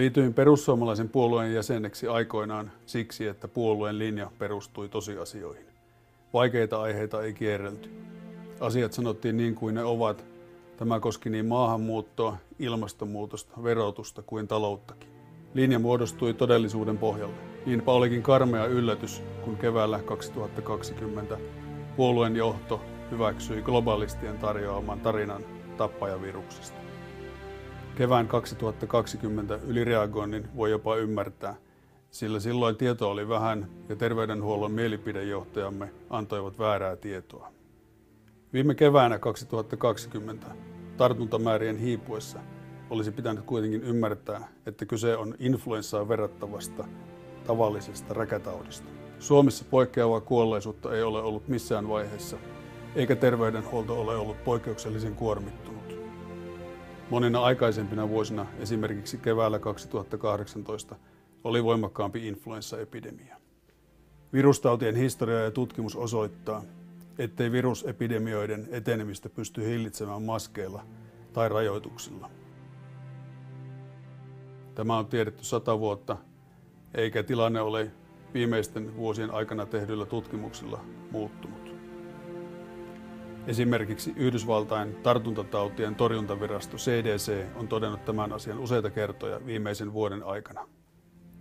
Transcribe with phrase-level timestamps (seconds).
[0.00, 5.66] Liityin perussuomalaisen puolueen jäseneksi aikoinaan siksi, että puolueen linja perustui tosiasioihin.
[6.32, 7.90] Vaikeita aiheita ei kierrelty.
[8.60, 10.24] Asiat sanottiin niin kuin ne ovat.
[10.76, 15.08] Tämä koski niin maahanmuuttoa, ilmastonmuutosta, verotusta kuin talouttakin.
[15.54, 17.36] Linja muodostui todellisuuden pohjalle.
[17.66, 21.38] Niinpä olikin karmea yllätys, kun keväällä 2020
[21.96, 22.80] puolueen johto
[23.10, 25.44] hyväksyi globalistien tarjoaman tarinan
[25.76, 26.89] tappajaviruksesta.
[28.00, 31.54] Kevään 2020 ylireagoinnin voi jopa ymmärtää,
[32.10, 37.52] sillä silloin tieto oli vähän ja terveydenhuollon mielipidejohtajamme antoivat väärää tietoa.
[38.52, 40.46] Viime keväänä 2020
[40.96, 42.38] tartuntamäärien hiipuessa
[42.90, 46.84] olisi pitänyt kuitenkin ymmärtää, että kyse on influenssaan verrattavasta
[47.46, 48.88] tavallisesta räkätaudista.
[49.18, 52.36] Suomessa poikkeavaa kuolleisuutta ei ole ollut missään vaiheessa,
[52.94, 55.79] eikä terveydenhuolto ole ollut poikkeuksellisen kuormittunut.
[57.10, 60.96] Monina aikaisempina vuosina, esimerkiksi keväällä 2018,
[61.44, 63.36] oli voimakkaampi influenssaepidemia.
[64.32, 66.62] Virustautien historia ja tutkimus osoittaa,
[67.18, 70.82] ettei virusepidemioiden etenemistä pysty hillitsemään maskeilla
[71.32, 72.30] tai rajoituksilla.
[74.74, 76.16] Tämä on tiedetty sata vuotta,
[76.94, 77.90] eikä tilanne ole
[78.34, 81.59] viimeisten vuosien aikana tehdyillä tutkimuksilla muuttunut.
[83.46, 90.68] Esimerkiksi Yhdysvaltain tartuntatautien torjuntavirasto CDC on todennut tämän asian useita kertoja viimeisen vuoden aikana.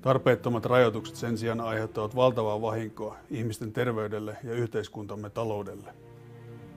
[0.01, 5.93] Tarpeettomat rajoitukset sen sijaan aiheuttavat valtavaa vahinkoa ihmisten terveydelle ja yhteiskuntamme taloudelle.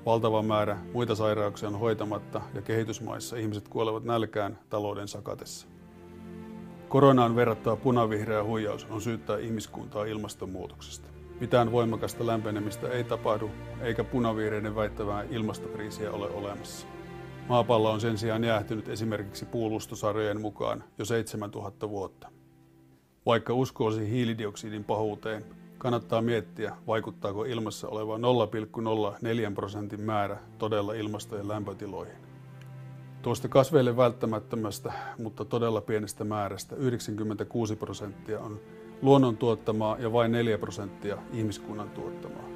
[0.07, 5.67] Valtava määrä muita sairauksia on hoitamatta ja kehitysmaissa ihmiset kuolevat nälkään talouden sakatessa.
[6.89, 11.12] Koronaan verrattava punavihreä huijaus on syyttää ihmiskuntaa ilmastonmuutoksesta.
[11.43, 16.87] Mitään voimakasta lämpenemistä ei tapahdu, eikä punavihreiden väittävää ilmastokriisiä ole olemassa.
[17.49, 22.29] Maapallo on sen sijaan jäähtynyt esimerkiksi puulustosarjojen mukaan jo 7000 vuotta.
[23.27, 25.45] Vaikka uskoisi hiilidioksidin pahuuteen,
[25.79, 32.17] kannattaa miettiä, vaikuttaako ilmassa oleva 0,04 prosentin määrä todella ilmastojen lämpötiloihin.
[33.23, 38.61] Tuosta kasveille välttämättömästä, mutta todella pienestä määrästä 96 prosenttia on
[39.03, 42.49] luonnon tuottamaa ja vain 4 prosenttia ihmiskunnan tuottamaa.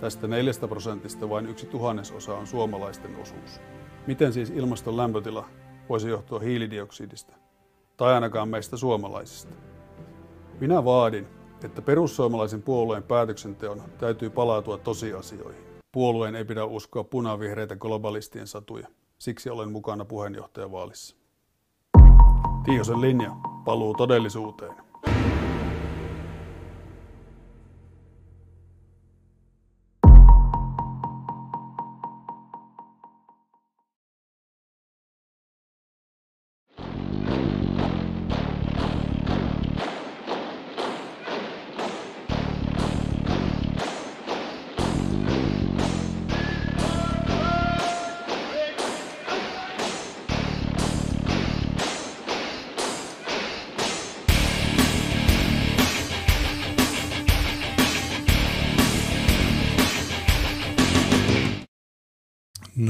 [0.00, 3.60] Tästä 4 prosentista vain yksi tuhannesosa on suomalaisten osuus.
[4.06, 5.48] Miten siis ilmaston lämpötila
[5.88, 7.36] voisi johtua hiilidioksidista,
[7.96, 9.54] tai ainakaan meistä suomalaisista?
[10.60, 11.26] Minä vaadin,
[11.64, 15.64] että perussuomalaisen puolueen päätöksenteon täytyy palautua tosiasioihin.
[15.92, 18.88] Puolueen ei pidä uskoa punavihreitä globalistien satuja.
[19.18, 21.16] Siksi olen mukana puheenjohtajavaalissa.
[22.64, 24.83] Tiihosen linja paluu todellisuuteen.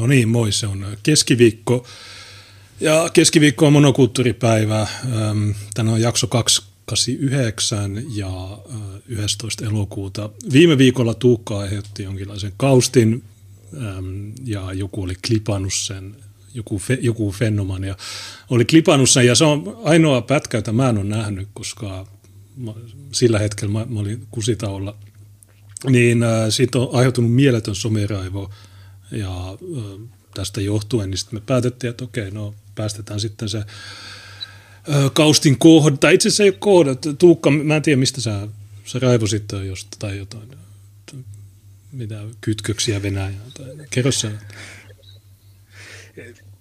[0.04, 1.86] No niin, moi, se on keskiviikko.
[2.80, 4.86] Ja keskiviikko on monokulttuuripäivä.
[5.74, 8.58] Tänään on jakso 289 ja
[9.08, 9.64] 11.
[9.64, 10.30] elokuuta.
[10.52, 13.22] Viime viikolla Tuukka aiheutti jonkinlaisen kaustin
[14.44, 16.16] ja joku oli klipannut sen,
[16.54, 17.96] joku, fe, joku fenomania
[18.50, 22.06] oli klipannut sen ja se on ainoa pätkä, jota mä en ole nähnyt, koska
[23.12, 24.96] sillä hetkellä mä, mä olin kusitaulla.
[25.90, 28.50] Niin siitä on aiheutunut mieletön someraivo–
[29.10, 29.58] ja
[30.34, 33.64] tästä johtuen niin sitten me päätettiin, että okei, no päästetään sitten se
[35.12, 38.48] kaustin kohda, tai itse asiassa ei ole kohda, Tuukka, mä en tiedä mistä sä,
[38.84, 40.48] sä raivosit josta tai jotain,
[41.92, 44.30] mitä kytköksiä Venäjään, tai kerro sä.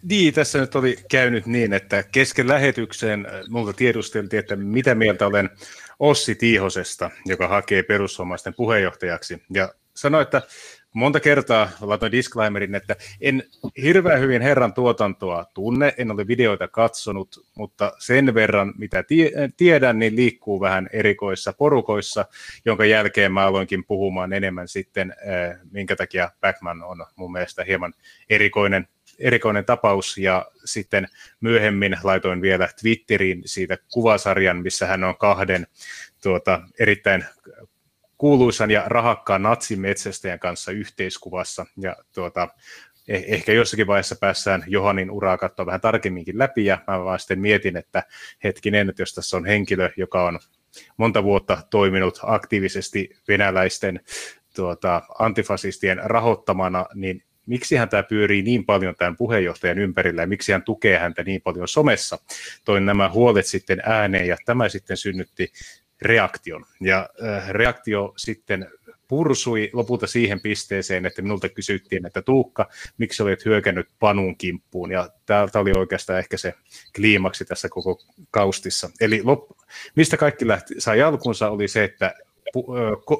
[0.03, 5.49] Niin, tässä nyt oli käynyt niin, että kesken lähetykseen minulta tiedusteltiin, että mitä mieltä olen
[5.99, 9.43] Ossi Tiihosesta, joka hakee perussuomalaisten puheenjohtajaksi.
[9.49, 10.41] Ja sanoi, että
[10.93, 13.43] monta kertaa laitoin disclaimerin, että en
[13.81, 19.03] hirveän hyvin herran tuotantoa tunne, en ole videoita katsonut, mutta sen verran, mitä
[19.57, 22.25] tiedän, niin liikkuu vähän erikoissa porukoissa,
[22.65, 27.93] jonka jälkeen mä aloinkin puhumaan enemmän sitten, eh, minkä takia Backman on mun mielestä hieman
[28.29, 28.87] erikoinen
[29.19, 30.17] erikoinen tapaus.
[30.17, 31.07] Ja sitten
[31.41, 35.67] myöhemmin laitoin vielä Twitteriin siitä kuvasarjan, missä hän on kahden
[36.23, 37.25] tuota, erittäin
[38.17, 41.65] kuuluisan ja rahakkaan natsimetsästäjän kanssa yhteiskuvassa.
[41.77, 42.47] Ja tuota,
[43.07, 47.39] eh, ehkä jossakin vaiheessa päässään Johanin uraa katsoa vähän tarkemminkin läpi, ja mä vaan sitten
[47.39, 48.03] mietin, että
[48.43, 50.39] hetkinen, että jos tässä on henkilö, joka on
[50.97, 53.99] monta vuotta toiminut aktiivisesti venäläisten
[54.55, 60.51] tuota, antifasistien rahoittamana, niin miksi hän tämä pyörii niin paljon tämän puheenjohtajan ympärillä ja miksi
[60.51, 62.17] hän tukee häntä niin paljon somessa.
[62.65, 65.51] Toin nämä huolet sitten ääneen ja tämä sitten synnytti
[66.05, 66.65] reaktion.
[66.81, 68.67] Ja äh, reaktio sitten
[69.07, 75.09] pursui lopulta siihen pisteeseen, että minulta kysyttiin, että Tuukka, miksi olet hyökännyt Panun kimppuun, ja
[75.25, 76.53] täältä oli oikeastaan ehkä se
[76.95, 77.99] kliimaksi tässä koko
[78.31, 78.89] kaustissa.
[79.01, 79.51] Eli lop,
[79.95, 82.13] mistä kaikki lähti, sai alkunsa oli se, että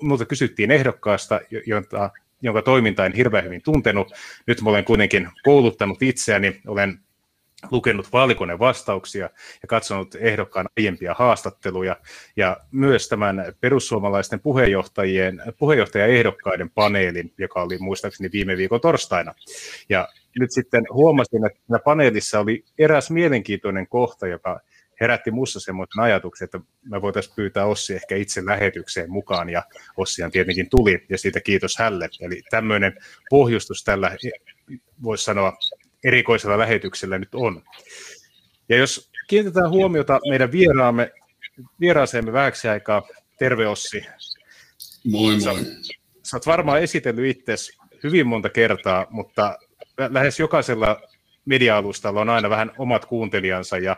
[0.02, 2.10] minulta kysyttiin ehdokkaasta, jota,
[2.42, 4.14] jonka toiminta en hirveän hyvin tuntenut.
[4.48, 7.00] Nyt mä olen kuitenkin kouluttanut itseäni, olen
[7.72, 9.30] lukenut vaalikoneen vastauksia
[9.62, 11.98] ja katsonut ehdokkaan aiempia haastatteluja
[12.36, 19.34] ja myös tämän perussuomalaisten puheenjohtajien, puheenjohtajaehdokkaiden paneelin, joka oli muistaakseni viime viikon torstaina.
[19.90, 20.08] Ja
[20.40, 24.60] nyt sitten huomasin, että siinä paneelissa oli eräs mielenkiintoinen kohta, joka
[25.02, 29.64] herätti minussa semmoisen ajatuksen, että me voitaisiin pyytää Ossi ehkä itse lähetykseen mukaan, ja
[29.98, 32.10] Ossihan tietenkin tuli, ja siitä kiitos hälle.
[32.22, 32.94] Eli tämmöinen
[33.30, 34.18] pohjustus tällä,
[35.04, 35.54] voisi sanoa,
[36.04, 37.64] erikoisella lähetyksellä nyt on.
[38.70, 41.12] Ja jos kiinnitetään huomiota meidän vieraamme,
[41.80, 43.08] vieraaseemme vähäksi aikaa,
[43.40, 44.06] terve Ossi.
[45.04, 45.40] Moi moi.
[45.42, 45.52] Sä,
[46.24, 47.56] sä oot varmaan esitellyt itse
[48.04, 49.58] hyvin monta kertaa, mutta
[50.10, 51.02] lähes jokaisella
[51.46, 53.98] media-alustalla on aina vähän omat kuuntelijansa, ja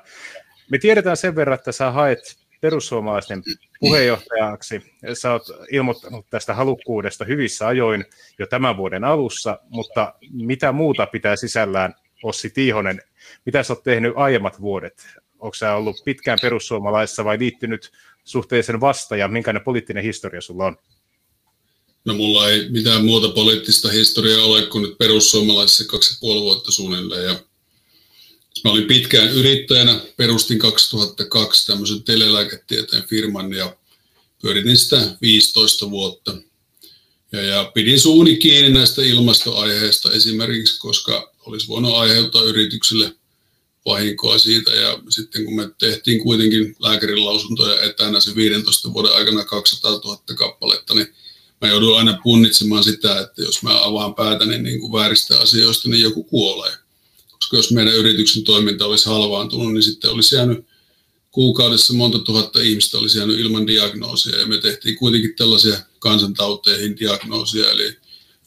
[0.72, 3.44] me tiedetään sen verran, että sä haet perussuomalaisten
[3.80, 4.82] puheenjohtajaksi.
[5.14, 8.06] Sä oot ilmoittanut tästä halukkuudesta hyvissä ajoin
[8.40, 13.02] jo tämän vuoden alussa, mutta mitä muuta pitää sisällään Ossi Tiihonen?
[13.46, 15.08] Mitä sä oot tehnyt aiemmat vuodet?
[15.40, 17.92] Onko sä ollut pitkään perussuomalaisessa vai liittynyt
[18.24, 20.78] suhteellisen vasta ja minkälainen poliittinen historia sulla on?
[22.06, 26.72] No mulla ei mitään muuta poliittista historiaa ole kuin nyt perussuomalaisessa kaksi ja puoli vuotta
[26.72, 27.36] suunnilleen ja
[28.63, 33.78] Mä olin pitkään yrittäjänä, perustin 2002 tämmöisen telelääketieteen firman ja
[34.42, 36.38] pyöritin sitä 15 vuotta.
[37.31, 43.16] Ja, ja pidin suuni kiinni näistä ilmastoaiheista esimerkiksi, koska olisi voinut aiheuttaa yrityksille
[43.86, 44.72] vahinkoa siitä.
[44.72, 50.22] Ja sitten kun me tehtiin kuitenkin lääkärin lausuntoja etänä se 15 vuoden aikana 200 000
[50.36, 51.07] kappaletta, niin
[51.62, 56.02] mä joudun aina punnitsemaan sitä, että jos mä avaan päätäni niin kuin vääristä asioista, niin
[56.02, 56.85] joku kuolee
[57.45, 60.65] koska jos meidän yrityksen toiminta olisi halvaantunut, niin sitten olisi jäänyt
[61.31, 67.71] kuukaudessa monta tuhatta ihmistä olisi jäänyt ilman diagnoosia, ja me tehtiin kuitenkin tällaisia kansantauteihin diagnoosia,
[67.71, 67.97] eli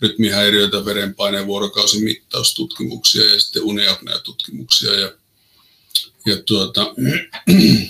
[0.00, 4.94] rytmihäiriöitä, verenpaineen vuorokausimittaustutkimuksia ja sitten uniapnea-tutkimuksia.
[5.00, 5.12] Ja,
[6.26, 6.94] ja tuota,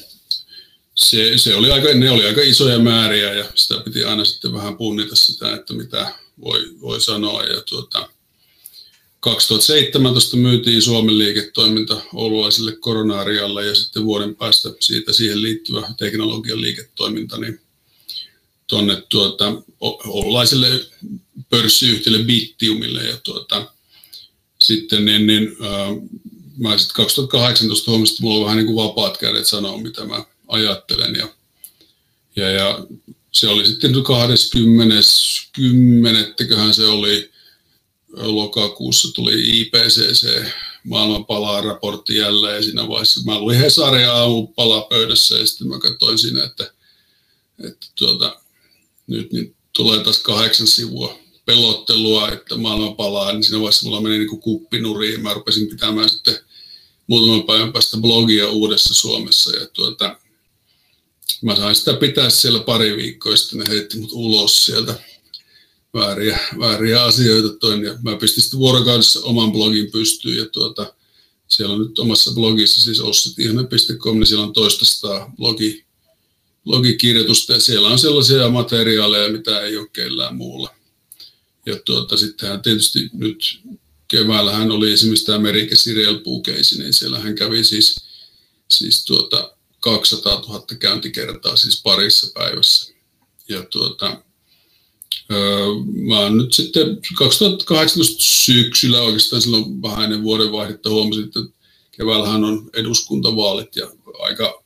[0.94, 4.76] se, se oli aika, ne oli aika isoja määriä ja sitä piti aina sitten vähän
[4.76, 7.42] punnita sitä, että mitä voi, voi sanoa.
[7.42, 8.08] Ja tuota,
[9.30, 17.38] 2017 myytiin Suomen liiketoiminta oululaiselle koronaarialle ja sitten vuoden päästä siitä siihen liittyvä teknologian liiketoiminta
[17.38, 17.60] niin
[18.66, 20.86] tuonne tuota, oululaiselle
[21.50, 23.72] pörssiyhtiölle Bittiumille ja tuota,
[24.58, 26.08] sitten niin, niin äh,
[26.58, 30.24] mä sitten 2018 huomasin, että mulla on vähän niin kuin vapaat kädet sanoa, mitä mä
[30.48, 31.28] ajattelen ja,
[32.36, 32.86] ja, ja
[33.32, 34.94] se oli sitten 20.
[35.52, 36.34] 10.
[36.72, 37.30] se oli,
[38.18, 40.46] lokakuussa tuli IPCC
[40.84, 46.18] maailmanpalaa raportti jälleen ja siinä vaiheessa mä luin Hesaria aamupala pöydässä ja sitten mä katsoin
[46.18, 46.72] siinä, että,
[47.64, 48.40] että tuota,
[49.06, 54.18] nyt niin tulee taas kahdeksan sivua pelottelua, että maailma palaa, niin siinä vaiheessa mulla meni
[54.18, 56.38] niin kuin kuppinuriin ja mä rupesin pitämään sitten
[57.06, 60.16] muutaman päivän päästä blogia uudessa Suomessa ja tuota,
[61.42, 64.94] mä sain sitä pitää siellä pari viikkoa, sitten ne heitti mut ulos sieltä
[65.94, 67.84] vääriä, vääriä asioita toin.
[67.84, 70.94] Ja mä pistin sitten vuorokaudessa oman blogin pystyyn ja tuota,
[71.48, 75.84] siellä on nyt omassa blogissa, siis ossitihonen.com, niin siellä on toista blogi,
[76.64, 80.74] blogikirjoitusta ja siellä on sellaisia materiaaleja, mitä ei ole kellään muulla.
[81.66, 83.60] Ja tuota, sittenhän tietysti nyt
[84.08, 87.96] keväällähän oli esimerkiksi tämä Merike Siriel Pukeisi, niin siellä hän kävi siis,
[88.68, 92.92] siis tuota 200 000 käyntikertaa siis parissa päivässä.
[93.48, 94.22] Ja tuota,
[96.08, 101.40] Mä oon nyt sitten 2018 syksyllä oikeastaan silloin vähän ennen vuodenvaihdetta huomasin, että
[101.90, 104.64] keväällähän on eduskuntavaalit ja aika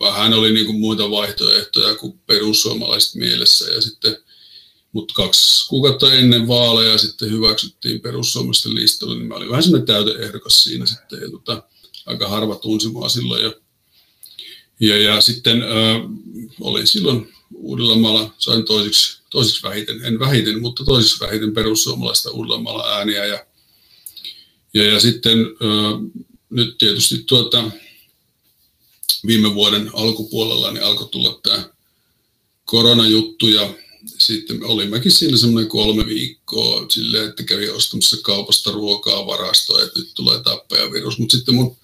[0.00, 4.16] vähän oli niin kuin muita vaihtoehtoja kuin perussuomalaiset mielessä ja sitten
[4.92, 10.62] mutta kaksi kuukautta ennen vaaleja sitten hyväksyttiin perussuomalaisten listalle, niin mä olin vähän semmoinen täyteehdokas
[10.62, 11.62] siinä sitten, ja tota,
[12.06, 13.42] aika harva tunsi mua silloin.
[13.42, 13.52] Ja,
[14.80, 15.68] ja, ja sitten äh,
[16.60, 23.26] oli silloin Uudellamaalla, sain toisiksi toisiksi vähiten, en vähiten, mutta toisiksi vähiten perussuomalaista Uudellamaalla ääniä.
[23.26, 23.46] Ja,
[24.74, 25.38] Ja, ja sitten
[26.50, 27.70] nyt tietysti tuota,
[29.26, 31.68] viime vuoden alkupuolella niin alkoi tulla tämä
[32.64, 33.74] koronajuttu ja
[34.06, 40.10] sitten olimmekin siinä semmoinen kolme viikkoa silleen, että kävi ostamassa kaupasta ruokaa varastoa, että nyt
[40.14, 41.18] tulee tappajavirus.
[41.18, 41.76] Mutta sitten mun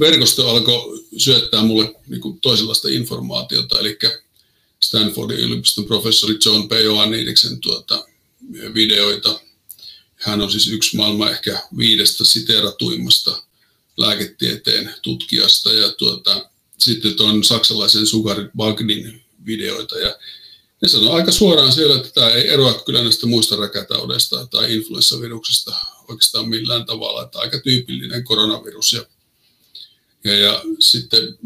[0.00, 3.98] verkosto alkoi syöttää mulle niin toisenlaista informaatiota, eli
[4.88, 6.72] Stanfordin yliopiston professori John P.
[6.72, 8.06] Ioannidiksen tuota,
[8.74, 9.40] videoita.
[10.14, 13.42] Hän on siis yksi maailman ehkä viidestä siteeratuimmasta
[13.96, 20.18] lääketieteen tutkijasta ja tuota, sitten tuon saksalaisen Sugar Bagnin videoita ja
[20.82, 25.76] ne sanoo aika suoraan siellä, että tämä ei eroa kyllä näistä muista räkätaudeista tai influenssaviruksista
[26.08, 28.92] oikeastaan millään tavalla, että aika tyypillinen koronavirus.
[28.92, 29.04] Ja,
[30.24, 31.38] ja, ja sitten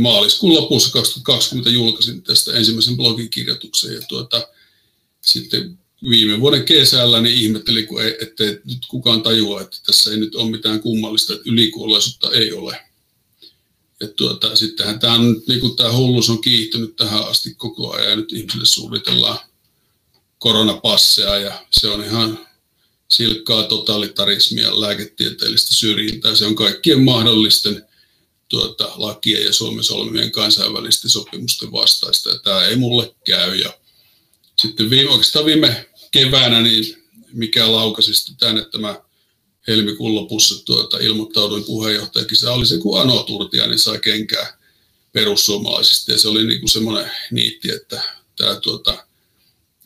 [0.00, 4.48] maaliskuun lopussa 2020 julkaisin tästä ensimmäisen blogikirjoituksen ja tuota,
[5.20, 5.78] sitten
[6.08, 10.34] viime vuoden kesällä niin ihmettelin, kun ei, ettei nyt kukaan tajua, että tässä ei nyt
[10.34, 12.80] ole mitään kummallista, että ylikuolleisuutta ei ole.
[14.00, 18.32] Ja tuota, sittenhän tämä, niin tämä hulluus on kiihtynyt tähän asti koko ajan ja nyt
[18.32, 19.38] ihmisille suunnitellaan
[20.38, 22.46] koronapasseja ja se on ihan
[23.12, 26.34] silkkaa totalitarismia, lääketieteellistä syrjintää.
[26.34, 27.86] Se on kaikkien mahdollisten
[28.52, 32.30] tuota, lakien ja Suomen solmimien kansainvälisten sopimusten vastaista.
[32.30, 33.54] Ja tämä ei mulle käy.
[33.54, 33.78] Ja
[34.58, 36.96] sitten viime, oikeastaan viime keväänä, niin
[37.32, 39.00] mikä laukasi sitten tänne tämä
[39.68, 42.36] helmikuun lopussa tuota, ilmoittauduin puheenjohtajakin.
[42.36, 44.58] Se oli se, kun Ano Turtiainen sai kenkää
[45.12, 48.02] perussuomalaisista ja se oli niin semmoinen niitti, että,
[48.36, 49.06] tämä, tuota,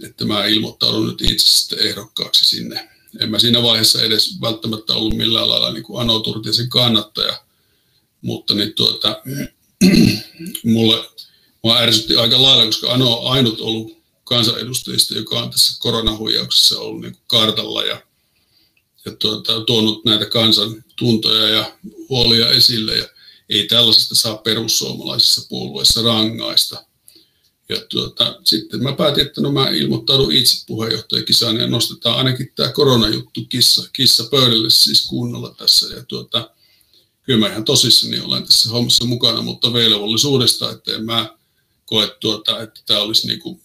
[0.04, 2.88] että mä ilmoittaudun nyt itse sitten ehdokkaaksi sinne.
[3.20, 7.45] En mä siinä vaiheessa edes välttämättä ollut millään lailla niin kuin Ano Turtiaisen kannattaja,
[8.22, 9.22] mutta niin tuota,
[10.64, 11.04] mulle
[11.64, 17.00] mua ärsytti aika lailla, koska Ano on ainut ollut kansanedustajista, joka on tässä koronahuijauksessa ollut
[17.00, 18.02] niin kuin kartalla ja
[19.06, 22.96] ja tuota, tuonut näitä kansan tuntoja ja huolia esille.
[22.96, 23.08] Ja
[23.48, 26.84] ei tällaisesta saa perussuomalaisissa puolueissa rangaista.
[27.68, 32.72] Ja tuota, sitten mä päätin, että no mä ilmoittaudun itse puheenjohtajakisaan ja nostetaan ainakin tämä
[32.72, 35.94] koronajuttu kissa, kissa pöydälle siis kunnolla tässä.
[35.94, 36.50] Ja tuota,
[37.26, 41.36] kyllä mä ihan tosissani olen tässä hommassa mukana, mutta velvollisuudesta, että en mä
[41.84, 43.60] koe tuota, että tämä olisi niinku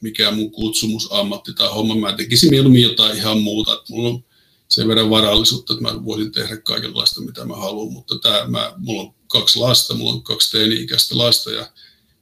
[0.00, 1.94] mikään mun kutsumusammatti tai homma.
[1.94, 3.72] Mä tekisin mieluummin jotain ihan muuta.
[3.72, 4.24] Että mulla on
[4.68, 9.02] sen verran varallisuutta, että mä voisin tehdä kaikenlaista, mitä mä haluan, mutta tämä, mä, mulla
[9.02, 11.70] on kaksi lasta, mulla on kaksi teini-ikäistä lasta ja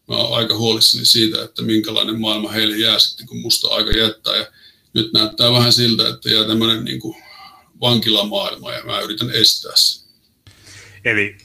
[0.09, 4.37] mä oon aika huolissani siitä, että minkälainen maailma heille jää sitten, kun musta aika jättää.
[4.37, 4.47] Ja
[4.93, 7.17] nyt näyttää vähän siltä, että jää tämmöinen niin kuin
[7.81, 10.00] vankilamaailma ja mä yritän estää sen.
[11.05, 11.37] Eli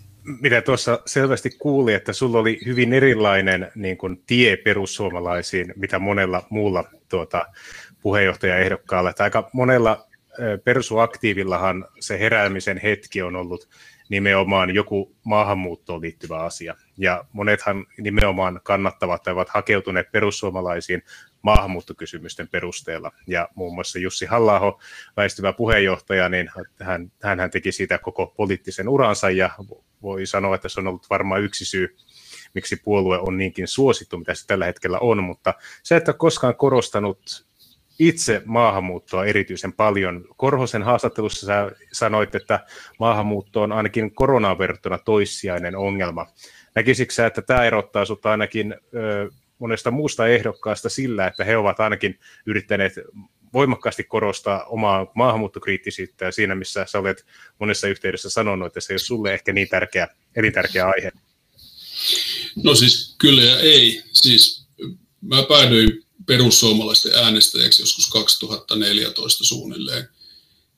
[0.41, 6.47] mitä tuossa selvästi kuuli, että sulla oli hyvin erilainen niin kuin, tie perussuomalaisiin, mitä monella
[6.49, 7.45] muulla tuota,
[8.01, 9.09] puheenjohtajaehdokkaalla.
[9.09, 10.07] Että aika monella
[10.63, 13.69] persuaktiivillahan se heräämisen hetki on ollut
[14.09, 16.75] nimenomaan joku maahanmuuttoon liittyvä asia.
[16.97, 21.03] Ja monethan nimenomaan kannattavat tai ovat hakeutuneet perussuomalaisiin
[21.45, 23.11] maahanmuuttokysymysten perusteella.
[23.27, 24.79] Ja muun muassa Jussi halla
[25.17, 26.49] väistyvä puheenjohtaja, niin
[26.81, 29.49] hän, hän teki siitä koko poliittisen uransa ja
[30.01, 31.97] voi sanoa, että se on ollut varmaan yksi syy,
[32.53, 37.45] miksi puolue on niinkin suosittu, mitä se tällä hetkellä on, mutta se, että koskaan korostanut
[37.99, 40.25] itse maahanmuuttoa erityisen paljon.
[40.37, 42.59] Korhosen haastattelussa sä sanoit, että
[42.99, 46.27] maahanmuutto on ainakin koronaan verrattuna toissijainen ongelma.
[46.75, 52.19] Näkisikö että tämä erottaa sinut ainakin ö, monesta muusta ehdokkaasta sillä, että he ovat ainakin
[52.45, 52.93] yrittäneet
[53.53, 57.25] voimakkaasti korostaa omaa maahanmuuttokriittisyyttä ja siinä, missä sä olet
[57.59, 61.11] monessa yhteydessä sanonut, että se ei ole sulle ehkä niin tärkeä, elintärkeä aihe?
[62.63, 64.03] No siis kyllä ja ei.
[64.13, 64.67] Siis
[65.21, 70.09] mä päädyin perussuomalaisten äänestäjäksi joskus 2014 suunnilleen,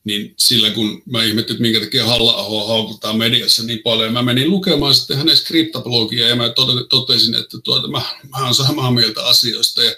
[0.08, 4.50] niin sillä kun mä ihmettelin, että minkä takia halla haukutaan mediassa niin paljon, mä menin
[4.50, 6.54] lukemaan sitten hänen skriptablogia ja mä
[6.90, 9.84] totesin, että tuota, mä, mä olen samaa mieltä asioista.
[9.84, 9.92] Ja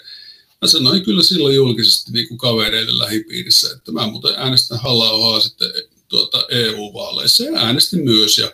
[0.62, 5.70] mä sanoin kyllä silloin julkisesti niin kuin kavereille lähipiirissä, että mä muuten äänestän halla sitten
[6.08, 8.38] tuota EU-vaaleissa ja äänestin myös.
[8.38, 8.52] Ja,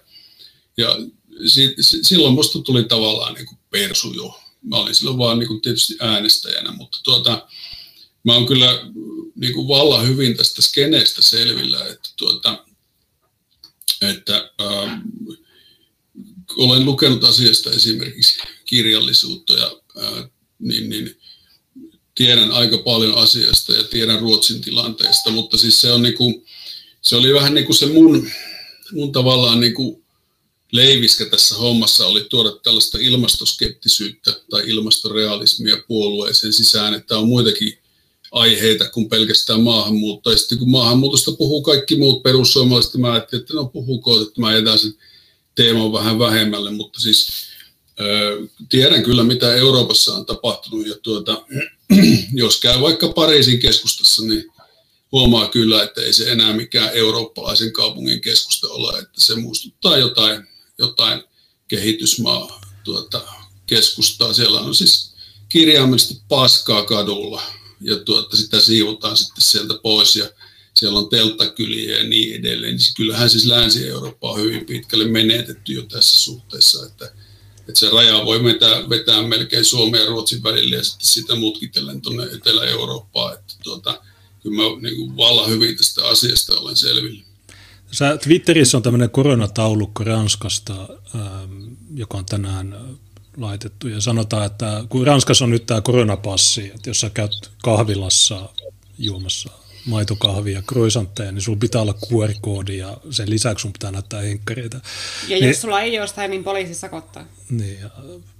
[0.76, 0.96] ja
[1.46, 4.40] si, si, silloin musta tuli tavallaan niin kuin persu jo.
[4.62, 7.48] Mä olin silloin vaan niin kuin tietysti äänestäjänä, mutta tuota,
[8.24, 8.82] mä oon kyllä
[9.36, 12.64] niin kuin vallan hyvin tästä skeneestä selvillä, että, tuota,
[14.02, 15.00] että äh,
[16.56, 21.16] olen lukenut asiasta esimerkiksi kirjallisuutta ja äh, niin, niin,
[22.14, 26.46] tiedän aika paljon asiasta ja tiedän Ruotsin tilanteesta, mutta siis se on niin kuin,
[27.02, 28.30] se oli vähän niin kuin se mun,
[28.92, 30.04] mun tavallaan niin kuin
[30.72, 37.78] leiviskä tässä hommassa oli tuoda tällaista ilmastoskeptisyyttä tai ilmastorealismia puolueeseen sisään, että on muitakin
[38.32, 40.30] aiheita kuin pelkästään maahanmuutto.
[40.30, 44.54] Ja sitten kun maahanmuutosta puhuu kaikki muut perussuomalaiset, mä ajattelin, että no puhuko, että mä
[44.54, 44.94] jätän sen
[45.54, 47.28] teeman vähän vähemmälle, mutta siis
[48.68, 51.46] tiedän kyllä, mitä Euroopassa on tapahtunut, ja tuota,
[52.32, 54.52] jos käy vaikka Pariisin keskustassa, niin
[55.12, 60.46] huomaa kyllä, että ei se enää mikään eurooppalaisen kaupungin keskusta ole, että se muistuttaa jotain,
[60.78, 61.22] jotain
[61.68, 63.22] kehitysmaa tuota,
[63.66, 64.32] keskustaa.
[64.32, 65.14] Siellä on siis
[65.48, 67.42] kirjaimellisesti paskaa kadulla,
[67.80, 70.30] ja tuota, sitä siivotaan sitten sieltä pois, ja
[70.74, 72.76] siellä on telttakyliä ja niin edelleen.
[72.76, 77.12] Niin kyllähän siis Länsi-Eurooppa on hyvin pitkälle menetetty jo tässä suhteessa, että
[77.68, 82.00] että se raja voi vetää, vetää melkein Suomen ja Ruotsin välille ja sitten sitä mutkitellen
[82.00, 83.34] tuonne Etelä-Eurooppaan.
[83.34, 84.02] Että tuota,
[84.42, 87.24] kyllä mä niin kuin vallan hyvin tästä asiasta olen selvillä.
[87.92, 91.64] Sä Twitterissä on tämmöinen koronataulukko Ranskasta, ähm,
[91.94, 92.98] joka on tänään
[93.36, 93.88] laitettu.
[93.88, 98.48] Ja sanotaan, että kun Ranskassa on nyt tämä koronapassi, että jos sä käyt kahvilassa
[98.98, 99.50] juomassa
[99.86, 104.80] maitokahvia ja croissantteja, niin sulla pitää olla QR-koodi ja sen lisäksi sun pitää näyttää henkkareita.
[105.28, 107.24] Ja niin, jos sulla ei ole sitä, niin poliisi sakottaa.
[107.50, 107.90] Niin, ja,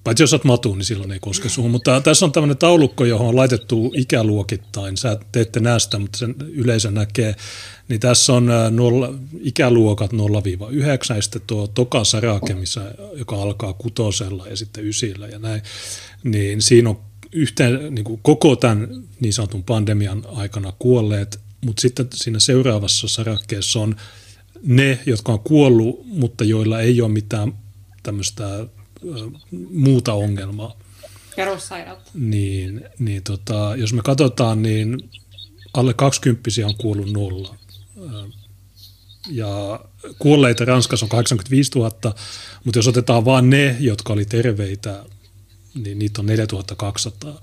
[0.05, 1.71] paitsi jos olet matu, niin silloin ei koske suhun.
[1.71, 4.97] Mutta tässä on tämmöinen taulukko, johon on laitettu ikäluokittain.
[4.97, 7.35] Sä teette näistä, mutta sen yleisö näkee.
[7.88, 10.17] Niin tässä on nolla, ikäluokat 0-9,
[11.15, 15.62] ja sitten tuo toka sarake, missä, joka alkaa kutosella ja sitten ysillä ja näin.
[16.25, 17.06] Niin siinä on
[17.37, 18.88] yhteen, niin kuin koko tämän
[19.21, 23.97] niin sanotun pandemian aikana kuolleet, mutta sitten siinä seuraavassa sarakkeessa on
[24.62, 27.52] ne, jotka on kuollut, mutta joilla ei ole mitään
[28.02, 28.66] tämmöistä
[29.71, 30.76] muuta ongelmaa.
[31.37, 32.11] Perussairautta.
[32.14, 35.11] Niin, niin tota, jos me katsotaan, niin
[35.75, 37.57] alle 20 on kuollut nolla.
[39.31, 39.81] Ja
[40.19, 41.90] kuolleita Ranskassa on 85 000,
[42.64, 45.05] mutta jos otetaan vain ne, jotka oli terveitä
[45.76, 47.40] niin niitä on 4200.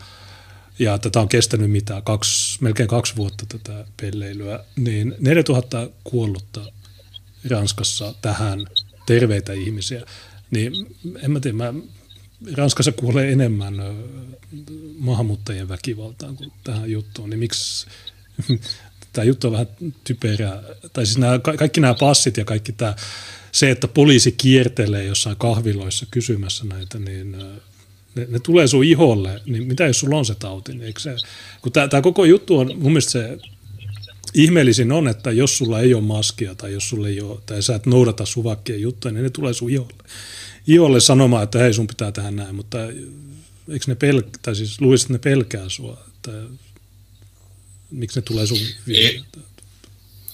[0.80, 6.62] Ja tätä on kestänyt mitä, kaksi, melkein kaksi vuotta tätä pelleilyä, niin 4000 kuollutta
[7.50, 8.66] Ranskassa tähän
[9.06, 10.02] terveitä ihmisiä.
[10.52, 11.74] Niin en mä tiedä, mä,
[12.54, 13.76] Ranskassa kuolee enemmän
[14.98, 17.88] maahanmuuttajien väkivaltaan kuin tähän juttuun, niin miksi
[19.14, 19.68] tämä juttu on vähän
[20.04, 20.64] typerää.
[20.94, 22.96] Tai siis nämä, kaikki nämä passit ja kaikki tämä,
[23.52, 27.36] se, että poliisi kiertelee jossain kahviloissa kysymässä näitä, niin
[28.16, 30.74] ne, ne tulee sun iholle, niin mitä jos sulla on se tauti?
[30.74, 30.94] Niin
[31.74, 33.38] tämä koko juttu on, mun mielestä se
[34.34, 37.76] ihmeellisin on, että jos sulla ei ole maskia tai jos sulla ei ole, tai sä
[37.76, 40.04] et noudata suvakkien juttuja, niin ne tulee sun iholle.
[40.68, 42.78] Iholle sanomaan, että hei sun pitää tehdä näin, mutta
[43.70, 46.32] eikö ne pel, tai siis luisit, että ne pelkää sua, että
[47.92, 49.22] miksi ne tulee sun Ei,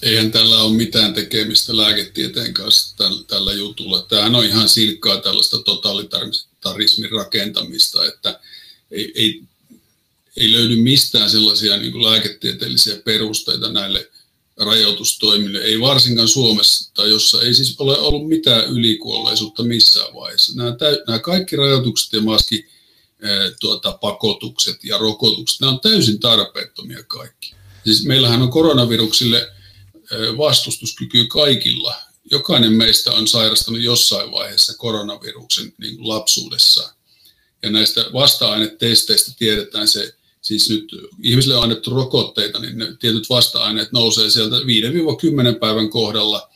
[0.02, 4.02] eihän tällä ole mitään tekemistä lääketieteen kanssa tällä, tällä jutulla.
[4.02, 8.40] Tämähän on ihan silkkaa tällaista totalitarismia parlamentarismin rakentamista, että
[8.92, 9.44] ei, ei,
[10.38, 14.10] ei löydy mistään sellaisia niin kuin lääketieteellisiä perusteita näille
[14.58, 20.54] rajoitustoimille, ei varsinkaan Suomessa, tai jossa ei siis ole ollut mitään ylikuolleisuutta missään vaiheessa.
[20.56, 22.66] Nämä, täy, nämä kaikki rajoitukset ja maski
[23.60, 27.54] tuota, pakotukset ja rokotukset, nämä on täysin tarpeettomia kaikki.
[27.86, 29.48] Siis meillähän on koronaviruksille
[30.38, 36.94] vastustuskyky kaikilla jokainen meistä on sairastanut jossain vaiheessa koronaviruksen niin kuin lapsuudessa.
[37.64, 43.92] Ja näistä vasta-ainetesteistä tiedetään se, siis nyt ihmisille on annettu rokotteita, niin ne tietyt vasta-aineet
[43.92, 44.56] nousee sieltä
[45.56, 46.50] 5-10 päivän kohdalla.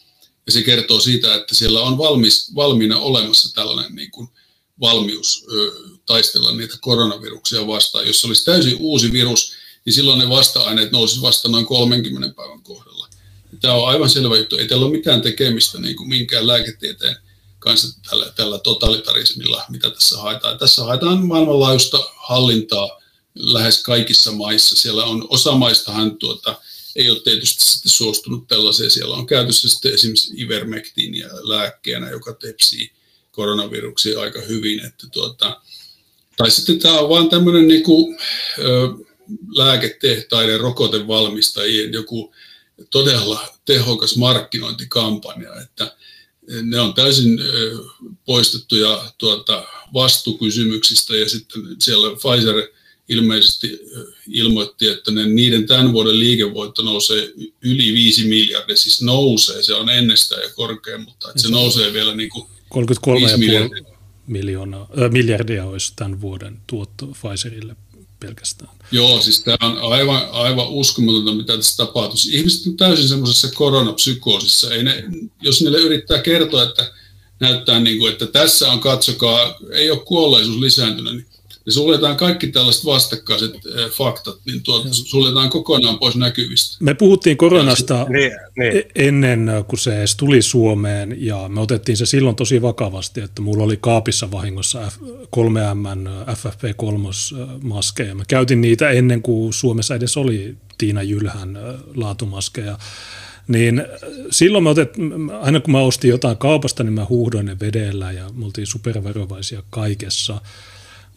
[0.45, 4.27] Ja se kertoo siitä, että siellä on valmis, valmiina olemassa tällainen niin kuin
[4.79, 5.71] valmius ö,
[6.05, 8.07] taistella niitä koronaviruksia vastaan.
[8.07, 9.53] Jos se olisi täysin uusi virus,
[9.86, 13.07] niin silloin ne vasta-aineet nousisivat vasta noin 30 päivän kohdalla.
[13.62, 14.58] Tämä on aivan selvä juttu.
[14.58, 17.16] Ei tällä ole mitään tekemistä niin kuin minkään lääketieteen
[17.60, 20.58] kanssa tällä, tällä totalitarismilla, mitä tässä haetaan.
[20.58, 23.02] Tässä haetaan maailmanlaajuista hallintaa
[23.36, 24.76] lähes kaikissa maissa.
[24.76, 26.56] Siellä on osa maistahan tuota,
[26.96, 28.92] ei ole tietysti sitten suostunut tällaiseen.
[28.92, 32.92] Siellä on käytössä sitten esimerkiksi ivermektiinia lääkkeenä, joka tepsii
[33.32, 34.86] koronaviruksia aika hyvin.
[34.86, 35.62] Että tuota,
[36.38, 38.18] tai sitten tämä on vain tämmöinen niin kuin,
[38.60, 38.89] ö,
[39.56, 42.34] lääketehtaiden rokotevalmistajien joku
[42.91, 45.96] todella tehokas markkinointikampanja, että
[46.63, 47.39] ne on täysin
[48.26, 52.67] poistettuja tuota vastuukysymyksistä ja sitten siellä Pfizer
[53.10, 53.80] ilmeisesti
[54.28, 59.89] ilmoitti, että ne, niiden tämän vuoden liikevoitto nousee yli 5 miljardia, siis nousee, se on
[59.89, 63.84] ennestään ja korkea, mutta että se nousee vielä niin kuin 33,5 miljardia.
[64.28, 67.76] Miljoonaa, äh, miljardia olisi tämän vuoden tuotto Pfizerille
[68.27, 68.71] pelkästään.
[68.91, 72.17] Joo, siis tämä on aivan, aivan uskomatonta, mitä tässä tapahtuu.
[72.31, 74.73] Ihmiset on täysin semmoisessa koronapsykoosissa.
[74.73, 75.03] Ei ne,
[75.41, 76.91] jos niille yrittää kertoa, että
[77.39, 81.25] näyttää niin kuin, että tässä on, katsokaa, ei ole kuolleisuus lisääntynyt, niin
[81.65, 83.54] niin suljetaan kaikki tällaiset vastakkaiset
[83.91, 86.78] faktat, niin tuota, suljetaan kokonaan pois näkyvistä.
[86.80, 88.78] Me puhuttiin koronasta niin, niin.
[88.78, 93.41] E- ennen kuin se edes tuli Suomeen ja me otettiin se silloin tosi vakavasti, että
[93.41, 94.91] mulla oli kaapissa vahingossa
[95.36, 98.15] 3M FFP3 maskeja.
[98.15, 101.58] Mä käytin niitä ennen kuin Suomessa edes oli Tiina Jylhän
[101.95, 102.78] laatumaskeja.
[103.47, 103.84] Niin
[104.32, 104.93] silloin mä otet,
[105.41, 109.63] aina kun mä ostin jotain kaupasta, niin mä huuhdoin ne vedellä ja me oltiin supervarovaisia
[109.69, 110.41] kaikessa–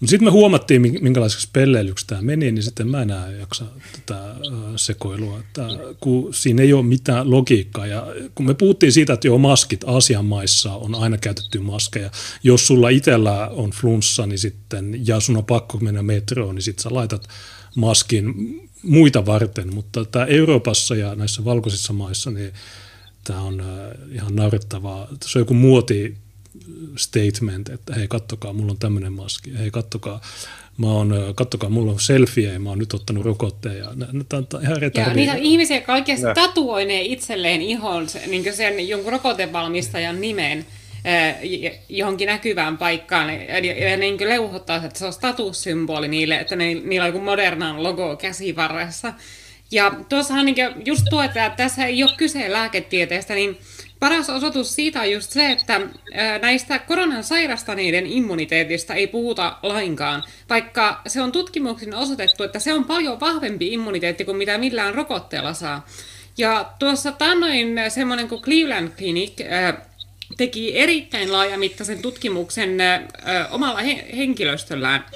[0.00, 4.34] mutta sitten me huomattiin, minkälaiseksi pelleilyksi tämä meni, niin sitten mä enää jaksa tätä
[4.76, 5.68] sekoilua, että
[6.00, 7.86] kun siinä ei ole mitään logiikkaa.
[7.86, 12.10] Ja kun me puhuttiin siitä, että jo maskit Aasian maissa on aina käytetty maskeja.
[12.42, 16.82] Jos sulla itsellä on flunssa niin sitten, ja sun on pakko mennä metroon, niin sitten
[16.82, 17.28] sä laitat
[17.74, 18.34] maskin
[18.82, 19.74] muita varten.
[19.74, 22.52] Mutta tämä Euroopassa ja näissä valkoisissa maissa, niin
[23.24, 23.62] tämä on
[24.12, 25.08] ihan naurettavaa.
[25.24, 26.16] Se on joku muoti
[26.96, 30.20] statement, että hei kattokaa, mulla on tämmöinen maski, hei kattokaa,
[30.76, 33.78] mä oon, kattokaa, mulla on selfie ja mä oon nyt ottanut rokotteen.
[33.78, 33.90] Ja,
[34.28, 40.20] tämä on ihan ja niitä ihmisiä, jotka oikeasti tatuoinee itselleen ihon niin sen jonkun rokotevalmistajan
[40.20, 40.66] nimen
[41.88, 47.04] johonkin näkyvään paikkaan ja, ja niin leuhottaa, että se on statussymboli niille, että ne, niillä
[47.04, 49.12] on joku modernan logo käsivarressa.
[49.70, 53.58] Ja tuossahan niin just tuo, että tässä ei ole kyse lääketieteestä, niin
[54.00, 55.80] Paras osoitus siitä on just se, että
[56.42, 62.84] näistä koronan sairastaneiden immuniteetista ei puhuta lainkaan, vaikka se on tutkimuksin osoitettu, että se on
[62.84, 65.86] paljon vahvempi immuniteetti kuin mitä millään rokotteella saa.
[66.38, 69.32] Ja tuossa tannoin semmoinen kuin Cleveland Clinic
[70.36, 72.78] teki erittäin laajamittaisen tutkimuksen
[73.50, 73.80] omalla
[74.16, 75.06] henkilöstöllään.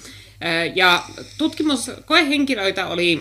[0.75, 1.05] Ja
[1.38, 3.21] tutkimuskoehenkilöitä oli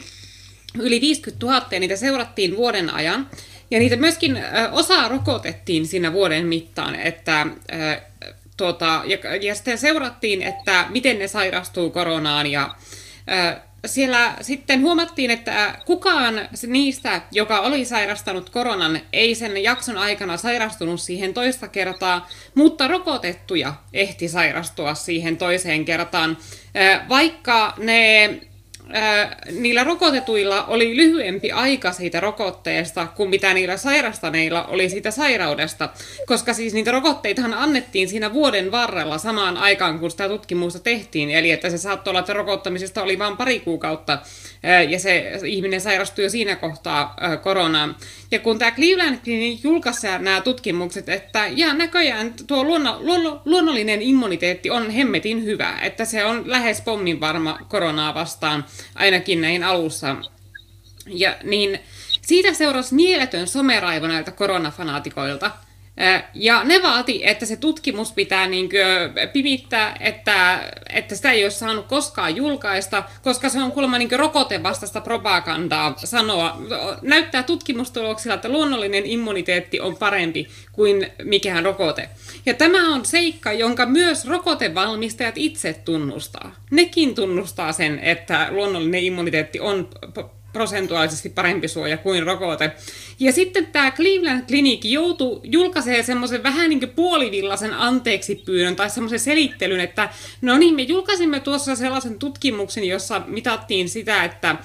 [0.79, 3.29] yli 50 000 ja niitä seurattiin vuoden ajan.
[3.71, 8.01] Ja niitä myöskin äh, osaa rokotettiin siinä vuoden mittaan, että äh,
[8.57, 12.75] tuota, ja, ja sitten seurattiin, että miten ne sairastuu koronaan ja
[13.31, 20.37] äh, siellä sitten huomattiin, että kukaan niistä, joka oli sairastanut koronan, ei sen jakson aikana
[20.37, 26.37] sairastunut siihen toista kertaa, mutta rokotettuja ehti sairastua siihen toiseen kertaan,
[27.09, 28.29] vaikka ne
[29.51, 35.89] niillä rokotetuilla oli lyhyempi aika siitä rokotteesta kuin mitä niillä sairastaneilla oli siitä sairaudesta,
[36.25, 41.51] koska siis niitä rokotteitahan annettiin siinä vuoden varrella samaan aikaan, kun sitä tutkimusta tehtiin, eli
[41.51, 44.19] että se saattoi olla, että rokottamisesta oli vain pari kuukautta
[44.89, 47.95] ja se ihminen sairastui jo siinä kohtaa koronaan.
[48.31, 54.01] Ja kun tämä Cleveland Clinic julkaisi nämä tutkimukset, että ja näköjään tuo luonno, luonno, luonnollinen
[54.01, 60.15] immuniteetti on hemmetin hyvä, että se on lähes pommin varma koronaa vastaan, ainakin näin alussa.
[61.07, 61.79] Ja niin
[62.21, 65.51] siitä seurasi mieletön someraivo näiltä koronafanaatikoilta–
[66.33, 68.69] ja ne vaati, että se tutkimus pitää niin
[69.33, 70.59] pimittää, että,
[70.93, 76.57] että sitä ei ole saanut koskaan julkaista, koska se on kuulemma niin rokotevastaista propagandaa sanoa.
[77.01, 82.09] Näyttää tutkimustuloksilla, että luonnollinen immuniteetti on parempi kuin mikään rokote.
[82.45, 86.55] Ja tämä on seikka, jonka myös rokotevalmistajat itse tunnustaa.
[86.71, 89.89] Nekin tunnustaa sen, että luonnollinen immuniteetti on
[90.53, 92.71] prosentuaalisesti parempi suoja kuin rokote.
[93.19, 98.89] Ja sitten tämä Cleveland Clinic joutui julkaisee semmoisen vähän niin kuin puolivillaisen anteeksi pyynnön tai
[98.89, 100.09] semmoisen selittelyn, että
[100.41, 104.55] no niin, me julkaisimme tuossa sellaisen tutkimuksen, jossa mitattiin sitä, että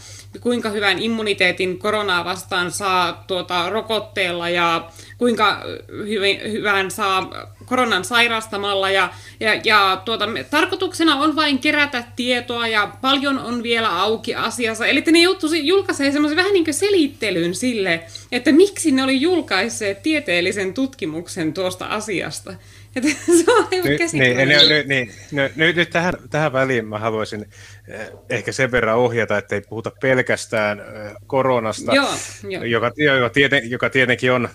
[0.41, 5.63] kuinka hyvän immuniteetin koronaa vastaan saa tuota rokotteella ja kuinka
[6.07, 7.31] hyvin, hyvän saa
[7.67, 14.01] koronan sairastamalla ja, ja, ja tuota, tarkoituksena on vain kerätä tietoa ja paljon on vielä
[14.01, 14.87] auki asiassa.
[14.87, 20.03] Eli ne joutuisi julkaisemaan semmoisen vähän niin kuin selittelyn sille, että miksi ne oli julkaisseet
[20.03, 22.55] tieteellisen tutkimuksen tuosta asiasta.
[22.97, 25.13] Että se on nyt, niin, niin, niin, niin,
[25.57, 27.47] nyt, nyt tähän, tähän väliin mä haluaisin
[27.89, 32.09] eh, ehkä sen verran ohjata, että ei puhuta pelkästään eh, koronasta, joo,
[32.49, 32.63] jo.
[32.63, 34.49] Joka, joka, tieten, joka tietenkin on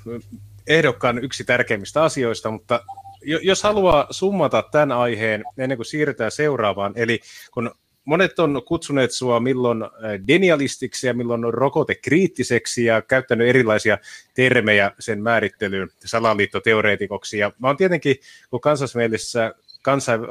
[0.67, 2.83] ehdokkaan yksi tärkeimmistä asioista, mutta
[3.21, 7.19] jos haluaa summata tämän aiheen ennen kuin siirrytään seuraavaan, eli
[7.53, 7.71] kun
[8.05, 9.89] monet on kutsuneet sinua milloin äh,
[10.27, 13.97] denialistiksi ja milloin rokotekriittiseksi ja käyttänyt erilaisia
[14.33, 17.37] termejä sen määrittelyyn salaliittoteoreetikoksi.
[17.37, 18.15] Ja mä oon tietenkin,
[18.49, 19.55] kun kansainvälisessä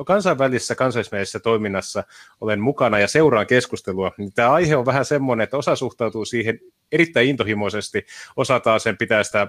[0.05, 2.05] kansainvälisessä kansainvälisessä toiminnassa
[2.40, 6.61] olen mukana ja seuraan keskustelua, niin tämä aihe on vähän semmoinen, että osa suhtautuu siihen
[6.92, 9.48] erittäin intohimoisesti, osa taas sen pitää sitä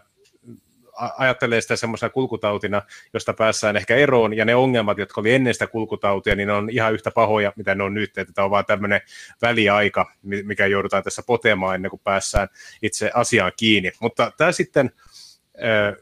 [1.17, 2.81] ajattelee sitä semmoisena kulkutautina,
[3.13, 6.69] josta päässään ehkä eroon, ja ne ongelmat, jotka oli ennen sitä kulkutautia, niin ne on
[6.69, 9.01] ihan yhtä pahoja, mitä ne on nyt, että tämä on vaan tämmöinen
[9.41, 12.47] väliaika, mikä joudutaan tässä potemaan ennen kuin päässään
[12.81, 13.91] itse asiaan kiinni.
[14.01, 14.91] Mutta tämä sitten,
[15.55, 15.95] äh,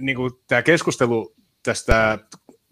[0.00, 2.18] niin kuin tämä keskustelu tästä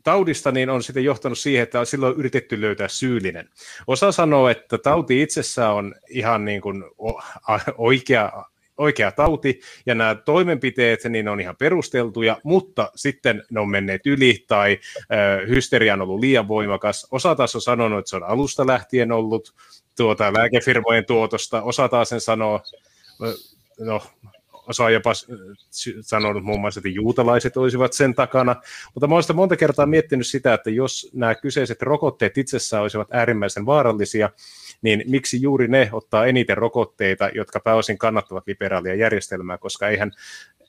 [0.04, 3.48] taudista niin on sitten johtanut siihen, että silloin on yritetty löytää syyllinen.
[3.86, 6.84] Osa sanoo, että tauti itsessään on ihan niin kuin
[7.78, 8.32] oikea,
[8.76, 14.44] oikea tauti, ja nämä toimenpiteet niin on ihan perusteltuja, mutta sitten ne on menneet yli,
[14.48, 17.06] tai ö, hysteria on ollut liian voimakas.
[17.10, 19.54] Osa taas on sanonut, että se on alusta lähtien ollut
[19.96, 22.60] tuota, lääkefirmojen tuotosta, osa taas sen sanoo,
[23.80, 24.02] no,
[24.68, 25.12] osa on jopa
[26.00, 28.56] sanonut muun muassa, että juutalaiset olisivat sen takana,
[28.94, 33.66] mutta mä olen monta kertaa miettinyt sitä, että jos nämä kyseiset rokotteet itsessään olisivat äärimmäisen
[33.66, 34.30] vaarallisia,
[34.82, 40.12] niin miksi juuri ne ottaa eniten rokotteita, jotka pääosin kannattavat liberaalia järjestelmää, koska eihän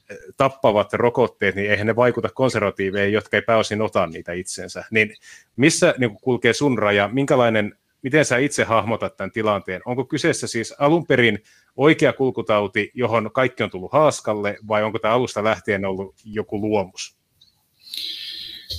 [0.10, 4.84] eh, tappavat rokotteet, niin eihän ne vaikuta konservatiiveihin, jotka ei pääosin ota niitä itsensä.
[4.92, 5.16] Niin
[5.56, 9.82] missä niin kulkee sun raja, minkälainen, miten sä itse hahmotat tämän tilanteen?
[9.86, 11.44] Onko kyseessä siis alun perin
[11.76, 17.16] oikea kulkutauti, johon kaikki on tullut haaskalle, vai onko tämä alusta lähtien ollut joku luomus?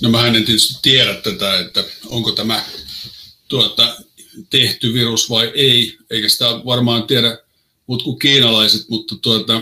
[0.01, 2.63] No mä en tietysti tiedä tätä, että onko tämä
[3.47, 3.95] tuota,
[4.49, 7.37] tehty virus vai ei, eikä sitä varmaan tiedä
[7.87, 9.61] muut kuin kiinalaiset, mutta tuota,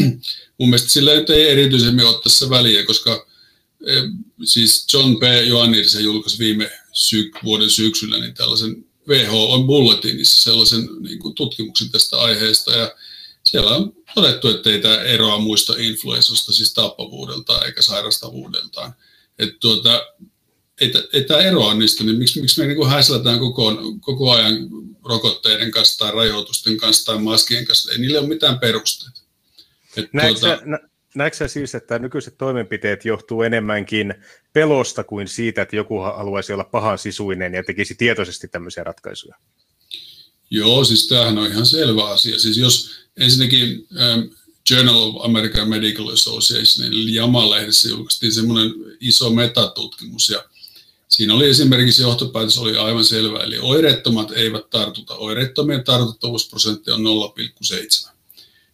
[0.58, 3.26] mun mielestä sillä ei erityisemmin ole tässä väliä, koska
[3.86, 4.02] eh,
[4.44, 5.22] siis John P.
[5.46, 11.90] Joannirsen julkaisi viime syk- vuoden syksyllä niin tällaisen WHO on bulletinissa sellaisen niin kuin tutkimuksen
[11.90, 12.94] tästä aiheesta ja
[13.44, 18.94] siellä on todettu, että ei tämä eroa muista influenssasta, siis tappavuudeltaan eikä sairastavuudeltaan.
[19.38, 20.06] Että tuota,
[20.80, 24.68] ei, ei tämä eroa niistä, niin miksi, miksi me niin häslätään koko, koko ajan
[25.04, 27.92] rokotteiden kanssa tai rajoitusten kanssa tai maskien kanssa?
[27.92, 29.20] Ei niille ole mitään perusteita.
[30.12, 30.78] Näetkö, tuota, nä,
[31.14, 34.14] näetkö sä siis, että nykyiset toimenpiteet johtuu enemmänkin
[34.52, 39.36] pelosta kuin siitä, että joku haluaisi olla pahan sisuinen ja tekisi tietoisesti tämmöisiä ratkaisuja?
[40.50, 42.38] Joo, siis tämähän on ihan selvä asia.
[42.38, 44.20] Siis jos ensinnäkin ähm,
[44.70, 50.44] Journal of American Medical Association, eli JAMA-lehdessä julkaistiin semmoinen iso metatutkimus, ja
[51.08, 55.14] siinä oli esimerkiksi johtopäätös oli aivan selvä, eli oireettomat eivät tartuta.
[55.14, 58.13] Oireettomien tartuttavuusprosentti on 0,7.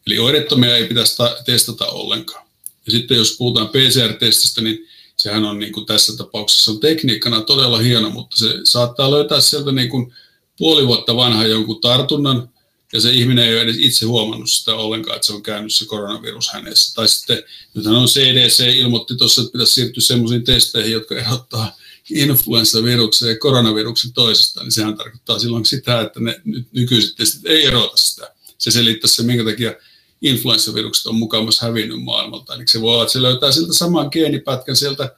[0.06, 2.46] Eli oireettomia ei pitäisi testata ollenkaan.
[2.86, 7.78] Ja sitten jos puhutaan PCR-testistä, niin sehän on niin kuin tässä tapauksessa on tekniikkana todella
[7.78, 10.14] hieno, mutta se saattaa löytää sieltä niin kuin
[10.58, 12.50] puoli vuotta vanha jonkun tartunnan,
[12.92, 15.84] ja se ihminen ei ole edes itse huomannut sitä ollenkaan, että se on käynyt se
[15.84, 16.94] koronavirus hänessä.
[16.94, 17.42] Tai sitten,
[17.74, 21.76] nythän on CDC ilmoitti tuossa, että pitäisi siirtyä sellaisiin testeihin, jotka erottaa
[22.10, 26.40] influenssaviruksen ja koronaviruksen toisesta, niin sehän tarkoittaa silloin sitä, että ne
[26.72, 28.34] nykyiset testit ei erota sitä.
[28.58, 29.74] Se selittäisi se, minkä takia
[30.22, 32.54] influenssavirukset on mukamassa hävinnyt maailmalta.
[32.54, 35.14] Eli se voi olla, että se löytää siltä saman geenipätkän sieltä,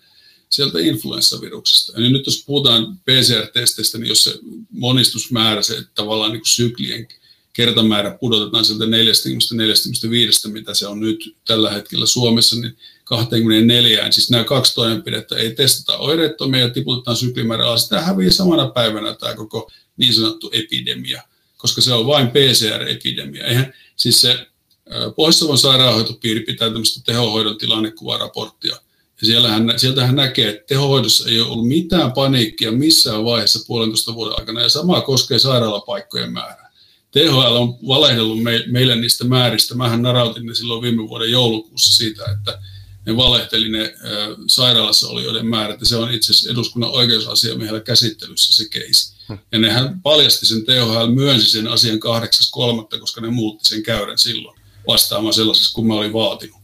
[0.49, 1.93] sieltä influenssaviruksesta.
[1.97, 4.39] Eli nyt jos puhutaan PCR-testeistä, niin jos se
[4.71, 7.09] monistusmäärä, se tavallaan niin syklien
[7.53, 8.89] kertamäärä pudotetaan sieltä 40-45,
[10.53, 14.11] mitä se on nyt tällä hetkellä Suomessa, niin 24.
[14.11, 17.89] Siis nämä kaksi toimenpidettä ei testata oireettomia ja tiputetaan syklimäärä alas.
[17.89, 21.23] Tämä hävii samana päivänä tämä koko niin sanottu epidemia,
[21.57, 23.47] koska se on vain PCR-epidemia.
[23.47, 24.47] Eihän, siis se
[25.17, 28.77] Pohjois-Savon sairaanhoitopiiri pitää tämmöistä tehohoidon tilannekuvaraporttia.
[29.21, 34.39] Ja siellähän, sieltähän näkee, että tehohoidossa ei ole ollut mitään paniikkia missään vaiheessa puolentoista vuoden
[34.39, 36.73] aikana, ja sama koskee sairaalapaikkojen määrää.
[37.11, 39.75] THL on valehdellut meille niistä määristä.
[39.75, 42.59] Mähän narautin ne silloin viime vuoden joulukuussa siitä, että
[43.07, 43.95] ne valehteli ne
[44.51, 49.13] sairaalassa olijoiden määrät, ja se on itse asiassa eduskunnan oikeusasiamiehellä käsittelyssä se keisi.
[49.53, 51.99] Ja nehän paljasti sen, THL myönsi sen asian
[52.93, 56.63] 8.3., koska ne muutti sen käyrän silloin vastaamaan sellaisessa kuin mä olin vaatinut.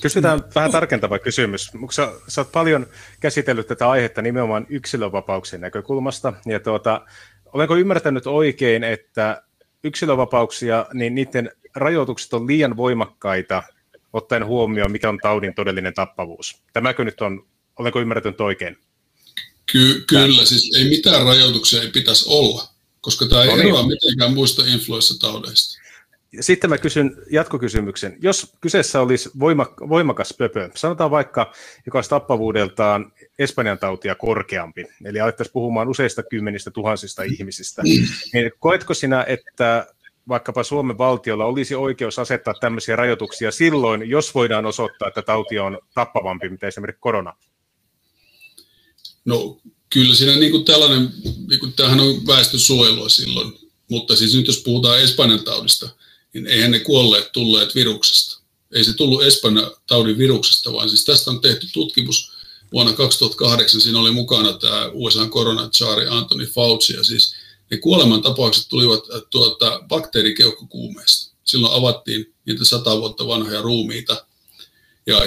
[0.00, 1.70] Kysytään vähän tarkentava kysymys.
[1.90, 2.86] Sä, sä oot paljon
[3.20, 6.32] käsitellyt tätä aihetta nimenomaan yksilövapauksien näkökulmasta.
[6.46, 7.00] Ja tuota,
[7.52, 9.42] olenko ymmärtänyt oikein, että
[9.84, 13.62] yksilövapauksia, niin niiden rajoitukset on liian voimakkaita,
[14.12, 16.62] ottaen huomioon, mikä on taudin todellinen tappavuus.
[16.72, 17.46] Tämäkö nyt on,
[17.78, 18.78] olenko ymmärtänyt oikein?
[19.72, 22.68] Ky- kyllä, siis ei mitään rajoituksia ei pitäisi olla,
[23.00, 23.68] koska tämä ei no niin.
[23.68, 25.81] eroa mitenkään muista influenssataudeista.
[26.40, 28.16] Sitten mä kysyn jatkokysymyksen.
[28.22, 29.30] Jos kyseessä olisi
[29.88, 31.52] voimakas pöpö, sanotaan vaikka,
[31.86, 38.94] joka olisi tappavuudeltaan Espanjan tautia korkeampi, eli alettaisiin puhumaan useista kymmenistä tuhansista ihmisistä, niin koetko
[38.94, 39.86] sinä, että
[40.28, 45.78] vaikkapa Suomen valtiolla olisi oikeus asettaa tämmöisiä rajoituksia silloin, jos voidaan osoittaa, että tauti on
[45.94, 47.32] tappavampi, mitä esimerkiksi korona?
[49.24, 49.60] No
[49.92, 51.08] kyllä siinä niin kuin tällainen,
[51.48, 53.52] niin kuin tämähän on väestösuojelua silloin,
[53.90, 55.88] mutta siis nyt jos puhutaan Espanjan taudista,
[56.34, 58.42] niin eihän ne kuolleet tulleet viruksesta.
[58.74, 62.32] Ei se tullut Espanjan taudin viruksesta, vaan siis tästä on tehty tutkimus
[62.72, 63.80] vuonna 2008.
[63.80, 67.34] Siinä oli mukana tämä USA koronachaari Anthony Fauci, ja siis
[67.70, 71.34] ne kuolemantapaukset tulivat äh, tuota, bakteerikeuhkokuumeesta.
[71.44, 74.26] Silloin avattiin niitä sata vuotta vanhoja ruumiita,
[75.06, 75.20] ja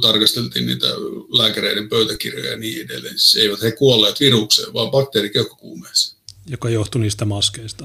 [0.00, 0.86] tarkasteltiin niitä
[1.28, 3.18] lääkäreiden pöytäkirjoja ja niin edelleen.
[3.18, 6.16] Siis eivät he kuolleet virukseen, vaan bakteerikeuhkokuumeeseen.
[6.46, 7.84] Joka johtui niistä maskeista?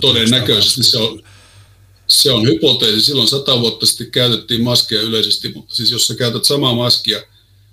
[0.00, 1.22] Todennäköisesti se on,
[2.12, 3.00] se on hypoteesi.
[3.00, 7.22] Silloin sata vuotta sitten käytettiin maskeja yleisesti, mutta siis jos sä käytät samaa maskia,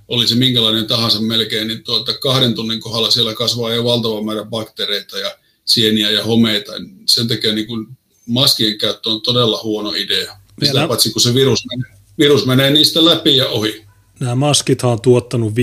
[0.08, 4.44] oli se minkälainen tahansa melkein, niin tuota kahden tunnin kohdalla siellä kasvaa jo valtava määrä
[4.44, 6.72] bakteereita ja sieniä ja homeita.
[7.06, 7.88] Sen takia niin kuin
[8.26, 10.38] maskien käyttö on todella huono idea.
[10.64, 13.86] Sitä paitsi kun se virus menee, virus menee niistä läpi ja ohi.
[14.20, 15.54] Nämä maskithan on tuottanut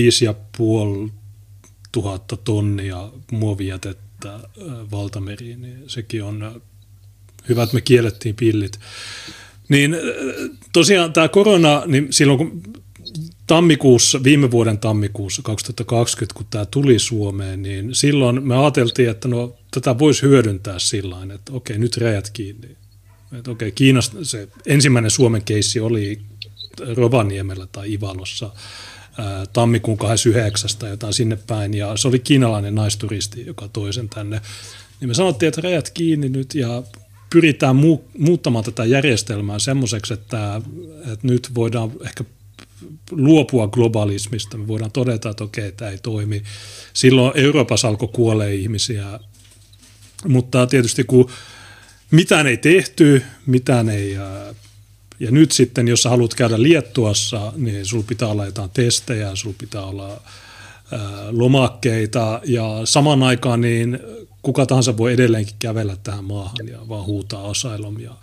[1.07, 1.11] 5,5
[1.91, 4.39] tuhatta tonnia muovijätettä
[4.91, 6.61] valtameriin, niin sekin on
[7.49, 8.79] hyvä, että me kiellettiin pillit.
[9.69, 9.95] Niin
[10.73, 12.63] tosiaan tämä korona, niin silloin kun
[13.47, 19.55] tammikuussa, viime vuoden tammikuussa 2020, kun tämä tuli Suomeen, niin silloin me ajateltiin, että no,
[19.71, 22.67] tätä voisi hyödyntää sillä että okei, nyt rajat kiinni.
[23.37, 26.21] Että okei, Kiinasta se ensimmäinen Suomen keissi oli
[26.95, 28.49] Rovaniemellä tai Ivalossa
[29.53, 30.69] tammikuun 29.
[30.79, 34.41] tai jotain sinne päin, ja se oli kiinalainen naisturisti, joka toi sen tänne.
[34.99, 36.83] Niin me sanottiin, että rajat kiinni nyt, ja
[37.29, 40.61] pyritään mu- muuttamaan tätä järjestelmää semmoiseksi, että,
[41.13, 42.23] että nyt voidaan ehkä
[43.11, 44.57] luopua globalismista.
[44.57, 46.43] Me voidaan todeta, että okei, tämä ei toimi.
[46.93, 49.19] Silloin Euroopassa alkoi kuolee ihmisiä,
[50.27, 51.29] mutta tietysti kun
[52.11, 54.17] mitään ei tehty, mitään ei...
[55.19, 59.55] Ja nyt sitten, jos sä haluat käydä Liettuassa, niin sulla pitää olla jotain testejä, sulla
[59.57, 60.21] pitää olla
[61.31, 63.99] lomakkeita ja saman aikaan niin
[64.47, 68.15] kuka tahansa voi edelleenkin kävellä tähän maahan ja vaan huutaa asylum ja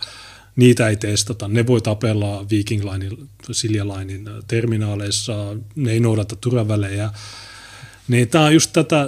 [0.55, 1.47] niitä ei testata.
[1.47, 5.33] Ne voi tapella Viking Linein, Silja Linein terminaaleissa,
[5.75, 7.09] ne ei noudata turvavälejä.
[8.07, 9.07] Niin tämä on just tätä,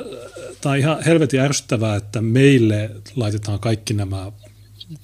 [0.61, 4.31] tämä on ihan helvetin ärsyttävää, että meille laitetaan kaikki nämä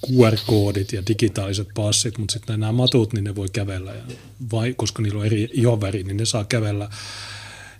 [0.06, 4.02] QR-koodit ja digitaaliset passit, mutta sitten nämä matut, niin ne voi kävellä, ja
[4.52, 6.88] vai, koska niillä on eri ihonväri, niin ne saa kävellä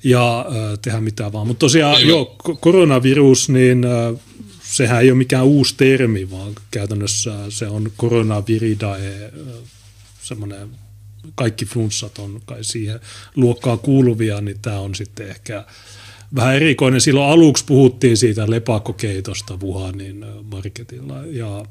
[0.04, 1.46] ja äh, tehdä mitään vaan.
[1.46, 3.84] Mutta tosiaan, ei joo, koronavirus, niin
[4.62, 9.32] sehän ei ole mikään uusi termi, vaan käytännössä se on koronaviridae,
[10.22, 10.68] semmoinen
[11.34, 13.00] kaikki flunssat on kai siihen
[13.36, 15.64] luokkaan kuuluvia, niin tämä on sitten ehkä
[16.34, 17.00] vähän erikoinen.
[17.00, 21.64] Silloin aluksi puhuttiin siitä lepakkokeitosta Wuhanin marketilla ja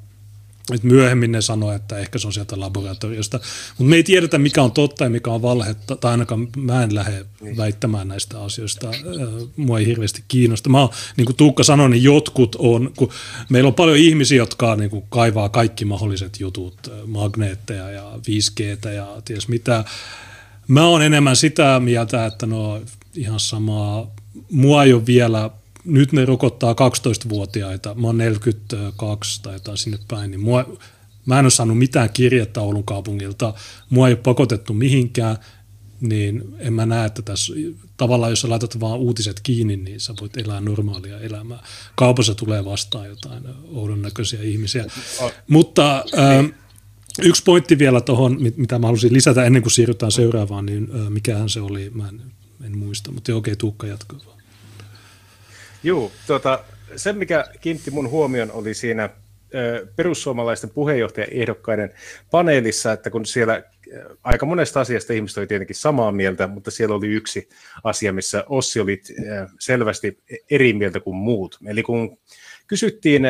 [0.71, 3.39] et myöhemmin ne sanoi, että ehkä se on sieltä laboratoriosta.
[3.77, 6.95] Mutta me ei tiedetä, mikä on totta ja mikä on valhetta, tai ainakaan mä en
[6.95, 7.57] lähde niin.
[7.57, 8.91] väittämään näistä asioista.
[9.55, 10.69] Mua ei hirveästi kiinnosta.
[10.69, 13.09] Mä oon, niin kuin Tuukka sanoi, niin jotkut on, kun
[13.49, 19.21] meillä on paljon ihmisiä, jotka niin kuin kaivaa kaikki mahdolliset jutut, magneetteja ja 5Gtä ja
[19.25, 19.83] ties mitä.
[20.67, 22.81] Mä oon enemmän sitä mieltä, että no
[23.15, 24.11] ihan samaa,
[24.51, 25.49] mua ei ole vielä
[25.85, 30.77] nyt ne rokottaa 12-vuotiaita, mä oon 42 tai jotain sinne päin, niin mua,
[31.25, 33.53] mä en ole saanut mitään kirjettä Oulun kaupungilta,
[33.89, 35.37] mua ei ole pakotettu mihinkään,
[36.01, 37.53] niin en mä näe, että tässä
[37.97, 41.63] tavallaan, jos sä laitat vaan uutiset kiinni, niin sä voit elää normaalia elämää.
[41.95, 43.43] Kaupassa tulee vastaan jotain
[43.73, 44.85] oudon näköisiä ihmisiä.
[45.47, 46.51] Mutta äh,
[47.21, 51.49] yksi pointti vielä tuohon, mitä mä halusin lisätä ennen kuin siirrytään seuraavaan, niin äh, mikähän
[51.49, 52.21] se oli, mä en,
[52.65, 54.19] en muista, mutta okei, Tuukka jatkaa.
[55.83, 56.63] Joo, tuota,
[56.95, 59.09] se mikä kiinnitti mun huomion oli siinä
[59.95, 61.93] perussuomalaisten puheenjohtajaehdokkaiden
[62.31, 63.63] paneelissa, että kun siellä
[64.23, 67.49] aika monesta asiasta ihmiset oli tietenkin samaa mieltä, mutta siellä oli yksi
[67.83, 69.01] asia, missä Ossi oli
[69.59, 70.17] selvästi
[70.49, 71.57] eri mieltä kuin muut.
[71.67, 72.17] Eli kun
[72.67, 73.23] kysyttiin,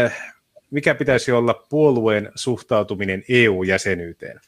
[0.71, 4.39] mikä pitäisi olla puolueen suhtautuminen EU-jäsenyyteen,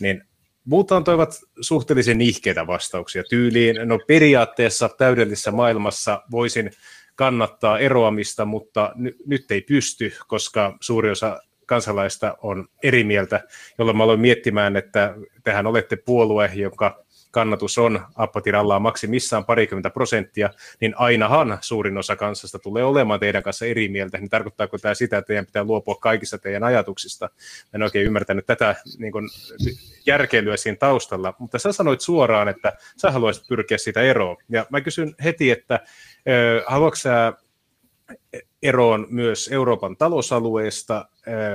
[0.00, 0.24] niin
[0.64, 6.70] Muut antoivat suhteellisen nihkeitä vastauksia tyyliin, no periaatteessa täydellisessä maailmassa voisin
[7.14, 13.44] kannattaa eroamista, mutta ny- nyt ei pysty, koska suuri osa kansalaista on eri mieltä,
[13.78, 17.01] jolloin mä aloin miettimään, että tähän olette puolue, joka
[17.32, 23.66] kannatus on appatirallaan maksimissaan parikymmentä prosenttia, niin ainahan suurin osa kansasta tulee olemaan teidän kanssa
[23.66, 24.18] eri mieltä.
[24.18, 27.30] Niin tarkoittaako tämä sitä, että teidän pitää luopua kaikista teidän ajatuksista?
[27.74, 29.28] En oikein ymmärtänyt tätä niin kuin,
[30.06, 34.36] järkeilyä siinä taustalla, mutta sä sanoit suoraan, että sä haluaisit pyrkiä siitä eroon.
[34.48, 35.80] Ja mä kysyn heti, että
[36.66, 37.32] Haluatko sä
[38.62, 41.08] eroon myös Euroopan talousalueesta,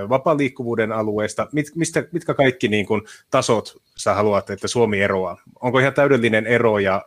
[0.09, 1.47] vapaa-liikkuvuuden alueesta?
[1.51, 5.41] Mit, mistä, mitkä kaikki niin kuin, tasot sä haluat, että Suomi eroaa?
[5.61, 7.05] Onko ihan täydellinen ero ja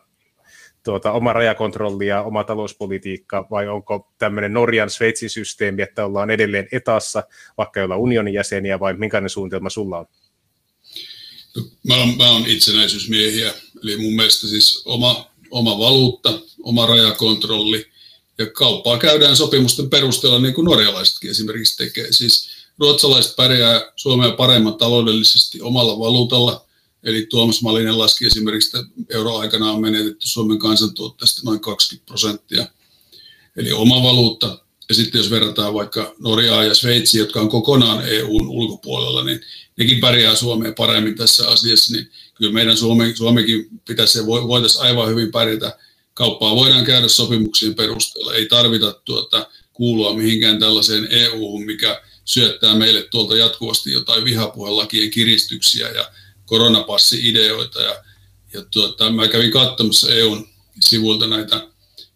[0.83, 6.67] tuota, oma rajakontrolli ja oma talouspolitiikka, vai onko tämmöinen Norjan Sveitsin systeemi, että ollaan edelleen
[6.71, 7.23] etassa,
[7.57, 10.05] vaikka ei olla unionin jäseniä, vai minkälainen suunnitelma sulla on?
[11.87, 17.85] Mä oon, mä oon itsenäisyysmiehiä, eli mun mielestä siis oma oma valuutta, oma rajakontrolli
[18.37, 22.07] ja kauppaa käydään sopimusten perusteella niin kuin norjalaisetkin esimerkiksi tekee.
[22.11, 26.65] Siis ruotsalaiset pärjää Suomea paremmin taloudellisesti omalla valuutalla,
[27.03, 32.67] Eli Tuomas Malinen laski esimerkiksi, että euroaikana on menetetty Suomen kansantuotteesta noin 20 prosenttia.
[33.57, 34.59] Eli oma valuutta.
[34.89, 39.41] Ja sitten jos verrataan vaikka Norjaa ja Sveitsiä, jotka on kokonaan EUn ulkopuolella, niin
[39.77, 41.93] nekin pärjää Suomeen paremmin tässä asiassa.
[41.93, 45.77] Niin kyllä meidän Suome, Suomekin pitäisi ja voitaisiin aivan hyvin pärjätä.
[46.13, 48.33] Kauppaa voidaan käydä sopimuksien perusteella.
[48.33, 55.89] Ei tarvita tuota, kuulua mihinkään tällaiseen EU-hun, mikä syöttää meille tuolta jatkuvasti jotain vihapuhelakien kiristyksiä
[55.89, 56.11] ja
[56.51, 57.81] koronapassi-ideoita.
[57.81, 57.95] Ja,
[58.53, 60.47] ja tuota, mä kävin katsomassa EUn
[60.79, 61.67] sivuilta näitä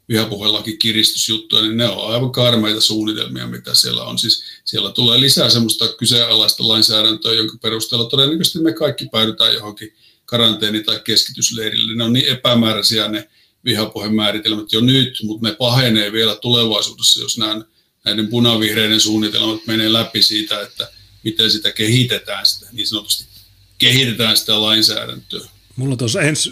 [0.10, 4.20] vihapuhelakikiristysjuttuja, niin ne on aivan karmeita suunnitelmia, mitä siellä on.
[4.20, 9.94] Siis siellä tulee lisää semmoista kyseenalaista lainsäädäntöä, jonka perusteella todennäköisesti me kaikki päädytään johonkin
[10.26, 11.96] karanteeni- tai keskitysleirille.
[11.96, 13.30] Ne on niin epämääräisiä ne
[13.66, 17.62] vihapuhemääritelmät jo nyt, mutta ne pahenee vielä tulevaisuudessa, jos nämä,
[18.06, 20.92] näiden punavihreiden suunnitelmat menee läpi siitä, että
[21.24, 23.35] miten sitä kehitetään, sitä, niin sanotusti
[23.78, 25.48] kehitetään sitä lainsäädäntöä.
[25.76, 26.52] Mulla tuossa ens,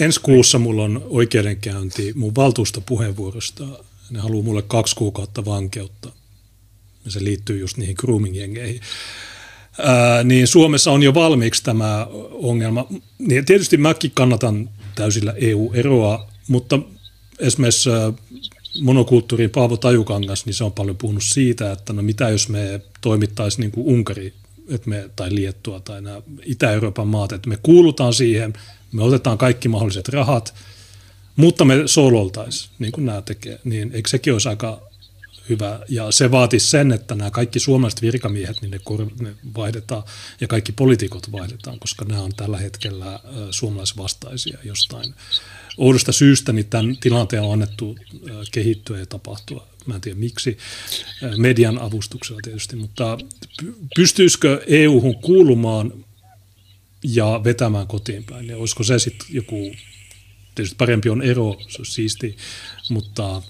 [0.00, 3.64] ensi kuussa mulla on oikeudenkäynti mun valtuustopuheenvuorosta.
[4.10, 6.12] Ne haluaa mulle kaksi kuukautta vankeutta.
[7.04, 8.80] Ja se liittyy just niihin grooming-jengeihin.
[9.78, 12.86] Ää, niin Suomessa on jo valmiiksi tämä ongelma.
[13.18, 16.78] Niin tietysti mäkin kannatan täysillä EU-eroa, mutta
[17.38, 17.90] esimerkiksi
[18.80, 23.60] monokulttuuriin Paavo Tajukangas, niin se on paljon puhunut siitä, että no mitä jos me toimittaisiin
[23.60, 24.32] niin kuin Unkari
[24.70, 28.52] että me, tai Liettua tai nämä Itä-Euroopan maat, että me kuulutaan siihen,
[28.92, 30.54] me otetaan kaikki mahdolliset rahat,
[31.36, 34.90] mutta me sololtaisiin, niin kuin nämä tekee, niin eikö sekin olisi aika
[35.48, 35.80] hyvä.
[35.88, 40.02] Ja se vaatisi sen, että nämä kaikki suomalaiset virkamiehet, niin ne, kor- ne vaihdetaan
[40.40, 45.14] ja kaikki poliitikot vaihdetaan, koska nämä on tällä hetkellä suomalaisvastaisia jostain.
[45.78, 47.96] Oudosta syystä, niin tämän tilanteen on annettu
[48.52, 50.58] kehittyä ja tapahtua Mä en tiedä miksi,
[51.36, 53.18] median avustuksella tietysti, mutta
[53.96, 56.04] pystyisikö EU-hun kuulumaan
[57.04, 58.46] ja vetämään kotiin päin?
[58.46, 59.72] Ja olisiko se sitten joku,
[60.54, 62.36] tietysti parempi on ero, se olisi siisti,
[62.88, 63.42] mutta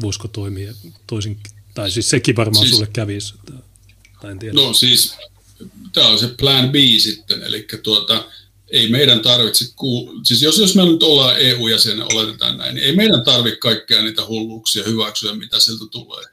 [0.00, 0.74] voisiko toimia
[1.06, 1.40] toisin,
[1.74, 3.34] tai siis sekin varmaan siis, sulle kävisi,
[4.20, 4.54] tai en tiedä.
[4.54, 5.16] No siis,
[5.92, 8.24] tämä on se plan B sitten, eli tuota,
[8.70, 10.20] ei meidän tarvitse, kuul...
[10.22, 14.26] siis jos, jos me nyt ollaan EU-jäsenen, oletetaan näin, niin ei meidän tarvitse kaikkea niitä
[14.26, 16.24] hulluuksia hyväksyä, mitä sieltä tulee.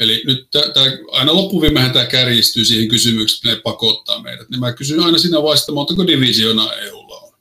[0.00, 4.50] Eli nyt tää, tää, aina loppuviimehän tämä kärjistyy siihen kysymykseen, että ne pakottaa meidät.
[4.50, 7.32] Niin mä kysyn aina siinä vaiheessa, montako divisioonaa EUlla on.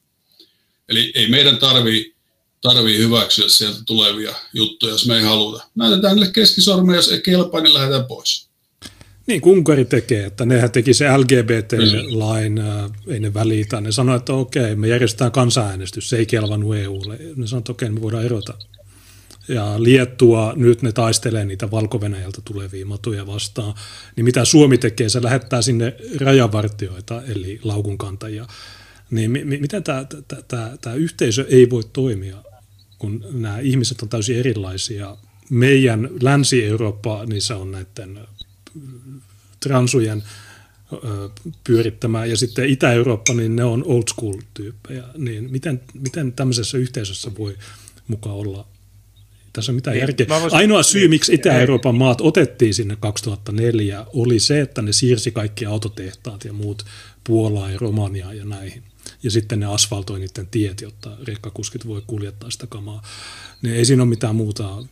[0.89, 2.15] Eli ei meidän tarvii,
[2.61, 5.67] tarvii hyväksyä sieltä tulevia juttuja, jos me ei haluta.
[5.75, 8.49] Näytetään niille keskisormeja, jos ei kelpaa, niin lähdetään pois.
[9.27, 13.13] Niin kuin Unkari tekee, että nehän teki se LGBT-lain, mm.
[13.13, 13.81] ei ne välitä.
[13.81, 17.17] Ne sanoivat, että okei, me järjestetään kansanäänestys, se ei kelvannut EUlle.
[17.35, 18.53] Ne sanoivat, että okei, me voidaan erota.
[19.47, 21.99] Ja Liettua, nyt ne taistelee niitä valko
[22.45, 23.73] tulevia matuja vastaan.
[24.15, 28.47] Niin mitä Suomi tekee, se lähettää sinne rajavartioita, eli laukunkantajia.
[29.11, 30.05] Niin mi- miten tämä,
[30.47, 32.37] tämä, tämä yhteisö ei voi toimia,
[32.99, 35.17] kun nämä ihmiset on täysin erilaisia.
[35.49, 38.19] Meidän Länsi-Eurooppa, niin se on näiden
[39.59, 40.23] transujen
[41.63, 42.29] pyörittämään.
[42.29, 45.03] Ja sitten Itä-Eurooppa, niin ne on old school tyyppejä.
[45.17, 47.57] Niin miten, miten tämmöisessä yhteisössä voi
[48.07, 48.67] mukaan olla?
[49.53, 50.27] Tässä on mitään niin, järkeä.
[50.29, 50.57] Voisin...
[50.57, 56.45] Ainoa syy, miksi Itä-Euroopan maat otettiin sinne 2004, oli se, että ne siirsi kaikki autotehtaat
[56.45, 56.85] ja muut
[57.23, 58.83] Puolaa ja Romaniaa ja näihin.
[59.23, 63.01] Ja sitten ne asfaltoi niiden tiet, jotta rekkakuskit voi kuljettaa sitä kamaa.
[63.61, 64.83] Niin ei siinä ole mitään muuta.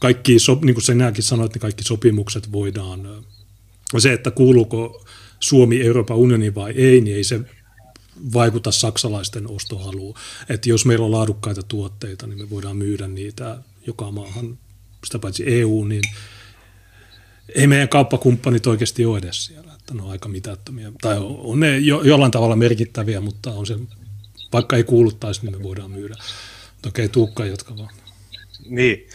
[0.00, 3.24] Kaikki, niin kuin sinäkin sanoit, niin kaikki sopimukset voidaan
[3.98, 5.04] se, että kuuluuko
[5.40, 7.40] Suomi Euroopan unioniin vai ei, niin ei se
[8.32, 10.14] vaikuta saksalaisten ostohaluun.
[10.48, 14.58] Että jos meillä on laadukkaita tuotteita, niin me voidaan myydä niitä joka maahan,
[15.04, 16.02] sitä paitsi EU, niin
[17.54, 19.74] ei meidän kauppakumppanit oikeasti ole edes siellä.
[19.74, 20.92] Että ne on aika mitättömiä.
[21.00, 23.78] Tai on ne jo, jollain tavalla merkittäviä, mutta on se,
[24.52, 26.14] vaikka ei kuuluttaisi, niin me voidaan myydä.
[26.86, 27.94] Okei, okay, Tuukka, jotka vaan.
[28.66, 29.08] Niin,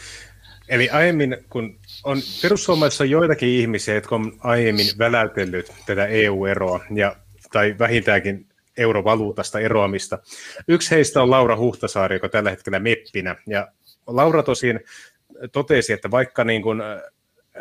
[0.69, 7.15] eli aiemmin kun on perussuomalaisissa on joitakin ihmisiä, jotka on aiemmin väläytellyt tätä EU-eroa ja,
[7.51, 8.47] tai vähintäänkin
[8.77, 10.19] eurovaluutasta eroamista.
[10.67, 13.35] Yksi heistä on Laura Huhtasaari, joka tällä hetkellä meppinä.
[13.47, 13.67] Ja
[14.07, 14.79] Laura tosin
[15.51, 16.81] totesi, että vaikka niin kuin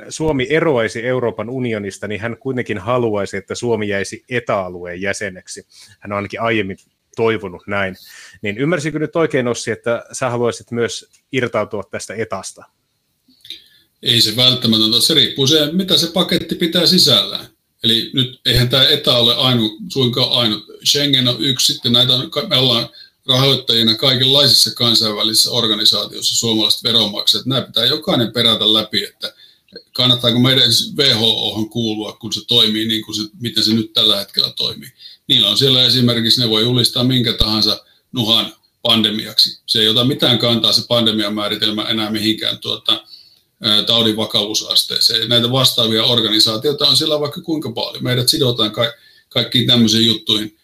[0.09, 5.67] Suomi eroaisi Euroopan unionista, niin hän kuitenkin haluaisi, että Suomi jäisi etäalueen jäseneksi.
[6.01, 6.77] Hän on ainakin aiemmin
[7.17, 7.95] toivonut näin.
[8.43, 12.65] Niin ymmärsikö nyt oikein, Ossi, että sä haluaisit myös irtautua tästä etasta?
[14.03, 15.01] Ei se välttämätöntä.
[15.01, 17.47] Se riippuu se, mitä se paketti pitää sisällään.
[17.85, 20.65] Eli nyt eihän tämä etä ole ainut, suinkaan ainut.
[20.85, 22.89] Schengen on yksi, sitten näitä on, me ollaan
[23.27, 27.47] rahoittajina kaikenlaisissa kansainvälisissä organisaatioissa suomalaiset veronmaksajat.
[27.47, 29.35] Nämä pitää jokainen perätä läpi, että
[29.93, 34.53] kannattaako meidän WHO kuulua, kun se toimii niin kuin se, miten se nyt tällä hetkellä
[34.57, 34.89] toimii.
[35.29, 39.61] Niillä on siellä esimerkiksi, ne voi julistaa minkä tahansa nuhan pandemiaksi.
[39.67, 43.05] Se ei ota mitään kantaa se pandemian määritelmä enää mihinkään tuota,
[43.87, 45.29] taudin vakavuusasteeseen.
[45.29, 48.05] Näitä vastaavia organisaatioita on siellä vaikka kuinka paljon.
[48.05, 48.93] Meidät sidotaan ka-
[49.29, 50.57] kaikkiin tämmöisiin juttuihin.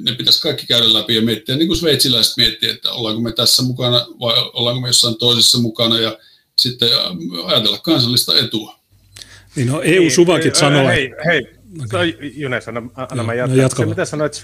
[0.00, 3.62] Ne pitäisi kaikki käydä läpi ja miettiä, niin kuin sveitsiläiset miettiä, että ollaanko me tässä
[3.62, 6.18] mukana vai ollaanko me jossain toisessa mukana ja
[6.58, 6.88] sitten
[7.44, 8.78] ajatella kansallista etua.
[9.56, 10.88] Niin no EU-suvakit sanoo...
[10.88, 11.46] Hei, hei,
[11.84, 12.14] okay.
[12.20, 13.62] Junes, anna, anna mä jatkan.
[13.62, 14.40] No, se, mitä sanoit,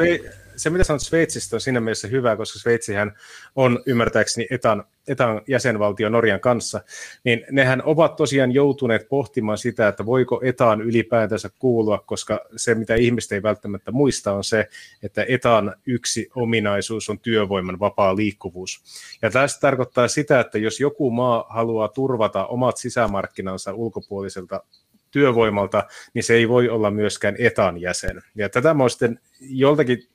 [0.60, 3.12] se, mitä sanoit Sveitsistä, on siinä mielessä hyvä, koska Sveitsihän
[3.56, 6.80] on ymmärtääkseni etan, etan jäsenvaltio Norjan kanssa,
[7.24, 12.94] niin nehän ovat tosiaan joutuneet pohtimaan sitä, että voiko etaan ylipäätänsä kuulua, koska se, mitä
[12.94, 14.68] ihmiset ei välttämättä muista, on se,
[15.02, 18.82] että etan yksi ominaisuus on työvoiman vapaa liikkuvuus.
[19.22, 24.62] Ja tästä tarkoittaa sitä, että jos joku maa haluaa turvata omat sisämarkkinansa ulkopuoliselta
[25.10, 25.84] työvoimalta,
[26.14, 28.22] niin se ei voi olla myöskään etan jäsen.
[28.34, 30.10] Ja tätä mä sitten joltakin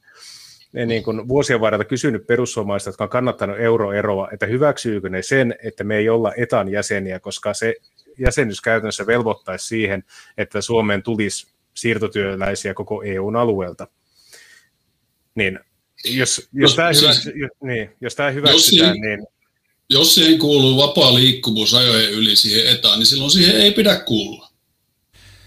[0.86, 5.84] niin kuin vuosien varrella kysynyt perussuomalaiset, jotka on kannattanut euroeroa, että hyväksyykö ne sen, että
[5.84, 7.76] me ei olla etan jäseniä, koska se
[8.20, 10.04] jäsenyys käytännössä velvoittaisi siihen,
[10.38, 13.88] että Suomeen tulisi siirtotyöläisiä koko EUn alueelta.
[15.36, 15.60] Niin,
[16.06, 19.28] jos, jos, no, tämä, siis, hyväksy, jos, niin, jos tämä hyväksytään, jos niin...
[19.90, 24.55] Jos siihen kuuluu vapaa liikkuvuus ajojen yli siihen etaan, niin silloin siihen ei pidä kuulua.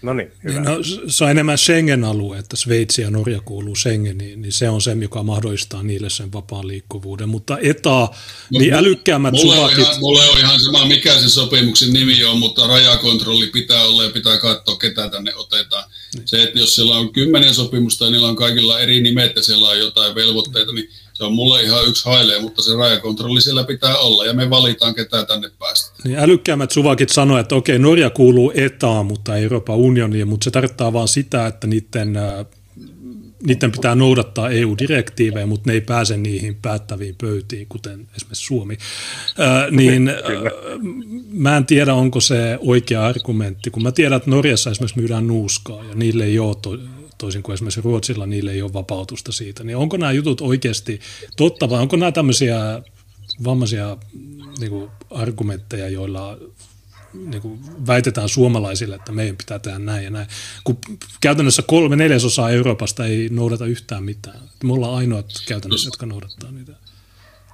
[0.01, 0.59] No niin, hyvä.
[0.59, 0.77] No,
[1.07, 5.23] se on enemmän Schengen-alue, että Sveitsi ja Norja kuuluu Schengeniin, niin se on se, joka
[5.23, 7.29] mahdollistaa niille sen vapaan liikkuvuuden.
[7.29, 8.15] Mutta etaa,
[8.51, 9.77] no, niin älykkäämmät mulle suvakit...
[9.77, 14.03] On ihan, mulle on ihan sama, mikä sen sopimuksen nimi on, mutta rajakontrolli pitää olla
[14.03, 15.89] ja pitää katsoa, ketä tänne otetaan.
[16.15, 16.27] Niin.
[16.27, 19.69] Se, että jos siellä on kymmenen sopimusta ja niillä on kaikilla eri nimet ja siellä
[19.69, 20.89] on jotain velvoitteita, niin
[21.19, 24.95] se on mulle ihan yksi hailee, mutta se rajakontrolli siellä pitää olla ja me valitaan
[24.95, 25.91] ketään tänne päästä.
[26.03, 30.51] Niin älykkäämmät suvakit sanoivat, että okei, Norja kuuluu etaan, mutta ei Euroopan unioniin, mutta se
[30.51, 32.19] tarkoittaa vaan sitä, että niiden,
[33.43, 38.77] niiden pitää noudattaa EU-direktiivejä, mutta ne ei pääse niihin päättäviin pöytiin, kuten esimerkiksi Suomi.
[39.37, 40.11] Ää, niin
[41.31, 45.83] mä en tiedä, onko se oikea argumentti, kun mä tiedän, että Norjassa esimerkiksi myydään nuuskaa
[45.83, 49.63] ja niille ei ole to- toisin kuin esimerkiksi Ruotsilla, niille ei ole vapautusta siitä.
[49.63, 50.99] Niin onko nämä jutut oikeasti
[51.37, 52.81] totta vai onko nämä tämmöisiä
[53.43, 53.97] vammaisia
[54.59, 56.37] niin kuin argumentteja, joilla
[57.13, 60.27] niin kuin väitetään suomalaisille, että meidän pitää tehdä näin ja näin,
[60.63, 60.77] kun
[61.21, 64.39] käytännössä kolme neljäsosaa Euroopasta ei noudata yhtään mitään.
[64.63, 66.73] Me ollaan ainoat käytännössä, jotka noudattaa niitä.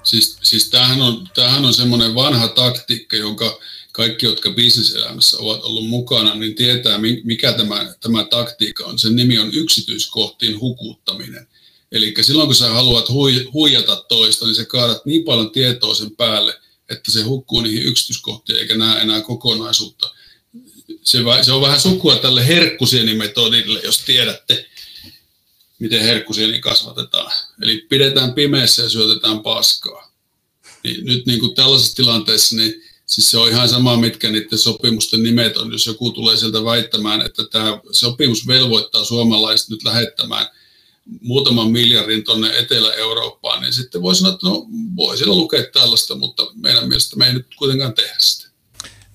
[0.04, 3.60] Siis, siis tämähän on, tämähän on semmoinen vanha taktiikka, jonka
[3.96, 9.00] kaikki, jotka bisneselämässä ovat ollut mukana, niin tietää, mikä tämä, tämä taktiikka on.
[9.00, 11.48] Sen nimi on yksityiskohtiin hukuttaminen.
[11.92, 16.16] Eli silloin, kun sä haluat hui, huijata toista, niin sä kaadat niin paljon tietoa sen
[16.16, 20.14] päälle, että se hukkuu niihin yksityiskohtiin eikä näe enää kokonaisuutta.
[21.04, 24.66] Se, se on vähän sukua tälle herkkusienimetodille, jos tiedätte,
[25.80, 27.32] miten herkkusieni kasvatetaan.
[27.62, 30.12] Eli pidetään pimeässä ja syötetään paskaa.
[30.84, 35.24] Niin nyt niin kuin tällaisessa tilanteessa, niin Siis se on ihan sama, mitkä niiden sopimusten
[35.24, 35.72] nimet on.
[35.72, 40.48] Jos joku tulee sieltä väittämään, että tämä sopimus velvoittaa suomalaiset nyt lähettämään
[41.22, 46.52] muutaman miljardin tuonne Etelä-Eurooppaan, niin sitten voi sanoa, että no voi siellä lukea tällaista, mutta
[46.56, 48.50] meidän mielestä me ei nyt kuitenkaan tehdä sitä.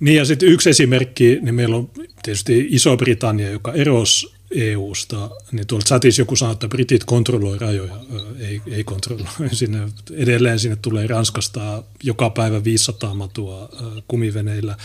[0.00, 1.90] Niin ja sitten yksi esimerkki, niin meillä on
[2.22, 7.94] tietysti Iso-Britannia, joka erosi EU-sta, niin tuolla chatissa joku sanoo, että britit kontrolloi rajoja.
[8.38, 9.28] Ei, ei kontrolloi.
[9.52, 13.68] Sinne, edelleen sinne tulee Ranskasta joka päivä 500 matua
[14.08, 14.76] kumiveneillä.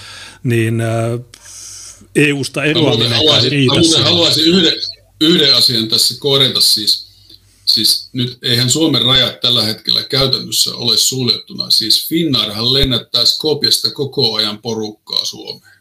[0.43, 0.82] Niin
[2.16, 3.11] EU-sta eroaminen
[3.43, 3.74] ei riitä.
[3.74, 4.74] Haluaisin, haluaisin yhden,
[5.22, 7.05] yhden asian tässä korjata siis.
[7.66, 11.70] Siis nyt eihän Suomen rajat tällä hetkellä käytännössä ole suljettuna.
[11.70, 15.76] Siis Finnairhan lennättää Skopjasta koko ajan porukkaa Suomeen.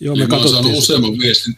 [0.00, 1.56] Joo, me ja mä olen saanut useamman viestin,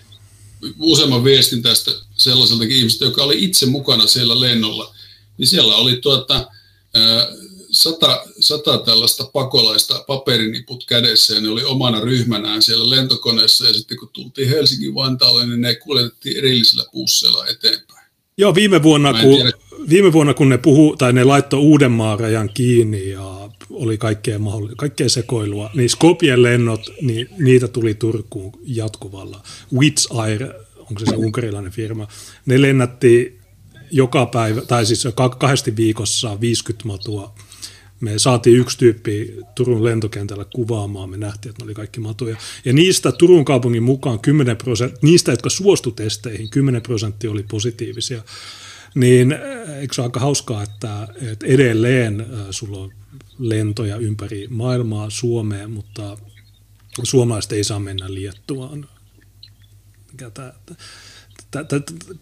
[0.78, 4.94] useamman viestin tästä sellaiseltakin ihmisestä, joka oli itse mukana siellä lennolla,
[5.38, 6.48] niin siellä oli tuota,
[7.70, 13.66] sata, sata tällaista pakolaista paperiniput kädessä ja ne oli omana ryhmänään siellä lentokoneessa.
[13.66, 18.04] Ja sitten kun tultiin Helsingin Vantaalle, niin ne kuljetettiin erillisillä busseilla eteenpäin.
[18.38, 19.52] Joo, viime vuonna, kun,
[19.88, 23.33] viime vuonna kun ne puhu, tai ne laittoi Uudenmaan rajan kiinni ja
[23.74, 29.42] oli kaikkea, mahdollista, kaikkea sekoilua, niin Skopien lennot, niin niitä tuli Turkuun jatkuvalla.
[29.74, 30.42] Wits Air,
[30.78, 32.08] onko se se unkarilainen firma,
[32.46, 33.38] ne lennätti
[33.90, 35.08] joka päivä, tai siis
[35.38, 37.34] kahdesti viikossa 50 matua.
[38.00, 42.36] Me saatiin yksi tyyppi Turun lentokentällä kuvaamaan, me nähtiin, että ne oli kaikki matuja.
[42.64, 48.22] Ja niistä Turun kaupungin mukaan 10 prosenttia, niistä, jotka suostu testeihin, 10 prosenttia oli positiivisia.
[48.94, 49.32] Niin
[49.80, 52.92] eikö se ole aika hauskaa, että, että edelleen sulla on
[53.38, 56.18] lentoja ympäri maailmaa Suomeen, mutta
[57.02, 58.88] suomalaiset ei saa mennä Liettuaan.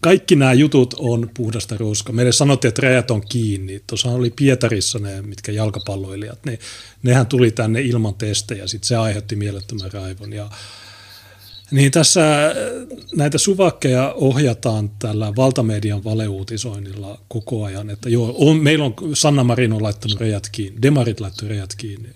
[0.01, 2.15] Kaikki nämä jutut on puhdasta roskaa.
[2.15, 3.83] Meille sanottiin, että rajat on kiinni.
[3.87, 6.59] Tuossa oli Pietarissa ne, mitkä jalkapalloilijat, ne,
[7.03, 10.33] nehän tuli tänne ilman testejä, sitten se aiheutti mielettömän raivon.
[10.33, 10.49] Ja,
[11.71, 12.53] niin tässä äh,
[13.15, 19.73] näitä suvakkeja ohjataan tällä valtamedian valeuutisoinnilla koko ajan, että joo, on, meillä on, Sanna Marin
[19.73, 22.09] on laittanut rejat kiinni, demarit laittanut rejat kiinni,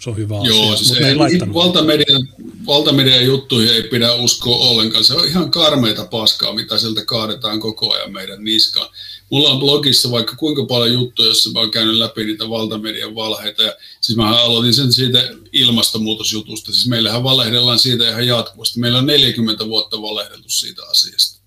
[0.00, 0.76] se on hyvä Joo, asia.
[0.76, 1.18] Siis ei, ei
[1.54, 2.28] valtamedian,
[2.66, 5.04] valtamedian juttuihin ei pidä uskoa ollenkaan.
[5.04, 8.88] Se on ihan karmeita paskaa, mitä sieltä kaadetaan koko ajan meidän niskaan.
[9.30, 13.62] Mulla on blogissa vaikka kuinka paljon juttuja, jossa mä oon käynyt läpi niitä valtamedian valheita.
[13.62, 16.72] Ja siis mä aloitin sen siitä ilmastonmuutosjutusta.
[16.72, 18.80] Siis meillähän valehdellaan siitä ihan jatkuvasti.
[18.80, 21.40] Meillä on 40 vuotta valehdeltu siitä asiasta.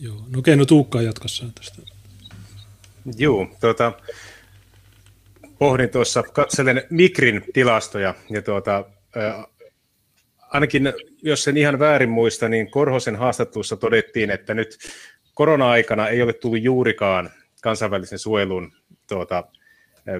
[0.00, 1.82] Joo, no okei, no Tuukka jatkossa tästä.
[3.16, 3.92] Joo, tuota,
[5.58, 8.84] pohdin tuossa, katselen Mikrin tilastoja ja tuota,
[10.52, 10.92] ainakin
[11.22, 14.78] jos sen ihan väärin muista, niin Korhosen haastattelussa todettiin, että nyt
[15.34, 17.30] korona-aikana ei ole tullut juurikaan
[17.62, 18.72] kansainvälisen suojelun
[19.08, 19.44] tuota,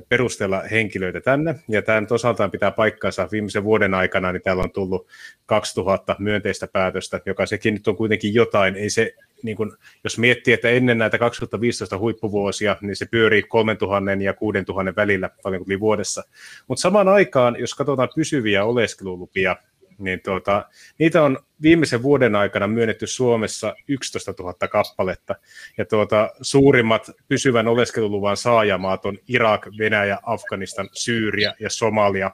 [0.08, 1.54] perustella henkilöitä tänne.
[1.68, 3.28] Ja tämä nyt osaltaan pitää paikkansa.
[3.32, 5.08] Viimeisen vuoden aikana niin täällä on tullut
[5.46, 8.76] 2000 myönteistä päätöstä, joka sekin nyt on kuitenkin jotain.
[8.76, 14.10] Ei se, niin kun, jos miettii, että ennen näitä 2015 huippuvuosia, niin se pyörii 3000
[14.22, 16.22] ja 6000 välillä paljon kuin vuodessa.
[16.68, 19.56] Mutta samaan aikaan, jos katsotaan pysyviä oleskelulupia,
[20.00, 20.64] niin tuota,
[20.98, 25.34] niitä on viimeisen vuoden aikana myönnetty Suomessa 11 000 kappaletta,
[25.78, 32.30] ja tuota, suurimmat pysyvän oleskeluluvan saajamaat on Irak, Venäjä, Afganistan, Syyria ja Somalia.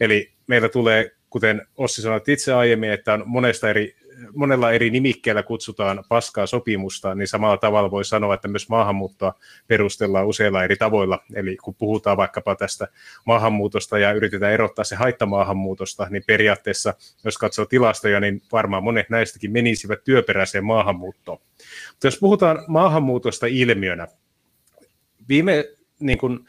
[0.00, 3.96] Eli meillä tulee, kuten Ossi sanoi itse aiemmin, että on monesta eri
[4.34, 9.34] monella eri nimikkeellä kutsutaan paskaa sopimusta, niin samalla tavalla voi sanoa, että myös maahanmuuttoa
[9.66, 11.18] perustellaan useilla eri tavoilla.
[11.34, 12.88] Eli kun puhutaan vaikkapa tästä
[13.24, 16.94] maahanmuutosta ja yritetään erottaa se haittamaahanmuutosta, niin periaatteessa,
[17.24, 21.38] jos katsoo tilastoja, niin varmaan monet näistäkin menisivät työperäiseen maahanmuuttoon.
[21.90, 24.08] Mutta jos puhutaan maahanmuutosta ilmiönä,
[25.28, 25.64] viime
[26.00, 26.46] niin kun,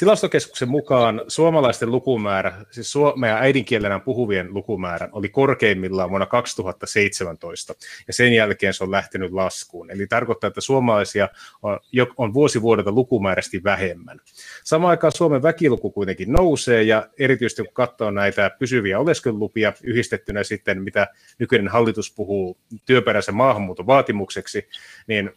[0.00, 7.74] Tilastokeskuksen mukaan suomalaisten lukumäärä, siis suomea äidinkielenä puhuvien lukumäärä, oli korkeimmillaan vuonna 2017,
[8.06, 9.90] ja sen jälkeen se on lähtenyt laskuun.
[9.90, 11.28] Eli tarkoittaa, että suomalaisia
[11.62, 11.78] on,
[12.16, 14.20] on vuosi vuodelta lukumääräisesti vähemmän.
[14.64, 20.82] Samaan aikaan Suomen väkiluku kuitenkin nousee, ja erityisesti kun katsoo näitä pysyviä oleskelulupia yhdistettynä sitten,
[20.82, 21.06] mitä
[21.38, 24.68] nykyinen hallitus puhuu työperäisen maahanmuuton vaatimukseksi,
[25.06, 25.30] niin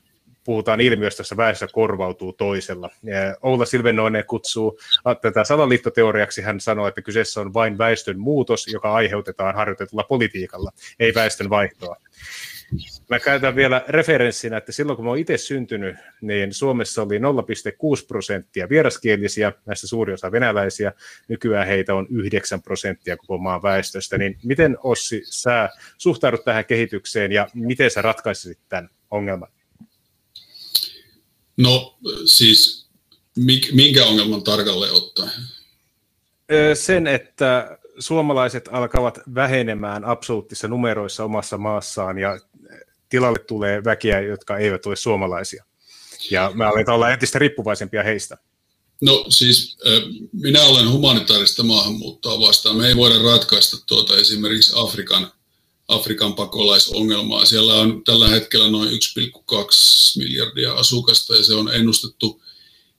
[0.44, 2.90] puhutaan ilmiöstä, jossa väestö korvautuu toisella.
[3.42, 4.80] Oula Silvenoinen kutsuu
[5.22, 6.42] tätä salaliittoteoriaksi.
[6.42, 11.96] Hän sanoo, että kyseessä on vain väestön muutos, joka aiheutetaan harjoitetulla politiikalla, ei väestön vaihtoa.
[13.10, 17.24] Mä käytän vielä referenssinä, että silloin kun mä oon itse syntynyt, niin Suomessa oli 0,6
[18.08, 20.92] prosenttia vieraskielisiä, näistä suuri osa venäläisiä,
[21.28, 27.32] nykyään heitä on 9 prosenttia koko maan väestöstä, niin miten Ossi, sä suhtaudut tähän kehitykseen
[27.32, 29.50] ja miten sä ratkaisisit tämän ongelman?
[31.58, 32.88] No siis
[33.72, 35.32] minkä ongelman tarkalleen ottaen?
[36.74, 42.40] Sen, että suomalaiset alkavat vähenemään absoluuttisissa numeroissa omassa maassaan ja
[43.10, 45.66] tilalle tulee väkiä, jotka eivät ole suomalaisia.
[46.32, 48.38] Ja me aletaan olla entistä riippuvaisempia heistä.
[49.02, 49.78] No siis
[50.34, 52.76] minä olen humanitaarista maahanmuuttoa vastaan.
[52.78, 55.32] Me ei voida ratkaista tuota esimerkiksi Afrikan
[55.88, 57.46] Afrikan pakolaisongelmaa.
[57.46, 58.96] Siellä on tällä hetkellä noin 1,2
[60.18, 62.42] miljardia asukasta ja se on ennustettu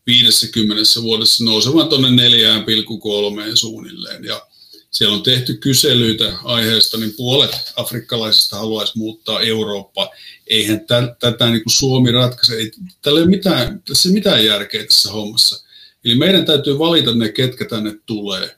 [0.06, 4.24] 50 vuodessa nousevan tuonne 4,3 suunnilleen.
[4.24, 4.46] Ja
[4.90, 10.10] siellä on tehty kyselyitä aiheesta, niin puolet afrikkalaisista haluaisi muuttaa Eurooppa.
[10.46, 10.80] Eihän
[11.20, 12.54] tätä niin kuin Suomi ratkaise.
[12.54, 12.70] Ei,
[13.02, 15.64] tällä ei ole mitään, tässä ei mitään järkeä tässä hommassa.
[16.04, 18.56] Eli meidän täytyy valita ne, ketkä tänne tulee.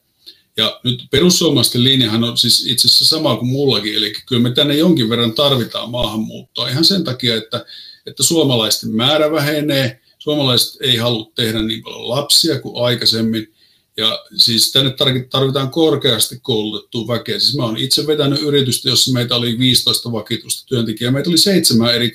[0.56, 4.76] Ja nyt perussuomalaisten linjahan on siis itse asiassa sama kuin mullakin, eli kyllä me tänne
[4.76, 7.64] jonkin verran tarvitaan maahanmuuttoa ihan sen takia, että,
[8.06, 13.52] että suomalaisten määrä vähenee, suomalaiset ei halua tehdä niin paljon lapsia kuin aikaisemmin,
[13.96, 14.94] ja siis tänne
[15.30, 17.38] tarvitaan korkeasti koulutettua väkeä.
[17.38, 21.12] Siis mä oon itse vetänyt yritystä, jossa meitä oli 15 vakituista työntekijää.
[21.12, 22.12] Meitä oli seitsemän eri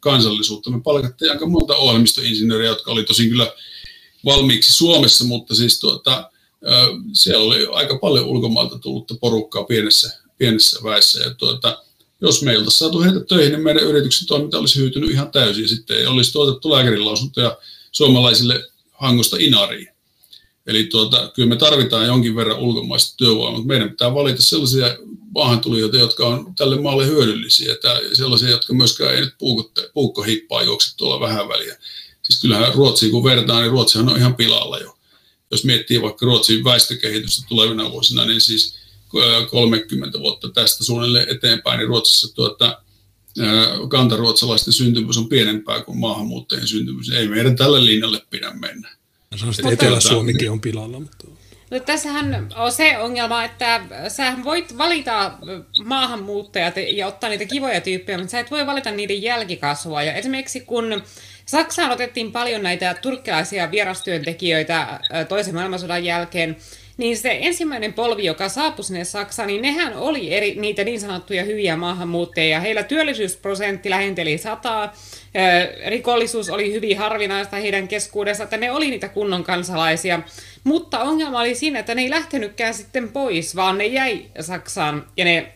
[0.00, 0.70] kansallisuutta.
[0.70, 3.52] Me palkattiin aika monta ohjelmistoinsinööriä, jotka oli tosin kyllä
[4.24, 6.29] valmiiksi Suomessa, mutta siis tuota,
[7.12, 11.22] siellä oli aika paljon ulkomailta tullutta porukkaa pienessä, pienessä väessä.
[11.22, 11.82] Ja tuota,
[12.20, 15.68] jos me ei oltaisi saatu heitä töihin, niin meidän yrityksen toiminta olisi hyytynyt ihan täysin.
[15.68, 17.58] Sitten ei olisi tuotettu lääkärinlausuntoja
[17.92, 19.88] suomalaisille hangosta inariin.
[20.66, 24.96] Eli tuota, kyllä me tarvitaan jonkin verran ulkomaista työvoimaa, mutta meidän pitää valita sellaisia
[25.34, 29.34] maahantulijoita, jotka on tälle maalle hyödyllisiä, tai sellaisia, jotka myöskään ei nyt
[29.94, 31.76] puukkohippaa juokse tuolla vähän väliä.
[32.22, 34.96] Siis kyllähän Ruotsiin kun vertaa, niin Ruotsihan on ihan pilalla jo
[35.50, 38.78] jos miettii vaikka Ruotsin väestökehitystä tulevina vuosina, niin siis
[39.50, 42.82] 30 vuotta tästä suunnilleen eteenpäin, niin Ruotsissa tuota,
[43.88, 47.10] kantaruotsalaisten syntyvyys on pienempää kuin maahanmuuttajien syntyvyys.
[47.10, 48.90] Ei meidän tälle linjalle pidä mennä.
[49.30, 51.00] No, se Etelä-Suomikin on pilalla.
[51.00, 51.26] Mutta...
[51.70, 55.32] No, tässähän on se ongelma, että sä voit valita
[55.84, 60.02] maahanmuuttajat ja ottaa niitä kivoja tyyppejä, mutta sä et voi valita niiden jälkikasvua.
[60.02, 61.02] Ja esimerkiksi kun
[61.50, 66.56] Saksaan otettiin paljon näitä turkkilaisia vierastyöntekijöitä toisen maailmansodan jälkeen,
[66.96, 71.44] niin se ensimmäinen polvi, joka saapui sinne Saksaan, niin nehän oli eri, niitä niin sanottuja
[71.44, 72.60] hyviä maahanmuuttajia.
[72.60, 74.92] Heillä työllisyysprosentti lähenteli sataa,
[75.86, 80.20] rikollisuus oli hyvin harvinaista heidän keskuudessa, että ne oli niitä kunnon kansalaisia.
[80.64, 85.24] Mutta ongelma oli siinä, että ne ei lähtenytkään sitten pois, vaan ne jäi Saksaan ja
[85.24, 85.52] ne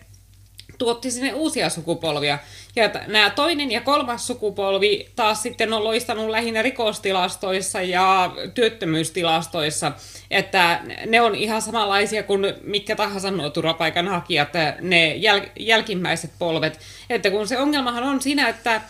[0.78, 2.38] tuotti sinne uusia sukupolvia.
[2.76, 9.92] Ja nämä toinen ja kolmas sukupolvi taas sitten on loistanut lähinnä rikostilastoissa ja työttömyystilastoissa,
[10.30, 14.48] että ne on ihan samanlaisia kuin mikä tahansa nuo turvapaikanhakijat,
[14.80, 16.80] ne jäl- jälkimmäiset polvet.
[17.10, 18.80] Että kun se ongelmahan on siinä, että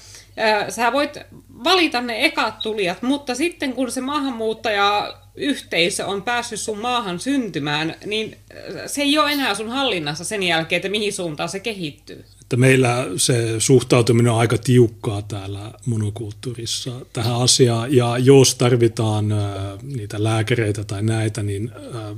[0.69, 1.19] sä voit
[1.65, 7.95] valita ne ekat tulijat, mutta sitten kun se maahanmuuttaja yhteisö on päässyt sun maahan syntymään,
[8.07, 8.37] niin
[8.87, 12.25] se ei ole enää sun hallinnassa sen jälkeen, että mihin suuntaan se kehittyy.
[12.45, 19.39] Että meillä se suhtautuminen on aika tiukkaa täällä monokulttuurissa tähän asiaan, ja jos tarvitaan äh,
[19.83, 22.17] niitä lääkäreitä tai näitä, niin äh,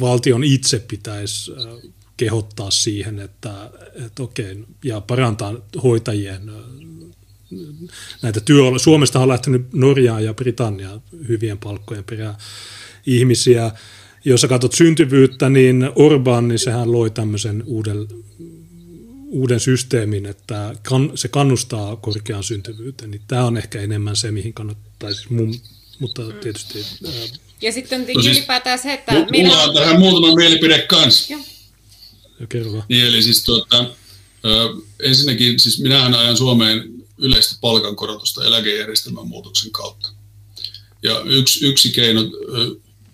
[0.00, 3.70] valtion itse pitäisi äh, kehottaa siihen, että,
[4.06, 6.50] että okei, ja parantaa hoitajien
[8.22, 8.78] näitä työoloja.
[8.78, 12.34] Suomesta on lähtenyt Norjaan ja Britanniaan hyvien palkkojen perään
[13.06, 13.70] ihmisiä.
[14.24, 18.06] Jos sä katsot syntyvyyttä, niin Orban, niin sehän loi tämmöisen uuden,
[19.28, 23.10] uuden systeemin, että kan, se kannustaa korkeaan syntyvyyteen.
[23.10, 25.60] Niin tämä on ehkä enemmän se, mihin kannattaisi mun,
[25.98, 26.86] mutta tietysti...
[27.06, 27.12] Ää,
[27.62, 29.12] ja sitten no siis, ylipäätään se, että...
[29.12, 29.62] Mulla minä...
[29.62, 31.32] on tähän muutama mielipide kanssa.
[31.32, 31.42] Joo.
[32.48, 33.90] Kerro Niin, eli siis tuota,
[35.02, 36.84] ensinnäkin, siis minähän ajan Suomeen
[37.18, 40.08] yleistä palkankorotusta eläkejärjestelmän muutoksen kautta.
[41.02, 42.20] Ja yksi, yksi keino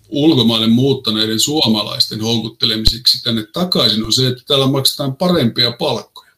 [0.09, 6.31] ulkomaille muuttaneiden suomalaisten houkuttelemiseksi tänne takaisin on se, että täällä maksetaan parempia palkkoja.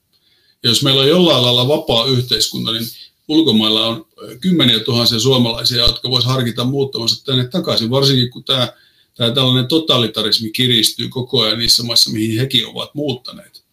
[0.63, 2.85] Ja jos meillä on jollain lailla vapaa yhteiskunta, niin
[3.27, 4.05] ulkomailla on
[4.41, 8.73] kymmeniä tuhansia suomalaisia, jotka voisivat harkita muuttamassa tänne takaisin, varsinkin kun tämä,
[9.15, 13.63] tämä tällainen totalitarismi kiristyy koko ajan niissä maissa, mihin hekin ovat muuttaneet.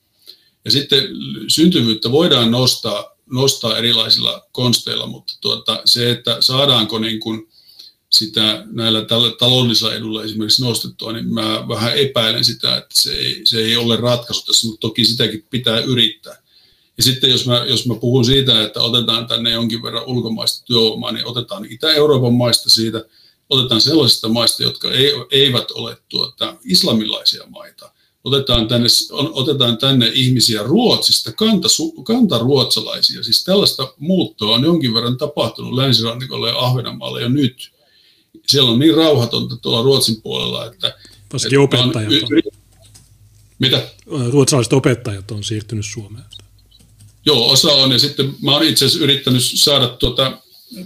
[0.65, 1.09] Ja sitten
[1.49, 7.49] syntyvyyttä voidaan nostaa nostaa erilaisilla konsteilla, mutta tuota, se, että saadaanko niin kuin
[8.19, 9.05] sitä näillä
[9.39, 13.97] taloudellisilla edulla esimerkiksi nostettua, niin mä vähän epäilen sitä, että se ei, se ei ole
[13.97, 16.43] ratkaisu tässä, mutta toki sitäkin pitää yrittää.
[16.97, 21.13] Ja sitten jos mä, jos mä puhun siitä, että otetaan tänne jonkin verran ulkomaista työvoimaa,
[21.13, 23.05] niin otetaan Itä-Euroopan maista siitä,
[23.51, 27.95] otetaan sellaisista maista, jotka ei, eivät ole tuota, islamilaisia maita
[28.25, 31.69] otetaan tänne, otetaan tänne ihmisiä Ruotsista, kanta,
[32.05, 33.23] kantaruotsalaisia.
[33.23, 37.74] Siis tällaista muuttoa on jonkin verran tapahtunut länsirannikolle ja Ahvenanmaalle jo nyt.
[38.47, 40.95] Siellä on niin rauhatonta tuolla Ruotsin puolella, että...
[41.33, 42.39] Varsinkin opettajat on.
[42.39, 42.43] Y-
[43.59, 43.89] mitä?
[44.31, 46.25] Ruotsalaiset opettajat on siirtynyt Suomeen.
[47.27, 47.93] Joo, osa on.
[47.93, 50.39] Ja sitten mä oon itse asiassa yrittänyt saada tuota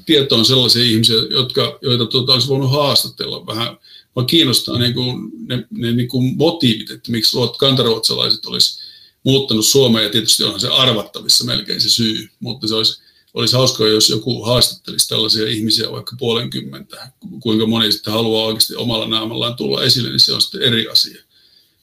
[0.07, 3.77] tietoon sellaisia ihmisiä, jotka, joita tuota olisi voinut haastatella vähän
[4.19, 8.81] Mua kiinnostaa niin kuin, ne, ne niin kuin motiivit, että miksi kantaruotsalaiset olisi
[9.25, 13.03] muuttanut Suomeen, ja tietysti onhan se arvattavissa melkein se syy, mutta se olisi,
[13.39, 17.11] olisi hauskaa, jos joku haastattelisi tällaisia ihmisiä vaikka puolenkymmentä,
[17.41, 21.23] kuinka moni sitten haluaa oikeasti omalla naamallaan tulla esille, niin se on sitten eri asia.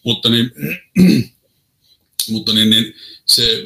[0.04, 0.52] Mutta niin,
[2.32, 2.96] mutta niin, niin
[3.26, 3.66] se,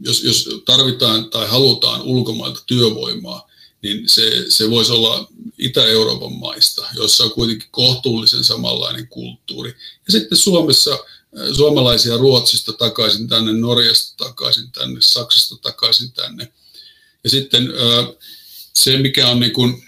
[0.00, 3.48] jos, jos tarvitaan tai halutaan ulkomailta työvoimaa,
[3.82, 9.70] niin se, se voisi olla Itä-Euroopan maista, joissa on kuitenkin kohtuullisen samanlainen kulttuuri.
[10.06, 16.52] Ja sitten Suomessa äh, suomalaisia Ruotsista takaisin tänne, Norjasta takaisin tänne, Saksasta takaisin tänne.
[17.24, 17.68] Ja sitten
[18.74, 19.82] se, mikä on, niin kuin,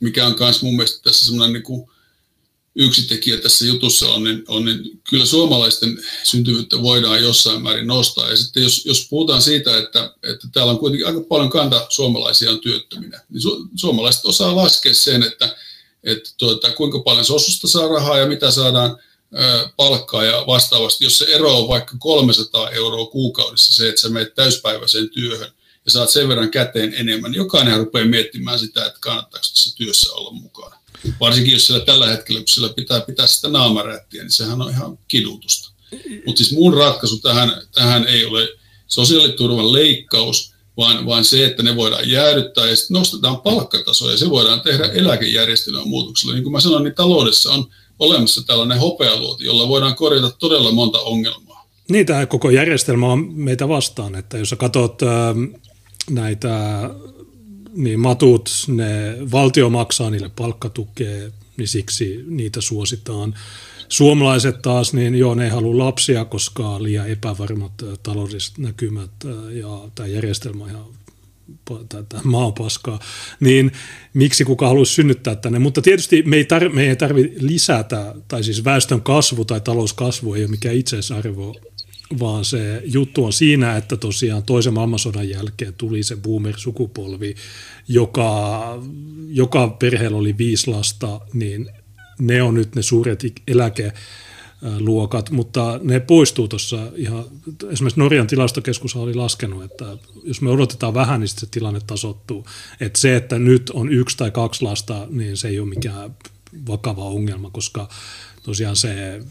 [0.00, 1.90] mikä on myös mun mielestä tässä semmoinen niin kuin
[2.74, 8.30] yksi tekijä tässä jutussa on, niin, on niin kyllä suomalaisten syntyvyyttä voidaan jossain määrin nostaa.
[8.30, 12.50] Ja sitten jos, jos puhutaan siitä, että, että täällä on kuitenkin aika paljon kanta suomalaisia
[12.50, 15.56] on työttöminä, niin su, suomalaiset osaa laskea sen, että,
[16.04, 18.98] että tuota, kuinka paljon sosusta saa rahaa ja mitä saadaan
[19.76, 21.04] palkkaa ja vastaavasti.
[21.04, 25.52] Jos se ero on vaikka 300 euroa kuukaudessa se, että sä menet täyspäiväiseen työhön
[25.88, 30.14] ja saat sen verran käteen enemmän, niin jokainen rupeaa miettimään sitä, että kannattaako tässä työssä
[30.14, 30.76] olla mukana.
[31.20, 34.98] Varsinkin jos siellä tällä hetkellä, kun siellä pitää pitää sitä naamarättiä, niin sehän on ihan
[35.08, 35.72] kidutusta.
[36.26, 38.48] Mutta siis muun ratkaisu tähän, tähän ei ole
[38.86, 44.30] sosiaaliturvan leikkaus, vaan, vaan se, että ne voidaan jäädyttää ja sitten nostetaan palkkatasoa ja se
[44.30, 46.34] voidaan tehdä eläkejärjestelmän muutoksella.
[46.34, 47.66] Niin kuin mä sanoin, niin taloudessa on
[47.98, 51.68] olemassa tällainen hopealuoti, jolla voidaan korjata todella monta ongelmaa.
[51.88, 55.08] Niin, tämä koko järjestelmä on meitä vastaan, että jos sä katsot äh,
[56.10, 56.50] näitä
[57.74, 63.34] niin matut, ne valtio maksaa niille palkkatukea, niin siksi niitä suositaan.
[63.88, 69.10] Suomalaiset taas, niin joo, ne ei halua lapsia, koska liian epävarmat taloudelliset näkymät
[69.50, 70.84] ja tämä järjestelmä on ihan
[71.88, 73.00] tämä maa on paskaa,
[73.40, 73.72] niin
[74.14, 75.58] miksi kuka haluaisi synnyttää tänne.
[75.58, 80.34] Mutta tietysti me ei, tar- me ei tarvitse lisätä, tai siis väestön kasvu tai talouskasvu
[80.34, 81.60] ei ole mikään itseisarvo,
[82.20, 87.34] vaan se juttu on siinä, että tosiaan toisen maailmansodan jälkeen tuli se boomer-sukupolvi,
[87.88, 88.82] joka,
[89.28, 91.70] joka perheellä oli viisi lasta, niin
[92.18, 93.92] ne on nyt ne suuret eläke
[94.80, 97.24] luokat, mutta ne poistuu tuossa ihan,
[97.70, 102.46] esimerkiksi Norjan tilastokeskus oli laskenut, että jos me odotetaan vähän, niin se tilanne tasottuu.
[102.80, 106.16] Että se, että nyt on yksi tai kaksi lasta, niin se ei ole mikään
[106.68, 107.88] vakava ongelma, koska
[108.42, 109.22] tosiaan se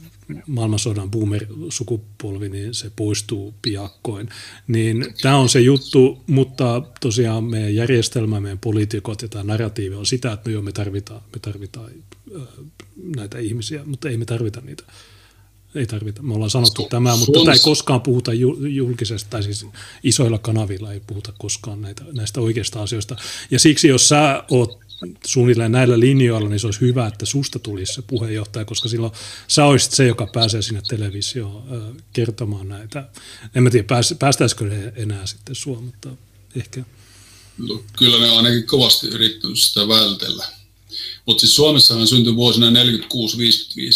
[0.48, 4.30] maailmansodan boomer-sukupolvi, niin se poistuu piakkoin.
[4.68, 10.06] Niin tämä on se juttu, mutta tosiaan meidän järjestelmä, meidän poliitikot ja tämä narratiivi on
[10.06, 11.92] sitä, että no joo, me tarvitaan, me tarvitaan
[13.16, 14.84] näitä ihmisiä, mutta ei me tarvita niitä.
[15.76, 16.22] Ei tarvita.
[16.22, 18.32] Me ollaan sanottu Su- tämä, mutta tätä ei koskaan puhuta
[18.70, 19.66] julkisesti, tai siis
[20.04, 23.16] isoilla kanavilla ei puhuta koskaan näitä, näistä oikeista asioista.
[23.52, 24.87] Ja siksi, jos sä oot
[25.26, 29.14] suunnilleen näillä linjoilla, niin se olisi hyvä, että susta tulisi se puheenjohtaja, koska silloin
[29.48, 33.10] sä olisit se, joka pääsee sinne televisioon kertomaan näitä.
[33.56, 33.88] En mä tiedä,
[34.20, 36.10] päästäisikö ne enää sitten sua, mutta
[36.56, 36.84] ehkä.
[37.58, 40.46] No, kyllä ne on ainakin kovasti yrittänyt sitä vältellä.
[41.26, 42.74] Mutta siis Suomessahan syntyi vuosina 46-55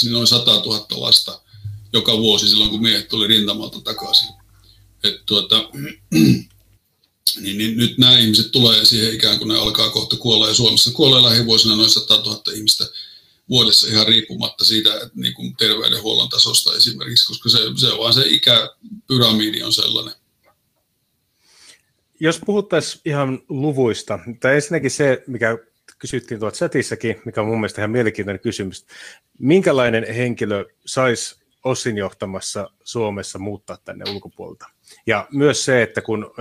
[0.04, 1.42] niin noin 100 000 lasta
[1.94, 4.28] joka vuosi silloin, kun miehet tuli rintamalta takaisin.
[5.04, 5.70] Et tuota,
[7.40, 10.92] niin, niin nyt nämä ihmiset tulee siihen ikään kuin ne alkaa kohta kuolla ja Suomessa
[10.92, 12.86] kuolee lähivuosina noin 100 000 ihmistä
[13.50, 18.14] vuodessa ihan riippumatta siitä että niin kuin terveydenhuollon tasosta esimerkiksi, koska se, se on vaan
[18.14, 20.14] se ikäpyramidi on sellainen.
[22.20, 25.58] Jos puhuttaisiin ihan luvuista, tai ensinnäkin se, mikä
[26.00, 28.86] kysyttiin tuolla chatissakin, mikä on mun mielestä ihan mielenkiintoinen kysymys.
[29.40, 34.66] Minkälainen henkilö saisi Ossin johtamassa Suomessa muuttaa tänne ulkopuolelta?
[35.08, 36.34] Ja myös se, että kun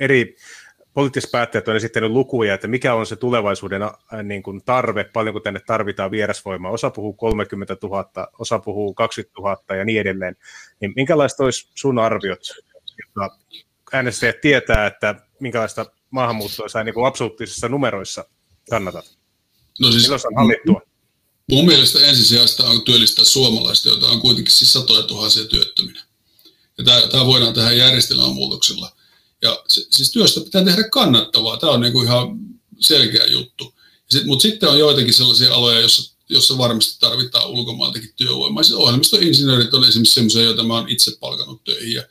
[0.00, 0.36] eri
[0.94, 3.82] poliittiset päättäjät on esittänyt lukuja, että mikä on se tulevaisuuden
[4.22, 6.70] niin kuin tarve, paljonko tänne tarvitaan vierasvoimaa.
[6.70, 10.36] Osa puhuu 30 000, osa puhuu 20 000 ja niin edelleen.
[10.80, 12.40] Niin minkälaista olisi sun arviot,
[12.98, 13.36] jotta
[13.92, 18.24] äänestäjät tietää, että minkälaista maahanmuuttoa sä niin kuin absoluuttisissa numeroissa
[18.70, 19.04] kannatat?
[19.80, 20.80] No siis, Milloin se on hallittua?
[21.50, 26.02] Mun mielestä ensisijaista on työllistää suomalaista, joita on kuitenkin siis satoja tuhansia työttöminä.
[26.78, 28.92] Ja tämä, tämä voidaan tehdä järjestelmän muutoksella.
[29.42, 31.56] Ja se, siis työstä pitää tehdä kannattavaa.
[31.56, 32.38] Tämä on niin kuin ihan
[32.80, 33.74] selkeä juttu.
[34.10, 38.62] Sit, mutta sitten on joitakin sellaisia aloja, joissa, jossa varmasti tarvitaan ulkomailtakin työvoimaa.
[38.62, 41.92] Siis ohjelmistoinsinöörit on esimerkiksi sellaisia, joita mä olen itse palkanut töihin.
[41.92, 42.02] Ja,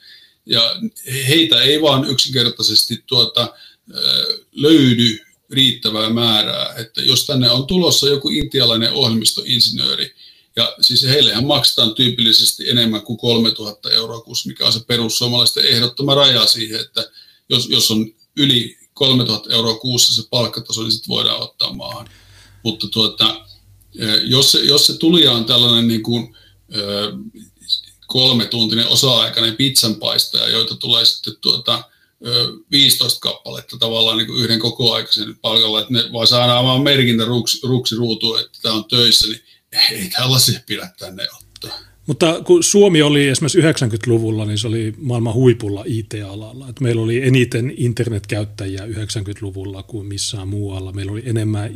[0.45, 0.79] ja
[1.27, 3.53] heitä ei vaan yksinkertaisesti tuota,
[4.51, 6.73] löydy riittävää määrää.
[6.77, 10.15] Että jos tänne on tulossa joku intialainen ohjelmistoinsinööri,
[10.55, 16.45] ja siis heillehän maksetaan tyypillisesti enemmän kuin 3000 euroa mikä on se perussuomalaisten ehdottoma raja
[16.45, 17.09] siihen, että
[17.49, 22.09] jos, jos on yli 3000 euroa kuussa se palkkataso, niin sitten voidaan ottaa maahan.
[22.63, 23.45] Mutta tuota,
[24.23, 26.35] jos, se, jos se tulija on tällainen niin kuin,
[28.07, 31.83] kolme tuntinen osa-aikainen pizzanpaistaja, joita tulee sitten tuota,
[32.71, 37.59] 15 kappaletta tavallaan niin kuin yhden kokoaikaisen palkalla, että ne vaan saadaan vaan merkintä ruksi,
[37.63, 39.43] ruksi ruutuun, että tämä on töissä, niin
[39.91, 41.79] ei tällaisia pidä tänne ottaa.
[42.07, 46.69] Mutta kun Suomi oli esimerkiksi 90-luvulla, niin se oli maailman huipulla IT-alalla.
[46.69, 50.91] Et meillä oli eniten internetkäyttäjiä 90-luvulla kuin missään muualla.
[50.91, 51.71] Meillä oli enemmän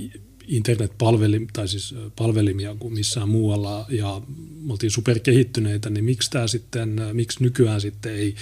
[0.48, 4.22] internetpalvelimia tai siis palvelimia kuin missään muualla ja
[4.62, 8.36] me oltiin superkehittyneitä, niin miksi, tämä sitten, miksi nykyään sitten ei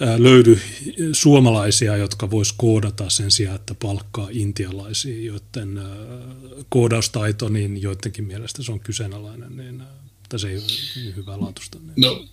[0.00, 0.60] löydy
[1.12, 5.80] suomalaisia, jotka vois koodata sen sijaan, että palkkaa intialaisia, joiden
[6.68, 9.82] koodaustaito, niin joidenkin mielestä se on kyseenalainen, niin
[10.36, 10.64] se ei ole
[10.96, 11.78] niin hyvää laatusta.
[11.78, 12.24] Niin no,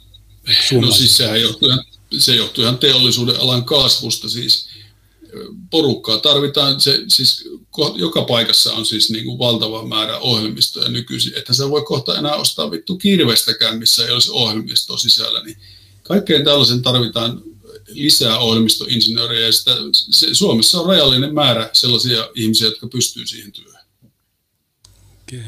[0.81, 1.85] no siis sehän johtuu ihan,
[2.17, 4.69] se johtuu ihan teollisuuden alan kasvusta, siis
[5.69, 7.49] porukkaa tarvitaan, se, siis
[7.95, 12.35] joka paikassa on siis niin kuin valtava määrä ohjelmistoja nykyisin, että sä voi kohta enää
[12.35, 15.57] ostaa vittu kirvestäkään, missä ei olisi ohjelmistoa sisällä, niin
[16.09, 17.41] kaikkeen tällaisen tarvitaan
[17.87, 23.83] lisää ohjelmistoinsinöörejä ja sitä, se, Suomessa on rajallinen määrä sellaisia ihmisiä, jotka pystyy siihen työhön.
[25.23, 25.39] Okay.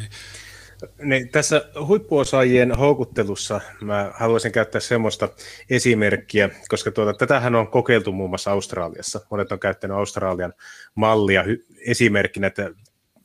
[1.04, 5.30] Niin, tässä huippuosaajien houkuttelussa mä haluaisin käyttää semmoista
[5.70, 9.22] esimerkkiä, koska tuota, tätähän on kokeiltu muun muassa Australiassa.
[9.32, 10.54] Monet on käyttänyt Australian
[10.96, 11.44] mallia
[11.88, 12.72] esimerkkinä, että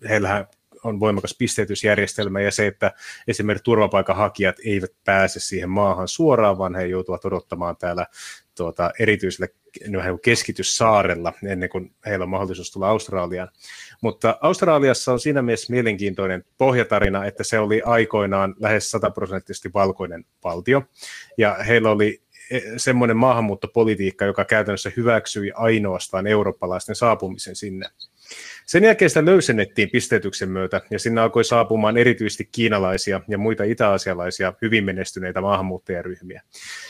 [0.09, 0.47] heillähän
[0.85, 2.93] on voimakas pisteytysjärjestelmä ja se, että
[3.29, 8.07] esimerkiksi turvapaikanhakijat eivät pääse siihen maahan suoraan, vaan he joutuvat odottamaan täällä
[8.57, 9.49] tuota, erityisellä
[10.23, 13.49] keskityssaarella ennen kuin heillä on mahdollisuus tulla Australiaan.
[14.01, 20.83] Mutta Australiassa on siinä mielessä mielenkiintoinen pohjatarina, että se oli aikoinaan lähes sataprosenttisesti valkoinen valtio,
[21.39, 27.87] ja heillä oli e, semmoinen maahanmuuttopolitiikka, joka käytännössä hyväksyi ainoastaan eurooppalaisten saapumisen sinne.
[28.67, 34.53] Sen jälkeen sitä löysennettiin pisteytyksen myötä, ja sinne alkoi saapumaan erityisesti kiinalaisia ja muita itä-asialaisia
[34.63, 36.43] hyvin menestyneitä maahanmuuttajaryhmiä.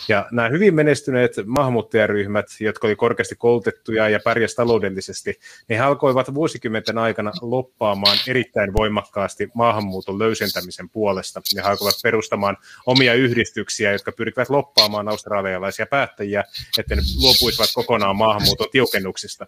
[0.08, 6.98] Ja nämä hyvin menestyneet maahanmuuttajaryhmät, jotka olivat korkeasti koulutettuja ja pärjäs taloudellisesti, ne alkoivat vuosikymmenten
[6.98, 11.42] aikana loppaamaan erittäin voimakkaasti maahanmuuton löysentämisen puolesta.
[11.54, 12.56] Ne alkoivat perustamaan
[12.86, 16.44] omia yhdistyksiä, jotka pyrkivät loppaamaan australialaisia päättäjiä,
[16.78, 19.46] että ne luopuisivat kokonaan maahanmuuton tiukennuksista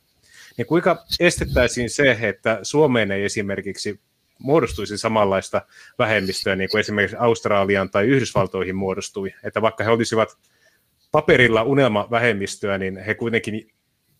[0.59, 4.00] niin kuinka estettäisiin se, että Suomeen ei esimerkiksi
[4.38, 5.62] muodostuisi samanlaista
[5.98, 10.38] vähemmistöä, niin kuin esimerkiksi Australian tai Yhdysvaltoihin muodostui, että vaikka he olisivat
[11.12, 13.72] paperilla unelmavähemmistöä, niin he kuitenkin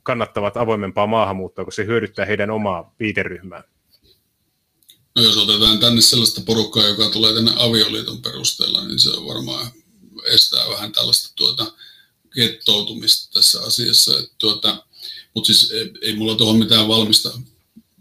[0.03, 3.63] kannattavat avoimempaa maahanmuuttoa, koska se hyödyttää heidän omaa viiteryhmää.
[5.17, 9.67] No jos otetaan tänne sellaista porukkaa, joka tulee tänne avioliiton perusteella, niin se varmaan
[10.25, 11.73] estää vähän tällaista tuota,
[12.35, 14.19] kettoutumista tässä asiassa.
[14.19, 14.87] Että tuota,
[15.39, 17.41] mutta siis ei, ei mulla tuohon mitään valmista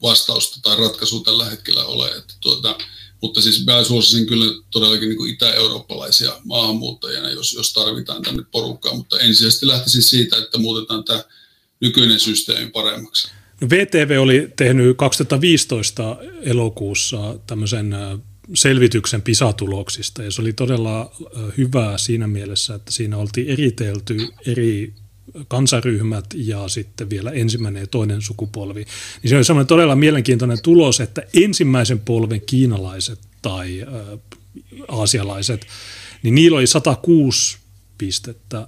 [0.01, 2.09] vastausta tai ratkaisua tällä hetkellä ole.
[2.09, 2.77] Että tuota,
[3.21, 9.19] mutta siis mä suosisin kyllä todellakin niin itä-eurooppalaisia maahanmuuttajia, jos, jos tarvitaan tänne porukkaa, mutta
[9.19, 11.23] ensisijaisesti lähtisin siitä, että muutetaan tämä
[11.79, 13.27] nykyinen systeemi paremmaksi.
[13.61, 17.95] No VTV oli tehnyt 2015 elokuussa tämmöisen
[18.53, 21.11] selvityksen PISA-tuloksista ja se oli todella
[21.57, 24.93] hyvää siinä mielessä, että siinä oltiin eritelty eri
[25.47, 28.85] kansaryhmät ja sitten vielä ensimmäinen ja toinen sukupolvi.
[29.23, 34.19] Niin se on semmoinen todella mielenkiintoinen tulos, että ensimmäisen polven kiinalaiset tai äh,
[34.87, 35.67] aasialaiset,
[36.23, 37.57] niin niillä oli 106
[37.97, 38.67] pistettä,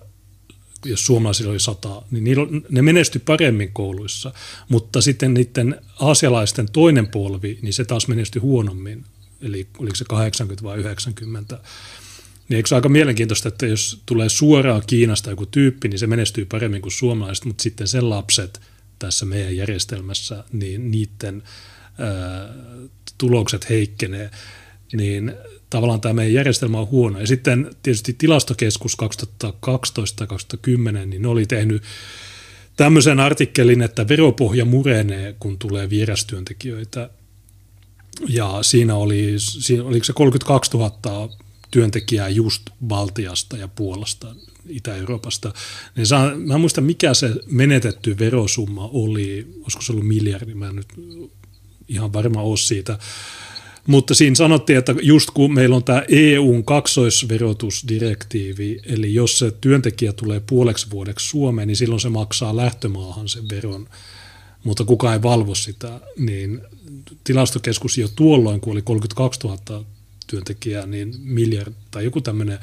[0.86, 4.34] jos suomalaisilla oli 100, niin niillä, ne menestyi paremmin kouluissa,
[4.70, 9.06] mutta sitten niiden aasialaisten toinen polvi, niin se taas menestyi huonommin,
[9.42, 11.60] eli oliko se 80 vai 90
[12.50, 16.46] niin eikö se aika mielenkiintoista, että jos tulee suoraan Kiinasta joku tyyppi, niin se menestyy
[16.46, 18.62] paremmin kuin suomalaiset, mutta sitten sen lapset
[19.00, 21.44] tässä meidän järjestelmässä, niin niiden
[22.00, 22.10] ää,
[23.18, 24.30] tulokset heikkenee,
[24.94, 25.34] niin
[25.70, 27.20] tavallaan tämä meidän järjestelmä on huono.
[27.20, 29.06] Ja sitten tietysti tilastokeskus 2012-2010,
[31.06, 31.84] niin ne oli tehnyt
[32.76, 37.10] tämmöisen artikkelin, että veropohja murenee, kun tulee vierastyöntekijöitä.
[38.28, 41.30] Ja siinä oli, siinä, oliko se 32 000
[41.72, 44.36] työntekijää just Baltiasta ja Puolasta,
[44.70, 45.54] Itä-Euroopasta.
[45.96, 50.68] Niin saa, mä en muista, mikä se menetetty verosumma oli, olisiko se ollut miljardi, mä
[50.68, 50.94] en nyt
[51.88, 53.00] ihan varma ole siitä.
[53.88, 60.14] Mutta siinä sanottiin, että just kun meillä on tämä EUn kaksoisverotusdirektiivi, eli jos se työntekijä
[60.14, 63.90] tulee puoleksi vuodeksi Suomeen, niin silloin se maksaa lähtömaahan sen veron,
[64.64, 66.62] mutta kukaan ei valvo sitä, niin
[67.24, 69.86] tilastokeskus jo tuolloin, kun oli 32 000
[70.30, 72.60] työntekijää, niin miljard tai joku tämmöinen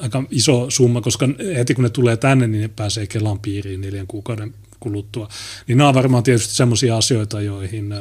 [0.00, 4.06] aika iso summa, koska heti kun ne tulee tänne, niin ne pääsee Kelan piiriin neljän
[4.06, 5.28] kuukauden kuluttua.
[5.66, 7.94] Niin nämä on varmaan tietysti semmoisia asioita, joihin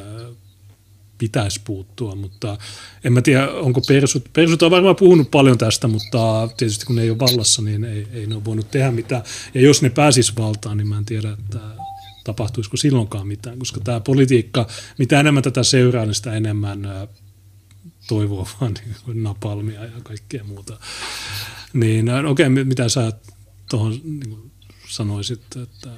[1.17, 2.57] pitäisi puuttua, mutta
[3.03, 7.01] en mä tiedä, onko persut, persut on varmaan puhunut paljon tästä, mutta tietysti kun ne
[7.01, 9.23] ei ole vallassa, niin ei, ei ne ole voinut tehdä mitään.
[9.53, 11.59] Ja jos ne pääsis valtaan, niin mä en tiedä, että
[12.23, 14.67] tapahtuisiko silloinkaan mitään, koska tämä politiikka,
[14.97, 17.07] mitä enemmän tätä seuraa, niin sitä enemmän
[18.07, 20.79] toivoa vaan niin napalmia ja kaikkea muuta.
[21.73, 23.11] Niin no, okei, okay, mitä sä
[23.69, 24.51] tuohon niin
[24.89, 25.89] sanoisit, että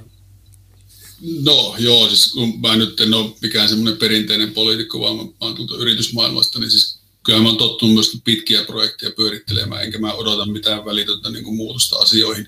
[1.45, 5.31] No joo, siis kun mä nyt en ole mikään semmoinen perinteinen poliitikko, vaan mä, mä
[5.39, 10.13] oon tullut yritysmaailmasta, niin siis kyllä mä oon tottunut myös pitkiä projekteja pyörittelemään, enkä mä
[10.13, 12.47] odota mitään välitöntä niin kuin muutosta asioihin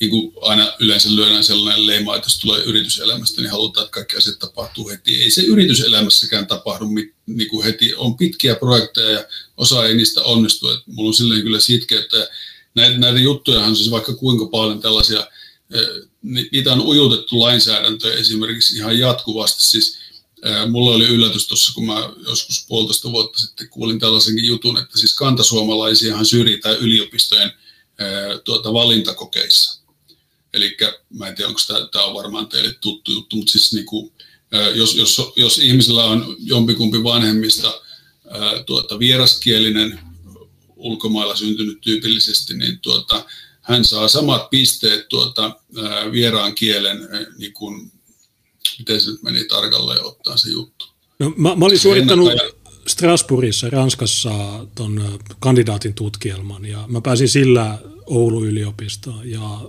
[0.00, 4.16] niin kuin aina yleensä lyödään sellainen leima, että jos tulee yrityselämästä, niin halutaan, että kaikki
[4.16, 5.22] asiat tapahtuu heti.
[5.22, 6.86] Ei se yrityselämässäkään tapahdu
[7.26, 7.94] niin kuin heti.
[7.94, 9.24] On pitkiä projekteja ja
[9.56, 10.68] osa ei niistä onnistu.
[10.68, 12.28] Että mulla on silleen kyllä sitkeä, että
[12.74, 15.26] näitä, näitä juttuja on siis vaikka kuinka paljon tällaisia,
[16.52, 19.62] niitä on ujutettu lainsäädäntöä esimerkiksi ihan jatkuvasti.
[19.62, 19.98] Siis
[20.70, 25.14] Mulla oli yllätys tuossa, kun mä joskus puolitoista vuotta sitten kuulin tällaisenkin jutun, että siis
[25.14, 27.52] kantasuomalaisiahan syrjitään yliopistojen
[28.44, 29.79] tuota, valintakokeissa.
[30.52, 30.76] Eli
[31.10, 34.12] mä en tiedä, onko tämä, tämä on varmaan teille tuttu juttu, mutta siis niin kuin,
[34.74, 37.80] jos, jos, jos ihmisellä on jompikumpi vanhemmista
[38.66, 40.00] tuota, vieraskielinen,
[40.76, 43.26] ulkomailla syntynyt tyypillisesti, niin tuota,
[43.60, 45.56] hän saa samat pisteet tuota,
[46.12, 46.98] vieraan kielen,
[47.38, 47.92] niin kuin,
[48.78, 50.86] miten se nyt meni tarkalleen ottaa se juttu.
[51.18, 52.32] No, mä, mä olin suorittanut,
[52.86, 54.30] Strasbourgissa Ranskassa
[54.74, 59.60] ton kandidaatin tutkielman ja mä pääsin sillä Oulun yliopistoon ja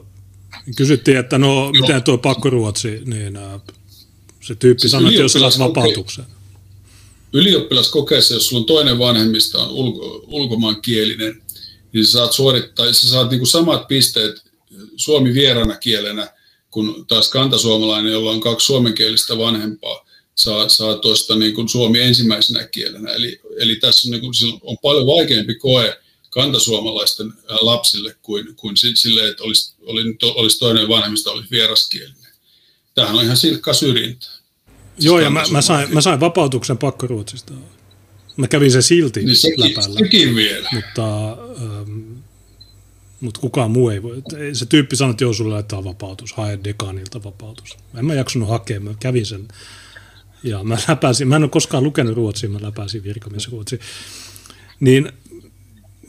[0.75, 3.39] kysyttiin, että no miten tuo pakkoruotsi, niin
[4.41, 6.25] se tyyppi siis sanoi, että jos saat vapautuksen.
[7.33, 11.41] Ylioppilaskokeessa, jos sulla on toinen vanhemmista on ulko, ulkomaankielinen,
[11.93, 14.43] niin sä saat suorittaa, sä saat niinku samat pisteet
[14.95, 16.27] suomi vierana kielenä
[16.71, 22.67] kun taas kantasuomalainen, jolla on kaksi suomenkielistä vanhempaa, saa, saa tuosta niin kuin suomi ensimmäisenä
[22.67, 23.11] kielenä.
[23.11, 25.99] Eli, eli tässä on, niin kuin, on paljon vaikeampi koe
[26.31, 29.73] kantasuomalaisten lapsille kuin, kuin sille, että olisi,
[30.21, 32.31] olisi toinen vanhemmista olisi vieraskielinen.
[32.95, 34.27] Tämähän on ihan silkkaa syrjintä.
[34.99, 37.53] Joo, ja mä, mä, sain, mä sain vapautuksen pakkoruotsista.
[38.37, 39.99] Mä kävin se silti niin sekin, läpällä.
[39.99, 40.69] Sekin vielä.
[40.71, 42.21] Mutta ähm,
[43.21, 44.23] mutta kukaan muu ei voi.
[44.53, 47.77] Se tyyppi sanoi, että joo, sulle laittaa vapautus, hae dekaanilta vapautus.
[47.95, 49.47] En mä jaksanut hakea, mä kävin sen.
[50.43, 53.79] Ja mä läpäsin, mä en ole koskaan lukenut ruotsia, mä läpäsin virkamiesruotsia.
[54.79, 55.11] Niin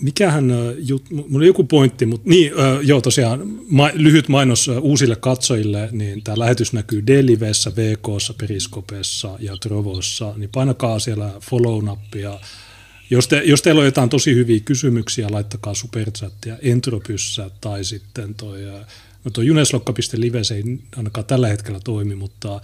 [0.02, 5.88] mikähän, jut, mulla oli joku pointti, mutta niin, joo tosiaan, ma, lyhyt mainos uusille katsojille,
[5.92, 12.40] niin tämä lähetys näkyy Delivessä, VKssa, Periskopessa ja Trovossa, niin painakaa siellä follow-nappia,
[13.10, 18.60] jos, te, jos teillä on jotain tosi hyviä kysymyksiä, laittakaa superchattia Entropyssä tai sitten toi,
[19.24, 22.60] no toi juneslokka.live se ei ainakaan tällä hetkellä toimi, mutta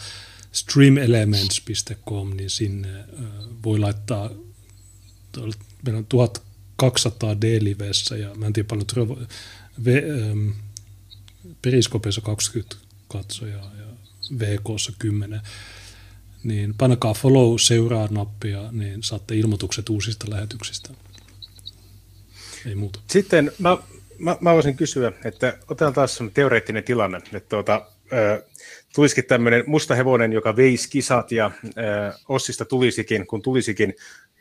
[0.52, 3.04] streamelements.com, niin sinne
[3.64, 4.30] voi laittaa,
[5.84, 6.06] meillä on
[6.78, 9.18] 1200 D-livessä ja mä en tiedä paljon trovo,
[9.84, 10.48] v, ähm,
[11.62, 12.76] Periskopeissa 20
[13.08, 13.84] katsojaa ja
[14.38, 15.40] VKssa 10
[16.44, 20.90] niin painakaa follow, seuraa nappia, niin saatte ilmoitukset uusista lähetyksistä.
[22.66, 23.00] Ei muuta.
[23.06, 23.78] Sitten mä,
[24.18, 27.86] mä, mä voisin kysyä, että otetaan taas teoreettinen tilanne, että tuota,
[28.94, 33.94] tulisikin tämmöinen musta hevonen, joka veisi kisat ja äh, Ossista tulisikin, kun tulisikin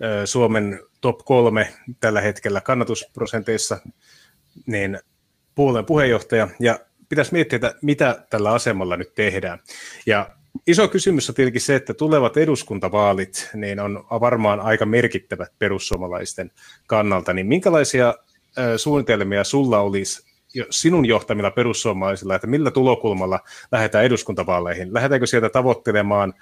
[0.04, 3.78] äh, Suomen top kolme tällä hetkellä kannatusprosenteissa,
[4.66, 5.00] niin
[5.56, 6.80] puolueen puheenjohtaja, ja
[7.10, 9.60] pitäisi miettiä, että mitä tällä asemalla nyt tehdään.
[10.06, 10.30] Ja
[10.68, 16.52] iso kysymys on tietenkin se, että tulevat eduskuntavaalit niin on varmaan aika merkittävät perussuomalaisten
[16.88, 17.34] kannalta.
[17.34, 18.16] Niin minkälaisia
[18.78, 20.27] suunnitelmia sulla olisi
[20.70, 23.40] sinun johtamilla perussuomalaisilla, että millä tulokulmalla
[23.72, 24.94] lähdetään eduskuntavaaleihin?
[24.94, 26.34] Lähdetäänkö sieltä tavoittelemaan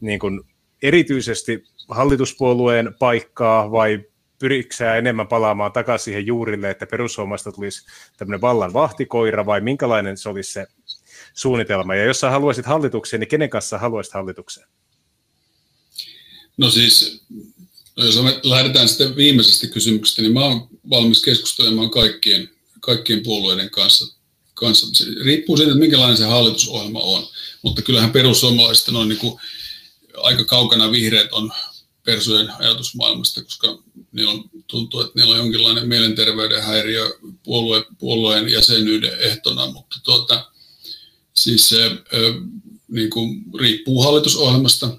[0.00, 0.40] niin kuin
[0.82, 4.00] erityisesti hallituspuolueen paikkaa vai
[4.38, 7.86] pyriksää enemmän palaamaan takaisin siihen juurille, että perussuomalaista tulisi
[8.16, 10.66] tämmöinen vallan vahtikoira vai minkälainen se olisi se
[11.34, 11.94] suunnitelma?
[11.94, 14.68] Ja jos sä haluaisit hallitukseen, niin kenen kanssa haluaisit hallitukseen?
[16.56, 17.26] No siis,
[17.96, 22.48] no jos me lähdetään sitten viimeisestä kysymyksestä, niin mä oon valmis keskustelemaan kaikkien,
[22.84, 24.16] kaikkien puolueiden kanssa.
[24.54, 24.86] kanssa.
[24.92, 27.28] Se riippuu siitä, että minkälainen se hallitusohjelma on.
[27.62, 29.40] Mutta kyllähän perussuomalaiset on niin kuin
[30.16, 31.52] aika kaukana vihreät on
[32.04, 33.78] persujen ajatusmaailmasta, koska
[34.12, 40.50] niillä on, tuntuu, että niillä on jonkinlainen mielenterveyden häiriö puolue, puolueen jäsenyyden ehtona, mutta tuota,
[41.34, 41.90] Siis se
[42.88, 44.96] niin kuin, riippuu hallitusohjelmasta.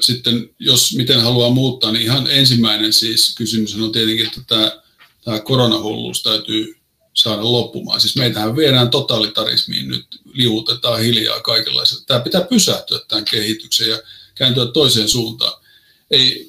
[0.00, 4.82] Sitten jos miten haluaa muuttaa, niin ihan ensimmäinen siis kysymys on tietenkin, että tämä,
[5.28, 6.76] tämä koronahulluus täytyy
[7.14, 8.00] saada loppumaan.
[8.00, 12.04] Siis meitähän viedään totalitarismiin nyt, liuutetaan hiljaa kaikenlaista.
[12.06, 14.02] Tämä pitää pysähtyä tämän kehityksen ja
[14.34, 15.62] kääntyä toiseen suuntaan.
[16.10, 16.48] Ei,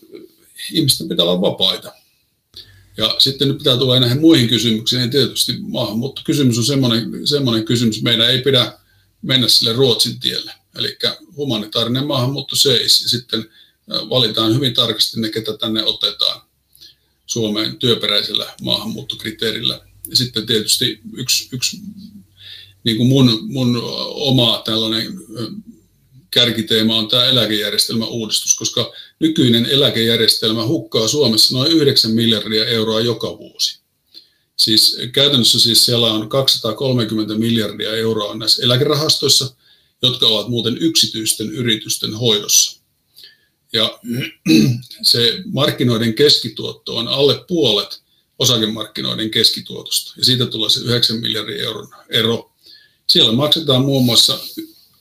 [0.72, 1.92] ihmisten pitää olla vapaita.
[2.98, 8.02] Ja sitten nyt pitää tulla näihin muihin kysymyksiin, niin tietysti maahanmuuttokysymys on semmoinen, semmoinen kysymys,
[8.02, 8.74] meidän ei pidä
[9.22, 10.52] mennä sille Ruotsin tielle.
[10.78, 10.98] Eli
[11.36, 13.50] humanitaarinen maahanmuutto seis, ja sitten
[13.90, 16.49] valitaan hyvin tarkasti ne, ketä tänne otetaan
[17.30, 19.82] Suomeen työperäisellä maahanmuuttokriteerillä.
[20.10, 21.78] Ja sitten tietysti yksi, yksi
[22.84, 25.14] niin kuin mun, mun oma tällainen
[26.32, 33.38] kärkiteema on tämä eläkejärjestelmän uudistus, koska nykyinen eläkejärjestelmä hukkaa Suomessa noin 9 miljardia euroa joka
[33.38, 33.80] vuosi.
[34.56, 39.56] Siis käytännössä siis siellä on 230 miljardia euroa näissä eläkerahastoissa,
[40.02, 42.82] jotka ovat muuten yksityisten yritysten hoidossa.
[43.74, 44.00] Ja
[45.12, 48.02] se markkinoiden keskituotto on alle puolet
[48.40, 52.52] osakemarkkinoiden keskituotosta, ja siitä tulee se 9 miljardin euron ero.
[53.08, 54.40] Siellä maksetaan muun muassa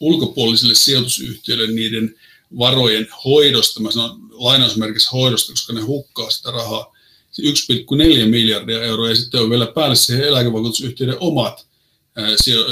[0.01, 2.15] ulkopuolisille sijoitusyhtiöille niiden
[2.59, 6.95] varojen hoidosta, mä sanon lainausmerkissä hoidosta, koska ne hukkaa sitä rahaa,
[7.43, 11.69] 1,4 miljardia euroa ja sitten on vielä päälle siihen eläkevakuutusyhtiöiden omat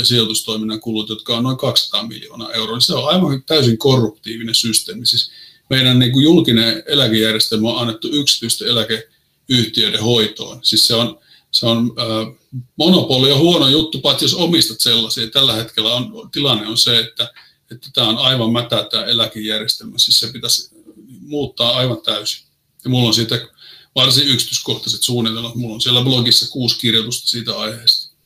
[0.03, 2.81] sijoitustoiminnan kulut, jotka on noin 200 miljoonaa euroa.
[2.81, 5.07] Se on aivan täysin korruptiivinen systeemi.
[5.07, 5.31] Siis
[5.71, 10.59] meidän niin kuin julkinen eläkejärjestelmä on annettu yksityisten eläkeyhtiöiden hoitoon.
[10.63, 11.19] Siis se on,
[11.51, 12.35] se on äh,
[12.77, 15.31] monopoli on huono juttu, paitsi jos omistat sellaisia.
[15.31, 17.33] Tällä hetkellä on, tilanne on se, että,
[17.71, 19.99] että tämä on aivan mätä tämä eläkejärjestelmä.
[19.99, 20.77] Siis se pitäisi
[21.21, 22.47] muuttaa aivan täysin.
[22.85, 23.49] Ja mulla on siitä
[23.95, 25.55] varsin yksityiskohtaiset suunnitelmat.
[25.55, 28.17] Mulla on siellä blogissa kuusi kirjoitusta siitä aiheesta.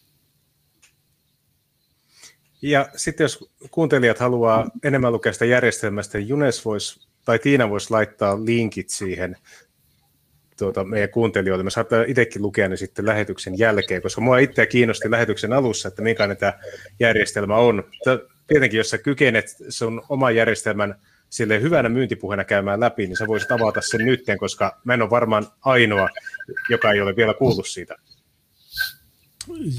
[2.63, 3.39] Ja sitten jos
[3.71, 9.37] kuuntelijat haluaa enemmän lukea sitä järjestelmästä, Junes voisi, tai Tiina voisi laittaa linkit siihen
[10.59, 11.65] tuota, meidän kuuntelijoille.
[11.65, 16.03] Me saattaa itsekin lukea ne sitten lähetyksen jälkeen, koska mua itseä kiinnosti lähetyksen alussa, että
[16.03, 16.53] minkälainen tämä
[17.01, 17.85] järjestelmä on.
[18.47, 20.95] Tietenkin, jos sä kykenet sun oman järjestelmän
[21.31, 25.11] sille hyvänä myyntipuheena käymään läpi, niin sä voisit avata sen nytten, koska mä en ole
[25.11, 26.09] varmaan ainoa,
[26.71, 27.97] joka ei ole vielä kuullut siitä.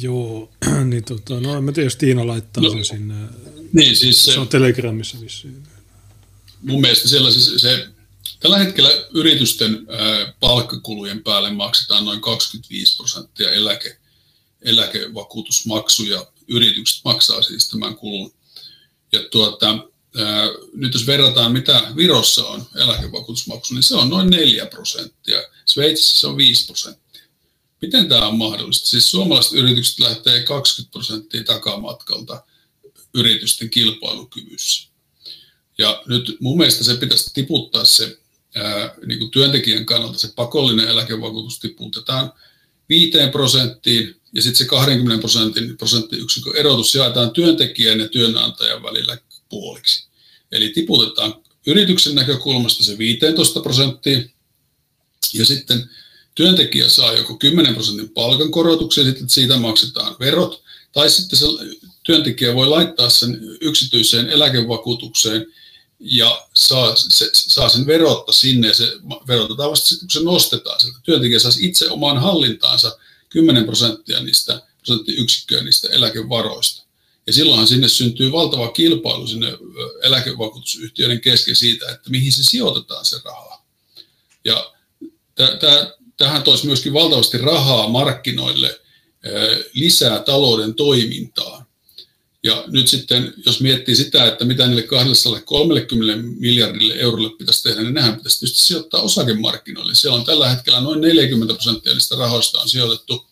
[0.01, 0.51] Joo,
[0.89, 3.13] niin tota, no en mä tiedä, jos Tiina laittaa no, sen sinne.
[3.73, 5.63] Niin, siis se, se on Telegramissa vissiin.
[6.61, 7.87] Mun mielestä siellä siis se,
[8.39, 9.87] tällä hetkellä yritysten
[10.39, 13.97] palkkakulujen päälle maksetaan noin 25 prosenttia eläke,
[14.61, 16.27] eläkevakuutusmaksuja.
[16.47, 18.33] Yritykset maksaa siis tämän kulun.
[19.11, 19.69] Ja tuota,
[20.17, 25.43] ää, nyt jos verrataan, mitä Virossa on eläkevakuutusmaksu, niin se on noin 4 prosenttia.
[25.65, 27.21] Sveitsissä se on 5 prosenttia.
[27.81, 28.87] Miten tämä on mahdollista?
[28.87, 32.43] Siis suomalaiset yritykset lähtee 20 prosenttia takamatkalta
[33.13, 34.90] yritysten kilpailukyvyssä.
[35.81, 38.17] Ja nyt mun mielestä se pitäisi tiputtaa se
[38.55, 42.33] ää, niin kuin työntekijän kannalta se pakollinen eläkevakuutus tiputetaan
[42.89, 49.17] 5 prosenttiin ja sitten se 20 prosentin prosenttiyksikön erotus jaetaan työntekijän ja työnantajan välillä
[49.49, 50.07] puoliksi.
[50.51, 51.33] Eli tiputetaan
[51.67, 54.31] yrityksen näkökulmasta se 15 prosenttiin
[55.33, 55.89] ja sitten
[56.35, 60.63] työntekijä saa joko 10 prosentin palkankorotuksen, sitten siitä maksetaan verot,
[60.93, 61.45] tai sitten se
[62.03, 65.47] työntekijä voi laittaa sen yksityiseen eläkevakuutukseen
[66.01, 68.93] ja saa, se, saa sen verotta sinne, ja se
[69.27, 70.99] verotetaan vasta sitten, kun se nostetaan sieltä.
[71.03, 72.97] Työntekijä saisi itse omaan hallintaansa
[73.29, 76.83] 10 prosenttia niistä prosenttiyksikköä niistä eläkevaroista.
[77.27, 79.57] Ja silloinhan sinne syntyy valtava kilpailu sinne
[80.03, 83.63] eläkevakuutusyhtiöiden kesken siitä, että mihin se sijoitetaan se raha.
[84.45, 84.73] Ja
[86.17, 88.81] tähän toisi myöskin valtavasti rahaa markkinoille
[89.73, 91.70] lisää talouden toimintaa.
[92.43, 97.93] Ja nyt sitten, jos miettii sitä, että mitä niille 230 miljardille eurolle pitäisi tehdä, niin
[97.93, 99.95] nehän pitäisi tietysti sijoittaa osakemarkkinoille.
[99.95, 103.25] Siellä on tällä hetkellä noin 40 prosenttia niistä rahoista on sijoitettu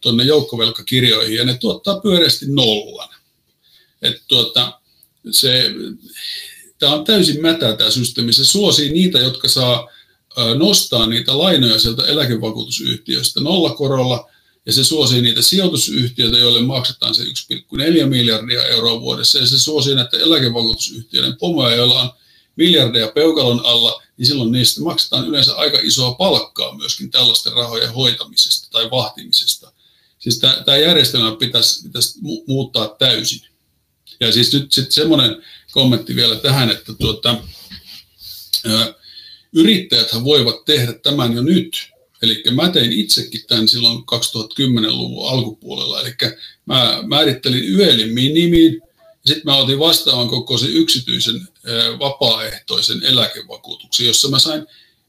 [0.00, 3.08] tuonne joukkovelkakirjoihin, ja ne tuottaa pyöreästi nollan.
[4.02, 4.80] Et tuota,
[5.30, 5.70] se,
[6.78, 8.32] tämä on täysin mätä tämä systeemi.
[8.32, 9.88] Se suosii niitä, jotka saa
[10.58, 14.29] nostaa niitä lainoja sieltä eläkevakuutusyhtiöistä nollakorolla,
[14.66, 19.94] ja se suosii niitä sijoitusyhtiöitä, joille maksetaan se 1,4 miljardia euroa vuodessa, ja se suosii
[19.94, 22.10] näitä eläkevakuutusyhtiöiden pomoja, joilla on
[22.56, 28.68] miljardeja peukalon alla, niin silloin niistä maksetaan yleensä aika isoa palkkaa myöskin tällaisten rahojen hoitamisesta
[28.70, 29.72] tai vahtimisesta.
[30.18, 33.40] Siis tämä järjestelmä pitäisi, pitäisi muuttaa täysin.
[34.20, 35.42] Ja siis nyt sitten semmoinen
[35.72, 37.36] kommentti vielä tähän, että tuota,
[39.52, 41.90] yrittäjäthän voivat tehdä tämän jo nyt.
[42.22, 46.00] Eli mä tein itsekin tämän silloin 2010-luvun alkupuolella.
[46.00, 46.14] Eli
[46.66, 48.14] mä määrittelin YELin
[49.24, 51.48] ja sitten mä otin vastaavan koko sen yksityisen
[51.98, 54.66] vapaaehtoisen eläkevakuutuksen, jossa mä sain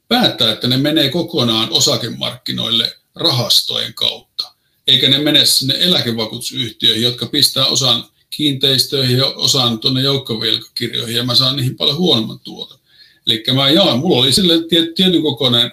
[0.08, 4.54] päättää, että ne menee kokonaan osakemarkkinoille rahastojen kautta,
[4.88, 11.36] eikä ne mene sinne eläkevakuutusyhtiöihin, jotka pistää osan kiinteistöihin ja osan tuonne joukkovelkakirjoihin, ja mä
[11.36, 12.80] saan niihin paljon huonomman tuoton.
[13.28, 14.54] Eli mä jaan, mulla oli sille
[14.96, 15.72] tietyn kokoinen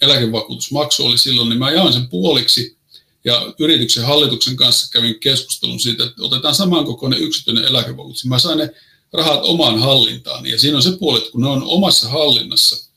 [0.00, 2.76] eläkevakuutusmaksu oli silloin, niin mä jaan sen puoliksi
[3.24, 8.24] ja yrityksen hallituksen kanssa kävin keskustelun siitä, että otetaan samankokoinen yksityinen eläkevakuutus.
[8.24, 8.74] Mä sain ne
[9.12, 12.90] rahat omaan hallintaan ja siinä on se puoli, että kun ne on omassa hallinnassa,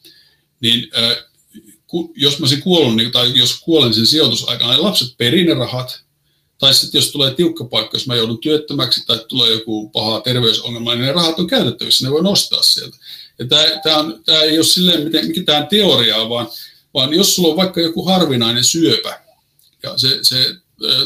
[0.61, 1.17] niin äh,
[2.15, 6.01] jos mä olisin kuollut, niin, tai jos kuolen sen sijoitusaikana, niin lapset perii ne rahat,
[6.57, 10.95] tai sitten jos tulee tiukka paikka, jos mä joudun työttömäksi tai tulee joku paha terveysongelma,
[10.95, 12.97] niin ne rahat on käytettävissä, ne voi nostaa sieltä.
[13.49, 13.63] Tämä,
[14.26, 16.47] tämä, ei ole silleen mitään teoriaa, vaan,
[16.93, 19.21] vaan jos sulla on vaikka joku harvinainen syöpä,
[19.83, 20.55] ja se, se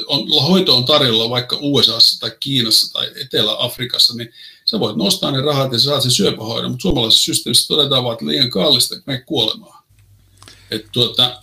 [0.08, 4.34] on, hoito on tarjolla vaikka USAssa tai Kiinassa tai Etelä-Afrikassa, niin
[4.66, 8.26] sä voit nostaa ne rahat ja sä saat sen syöpähoidon, mutta suomalaisessa systeemissä todetaan että
[8.26, 9.84] liian kallista, että me kuolemaan.
[10.72, 11.42] Että tuota,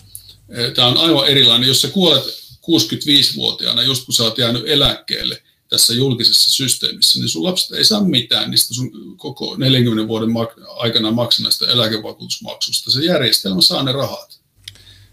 [0.74, 1.68] tämä on aivan erilainen.
[1.68, 7.44] Jos sä kuolet 65-vuotiaana, just kun sä oot jäänyt eläkkeelle, tässä julkisessa systeemissä, niin sun
[7.44, 10.30] lapset ei saa mitään niistä sun koko 40 vuoden
[10.76, 12.90] aikana maksaneista eläkevakuutusmaksusta.
[12.90, 14.40] Se järjestelmä saa ne rahat.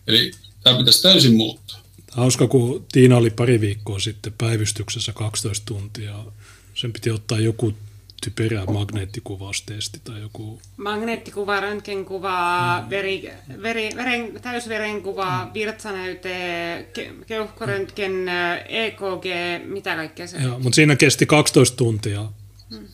[0.08, 0.32] Eli
[0.64, 1.82] tämä pitäisi täysin muuttaa.
[2.12, 6.26] Hauska, kun Tiina oli pari viikkoa sitten päivystyksessä 12 tuntia.
[6.76, 7.74] Sen piti ottaa joku
[8.24, 10.62] typerä magneettikuvaustesti tai joku...
[10.78, 12.90] Magneettikuva, röntgenkuva, mm.
[12.90, 13.32] veri,
[13.62, 15.54] veri, veren, täysverenkuva, mm.
[15.54, 18.30] virtsanäyte, ke, keuhkoröntgen,
[18.70, 19.26] EKG,
[19.66, 22.26] mitä kaikkea se Joo, mutta siinä kesti 12 tuntia.
[22.72, 22.88] Mm.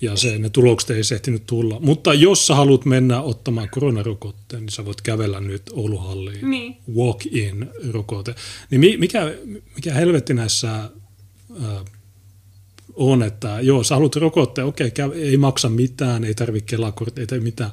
[0.00, 1.80] ja se, ne tulokset ei ehtinyt tulla.
[1.80, 6.76] Mutta jos sä haluat mennä ottamaan koronarokotteen, niin sä voit kävellä nyt Ouluhalliin Niin.
[6.96, 8.34] walk-in rokote.
[8.70, 9.34] Niin mikä,
[9.74, 10.74] mikä helvetti näissä
[11.64, 11.84] äh,
[12.98, 17.26] on, että joo, sä haluat rokotteen, okei, käy, ei maksa mitään, ei tarvitse kelakorttia, ei
[17.26, 17.70] tarvitse mitään,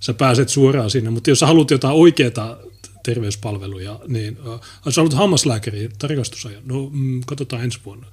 [0.00, 2.58] sä pääset suoraan sinne, mutta jos sä haluat jotain oikeaa
[3.02, 8.06] terveyspalveluja, niin äh, sä haluat hammaslääkäriin tarkastusajan, no mm, katsotaan ensi vuonna.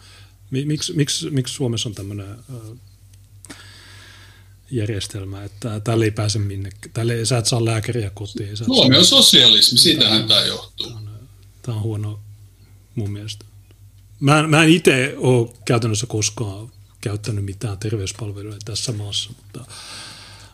[0.52, 2.78] Miksi, miksi, miksi Suomessa on tämmöinen äh,
[4.72, 6.94] järjestelmä, että tälle ei pääse minnekään.
[6.94, 8.58] Tälle ei, sä et saa lääkäriä kotiin.
[8.58, 10.92] Suomi on sosialismi, siitähän tämä johtuu.
[11.62, 12.20] Tämä on huono
[12.96, 13.46] mun mielestä.
[14.26, 16.70] Mä, mä en itse ole käytännössä koskaan
[17.02, 19.72] käyttänyt mitään terveyspalveluja tässä maassa, mutta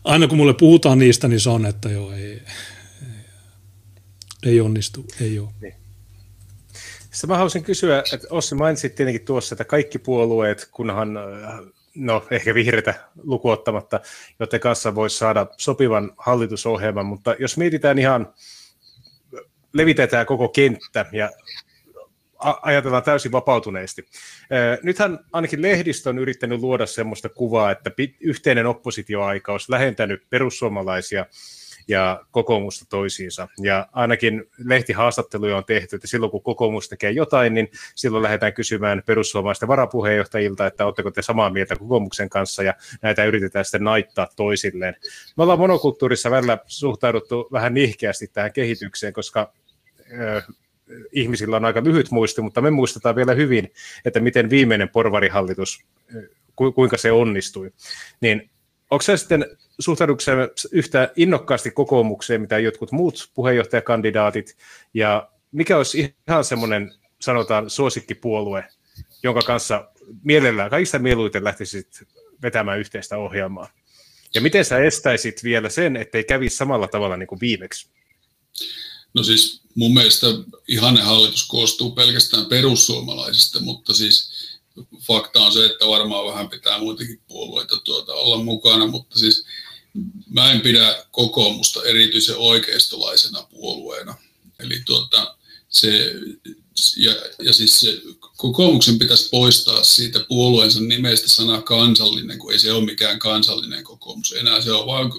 [0.04, 2.42] aina kun mulle puhutaan niistä, niin se on, että joo, ei,
[4.42, 5.48] ei, onnistu, ei ole.
[5.60, 5.74] Niin.
[7.10, 11.18] Sitten mä haluaisin kysyä, että Ossi mainitsit tietenkin tuossa, että kaikki puolueet, kunhan
[11.94, 14.00] no ehkä vihreitä lukuottamatta,
[14.40, 18.34] joten kanssa voisi saada sopivan hallitusohjelman, mutta jos mietitään ihan,
[19.72, 21.30] levitetään koko kenttä ja
[22.62, 24.04] ajatellaan täysin vapautuneesti.
[24.82, 27.90] Nythän ainakin lehdistö on yrittänyt luoda sellaista kuvaa, että
[28.20, 31.26] yhteinen oppositioaika olisi lähentänyt perussuomalaisia
[31.88, 33.48] ja kokoomusta toisiinsa.
[33.58, 39.02] Ja ainakin lehtihaastatteluja on tehty, että silloin kun kokoomus tekee jotain, niin silloin lähdetään kysymään
[39.06, 44.96] perussuomalaisten varapuheenjohtajilta, että oletteko te samaa mieltä kokoomuksen kanssa, ja näitä yritetään sitten naittaa toisilleen.
[45.36, 49.52] Me ollaan monokulttuurissa välillä suhtauduttu vähän nihkeästi tähän kehitykseen, koska
[51.12, 53.72] ihmisillä on aika lyhyt muisti, mutta me muistetaan vielä hyvin,
[54.04, 55.84] että miten viimeinen porvarihallitus,
[56.56, 57.72] ku, kuinka se onnistui.
[58.20, 58.50] Niin
[58.90, 59.46] onko se sitten
[59.78, 64.56] suhtauduksemme yhtä innokkaasti kokoomukseen, mitä jotkut muut puheenjohtajakandidaatit,
[64.94, 68.64] ja mikä olisi ihan semmoinen, sanotaan, suosikkipuolue,
[69.22, 69.88] jonka kanssa
[70.24, 72.02] mielellään, kaikista mieluiten lähtisit
[72.42, 73.68] vetämään yhteistä ohjelmaa?
[74.34, 77.88] Ja miten sä estäisit vielä sen, ettei kävisi samalla tavalla niin kuin viimeksi?
[79.14, 80.26] No siis mun mielestä
[80.68, 84.30] ihanne hallitus koostuu pelkästään perussuomalaisista, mutta siis
[85.06, 89.44] fakta on se, että varmaan vähän pitää muitakin puolueita tuota olla mukana, mutta siis
[90.28, 94.14] mä en pidä kokoomusta erityisen oikeistolaisena puolueena.
[94.58, 95.36] Eli tuota,
[95.68, 96.14] se,
[96.96, 97.12] ja,
[97.42, 98.00] ja siis se,
[98.36, 104.32] kokoomuksen pitäisi poistaa siitä puolueensa nimestä sana kansallinen, kun ei se ole mikään kansallinen kokoomus
[104.32, 105.12] enää, se on vain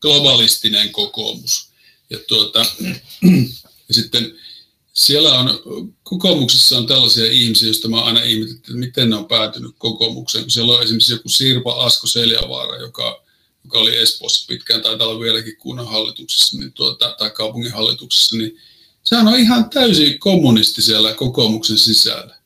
[0.00, 1.70] globalistinen kokoomus.
[2.10, 2.66] Ja, tuota,
[3.88, 4.34] ja sitten
[4.92, 5.62] siellä on,
[6.02, 10.74] kokoomuksessa on tällaisia ihmisiä, joista mä aina ihmetin, että miten ne on päätynyt kokoomukseen, siellä
[10.74, 13.24] on esimerkiksi joku Sirpa Asko Seljavaara, joka,
[13.64, 18.58] joka oli Espoossa pitkään, tai olla vieläkin kunnan hallituksessa niin tuota, tai kaupungin hallituksessa, niin
[19.02, 22.36] sehän on ihan täysin kommunisti siellä kokoomuksen sisällä.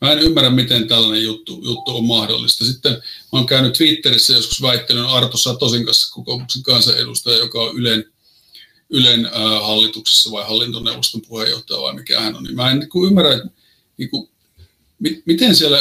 [0.00, 2.64] Mä en ymmärrä, miten tällainen juttu, juttu on mahdollista.
[2.64, 3.00] Sitten mä
[3.32, 8.04] oon käynyt Twitterissä joskus väittänyt Arto Satosin kanssa kokoomuksen kansanedustaja, joka on Ylen
[8.90, 9.30] Ylen
[9.62, 13.30] hallituksessa vai hallintoneuvoston puheenjohtaja vai mikä hän on, niin mä en niin ymmärrä,
[13.96, 14.28] niin kuin,
[14.98, 15.78] mi- miten siellä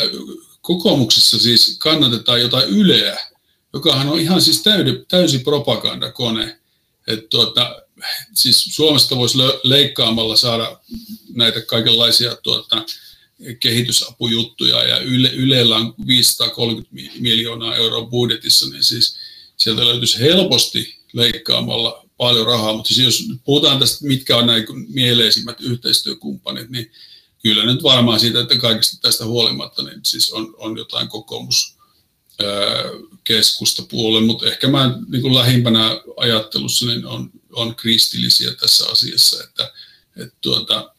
[0.61, 3.27] kokoomuksessa siis kannatetaan jotain Yleä,
[3.73, 6.59] jokahan on ihan siis täydi, täysi propagandakone.
[7.07, 7.81] Että tuota,
[8.33, 10.79] siis Suomesta voisi leikkaamalla saada
[11.33, 12.85] näitä kaikenlaisia tuota,
[13.59, 19.17] kehitysapujuttuja ja Yle, Ylellä on 530 miljoonaa euroa budjetissa, niin siis
[19.57, 25.61] sieltä löytyisi helposti leikkaamalla paljon rahaa, mutta siis jos puhutaan tästä, mitkä on näin mieleisimmät
[25.61, 26.91] yhteistyökumppanit, niin
[27.43, 31.75] kyllä nyt varmaan siitä, että kaikesta tästä huolimatta, niin siis on, on jotain kokoomus
[33.89, 39.73] puolelle, mutta ehkä mä niin kuin lähimpänä ajattelussa niin on, on kristillisiä tässä asiassa, että,
[40.17, 40.91] että tuota,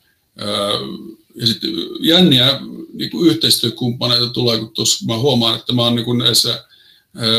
[1.35, 1.71] ja sitten
[2.01, 2.61] jänniä
[2.93, 6.65] niin kuin yhteistyökumppaneita tulee, kun tuossa mä huomaan, että mä oon niin näissä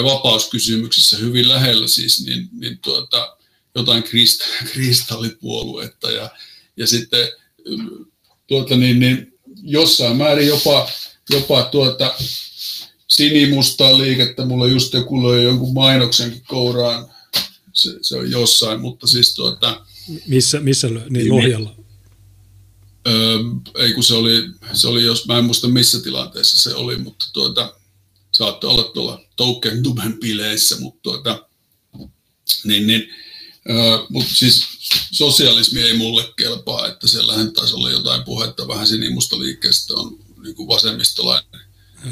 [0.03, 3.36] vapauskysymyksissä hyvin lähellä siis, niin, niin tuota,
[3.77, 4.41] jotain krist,
[4.71, 6.29] kristallipuoluetta ja,
[6.77, 7.27] ja sitten
[8.47, 10.89] tuota, niin, niin, jossain määrin jopa,
[11.29, 12.15] jopa tuota,
[13.07, 14.45] sinimustaa liikettä.
[14.45, 17.07] Mulla just joku löi jonkun mainoksenkin kouraan.
[17.73, 19.85] Se, se on jossain, mutta siis tuota...
[20.27, 21.03] Missä, missä löi?
[21.09, 21.75] Niin, niin Lohjalla?
[23.07, 23.39] Öö,
[23.75, 27.25] ei kun se oli, se oli, jos mä en muista missä tilanteessa se oli, mutta
[27.33, 27.75] tuota,
[28.31, 31.47] saattoi olla tuolla Toukentuben bileissä, mutta tuota,
[32.63, 33.09] niin, niin,
[34.09, 34.65] mutta siis
[35.11, 40.55] sosialismi ei mulle kelpaa, että siellähän taisi olla jotain puhetta vähän sinimusta liikkeestä, on niin
[40.55, 41.61] kuin vasemmistolainen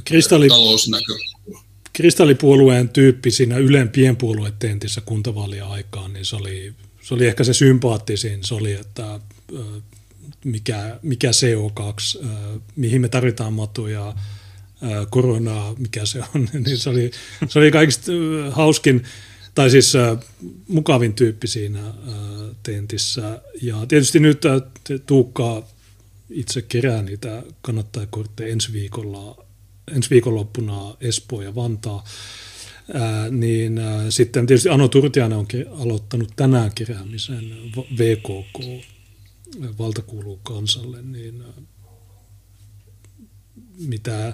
[0.05, 0.47] Kristalli...
[0.47, 1.63] talousnäkökulma.
[1.93, 8.43] Kristallipuolueen tyyppi siinä Ylen pienpuoluetentissä kuntavaalia aikaan, niin se oli, se oli ehkä se sympaattisin,
[8.43, 9.19] se oli, että
[10.45, 12.25] mikä, mikä CO2,
[12.75, 14.13] mihin me tarvitaan matuja,
[15.09, 17.11] koronaa, mikä se on, niin se oli,
[17.49, 18.11] se oli kaikista
[18.51, 19.03] hauskin,
[19.55, 19.93] tai siis
[20.67, 21.93] mukavin tyyppi siinä
[22.63, 23.41] tentissä.
[23.61, 24.41] Ja tietysti nyt
[25.05, 25.67] Tuukka
[26.29, 29.45] itse kerää niitä kannattajakortteja ensi viikolla,
[29.95, 32.03] ensi viikonloppuna Espoo ja Vantaa.
[32.93, 37.53] Ää, niin ää, sitten tietysti Ano Turtiainen on aloittanut tänään keräämisen
[37.97, 38.83] VKK,
[39.79, 41.53] valta kuuluu kansalle, niin ää,
[43.77, 44.33] mitä...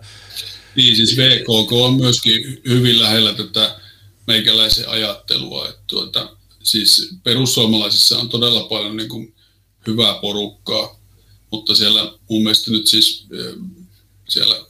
[0.75, 3.79] Niin siis VKK on myöskin hyvin lähellä tätä
[4.27, 9.35] meikäläisen ajattelua, että tuota, siis perussuomalaisissa on todella paljon niin kuin
[9.87, 10.99] hyvää porukkaa,
[11.51, 13.27] mutta siellä mun mielestä nyt siis
[14.29, 14.65] siellä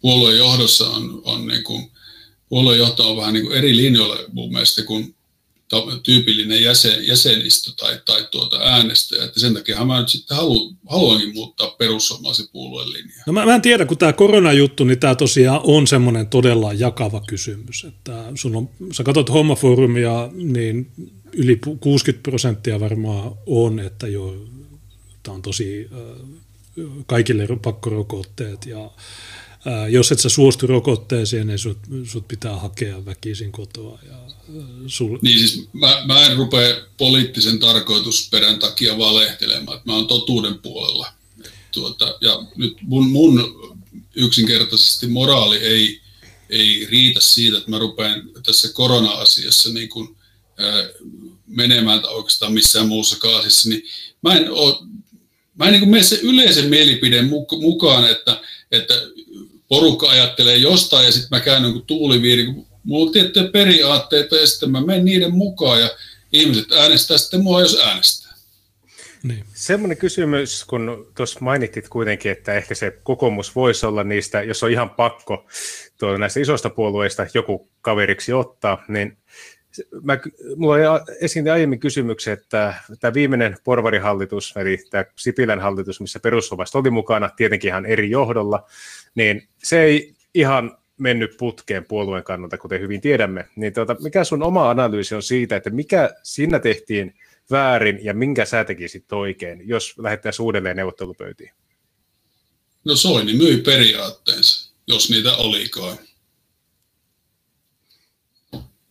[0.00, 1.90] puolueen johdossa on, on niin kuin
[2.48, 5.14] puoluejohto on vähän niin kuin eri linjoilla mun mielestä kuin
[6.02, 9.24] tyypillinen jäsen, jäsenistö tai, tai tuota äänestäjä.
[9.24, 13.22] Että sen takia mä nyt sitten halu, haluankin muuttaa perussuomalaisen puolueen linjaa.
[13.26, 17.20] No mä, mä en tiedä, kun tämä koronajuttu, niin tämä tosiaan on semmoinen todella jakava
[17.26, 17.84] kysymys.
[17.84, 20.90] Että sun on, sä katsot hommafoorumia, niin
[21.32, 24.46] yli 60 prosenttia varmaan on, että jo
[25.22, 25.90] tämä on tosi
[27.06, 28.90] kaikille pakkorokotteet ja
[29.90, 33.98] jos et sä suostu rokotteeseen, niin sut, sut pitää hakea väkisin kotoa.
[34.08, 34.16] Ja,
[34.86, 35.18] sul...
[35.22, 41.12] Niin siis mä, mä en rupea poliittisen tarkoitusperän takia valehtelemaan, että mä oon totuuden puolella.
[41.72, 43.60] Tuota, ja nyt mun, mun
[44.14, 46.00] yksinkertaisesti moraali ei,
[46.50, 50.16] ei riitä siitä, että mä rupean tässä korona-asiassa niin kuin,
[50.58, 50.88] ää,
[51.46, 53.82] menemään oikeastaan missään muussa kaasissa, niin
[54.22, 54.76] mä en, ole,
[55.54, 57.30] mä en niin mene sen yleisen mielipideen
[57.60, 58.94] mukaan, että, että
[59.70, 62.46] porukka ajattelee jostain ja sitten mä käyn niin tuuliviiri.
[62.84, 65.90] Mulla on tiettyjä periaatteita ja sitten mä menen niiden mukaan ja
[66.32, 68.30] ihmiset äänestää sitten mua, jos äänestää.
[69.22, 69.44] Niin.
[69.54, 74.70] Semmoinen kysymys, kun tuossa mainittit kuitenkin, että ehkä se kokoomus voisi olla niistä, jos on
[74.70, 75.46] ihan pakko
[75.98, 79.18] tuota, näistä isoista puolueista joku kaveriksi ottaa, niin
[80.02, 80.18] mä,
[80.56, 80.82] mulla oli
[81.20, 87.28] esiin aiemmin kysymyksen, että tämä viimeinen porvarihallitus, eli tämä Sipilän hallitus, missä perussuomalaiset oli mukana,
[87.28, 88.66] tietenkin ihan eri johdolla,
[89.14, 93.48] niin se ei ihan mennyt putkeen puolueen kannalta, kuten hyvin tiedämme.
[93.56, 97.14] Niin tuota, mikä sun oma analyysi on siitä, että mikä siinä tehtiin
[97.50, 101.50] väärin ja minkä sä tekisit oikein, jos lähdettäisiin uudelleen neuvottelupöytiin?
[102.84, 105.98] No Soini myi periaatteensa, jos niitä olikaan.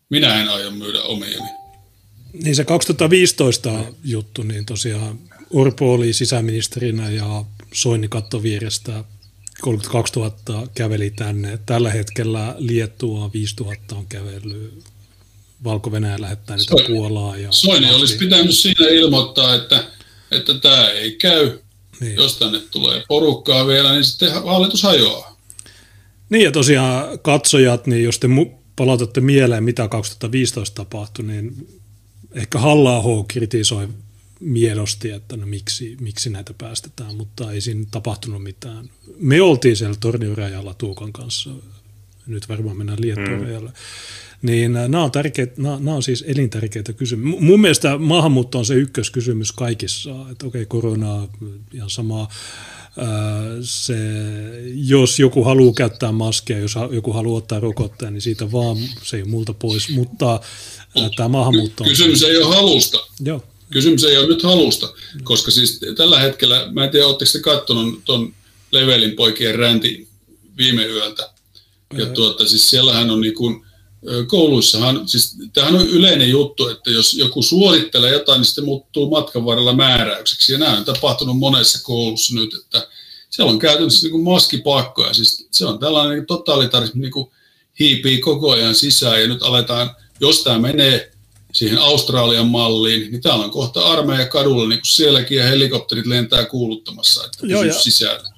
[0.09, 1.49] Minä en aio myydä omiani.
[2.33, 3.69] Niin se 2015
[4.03, 5.19] juttu, niin tosiaan
[5.53, 9.03] Orpo oli sisäministerinä ja Soini katto vierestä
[9.61, 11.59] 32 000 käveli tänne.
[11.65, 14.83] Tällä hetkellä Liettua 5 000 on kävellyt.
[15.63, 17.37] Valko-Venäjä lähettää niitä Soini, Puolaa.
[17.37, 19.83] Ja Soini olisi pitänyt siinä ilmoittaa, että,
[20.31, 21.59] että tämä ei käy.
[21.99, 22.15] Niin.
[22.15, 25.37] Jos tänne tulee porukkaa vielä, niin sitten hallitus hajoaa.
[26.29, 28.27] Niin ja tosiaan katsojat, niin jos te
[28.75, 31.67] palautatte mieleen, mitä 2015 tapahtui, niin
[32.33, 33.87] ehkä halla kritisoi
[34.39, 38.89] miedosti, että no miksi, miksi näitä päästetään, mutta ei siinä tapahtunut mitään.
[39.19, 41.49] Me oltiin siellä torniurajalla Tuukan kanssa,
[42.27, 43.69] nyt varmaan mennään Liettuan mm.
[44.41, 47.41] Niin äh, nämä on, tärkeitä, nämä, nämä on siis elintärkeitä kysymyksiä.
[47.41, 51.27] Mun mielestä maahanmuutto on se ykköskysymys kaikissa, että okei, okay, koronaa
[51.73, 52.29] ihan samaa.
[53.01, 53.07] Äh,
[53.61, 53.97] se,
[54.73, 59.23] jos joku haluaa käyttää maskia, jos joku haluaa ottaa rokotteen, niin siitä vaan se ei
[59.23, 61.89] multa pois, mutta äh, tämä maahanmuutto on...
[61.89, 62.97] Kysymys ei ole halusta.
[63.19, 63.43] Joo.
[63.71, 64.93] Kysymys ei ole nyt halusta,
[65.23, 68.33] koska siis tällä hetkellä, mä en tiedä, oletteko te katsonut tuon
[68.71, 70.07] Levelin poikien ränti
[70.57, 71.29] viime yöltä.
[71.97, 73.65] Ja tuota, siis siellähän on niin kuin,
[74.27, 79.45] kouluissahan, siis tämähän on yleinen juttu, että jos joku suorittelee jotain, niin sitten muuttuu matkan
[79.45, 80.51] varrella määräykseksi.
[80.51, 82.87] Ja näin on tapahtunut monessa koulussa nyt, että
[83.29, 85.13] siellä on käytännössä niin kuin maskipakkoja.
[85.13, 87.31] Siis se on tällainen niin totalitarismi niin kuin
[87.79, 91.08] hiipii koko ajan sisään ja nyt aletaan, jos tämä menee
[91.59, 96.45] siihen Australian malliin, niin täällä on kohta armeija kadulla, niin kuin sielläkin, ja helikopterit lentää
[96.45, 98.29] kuuluttamassa, että Joo, ja sisällä.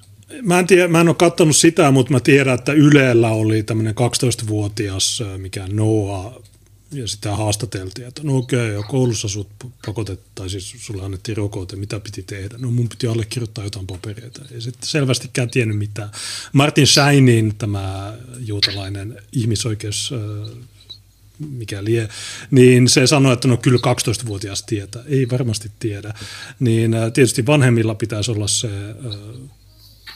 [0.41, 3.95] Mä en, tiedä, mä en ole katsonut sitä, mutta mä tiedän, että Ylellä oli tämmöinen
[3.95, 6.33] 12-vuotias, mikä Noah,
[6.93, 9.47] ja sitä haastateltiin, että no okei, okay, koulussa sut
[9.85, 12.55] pakotettiin, tai siis sulle annettiin rokote, mitä piti tehdä?
[12.57, 14.41] No mun piti allekirjoittaa jotain papereita.
[14.51, 16.09] Ei sitten selvästikään tiennyt mitään.
[16.53, 20.13] Martin Scheinin, tämä juutalainen ihmisoikeus
[21.49, 22.09] mikä lie,
[22.51, 25.03] niin se sanoi, että no kyllä 12-vuotias tietää.
[25.05, 26.13] Ei varmasti tiedä.
[26.59, 29.15] Niin äh, tietysti vanhemmilla pitäisi olla se äh,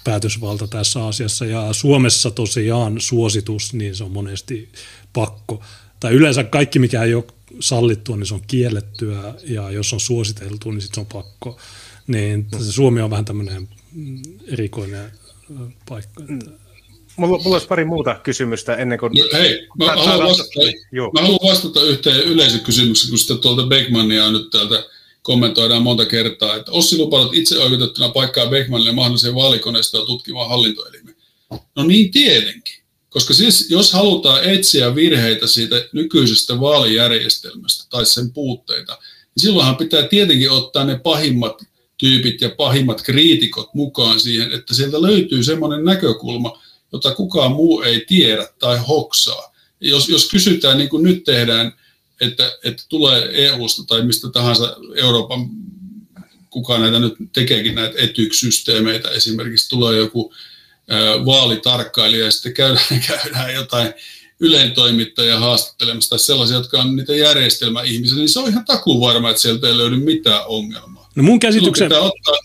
[0.03, 1.45] päätösvalta tässä asiassa.
[1.45, 4.69] Ja Suomessa tosiaan suositus, niin se on monesti
[5.13, 5.63] pakko.
[5.99, 7.23] Tai yleensä kaikki, mikä ei ole
[7.59, 9.33] sallittua, niin se on kiellettyä.
[9.43, 11.59] Ja jos on suositeltu, niin sitten se on pakko.
[12.07, 13.69] Niin Suomi on vähän tämmöinen
[14.47, 16.23] erikoinen äh, paikka.
[16.23, 16.64] Että
[17.17, 19.11] mulla, mulla olisi pari muuta kysymystä ennen kuin...
[19.13, 20.49] No, hei, mä haluan, vastata,
[21.13, 24.83] mä haluan vastata yhteen yleisökysymykseen, kun sitten tuolta Beckmania on nyt täältä
[25.21, 31.15] kommentoidaan monta kertaa, että Ossi lupaudet itse oikeutettuna paikkaa Beckmanille mahdolliseen vaalikoneistoa tutkimaan hallintoelimen.
[31.75, 32.75] No niin tietenkin.
[33.09, 38.97] Koska siis, jos halutaan etsiä virheitä siitä nykyisestä vaalijärjestelmästä tai sen puutteita,
[39.35, 41.63] niin silloinhan pitää tietenkin ottaa ne pahimmat
[41.97, 46.61] tyypit ja pahimmat kriitikot mukaan siihen, että sieltä löytyy semmoinen näkökulma,
[46.95, 49.55] jota kukaan muu ei tiedä tai hoksaa.
[49.81, 51.73] Jos, jos kysytään, niin kuin nyt tehdään,
[52.21, 55.49] että, että tulee EU-sta tai mistä tahansa Euroopan,
[56.49, 60.33] kuka näitä nyt tekeekin näitä etyksysteemeitä, esimerkiksi tulee joku
[61.25, 63.93] vaalitarkkailija ja sitten käydään, käydään jotain
[64.39, 69.41] Ylen toimittajia haastattelemassa tai sellaisia, jotka on niitä järjestelmäihmisiä, niin se on ihan takuvarma, että
[69.41, 71.09] sieltä ei löydy mitään ongelmaa.
[71.15, 71.89] No mun käsityksen...
[71.89, 72.35] pitää ottaa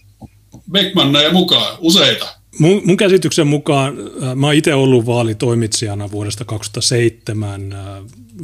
[0.70, 2.40] Beckmanneja mukaan, useita.
[2.61, 7.78] Mun, mun käsityksen mukaan, äh, mä oon itse ollut vaalitoimitsijana vuodesta 2007 äh,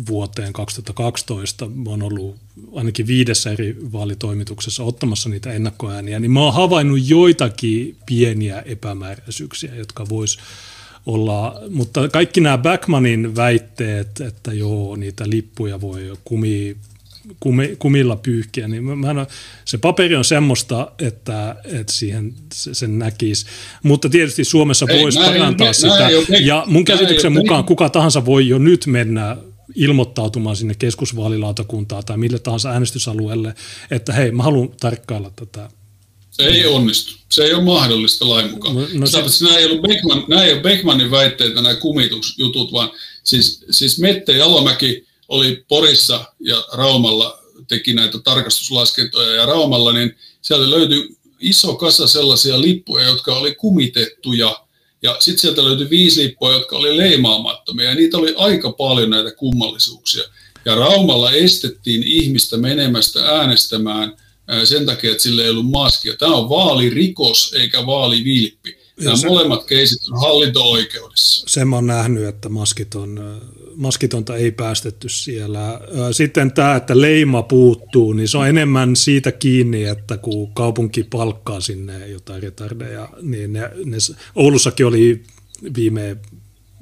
[0.09, 1.69] vuoteen 2012.
[1.69, 2.37] Mä oon ollut
[2.75, 10.09] ainakin viidessä eri vaalitoimituksessa ottamassa niitä ennakkoääniä, niin mä oon havainnut joitakin pieniä epämääräisyyksiä, jotka
[10.09, 10.39] vois
[11.07, 16.77] olla, mutta kaikki nämä Backmanin väitteet, että joo, niitä lippuja voi kumi
[17.41, 19.27] kumi, kumilla pyyhkiä, niin mä, mä,
[19.65, 23.47] se paperi on semmoista, että, että siihen sen näkisi.
[23.83, 26.09] Mutta tietysti Suomessa ei, voisi parantaa ei, sitä.
[26.09, 29.37] Ei, ja mun käsityksen mukaan kuka tahansa voi jo nyt mennä
[29.75, 33.55] ilmoittautumaan sinne keskusvaalilautakuntaan tai mille tahansa äänestysalueelle,
[33.91, 35.69] että hei, mä haluan tarkkailla tätä
[36.37, 37.15] se ei onnistu.
[37.33, 38.75] Se ei ole mahdollista lain mukaan.
[38.75, 39.45] No, no se...
[39.45, 42.91] nämä, ei ollut Beckman, nämä ei ole Beckmanin väitteitä, nämä kumitusjutut, vaan
[43.25, 50.71] siis, siis Mette Jalomäki oli Porissa ja Raumalla teki näitä tarkastuslaskentoja ja Raumalla, niin sieltä
[50.71, 54.67] löytyi iso kasa sellaisia lippuja, jotka oli kumitettuja
[55.03, 59.33] ja sitten sieltä löytyi viisi lippua, jotka oli leimaamattomia ja niitä oli aika paljon näitä
[59.33, 60.23] kummallisuuksia.
[60.65, 64.17] Ja Raumalla estettiin ihmistä menemästä äänestämään
[64.65, 66.17] sen takia, että sillä ei ollut maskia.
[66.17, 68.79] Tämä on vaalirikos eikä vaalivilppi.
[69.01, 71.45] Nämä se, molemmat keisit on hallinto-oikeudessa.
[71.49, 73.41] Sen mä oon nähnyt, että maskiton,
[73.77, 75.81] maskitonta ei päästetty siellä.
[76.13, 81.61] Sitten tämä, että leima puuttuu, niin se on enemmän siitä kiinni, että kun kaupunki palkkaa
[81.61, 83.97] sinne jotain retardeja, niin ne, ne,
[84.35, 85.23] Oulussakin oli
[85.77, 86.17] viime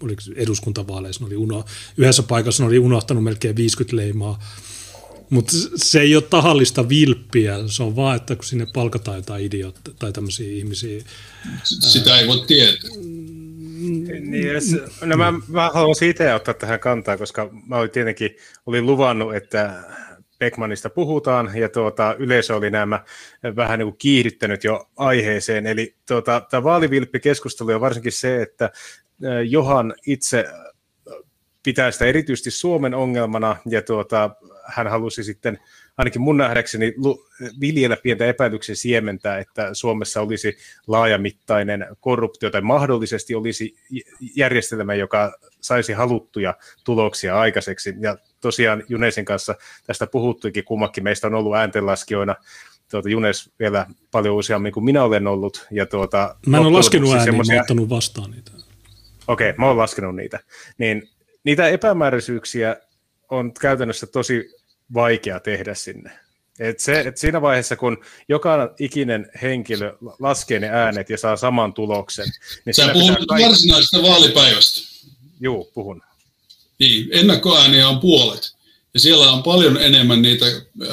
[0.02, 1.64] oliko eduskuntavaaleissa, ne oli uno,
[1.96, 4.38] yhdessä paikassa ne oli unohtanut melkein 50 leimaa
[5.30, 9.96] mutta se ei ole tahallista vilppiä, se on vaan, että kun sinne palkataan jotain idiootteja
[9.98, 11.04] tai tämmöisiä ihmisiä.
[11.64, 12.90] Sitä ei voi tietää.
[13.84, 14.48] Niin,
[15.04, 18.36] no mä, mä haluan siitä ottaa tähän kantaa, koska mä olin tietenkin
[18.66, 19.82] olin luvannut, että
[20.38, 23.04] Beckmanista puhutaan, ja tuota, yleisö oli nämä
[23.56, 25.66] vähän niin kuin kiihdyttänyt jo aiheeseen.
[25.66, 28.70] Eli tuota, tämä vaalivilppi-keskustelu on varsinkin se, että
[29.48, 30.44] Johan itse
[31.62, 34.30] pitää sitä erityisesti Suomen ongelmana, ja tuota,
[34.64, 35.58] hän halusi sitten
[35.96, 36.94] ainakin mun nähdäkseni
[37.60, 40.56] viljellä pientä epäilyksen siementää, että Suomessa olisi
[40.86, 43.74] laajamittainen korruptio tai mahdollisesti olisi
[44.36, 46.54] järjestelmä, joka saisi haluttuja
[46.84, 47.94] tuloksia aikaiseksi.
[48.00, 49.54] Ja tosiaan Junesin kanssa
[49.86, 52.34] tästä puhuttuikin, kummakin meistä on ollut ääntenlaskijoina
[52.90, 55.66] tuota, Junes vielä paljon useammin kuin minä olen ollut.
[55.70, 57.54] Ja tuota, mä en ole laskenut ääniä, semmosia...
[57.54, 58.50] mä ottanut vastaan niitä.
[59.28, 60.40] Okei, okay, mä oon laskenut niitä.
[60.78, 61.08] Niin
[61.44, 62.76] niitä epämääräisyyksiä
[63.30, 64.63] on käytännössä tosi
[64.94, 66.10] vaikea tehdä sinne.
[66.58, 71.74] Et se, et siinä vaiheessa, kun joka ikinen henkilö laskee ne äänet ja saa saman
[71.74, 72.26] tuloksen.
[72.64, 73.48] Niin Sä puhut kaikki...
[73.48, 74.80] varsinaisesta vaalipäivästä.
[75.40, 76.02] Joo, puhun.
[76.78, 78.54] Niin, ennakkoääniä on puolet.
[78.94, 80.46] Ja siellä on paljon enemmän niitä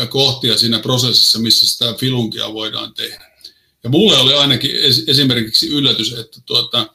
[0.09, 3.31] kohtia siinä prosessissa, missä sitä filunkia voidaan tehdä.
[3.84, 4.72] Ja mulle oli ainakin
[5.07, 6.88] esimerkiksi yllätys, että tuota,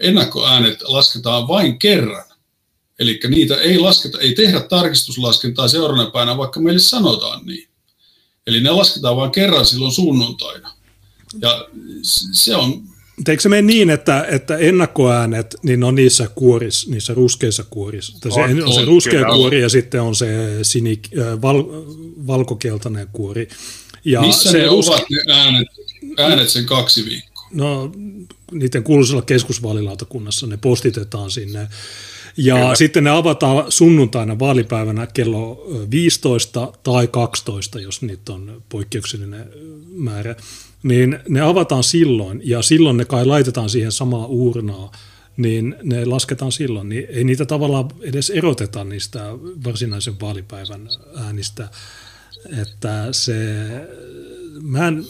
[0.00, 2.29] ennakkoäänet lasketaan vain kerran
[3.00, 7.68] Eli niitä ei lasketa, ei tehdä tarkistuslaskentaa seuraavana päivänä, vaikka meille sanotaan niin.
[8.46, 10.72] Eli ne lasketaan vain kerran silloin sunnuntaina.
[11.42, 11.68] Ja
[12.32, 12.82] se on...
[13.28, 18.18] Eikö se mene niin, että, että ennakkoäänet, niin on niissä kuoris, niissä ruskeissa kuorissa?
[18.34, 21.08] Se, on, on se ruskea kyllä, kuori ja sitten on se sinik,
[21.42, 21.64] val,
[22.26, 23.48] valkokeltainen kuori.
[24.04, 24.94] Ja Missä se ne ruske...
[24.94, 25.68] ovat ne äänet,
[26.18, 27.48] äänet sen kaksi viikkoa?
[27.52, 27.92] No,
[28.52, 31.68] niiden kuuluisella keskusvaalilautakunnassa ne postitetaan sinne
[32.36, 32.74] ja Kyllä.
[32.74, 39.46] sitten ne avataan sunnuntaina vaalipäivänä kello 15 tai 12, jos niitä on poikkeuksellinen
[39.96, 40.36] määrä.
[40.82, 44.92] Niin ne avataan silloin ja silloin ne kai laitetaan siihen samaa uurnaa,
[45.36, 46.88] niin ne lasketaan silloin.
[46.88, 49.20] Niin ei niitä tavallaan edes eroteta niistä
[49.64, 51.68] varsinaisen vaalipäivän äänistä.
[52.62, 53.34] Että se,
[54.62, 55.04] mä, en,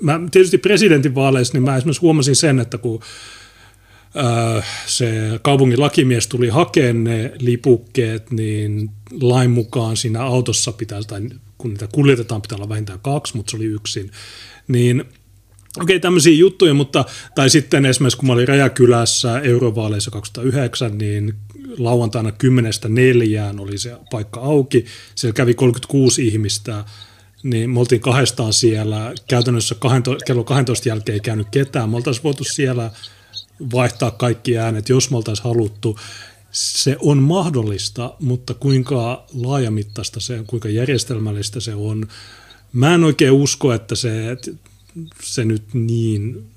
[0.00, 3.00] mä tietysti presidentinvaaleissa, niin mä esimerkiksi huomasin sen, että kun
[4.86, 11.20] se kaupungin lakimies tuli hakemaan ne lipukkeet, niin lain mukaan siinä autossa pitää, tai
[11.58, 14.10] kun niitä kuljetetaan, pitää olla vähintään kaksi, mutta se oli yksin.
[14.68, 15.04] Niin
[15.76, 17.04] Okei, okay, tämmöisiä juttuja, mutta,
[17.34, 21.34] tai sitten esimerkiksi kun mä olin Räjäkylässä eurovaaleissa 2009, niin
[21.78, 24.84] lauantaina 10 neljään oli se paikka auki,
[25.14, 26.84] siellä kävi 36 ihmistä,
[27.42, 32.24] niin me oltiin kahdestaan siellä, käytännössä 12, kello 12 jälkeen ei käynyt ketään, me oltaisiin
[32.24, 32.90] voitu siellä
[33.72, 35.98] vaihtaa kaikki äänet, jos me oltaisiin haluttu.
[36.52, 42.08] Se on mahdollista, mutta kuinka laajamittaista se on, kuinka järjestelmällistä se on.
[42.72, 44.36] Mä en oikein usko, että se,
[45.22, 46.50] se nyt niin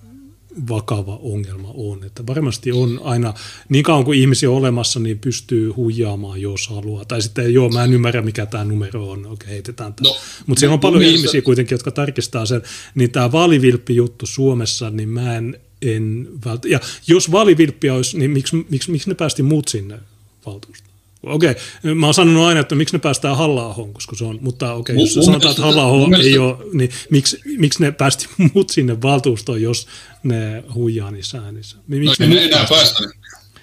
[0.69, 2.03] vakava ongelma on.
[2.03, 3.33] Että varmasti on aina,
[3.69, 7.05] niin kauan kuin ihmisiä on olemassa, niin pystyy huijaamaan, jos haluaa.
[7.05, 10.09] Tai sitten, joo, mä en ymmärrä, mikä tämä numero on, okei, heitetään tämä.
[10.09, 10.17] No,
[10.47, 11.19] Mutta siellä on paljon mielestä...
[11.19, 12.61] ihmisiä kuitenkin, jotka tarkistaa sen.
[12.95, 16.65] Niin tämä vaalivilppi-juttu Suomessa, niin mä en, en vält...
[16.65, 19.99] Ja jos vaalivilppiä olisi, niin miksi, miksi, miksi ne päästi muut sinne
[20.45, 20.93] valtuustoon?
[21.23, 21.93] Okei, okay.
[21.93, 25.05] mä oon sanonut aina, että miksi ne päästään halla koska se on, mutta okei, okay,
[25.05, 29.87] jos sanotaan, että halla ei ole, niin miksi, miksi ne päästi muut sinne valtuustoon, jos
[30.23, 31.77] ne huijaa niissä äänissä?
[31.87, 33.03] Miksi no ei ne enää päästä.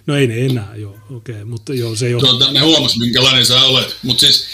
[0.06, 2.22] No ei ne enää, joo, okei, okay, mutta joo, se ei ole.
[2.22, 4.46] Tuota, ne huomasi, minkälainen sä olet, mutta siis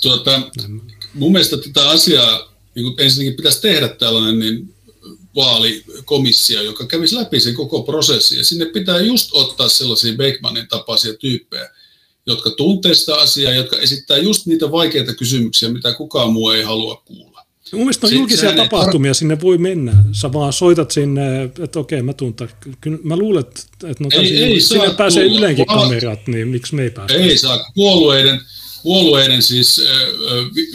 [0.00, 0.50] tuota,
[1.14, 4.74] mun mielestä tätä asiaa, niin ensinnäkin pitäisi tehdä tällainen niin
[5.34, 11.14] vaalikomissio, joka kävisi läpi sen koko prosessin, ja sinne pitää just ottaa sellaisia Beckmanin tapaisia
[11.14, 11.70] tyyppejä,
[12.26, 17.02] jotka tuntee sitä asiaa, jotka esittää just niitä vaikeita kysymyksiä, mitä kukaan muu ei halua
[17.04, 17.42] kuulla.
[17.72, 19.92] Mun mielestä on julkisia tapahtumia, tar- sinne voi mennä.
[20.12, 22.48] Sä vaan soitat sinne, että okei, mä tuntan.
[22.80, 23.44] Kyllä mä luulen,
[23.82, 25.66] että no, ei, ei sinne pääsee tulla.
[25.66, 27.14] kamerat, niin miksi me ei pääse?
[27.14, 27.70] Ei saa.
[27.74, 28.40] Puolueiden,
[28.82, 29.80] puolueiden siis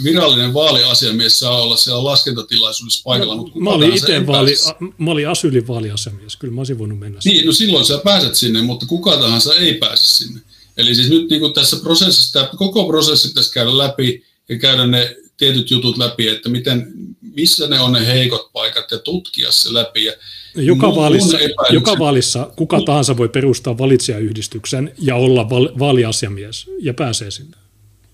[0.03, 3.35] virallinen vaaliasiamies saa olla siellä laskentatilaisuudessa paikalla.
[3.35, 4.55] No, mutta mä olin itse vaali,
[4.97, 7.19] mä olin Asylin vaaliasiamies, kyllä mä olisin voinut mennä.
[7.25, 10.41] Niin, no silloin sä pääset sinne, mutta kuka tahansa ei pääse sinne.
[10.77, 14.87] Eli siis nyt niin kuin tässä prosessissa, tämä koko prosessi pitäisi käydä läpi ja käydä
[14.87, 19.73] ne tietyt jutut läpi, että miten, missä ne on ne heikot paikat ja tutkia se
[19.73, 20.05] läpi.
[20.05, 20.13] Ja
[20.55, 21.37] joka, vaalissa,
[21.69, 27.57] joka vaalissa kuka tahansa voi perustaa valitsijayhdistyksen ja olla val, vaaliasiamies ja pääsee sinne.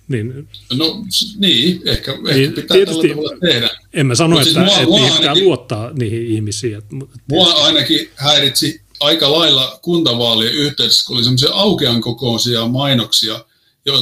[0.07, 0.49] Niin.
[0.73, 1.05] No
[1.37, 3.69] niin, ehkä, ehkä niin, pitää tietysti, tällä tavalla tehdä.
[3.93, 6.77] En mä sano, siis että, mua, että mua niihin pitää luottaa niihin ihmisiin.
[6.77, 6.95] Että,
[7.29, 13.45] mua ainakin häiritsi aika lailla kuntavaalien yhteydessä, kun oli semmoisia aukean kokoisia mainoksia,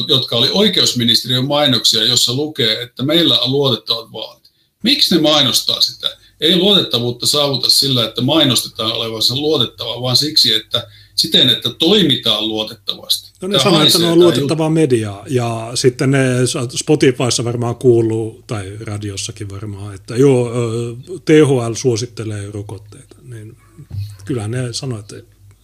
[0.08, 4.52] jotka oli oikeusministeriön mainoksia, jossa lukee, että meillä on luotettavat vaalit.
[4.84, 6.18] Miksi ne mainostaa sitä?
[6.42, 13.32] Ei luotettavuutta saavuta sillä, että mainostetaan olevansa luotettava, vaan siksi, että siten, että toimitaan luotettavasti.
[13.42, 14.74] No ne sanoo, että ne on luotettavaa juttu.
[14.74, 16.26] mediaa, ja sitten ne
[16.76, 20.52] Spotifyssa varmaan kuuluu, tai radiossakin varmaan, että joo,
[21.26, 23.58] THL suosittelee rokotteita, niin
[24.26, 25.16] kyllä ne sanoo, että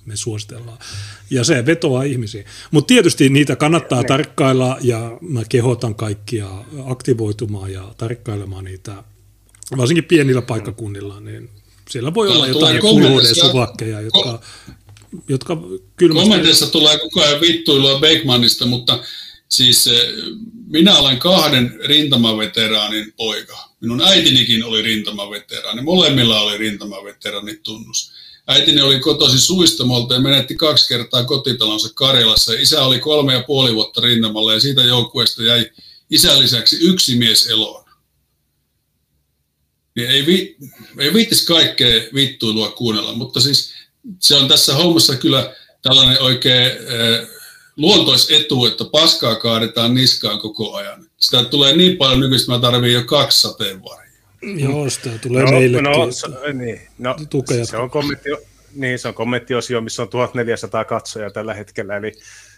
[0.05, 0.77] me suositellaan.
[1.29, 2.45] Ja se vetoaa ihmisiin.
[2.71, 4.07] Mutta tietysti niitä kannattaa ne.
[4.07, 6.49] tarkkailla ja mä kehotan kaikkia
[6.85, 9.03] aktivoitumaan ja tarkkailemaan niitä,
[9.77, 11.49] varsinkin pienillä paikkakunnilla, niin
[11.89, 14.39] siellä voi olla jotain kuluuden suvakkeja, jotka,
[15.27, 15.57] jotka
[15.95, 16.29] kylmästi...
[16.29, 18.99] Kommenteissa tulee koko ajan vittuilua Beckmanista, mutta
[19.49, 20.01] siis eh,
[20.67, 23.69] minä olen kahden rintamaveteraanin poika.
[23.81, 25.81] Minun äitinikin oli rintamaveteraani.
[25.81, 28.11] Molemmilla oli rintamaveteraanit tunnus
[28.47, 32.53] Äitini oli kotoisin Suistamolta ja menetti kaksi kertaa kotitalonsa Karjalassa.
[32.53, 35.71] Isä oli kolme ja puoli vuotta rintamalla ja siitä joukkueesta jäi
[36.09, 37.85] isän lisäksi yksi mies eloon.
[39.95, 40.57] Niin ei, vi,
[40.99, 43.73] ei viittisi kaikkea vittuilua kuunnella, mutta siis
[44.19, 47.27] se on tässä hommassa kyllä tällainen oikein äh,
[47.77, 51.05] luontoisetu, että paskaa kaadetaan niskaan koko ajan.
[51.17, 54.11] Sitä tulee niin paljon nykyistä, mä tarvii jo kaksi sateenvaria.
[54.41, 55.81] Joo, sitä tulee no, meille.
[55.81, 57.15] No, se, niin, no,
[57.63, 58.29] se on kommentti,
[58.73, 62.11] niin, se on kommenttiosio, missä on 1400 katsojaa tällä hetkellä, eli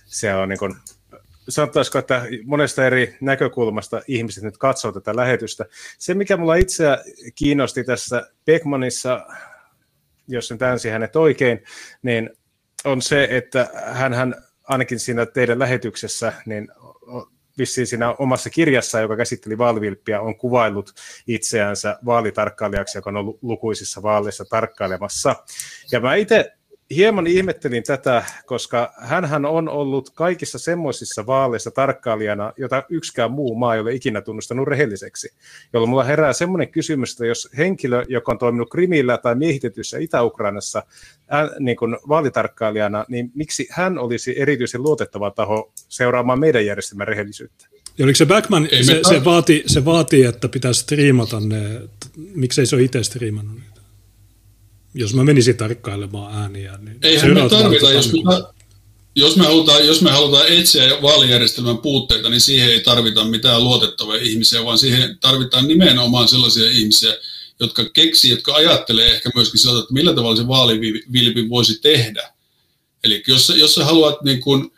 [0.06, 0.76] se on niin kuin,
[1.50, 5.66] sanottaisiko, että monesta eri näkökulmasta ihmiset nyt katsoo tätä lähetystä.
[5.98, 6.98] Se, mikä mulla itseä
[7.36, 9.26] kiinnosti tässä Beckmanissa,
[10.30, 11.64] jos nyt äänsi hänet oikein,
[12.01, 12.30] niin
[12.85, 16.68] on se, että hän ainakin siinä teidän lähetyksessä niin
[17.57, 20.93] vissiin siinä omassa kirjassa, joka käsitteli vaalivilppiä, on kuvaillut
[21.27, 25.35] itseänsä vaalitarkkailijaksi, joka on ollut lukuisissa vaaleissa tarkkailemassa.
[25.91, 26.51] Ja mä itse
[26.95, 33.76] hieman ihmettelin tätä, koska hän on ollut kaikissa semmoisissa vaaleissa tarkkailijana, jota yksikään muu maa
[33.76, 35.34] ei ole ikinä tunnustanut rehelliseksi.
[35.74, 40.84] Jolloin mulla herää semmoinen kysymys, että jos henkilö, joka on toiminut Krimillä tai miehitetyssä Itä-Ukrainassa
[41.60, 47.68] niin kuin vaalitarkkailijana, niin miksi hän olisi erityisen luotettava taho seuraamaan meidän järjestelmän rehellisyyttä?
[47.98, 51.82] Ja oliko se Backman, se, se, vaati, se vaatii, että pitää striimata ne,
[52.36, 53.78] miksei se ole itse striimannut niitä?
[54.94, 58.20] Jos mä menisin tarkkailemaan ääniä, niin Eihän me tarvita, jos me,
[59.16, 64.22] jos me, halutaan, jos me halutaan etsiä vaalijärjestelmän puutteita, niin siihen ei tarvita mitään luotettavia
[64.22, 67.18] ihmisiä, vaan siihen tarvitaan nimenomaan sellaisia ihmisiä,
[67.60, 72.34] jotka keksii, jotka ajattelee ehkä myöskin sieltä, että millä tavalla se vaalivilpi voisi tehdä.
[73.03, 74.72] Eli jos, jos sä haluat niin kuin,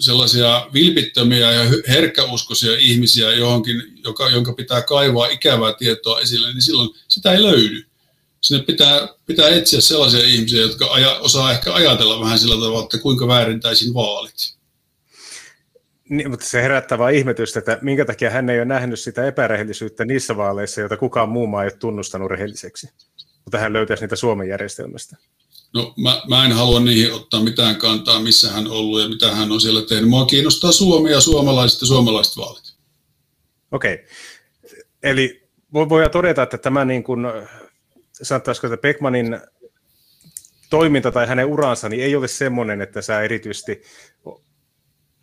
[0.00, 6.90] sellaisia vilpittömiä ja herkkäuskoisia ihmisiä johonkin, joka, jonka pitää kaivaa ikävää tietoa esille, niin silloin
[7.08, 7.86] sitä ei löydy.
[8.44, 12.98] Sinne pitää, pitää etsiä sellaisia ihmisiä, jotka aja, osaa ehkä ajatella vähän sillä tavalla, että
[12.98, 14.56] kuinka väärintäisin vaalit.
[16.08, 20.04] Niin, mutta se herättää vaan ihmetystä, että minkä takia hän ei ole nähnyt sitä epärehellisyyttä
[20.04, 22.88] niissä vaaleissa, joita kukaan muu maa ei ole tunnustanut rehelliseksi.
[23.44, 25.16] Mutta hän löytäisi niitä Suomen järjestelmästä.
[25.74, 29.34] No mä, mä en halua niihin ottaa mitään kantaa, missä hän on ollut ja mitä
[29.34, 30.08] hän on siellä tehnyt.
[30.08, 32.74] Mua kiinnostaa Suomi ja suomalaiset ja suomalaiset vaalit.
[33.72, 33.94] Okei.
[33.94, 34.06] Okay.
[35.02, 37.26] Eli voidaan todeta, että tämä niin kuin,
[38.22, 39.38] sanottaisiko, että Beckmanin
[40.70, 43.82] toiminta tai hänen uransa niin ei ole semmoinen, että sä erityisesti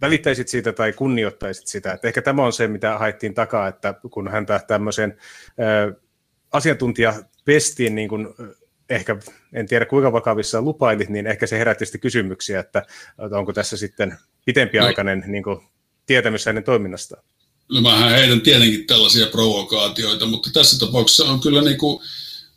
[0.02, 1.92] välittäisit siitä tai kunnioittaisit sitä.
[1.92, 5.18] Että ehkä tämä on se, mitä haettiin takaa, että kun häntä tämmöisen
[6.52, 7.14] asiantuntija
[7.46, 8.28] pestiin niin kuin
[8.90, 9.18] ehkä,
[9.54, 12.86] en tiedä kuinka vakavissa lupailit, niin ehkä se herätti sitten kysymyksiä, että
[13.32, 15.26] onko tässä sitten pitempiaikainen no.
[15.28, 15.60] niin kuin,
[16.06, 17.24] tietämys hänen toiminnastaan.
[17.72, 22.04] No mähän heidän tietenkin tällaisia provokaatioita, mutta tässä tapauksessa on kyllä niin kuin,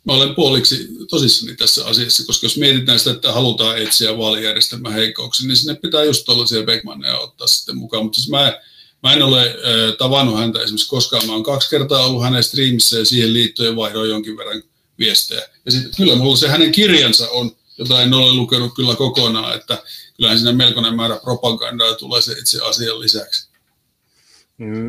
[0.05, 5.47] mä olen puoliksi tosissani tässä asiassa, koska jos mietitään sitä, että halutaan etsiä vaalijärjestelmän heikkouksia,
[5.47, 8.03] niin sinne pitää just tällaisia Beckmanneja ottaa sitten mukaan.
[8.03, 8.61] Mutta siis mä,
[9.03, 11.27] mä en ole äh, tavannut häntä esimerkiksi koskaan.
[11.27, 14.63] Mä oon kaksi kertaa ollut hänen striimissä ja siihen liittyen vaihdoin jonkin verran
[14.99, 15.41] viestejä.
[15.65, 19.83] Ja sitten kyllä mulla se hänen kirjansa on, jota en ole lukenut kyllä kokonaan, että
[20.15, 23.49] kyllähän siinä melkoinen määrä propagandaa tulee se itse asian lisäksi.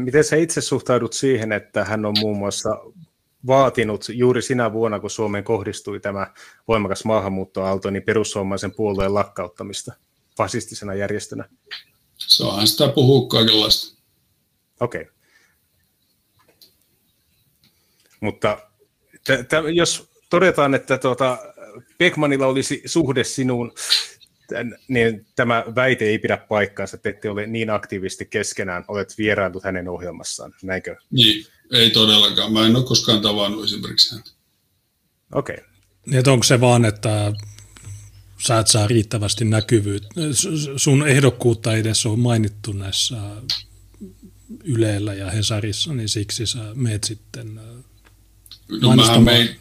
[0.05, 2.71] Miten sä itse suhtaudut siihen, että hän on muun muassa
[3.47, 6.35] vaatinut juuri sinä vuonna, kun Suomeen kohdistui tämä
[6.69, 9.93] voimakas maahanmuuttoaalto, niin perussuomaisen puolueen lakkauttamista
[10.37, 11.49] fasistisena järjestönä?
[12.17, 13.97] Saahan sitä puhua kaikenlaista.
[14.81, 15.03] Okei.
[15.03, 15.13] Okay.
[18.21, 18.59] Mutta
[19.25, 21.39] t- t- jos todetaan, että tuota,
[21.99, 23.73] Beckmanilla olisi suhde sinuun,
[24.89, 29.89] niin tämä väite ei pidä paikkaansa, että ette ole niin aktiivisesti keskenään, olet vieraantut hänen
[29.89, 30.97] ohjelmassaan, näinkö?
[31.11, 32.53] Niin, ei todellakaan.
[32.53, 34.31] Mä en ole koskaan tavannut esimerkiksi häntä.
[35.35, 35.55] Okei.
[35.55, 35.67] Okay.
[36.07, 37.33] Niin, onko se vaan, että
[38.47, 40.21] sä et saa riittävästi näkyvyyttä,
[40.77, 43.17] sun ehdokkuutta ei edes ole mainittu näissä
[44.65, 47.61] Ylellä ja Hesarissa, niin siksi sä meet sitten
[48.81, 49.57] No mähän mein,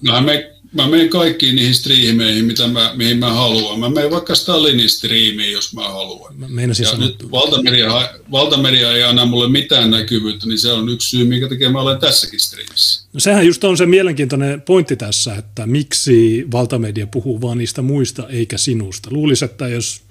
[0.00, 3.80] mähän mein, mä menen kaikkiin niihin striimeihin, mitä mä, mihin mä haluan.
[3.80, 6.34] Mä menen vaikka Stalinin striimiin, jos mä haluan.
[6.38, 11.24] Mä ja nyt valtamedia, valtamedia ei anna mulle mitään näkyvyyttä, niin se on yksi syy,
[11.24, 13.04] minkä takia mä olen tässäkin striimissä.
[13.12, 18.28] No sehän just on se mielenkiintoinen pointti tässä, että miksi valtamedia puhuu vaan niistä muista
[18.28, 19.10] eikä sinusta.
[19.12, 20.02] Luulisi, että jos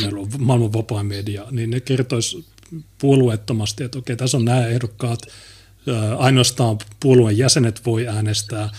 [0.00, 2.44] meillä on maailman vapaa media, niin ne kertoisi
[2.98, 5.20] puolueettomasti, että okei, tässä on nämä ehdokkaat,
[6.18, 8.70] ainoastaan puolueen jäsenet voi äänestää.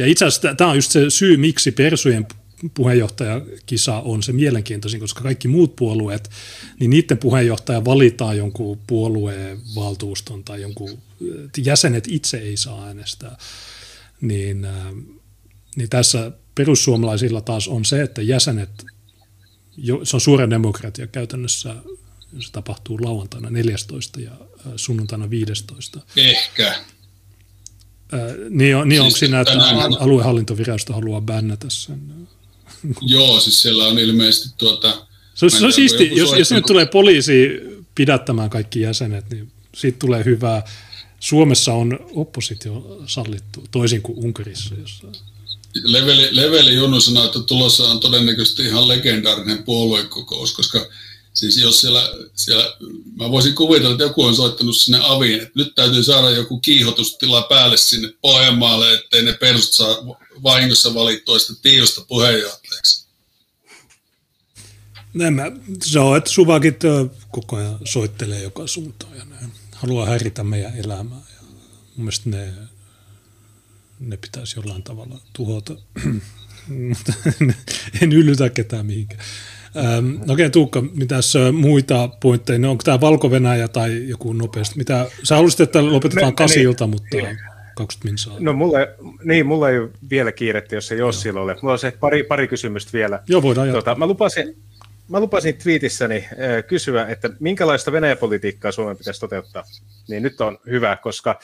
[0.00, 2.26] Ja itse asiassa tämä on just se syy, miksi Persujen
[2.74, 6.30] puheenjohtajakisa on se mielenkiintoisin, koska kaikki muut puolueet,
[6.80, 10.98] niin niiden puheenjohtaja valitaan jonkun puolueen valtuuston tai jonkun
[11.64, 13.36] jäsenet itse ei saa äänestää.
[14.20, 14.66] Niin,
[15.76, 18.84] niin tässä perussuomalaisilla taas on se, että jäsenet,
[20.02, 21.76] se on suuren demokratia käytännössä
[22.38, 26.00] se tapahtuu lauantaina 14 ja äh, sunnuntaina 15.
[26.16, 26.74] Ehkä.
[28.14, 28.20] Äh,
[28.50, 29.96] niin, on, niin siis onko siinä, että tänään...
[30.00, 32.28] aluehallintovirasto haluaa bännätä sen?
[33.00, 35.06] Joo, siis siellä on ilmeisesti tuota...
[35.34, 37.60] Se, se on siisti, jos, jos nyt tulee poliisi
[37.94, 40.62] pidättämään kaikki jäsenet, niin siitä tulee hyvää.
[41.20, 44.74] Suomessa on oppositio sallittu, toisin kuin Unkarissa.
[44.74, 45.06] Jossa...
[45.84, 50.86] Leveli, Leveli Junnu sanoi, että tulossa on todennäköisesti ihan legendaarinen puoluekokous, koska
[51.40, 52.76] Siis jos siellä, siellä,
[53.18, 57.42] mä voisin kuvitella, että joku on soittanut sinne aviin, että nyt täytyy saada joku kiihotustila
[57.42, 59.96] päälle sinne Pohjanmaalle, ettei ne perust saa
[60.42, 63.06] vahingossa valittua sitä Tiiosta puheenjohtajaksi.
[65.14, 65.42] Nämä,
[65.82, 66.80] se on, että suvakit
[67.30, 69.36] koko ajan soittelee joka suuntaan ja ne
[69.74, 71.22] haluaa häiritä meidän elämää.
[71.36, 71.56] Ja mun
[71.96, 72.52] mielestä ne,
[74.00, 75.76] ne pitäisi jollain tavalla tuhota.
[78.02, 79.24] en yllytä ketään mihinkään.
[79.76, 82.58] Ähm, Okei, okay, Tuukka, mitäs muita pointteja?
[82.58, 83.30] No, onko tämä valko
[83.72, 84.78] tai joku nopeasti?
[84.78, 87.16] Mitä, sä haluaisit, että lopetetaan no, kasilta, niin, mutta
[87.74, 88.36] 20 minsaa.
[88.38, 88.78] No mulla,
[89.24, 91.00] niin, mulla ei ole vielä kiirettä, jos ei
[91.42, 91.56] ole.
[91.62, 93.22] Mulla on se pari, pari kysymystä vielä.
[93.26, 94.56] Joo, voidaan tota, mä lupasin,
[95.08, 99.64] mä lupasin twiitissäni äh, kysyä, että minkälaista Venäjä-politiikkaa Suomen pitäisi toteuttaa.
[100.08, 101.38] Niin nyt on hyvä, koska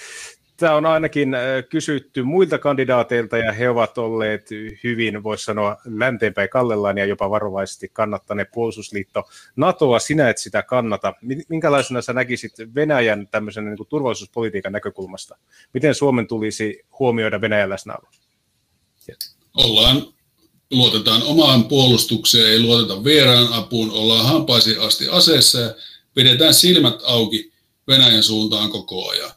[0.56, 1.36] Tämä on ainakin
[1.68, 4.48] kysytty muilta kandidaateilta ja he ovat olleet
[4.84, 9.22] hyvin, voisi sanoa, länteenpäin kallellaan ja jopa varovaisesti kannattaneet puolustusliitto
[9.56, 9.98] NATOa.
[9.98, 11.14] Sinä et sitä kannata.
[11.48, 15.36] Minkälaisena sä näkisit Venäjän tämmöisen niin kuin turvallisuuspolitiikan näkökulmasta?
[15.72, 18.08] Miten Suomen tulisi huomioida Venäjän läsnäolo?
[19.54, 20.06] Ollaan,
[20.70, 25.74] luotetaan omaan puolustukseen, ei luoteta vieraan apuun, ollaan hampaisiin asti aseessa ja
[26.14, 27.52] pidetään silmät auki
[27.88, 29.35] Venäjän suuntaan koko ajan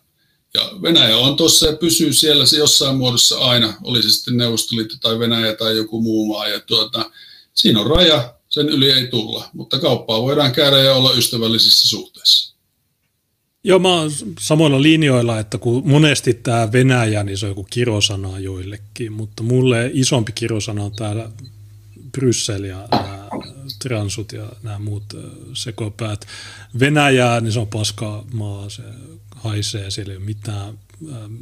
[0.59, 4.95] ja Venäjä on tuossa ja pysyy siellä se jossain muodossa aina, oli se sitten Neuvostoliitto
[5.01, 6.47] tai Venäjä tai joku muu maa.
[6.47, 7.11] Ja tuota,
[7.53, 12.55] siinä on raja, sen yli ei tulla, mutta kauppaa voidaan käydä ja olla ystävällisissä suhteissa.
[13.63, 18.39] Joo, mä oon samoilla linjoilla, että kun monesti tämä Venäjä, niin se on joku kirosana
[18.39, 21.29] joillekin, mutta mulle isompi kirosana on täällä
[22.11, 23.29] Bryssel ja nämä
[23.81, 25.03] transut ja nämä muut
[25.53, 26.27] sekopäät.
[26.79, 28.83] Venäjä, niin se on paska maa, se
[29.39, 30.79] haisee, siellä ei ole mitään.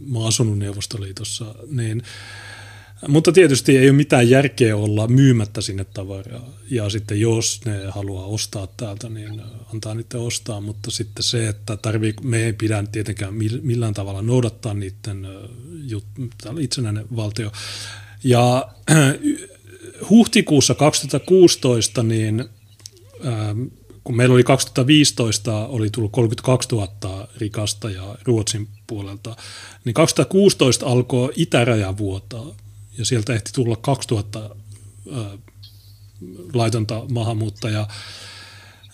[0.07, 2.03] Mä oon asunut Neuvostoliitossa, niin
[3.07, 6.49] mutta tietysti ei ole mitään järkeä olla myymättä sinne tavaraa.
[6.69, 9.41] Ja sitten jos ne haluaa ostaa täältä, niin
[9.73, 10.61] antaa niiden ostaa.
[10.61, 15.27] Mutta sitten se, että tarvii, me ei pidä tietenkään millään tavalla noudattaa niiden
[16.59, 17.51] itsenäinen valtio.
[18.23, 18.69] Ja
[20.09, 22.45] huhtikuussa 2016 niin
[24.07, 29.35] kun meillä oli 2015, oli tullut 32 000 rikasta ja Ruotsin puolelta,
[29.85, 32.55] niin 2016 alkoi itäraja vuotaa
[32.97, 34.39] ja sieltä ehti tulla 2000
[35.11, 35.37] ää,
[36.53, 37.87] laitonta maahanmuuttajaa.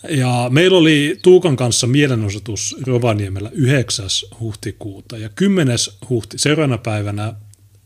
[0.08, 4.06] Ja meillä oli Tuukan kanssa mielenosoitus Rovaniemellä 9.
[4.40, 5.78] huhtikuuta ja 10.
[6.08, 7.34] huhti, seuraavana päivänä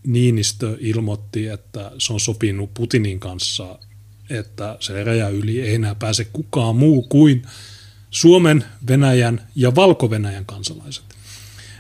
[0.06, 3.78] Niinistö ilmoitti, että se on sopinut Putinin kanssa
[4.30, 7.42] että se raja yli ei enää pääse kukaan muu kuin
[8.10, 11.04] Suomen, Venäjän ja Valko-Venäjän kansalaiset.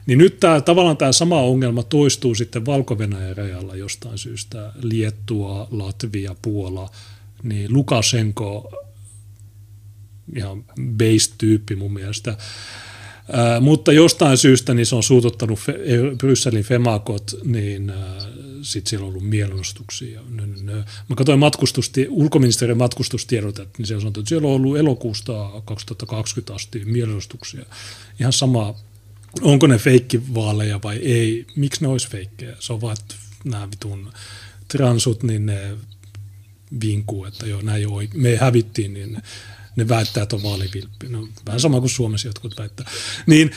[0.06, 2.96] Niin nyt tämä, tavallaan tämä sama ongelma toistuu sitten valko
[3.36, 4.72] rajalla jostain syystä.
[4.82, 6.90] Liettua, Latvia, Puola,
[7.42, 8.72] niin Lukashenko,
[10.36, 12.36] ihan base-tyyppi mun mielestä,
[13.60, 15.74] mutta jostain syystä niin se on suututtanut Fe,
[16.18, 17.92] Brysselin Femakot, niin
[18.68, 20.22] sitten siellä on ollut mielenosoituksia.
[21.08, 25.32] Mä katsoin matkustusti, ulkoministeriön matkustustiedotet, niin se on sanottu, että siellä on ollut elokuusta
[25.64, 27.66] 2020 asti mielenosoituksia.
[28.20, 28.74] Ihan sama,
[29.40, 32.56] onko ne feikkivaaleja vai ei, miksi ne olisi feikkejä.
[32.60, 33.14] Se on vaan, että
[33.44, 34.12] nämä vitun
[34.68, 35.76] transut, niin ne
[36.80, 39.22] vinkuu, että joo, näin jo, me hävittiin, niin
[39.76, 41.08] ne väittää, että on vaalivilppi.
[41.08, 42.90] No, vähän sama kuin Suomessa jotkut väittää.
[43.26, 43.50] Niin,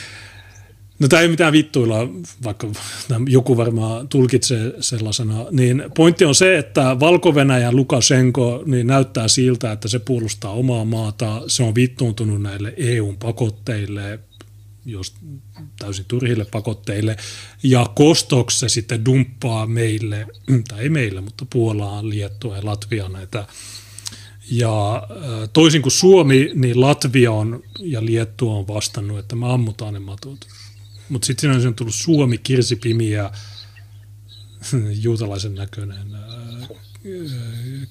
[1.02, 2.08] no tämä ei mitään vittuilla,
[2.44, 2.68] vaikka
[3.28, 5.46] joku varmaan tulkitsee sellaisena.
[5.50, 10.84] Niin pointti on se, että valko ja Lukashenko niin näyttää siltä, että se puolustaa omaa
[10.84, 11.42] maata.
[11.46, 14.18] Se on vittuuntunut näille EUn pakotteille,
[14.86, 15.14] jos
[15.78, 17.16] täysin turhille pakotteille,
[17.62, 20.26] ja kostoksi se sitten dumppaa meille,
[20.68, 23.46] tai ei meille, mutta Puolaan, Liettua ja Latvia näitä
[24.50, 25.08] ja
[25.52, 30.46] toisin kuin Suomi, niin Latvia on ja Liettua on vastannut, että me ammutaan ne matut.
[31.12, 33.32] Mutta sitten siinä on tullut Suomi, Kirsi Pimi ja
[35.02, 36.68] juutalaisen näköinen äh,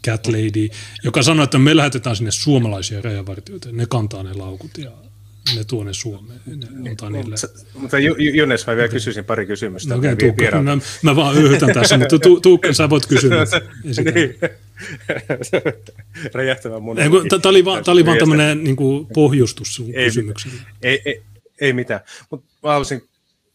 [0.06, 0.68] cat lady,
[1.03, 3.69] joka sanoi, että me lähetetään sinne suomalaisia rajavartijoita.
[3.72, 4.91] Ne kantaa ne laukut ja
[5.56, 6.39] ne tuo ne Suomeen.
[6.45, 7.35] Ne antaa niille.
[7.73, 7.99] Mutta
[8.34, 9.95] Jones, mä vielä kysyisin pari kysymystä.
[9.95, 13.35] Okei, okay, Tuukka, mä, mä, vaan yhytän tässä, mutta tu, Tuukka, sä voit kysyä.
[13.84, 14.35] niin.
[16.34, 16.98] Räjähtävä mun.
[16.98, 18.77] Tämä oli vaan, oli vaan tämmöinen niin
[19.14, 20.61] pohjustus sun ei, kysymykselle.
[20.81, 21.22] Ei, ei,
[21.61, 23.11] ei mitään, mutta mä haluaisin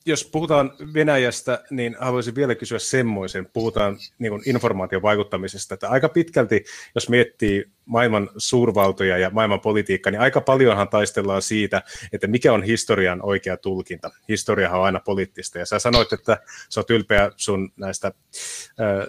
[0.06, 3.46] jos puhutaan Venäjästä, niin haluaisin vielä kysyä semmoisen.
[3.46, 6.64] Puhutaan niin kuin informaatiovaikuttamisesta, että aika pitkälti,
[6.94, 12.62] jos miettii maailman suurvaltoja ja maailman politiikkaa, niin aika paljonhan taistellaan siitä, että mikä on
[12.62, 14.10] historian oikea tulkinta.
[14.28, 16.38] Historiahan on aina poliittista, ja sä sanoit, että
[16.68, 19.06] sä oot ylpeä sun näistä äh,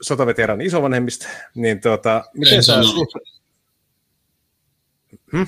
[0.00, 2.72] sotaveteraan isovanhemmista, niin tuota, miten en sä...
[2.72, 3.08] Sanonut.
[5.32, 5.46] Hmm?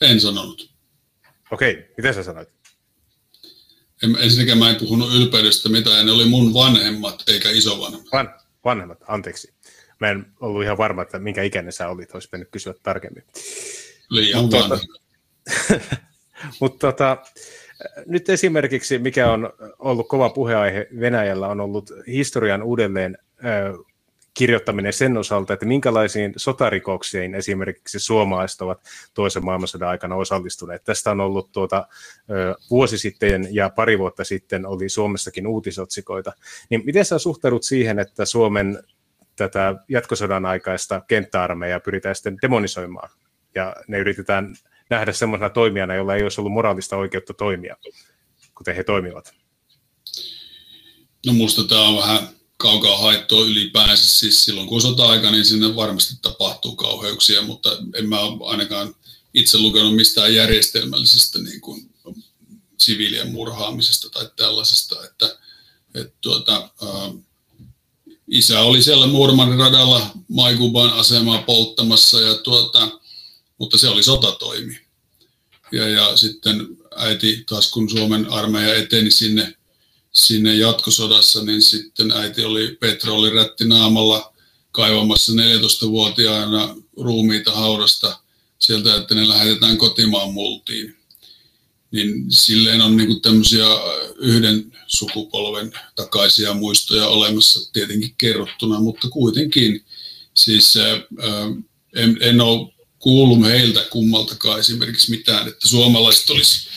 [0.00, 0.72] En sanonut.
[1.50, 2.61] Okei, okay, miten sä sanoit?
[4.02, 8.12] En, ensinnäkään mä en puhunut ylpeydestä mitään, ne oli mun vanhemmat eikä isovanhemmat.
[8.12, 8.34] Van,
[8.64, 9.52] vanhemmat, anteeksi.
[10.00, 13.24] Mä en ollut ihan varma, että minkä ikäinen sä olit, olisi mennyt kysyä tarkemmin.
[14.10, 14.78] Liian Mutta, vanha.
[16.60, 17.16] Mutta tota,
[18.06, 23.18] nyt esimerkiksi, mikä on ollut kova puheaihe Venäjällä, on ollut historian uudelleen
[24.34, 28.80] kirjoittaminen sen osalta, että minkälaisiin sotarikoksiin esimerkiksi suomalaiset ovat
[29.14, 30.84] toisen maailmansodan aikana osallistuneet.
[30.84, 31.86] Tästä on ollut tuota,
[32.70, 36.32] vuosi sitten ja pari vuotta sitten oli Suomessakin uutisotsikoita.
[36.70, 38.82] Niin miten sä suhtaudut siihen, että Suomen
[39.36, 43.10] tätä jatkosodan aikaista kenttäarmeijaa pyritään sitten demonisoimaan
[43.54, 44.54] ja ne yritetään
[44.90, 47.76] nähdä semmoisena toimijana, jolla ei olisi ollut moraalista oikeutta toimia,
[48.54, 49.34] kuten he toimivat?
[51.26, 54.18] No musta tämä on vähän kaukaa haittoa ylipäänsä.
[54.18, 58.94] Siis silloin kun on sota-aika, niin sinne varmasti tapahtuu kauheuksia, mutta en mä ainakaan
[59.34, 61.90] itse lukenut mistään järjestelmällisistä niin kuin
[62.78, 65.38] siviilien murhaamisesta tai tällaisesta, että,
[65.94, 67.12] että tuota, ää,
[68.28, 72.88] isä oli siellä Murmanin radalla Maikuban asemaa polttamassa, ja tuota,
[73.58, 74.78] mutta se oli sotatoimi.
[75.72, 79.56] Ja, ja sitten äiti taas kun Suomen armeija eteni sinne,
[80.12, 84.32] sinne jatkosodassa, niin sitten äiti oli petrolirätti naamalla
[84.72, 88.20] kaivamassa 14-vuotiaana ruumiita haudasta
[88.58, 90.96] sieltä, että ne lähetetään kotimaan multiin.
[91.90, 93.66] Niin silleen on niinku tämmöisiä
[94.16, 99.84] yhden sukupolven takaisia muistoja olemassa tietenkin kerrottuna, mutta kuitenkin
[100.38, 100.96] siis ää,
[101.96, 106.68] en, en ole kuullut heiltä kummaltakaan esimerkiksi mitään, että suomalaiset olisi,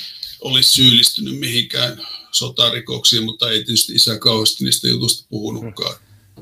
[0.41, 5.95] olisi syyllistynyt mihinkään sotarikoksiin, mutta ei tietysti isä kauheasti niistä jutusta puhunutkaan.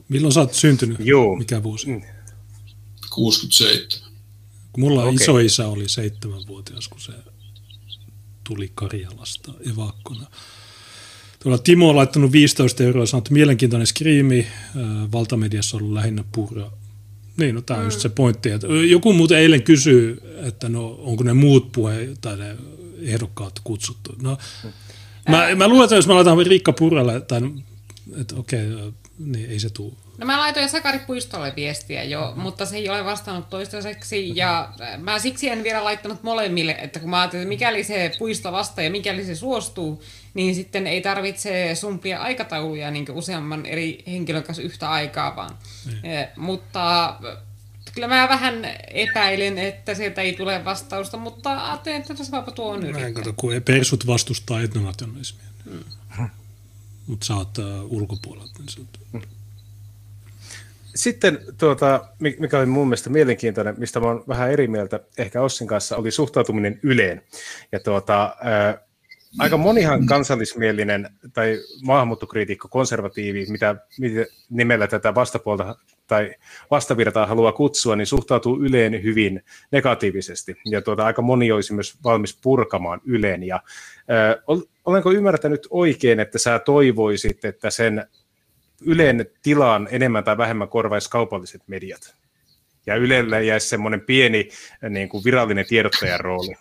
[0.09, 0.97] Milloin sä oot syntynyt?
[0.99, 1.35] Joo.
[1.35, 1.87] Mikä vuosi?
[3.09, 4.09] 67.
[4.71, 5.13] Kun mulla okay.
[5.13, 7.11] iso isä oli seitsemänvuotias, kun se
[8.43, 10.27] tuli Karjalasta evakkona.
[11.39, 14.47] Tuolla Timo on laittanut 15 euroa ja sanoo, että mielenkiintoinen skriimi.
[15.11, 16.71] Valtamediassa on ollut lähinnä purra.
[17.37, 18.49] Niin, no tämä on just se pointti.
[18.49, 22.55] Että joku muuten eilen kysyy, että no onko ne muut puhe tai ne
[23.01, 24.15] ehdokkaat kutsuttu.
[24.21, 24.37] No,
[25.29, 27.21] mä, mä luulen, että jos mä laitan Riikka Purralle, no,
[28.21, 28.67] että okei,
[29.19, 29.93] niin ei se tule.
[30.17, 35.19] No mä laitoin Sakari Puistolle viestiä jo, mutta se ei ole vastannut toistaiseksi ja mä
[35.19, 38.91] siksi en vielä laittanut molemmille, että kun mä ajattelin, että mikäli se Puisto vastaa ja
[38.91, 44.91] mikäli se suostuu, niin sitten ei tarvitse sumpia aikatauluja niin useamman eri henkilön kanssa yhtä
[44.91, 45.57] aikaa vaan.
[46.03, 47.15] Eh, mutta
[47.93, 52.91] kyllä mä vähän epäilen, että sieltä ei tule vastausta, mutta ajattelin, että tasapapa tuo on
[52.91, 55.45] Mä en kato, kun persut vastustaa etnonationalismia.
[55.65, 56.29] Mm.
[57.07, 58.59] Mutta sä oot uh, ulkopuolelta.
[58.59, 59.23] Niin sä oot...
[60.95, 65.41] Sitten, tuota, mi- mikä oli mun mielestä mielenkiintoinen, mistä mä oon vähän eri mieltä ehkä
[65.41, 67.21] Ossin kanssa, oli suhtautuminen Yleen.
[67.71, 68.77] Ja tuota, ää,
[69.39, 75.75] aika monihan kansallismielinen tai maahanmuuttokriitikko, konservatiivi, mitä, mitä nimellä tätä vastapuolta
[76.07, 76.35] tai
[76.71, 80.55] vastavirtaa haluaa kutsua, niin suhtautuu Yleen hyvin negatiivisesti.
[80.65, 83.43] Ja tuota, aika moni olisi myös valmis purkamaan Yleen.
[83.43, 83.63] Ja,
[84.47, 88.07] ol- olenko ymmärtänyt oikein, että sä toivoisit, että sen
[88.81, 92.15] Ylen tilaan enemmän tai vähemmän korvaisi kaupalliset mediat.
[92.85, 94.49] Ja Ylelle jäisi semmoinen pieni
[94.89, 96.55] niin kuin virallinen tiedottajan rooli.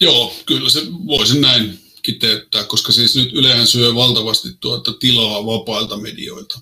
[0.00, 5.96] Joo, kyllä se voisin näin kiteyttää, koska siis nyt Ylehän syö valtavasti tuota tilaa vapailta
[5.96, 6.60] medioilta.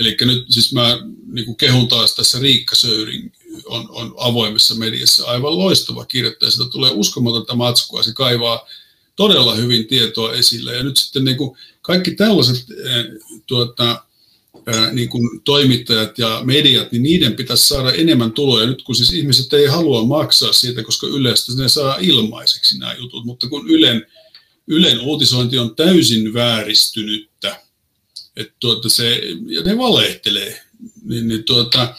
[0.00, 0.98] Eli nyt siis mä
[1.32, 3.32] niin kehun taas tässä Riikka Söyrin
[3.64, 6.50] on, on avoimessa mediassa aivan loistava kirjoittaja.
[6.50, 8.68] Sitä tulee uskomatonta matskua, se kaivaa
[9.16, 10.76] todella hyvin tietoa esille.
[10.76, 13.04] Ja nyt sitten niin kuin kaikki tällaiset eh,
[13.46, 14.04] tuota,
[14.66, 18.66] eh, niin kuin toimittajat ja mediat, niin niiden pitäisi saada enemmän tuloja.
[18.66, 23.24] Nyt kun siis ihmiset ei halua maksaa siitä, koska Ylestä ne saa ilmaiseksi nämä jutut,
[23.24, 24.06] mutta kun Ylen,
[24.66, 27.69] Ylen uutisointi on täysin vääristynyttä,
[28.36, 30.62] että tuota se, ja ne valehtelee,
[31.02, 31.94] niin, niin tuota,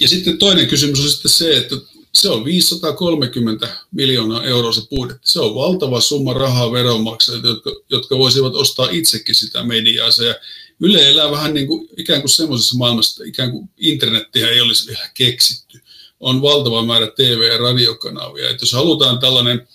[0.00, 1.76] ja sitten toinen kysymys on sitten se, että
[2.14, 5.30] se on 530 miljoonaa euroa se budjetti.
[5.30, 10.08] Se on valtava summa rahaa veronmaksajilta, jotka, jotka voisivat ostaa itsekin sitä mediaa.
[10.26, 10.34] Ja
[10.80, 14.86] Yle elää vähän niin kuin, ikään kuin semmoisessa maailmassa, että ikään kuin internettiä ei olisi
[14.86, 15.80] vielä keksitty.
[16.20, 18.50] On valtava määrä TV- ja radiokanavia.
[18.50, 19.68] Että jos halutaan tällainen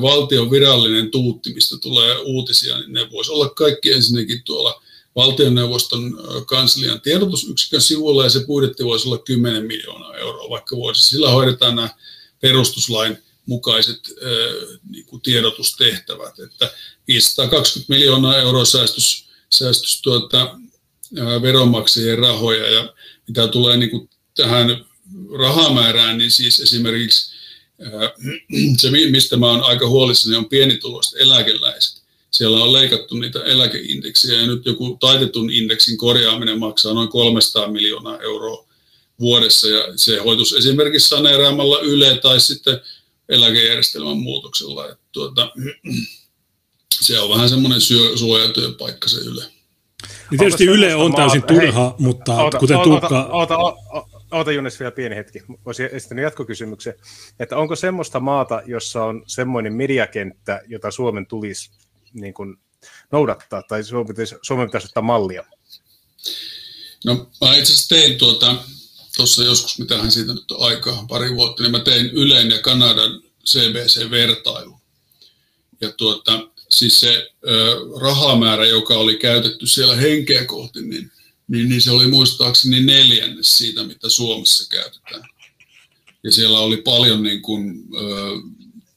[0.00, 4.82] valtion virallinen tuutti, mistä tulee uutisia, niin ne voisi olla kaikki ensinnäkin tuolla
[5.16, 11.08] valtioneuvoston kanslian tiedotusyksikön sivulla, ja se budjetti voisi olla 10 miljoonaa euroa vaikka vuodessa.
[11.08, 11.88] Sillä hoidetaan nämä
[12.40, 14.00] perustuslain mukaiset
[14.90, 16.70] niin kuin tiedotustehtävät, että
[17.08, 20.58] 520 miljoonaa euroa säästys, säästys tuota,
[21.42, 22.94] veronmaksajien rahoja, ja
[23.28, 24.84] mitä tulee niin kuin tähän
[25.38, 27.33] rahamäärään, niin siis esimerkiksi
[28.80, 32.04] se, mistä mä oon aika huolissani, on pienituloiset eläkeläiset.
[32.30, 38.18] Siellä on leikattu niitä eläkeindeksiä ja nyt joku taitetun indeksin korjaaminen maksaa noin 300 miljoonaa
[38.18, 38.66] euroa
[39.20, 42.80] vuodessa ja se hoitus esimerkiksi saneeraamalla Yle tai sitten
[43.28, 44.88] eläkejärjestelmän muutoksella.
[44.88, 45.52] Että tuota,
[47.06, 49.44] se on vähän semmoinen syö, suojatyöpaikka se Yle.
[50.30, 53.28] Niin tietysti Yle on täysin maata- hei, turha, mutta Oota, kuten oota, Tuukka...
[53.32, 55.42] Oota, oota, oota, Junes vielä pieni hetki.
[55.64, 56.94] Olisin esittänyt jatkokysymyksen,
[57.38, 61.70] että onko semmoista maata, jossa on semmoinen mediakenttä, jota Suomen tulisi
[62.12, 62.56] niin kuin,
[63.12, 65.44] noudattaa, tai Suomen pitäisi, Suomen pitäisi ottaa mallia?
[67.04, 68.56] No mä itse asiassa tein tuota,
[69.16, 73.22] tuossa joskus, mitähän siitä nyt on aikaa, pari vuotta, niin mä tein Ylen ja Kanadan
[73.46, 74.80] CBC-vertailun.
[75.80, 81.12] Ja tuota, siis se ö, rahamäärä, joka oli käytetty siellä henkeä kohti, niin,
[81.48, 85.28] niin, niin se oli muistaakseni neljännes siitä, mitä Suomessa käytetään.
[86.22, 88.02] Ja siellä oli paljon niin kuin, ö,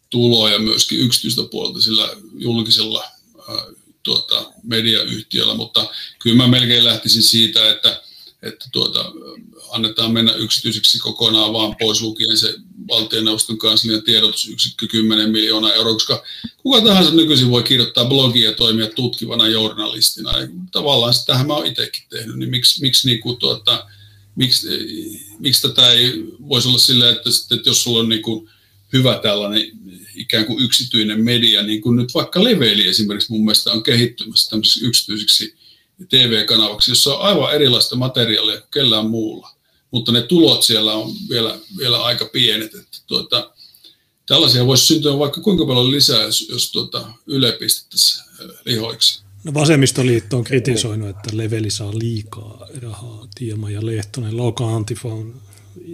[0.10, 3.04] tuloja myöskin yksityistä puolta sillä julkisella
[3.36, 8.02] ö, tuota, mediayhtiöllä, mutta kyllä mä melkein lähtisin siitä, että,
[8.44, 9.12] että tuota,
[9.70, 12.56] annetaan mennä yksityiseksi kokonaan vaan pois lukien se
[12.88, 16.24] valtioneuvoston kanslian tiedotusyksikkö 10 miljoonaa euroa, koska
[16.58, 20.40] kuka tahansa nykyisin voi kirjoittaa blogia ja toimia tutkivana journalistina.
[20.40, 23.88] Ja tavallaan sitähän mä oon itsekin tehnyt, niin miksi, miksi, niin kuin, tuota,
[24.36, 24.68] miksi,
[25.40, 26.14] miksi tätä ei
[26.50, 28.50] voisi olla silleen, että, että jos sulla on niin kuin
[28.94, 29.72] hyvä tällainen
[30.16, 34.86] ikään kuin yksityinen media, niin kuin nyt vaikka Leveli esimerkiksi mun mielestä on kehittymässä tämmöiseksi
[34.86, 35.56] yksityisiksi
[36.10, 39.57] TV-kanavaksi, jossa on aivan erilaista materiaalia kuin kellään muulla
[39.92, 42.76] mutta ne tulot siellä on vielä, vielä aika pienet.
[42.76, 43.52] Että tuota,
[44.26, 48.26] tällaisia voisi syntyä vaikka kuinka paljon lisää, jos, jos tuota, Yle pistettäisiin
[48.66, 49.22] lihoiksi.
[49.44, 53.28] No vasemmistoliitto on kritisoinut, että leveli saa liikaa rahaa.
[53.36, 55.42] Tiema ja Lehtonen, Loka Antifa on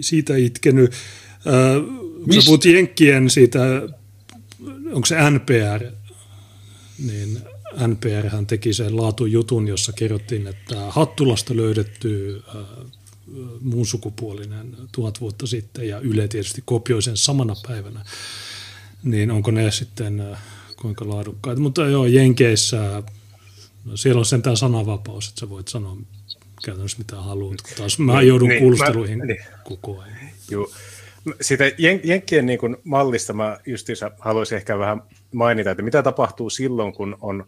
[0.00, 0.92] siitä itkenyt.
[0.92, 3.60] Äh, sä puhut Jenkkien siitä,
[4.92, 5.84] onko se NPR,
[6.98, 7.40] niin
[7.86, 12.54] NPR hän teki sen laatujutun, jossa kerrottiin, että Hattulasta löydetty äh,
[13.60, 18.04] muun sukupuolinen tuhat vuotta sitten ja Yle tietysti kopioi sen samana päivänä,
[19.02, 20.36] niin onko ne sitten
[20.76, 21.60] kuinka laadukkaita.
[21.60, 23.02] Mutta joo, Jenkeissä
[23.84, 25.96] no siellä on sentään sananvapaus, että sä voit sanoa
[26.64, 29.44] käytännössä mitä haluat, kun taas mä joudun niin, kuulusteluihin mä, niin.
[29.64, 30.18] koko ajan.
[30.50, 30.70] Joo.
[31.40, 31.64] Sitä
[32.04, 35.02] Jenkkien niin mallista mä justiinsa haluaisin ehkä vähän
[35.32, 37.46] mainita, että mitä tapahtuu silloin, kun on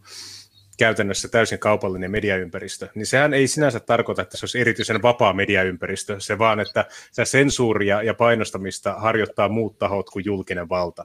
[0.76, 6.16] käytännössä täysin kaupallinen mediaympäristö, niin sehän ei sinänsä tarkoita, että se olisi erityisen vapaa mediaympäristö,
[6.18, 11.04] se vaan, että se sensuuria ja painostamista harjoittaa muut tahot kuin julkinen valta.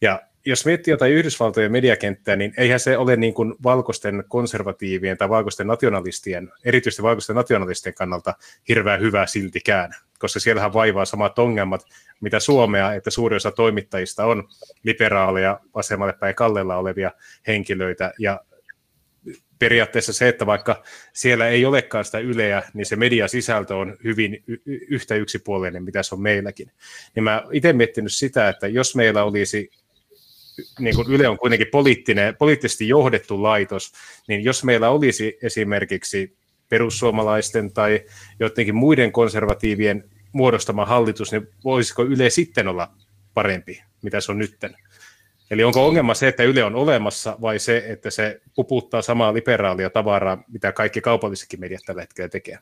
[0.00, 5.28] Ja jos miettii jotain Yhdysvaltojen mediakenttää, niin eihän se ole niin kuin valkoisten konservatiivien tai
[5.28, 8.34] valkoisten nationalistien, erityisesti valkoisten nationalistien kannalta
[8.68, 11.86] hirveän hyvää siltikään, koska siellähän vaivaa samat ongelmat,
[12.20, 14.48] mitä Suomea, että suuri osa toimittajista on
[14.82, 17.10] liberaaleja, vasemmalle päin kallella olevia
[17.46, 18.40] henkilöitä, ja
[19.58, 20.82] periaatteessa se, että vaikka
[21.12, 26.14] siellä ei olekaan sitä yleä, niin se mediasisältö on hyvin y- yhtä yksipuolinen, mitä se
[26.14, 26.70] on meilläkin.
[27.14, 29.70] Niin mä itse miettinyt sitä, että jos meillä olisi,
[30.78, 33.92] niin kuin Yle on kuitenkin poliittinen, poliittisesti johdettu laitos,
[34.28, 36.36] niin jos meillä olisi esimerkiksi
[36.68, 38.04] perussuomalaisten tai
[38.40, 42.94] jotenkin muiden konservatiivien muodostama hallitus, niin voisiko Yle sitten olla
[43.34, 44.76] parempi, mitä se on nytten?
[45.50, 49.90] Eli onko ongelma se, että Yle on olemassa vai se, että se puputtaa samaa liberaalia
[49.90, 52.58] tavaraa, mitä kaikki kaupallisetkin mediat tällä hetkellä tekee?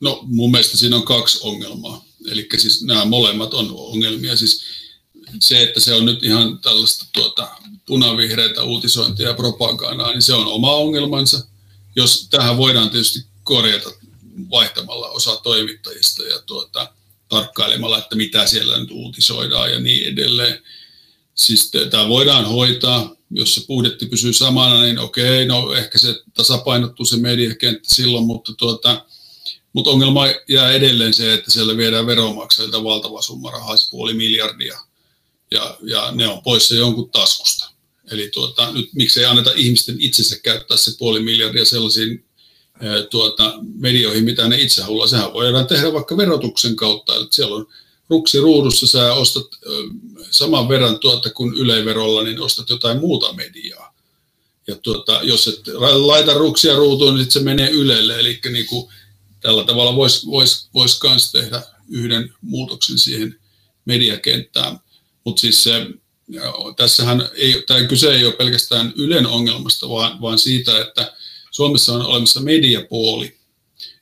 [0.00, 2.04] No mun mielestä siinä on kaksi ongelmaa.
[2.30, 4.36] Eli siis nämä molemmat on ongelmia.
[4.36, 4.62] Siis
[5.40, 7.48] se, että se on nyt ihan tällaista tuota,
[7.86, 11.46] punavihreitä uutisointia ja propagandaa, niin se on oma ongelmansa.
[11.96, 13.90] Jos tähän voidaan tietysti korjata
[14.50, 16.92] vaihtamalla osa toimittajista ja tuota,
[17.28, 20.62] tarkkailemalla, että mitä siellä nyt uutisoidaan ja niin edelleen
[21.36, 27.06] Siis tämä voidaan hoitaa, jos se budjetti pysyy samana, niin okei, no ehkä se tasapainottuu
[27.06, 29.04] se mediakenttä silloin, mutta, tuota,
[29.72, 34.78] mutta ongelma jää edelleen se, että siellä viedään veronmaksajilta valtava summa rahaa, siis puoli miljardia,
[35.50, 37.70] ja, ja ne on poissa jonkun taskusta.
[38.10, 42.24] Eli tuota, nyt miksei anneta ihmisten itsensä käyttää se puoli miljardia sellaisiin
[43.10, 45.06] tuota, medioihin, mitä ne itse haluaa.
[45.06, 47.66] Sehän voidaan tehdä vaikka verotuksen kautta, että siellä on
[48.10, 49.46] ruksi ruudussa sä ostat
[50.30, 53.94] saman verran tuota kuin yleiverolla, niin ostat jotain muuta mediaa.
[54.66, 55.60] Ja tuota, jos et
[55.92, 58.18] laita ruksia ruutuun, niin se menee ylelle.
[58.20, 58.92] Eli niin kuin,
[59.40, 63.40] tällä tavalla voisi vois, vois myös tehdä yhden muutoksen siihen
[63.84, 64.80] mediakenttään.
[65.24, 65.86] Mutta siis se,
[66.76, 71.12] tässähän ei, tämä kyse ei ole pelkästään Ylen ongelmasta, vaan, vaan siitä, että
[71.50, 73.35] Suomessa on olemassa mediapuoli,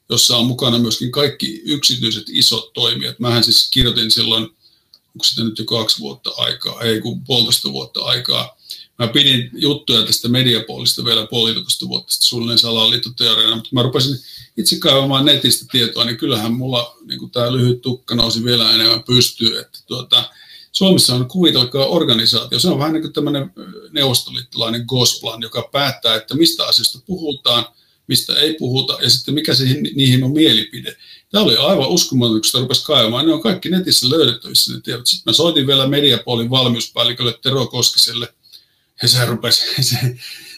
[0.08, 3.18] jossa on mukana myöskin kaikki yksityiset isot toimijat.
[3.18, 8.04] Mähän siis kirjoitin silloin, onko sitä nyt jo kaksi vuotta aikaa, ei kun puolitoista vuotta
[8.04, 8.56] aikaa.
[8.98, 14.16] Mä pidin juttuja tästä mediapuolista vielä puolitoista vuotta sitten suunnilleen salaliittoteoriana, mutta mä rupesin
[14.56, 19.58] itse kaivamaan netistä tietoa, niin kyllähän mulla niin tämä lyhyt tukka nousi vielä enemmän pystyy,
[19.58, 20.30] että tuota,
[20.72, 22.58] Suomessa on kuvitelkaa organisaatio.
[22.58, 23.52] Se on vähän niin kuin tämmöinen
[23.92, 27.66] neuvostoliittolainen gosplan, joka päättää, että mistä asioista puhutaan–
[28.06, 29.64] mistä ei puhuta, ja sitten mikä se,
[29.94, 30.96] niihin on mielipide.
[31.30, 33.26] Tämä oli aivan uskomaton, kun sitä rupesi kaivamaan.
[33.26, 35.06] Ne on kaikki netissä löydettävissä ne tiedot.
[35.06, 38.34] Sitten mä soitin vielä Mediapolin valmiuspäällikölle Tero Koskiselle,
[39.02, 39.96] ja se rupesi, se,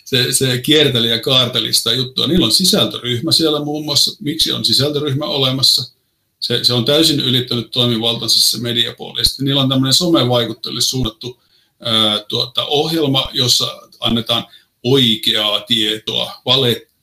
[0.05, 2.27] se, se kierteli ja kaarteli sitä juttua.
[2.27, 4.17] Niillä on sisältöryhmä siellä muun muassa.
[4.21, 5.93] Miksi on sisältöryhmä olemassa?
[6.41, 9.25] Se, se on täysin ylittänyt toimivaltansa se mediapuoli.
[9.25, 11.43] Sitten niillä on tämmöinen somevaikutteelle suunnattu
[11.81, 14.47] ää, tuota, ohjelma, jossa annetaan
[14.83, 16.41] oikeaa tietoa,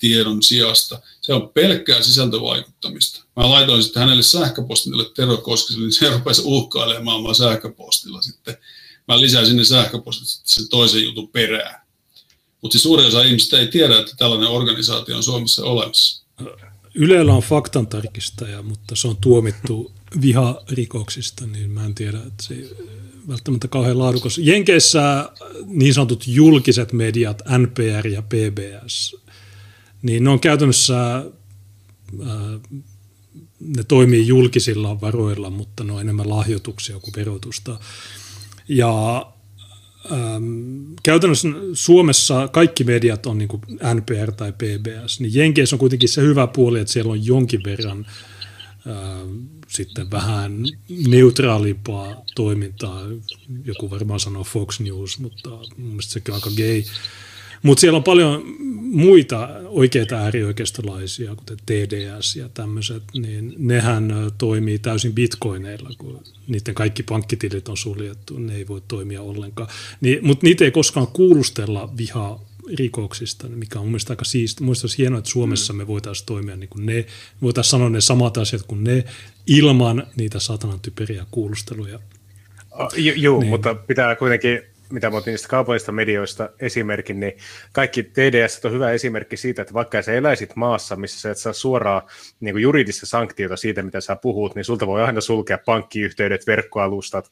[0.04, 1.02] valetiedon sijasta.
[1.22, 3.26] Se on pelkkää sisältövaikuttamista.
[3.36, 8.58] Mä laitoin sitten hänelle sähköpostille Tero Koskiselle, niin se rupesi uhkailemaan mua sähköpostilla sitten.
[9.08, 11.82] Mä lisäsin sinne sähköpostit sen toisen jutun perään.
[12.62, 16.24] Mutta siis suurin osa ihmistä ei tiedä, että tällainen organisaatio on Suomessa olemassa.
[16.96, 22.56] Ylellä on faktantarkistaja, mutta se on tuomittu viharikoksista, niin mä en tiedä, että se
[23.28, 24.38] välttämättä kauhean laadukas.
[24.38, 25.30] Jenkeissä
[25.66, 29.16] niin sanotut julkiset mediat, NPR ja PBS,
[30.04, 31.26] niin ne on käytännössä,
[33.60, 37.80] ne toimii julkisilla varoilla, mutta ne on enemmän lahjoituksia kuin verotusta.
[38.68, 39.26] Ja
[40.12, 43.62] Ähm, käytännössä Suomessa kaikki mediat on niin kuin
[43.94, 48.06] NPR tai PBS, niin Jenkeissä on kuitenkin se hyvä puoli, että siellä on jonkin verran
[48.88, 49.30] äh,
[49.68, 50.64] sitten vähän
[51.08, 53.02] neutraalimpaa toimintaa.
[53.66, 56.84] Joku varmaan sanoo Fox News, mutta mun mielestä sekin on aika gay.
[57.64, 58.44] Mutta siellä on paljon
[58.94, 67.04] muita oikeita äärioikeistolaisia, kuten TDS ja tämmöiset, niin nehän toimii täysin bitcoineilla, kun niiden kaikki
[67.04, 69.70] pankkitilit on suljettu, ne ei voi toimia ollenkaan.
[70.02, 72.46] Niin, mutta niitä ei koskaan kuulustella vihaa
[72.78, 74.64] rikoksista, mikä on mun mielestä aika siisti.
[74.64, 77.06] Mielestäni olisi hienoa, että Suomessa me voitaisiin toimia niin kuin ne,
[77.42, 79.04] voitaisiin sanoa ne samat asiat kuin ne,
[79.48, 82.00] ilman niitä satanan typeriä kuulusteluja.
[83.16, 83.50] Joo, niin.
[83.50, 87.38] mutta pitää kuitenkin mitä mä otin niistä kaupallisista medioista esimerkin, niin
[87.72, 91.54] kaikki TDS on hyvä esimerkki siitä, että vaikka sä eläisit maassa, missä sä et saa
[91.54, 92.08] suoraa
[92.40, 97.32] niin kuin juridista sanktiota siitä, mitä sä puhut, niin sulta voi aina sulkea pankkiyhteydet, verkkoalustat.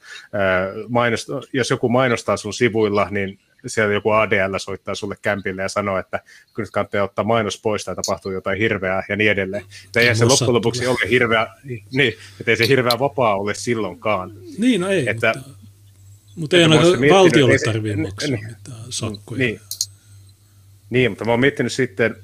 [0.89, 5.97] Mainost, jos joku mainostaa sun sivuilla, niin siellä joku ADL soittaa sulle kämpille ja sanoo,
[5.97, 6.19] että
[6.53, 9.63] kyllä nyt kannattaa ottaa mainos pois tai tapahtuu jotain hirveää ja niin edelleen.
[9.95, 11.47] Eihän se loppujen lopuksi ole hirveä,
[11.91, 14.31] niin, että ei se hirveä vapaa ole silloinkaan.
[14.57, 15.60] Niin, no ei, että, mutta
[16.35, 19.39] mutta ei ainakaan valtiolle tarvitse maksaa niin, mitään sakkoja.
[19.39, 19.59] Niin.
[20.89, 22.15] niin, mutta mä oon miettinyt sitten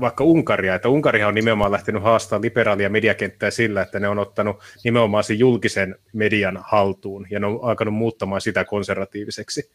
[0.00, 4.56] vaikka Unkaria, että Unkarihan on nimenomaan lähtenyt haastamaan liberaalia mediakenttää sillä, että ne on ottanut
[4.84, 9.70] nimenomaan sen julkisen median haltuun ja ne on alkanut muuttamaan sitä konservatiiviseksi.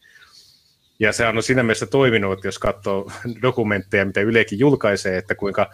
[0.98, 5.70] Ja se on siinä mielessä toiminut, että jos katsoo dokumentteja, mitä Ylekin julkaisee, että kuinka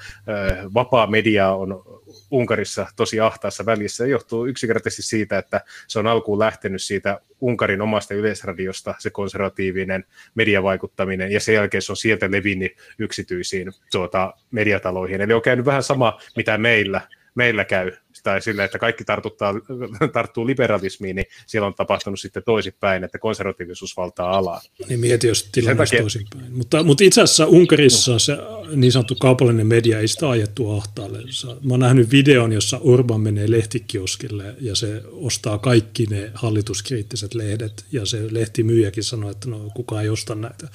[0.75, 1.83] vapaa media on
[2.31, 7.83] Unkarissa tosi ahtaassa välissä, se johtuu yksinkertaisesti siitä, että se on alkuun lähtenyt siitä Unkarin
[7.83, 15.21] omasta yleisradiosta, se konservatiivinen mediavaikuttaminen, ja sen jälkeen se on sieltä levinnyt yksityisiin tuota, mediataloihin.
[15.21, 17.01] Eli on käynyt vähän sama, mitä meillä,
[17.35, 17.93] meillä käy
[18.23, 19.55] tai sillä, että kaikki tartuttaa,
[20.13, 24.61] tarttuu liberalismiin, niin siellä on tapahtunut sitten toisinpäin, että konservatiivisuus valtaa alaa.
[24.89, 26.53] Niin mieti, jos tilanne olisi toisinpäin.
[26.53, 28.37] Mutta, mutta itse asiassa Unkarissa se
[28.75, 31.19] niin sanottu kaupallinen media ei sitä ajettu ahtaalle.
[31.65, 37.85] Mä oon nähnyt videon, jossa Orban menee lehtikioskille ja se ostaa kaikki ne hallituskriittiset lehdet
[37.93, 40.69] ja se lehtimyyjäkin sanoo, että no kukaan ei osta näitä.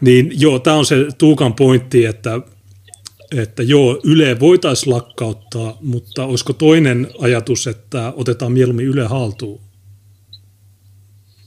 [0.00, 2.40] Niin joo, tämä on se Tuukan pointti, että
[3.36, 9.60] että joo, Yle voitaisiin lakkauttaa, mutta olisiko toinen ajatus, että otetaan mieluummin Yle haltuun,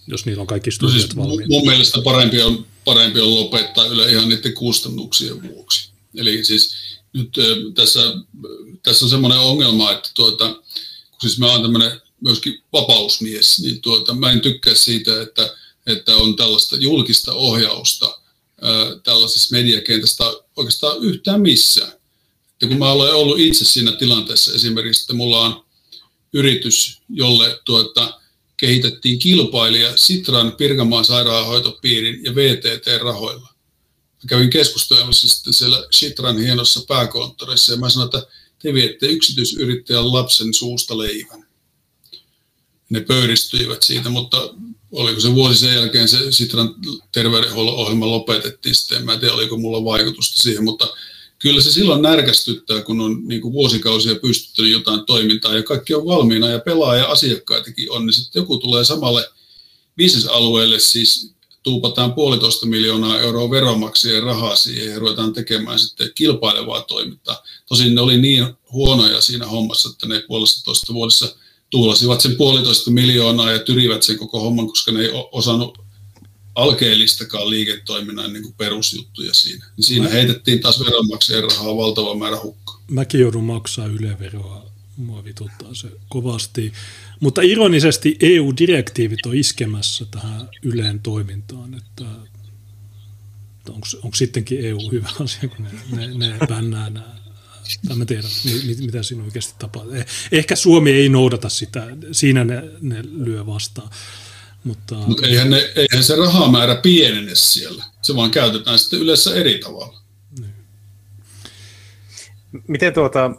[0.08, 1.48] jos niillä on kaikki studiot no siis valmiina?
[1.50, 5.90] Mun mielestä parempi on, parempi on lopettaa Yle ihan niiden kustannuksien vuoksi.
[6.18, 6.76] Eli siis
[7.14, 7.30] nyt
[7.76, 8.00] tässä,
[8.84, 10.54] tässä on semmoinen ongelma, että tuota,
[11.12, 15.56] kun siis mä oon tämmöinen myöskin vapausmies, niin tuota, mä en tykkää siitä, että,
[15.88, 18.18] että on tällaista julkista ohjausta
[19.04, 20.24] tällaisissa mediakentässä
[20.56, 21.92] oikeastaan yhtään missään.
[22.62, 25.66] Ja kun mä olen ollut itse siinä tilanteessa esimerkiksi, että mulla on
[26.34, 28.22] yritys, jolle tuota,
[28.58, 33.50] kehitettiin kilpailija Sitran Pirkanmaan sairaanhoitopiirin ja VTT-rahoilla.
[34.24, 38.28] Mä kävin keskustelemassa sitten siellä Sitran hienossa pääkonttorissa ja mä sanoin, että
[38.62, 41.48] te viette yksityisyrittäjän lapsen suusta leivän.
[42.90, 44.54] Ne pöyristyivät siitä, mutta
[44.92, 46.76] oliko se vuosi sen jälkeen se Sitran
[47.12, 50.88] terveydenhuollon ohjelma lopetettiin sitten, mä en tiedä oliko mulla vaikutusta siihen, mutta
[51.40, 56.06] kyllä se silloin närkästyttää, kun on niin kuin vuosikausia pystyttänyt jotain toimintaa ja kaikki on
[56.06, 59.30] valmiina ja pelaa ja asiakkaitakin on, niin sitten joku tulee samalle
[59.96, 61.32] bisnesalueelle, siis
[61.64, 67.44] tuupataan puolitoista miljoonaa euroa veronmaksajien rahaa siihen ja ruvetaan tekemään sitten kilpailevaa toimintaa.
[67.68, 71.36] Tosin ne oli niin huonoja siinä hommassa, että ne puolesta vuodessa
[71.72, 75.78] tuulasivat sen puolitoista miljoonaa ja tyrivät sen koko homman, koska ne ei osannut
[76.56, 79.66] alkeellistakaan liiketoiminnan niin kuin perusjuttuja siinä.
[79.78, 80.12] Niin siinä Mä...
[80.12, 82.82] heitettiin taas veronmaksajien rahaa valtava määrä hukkaa.
[82.88, 84.72] Mäkin joudun maksaa yleveroa.
[84.98, 86.74] Mua vituttaa se kovasti.
[87.20, 92.04] Mutta ironisesti EU-direktiivit on iskemässä tähän Yleen toimintaan, että
[93.70, 97.21] onko, onko sittenkin EU hyvä asia, kun ne, ne, ne bännää nämä
[97.88, 98.32] tai mä tiedän,
[98.80, 99.94] mitä siinä oikeasti tapahtuu.
[99.94, 103.90] Eh, ehkä Suomi ei noudata sitä, siinä ne, ne lyö vastaan.
[104.64, 104.96] Mutta...
[104.96, 107.84] Mut eihän, ne, eihän se rahamäärä pienene siellä.
[108.02, 110.02] Se vaan käytetään sitten yleensä eri tavalla.
[112.68, 113.32] Miten tuota,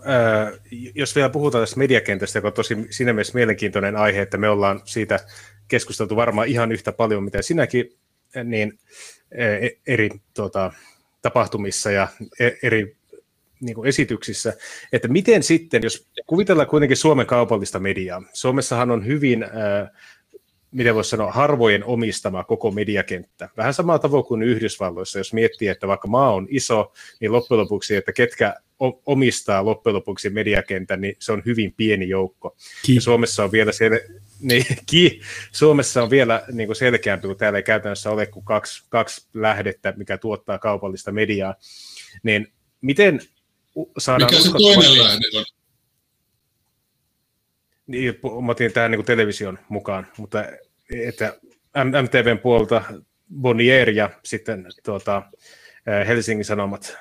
[0.95, 4.83] jos vielä puhutaan tästä mediakentästä, joka on tosi siinä mielessä mielenkiintoinen aihe, että me ollaan
[4.85, 5.27] siitä
[5.69, 7.99] keskusteltu varmaan ihan yhtä paljon, mitä sinäkin,
[8.45, 8.79] niin
[9.33, 10.73] e, eri tuota,
[11.23, 12.09] tapahtumissa ja
[12.41, 12.97] e, eri
[13.63, 14.53] niin kuin esityksissä,
[14.93, 19.91] että miten sitten, jos kuvitellaan kuitenkin Suomen kaupallista mediaa, Suomessahan on hyvin, äh,
[20.71, 23.49] miten voisi sanoa, harvojen omistama koko mediakenttä.
[23.57, 27.97] Vähän samalla tavoin kuin Yhdysvalloissa, jos miettii, että vaikka maa on iso, niin loppujen lopuksi,
[27.97, 28.55] että ketkä
[29.07, 32.57] omistaa loppujen lopuksi mediakentän, niin se on hyvin pieni joukko.
[32.89, 33.99] Ja Suomessa on vielä siellä,
[34.41, 35.21] niin, ki,
[35.53, 39.95] Suomessa on vielä niin kuin selkeämpi, kun täällä ei käytännössä ole kuin kaksi, kaksi lähdettä,
[39.97, 41.55] mikä tuottaa kaupallista mediaa.
[42.23, 43.21] Niin miten
[43.99, 45.45] saadaan Mikä se toinen lähde on?
[47.87, 50.45] Niin, mä otin tähän niin television mukaan, mutta
[50.91, 51.37] että
[52.03, 52.83] MTVn puolta
[53.41, 55.23] Bonnier ja sitten tuota,
[56.07, 56.97] Helsingin Sanomat,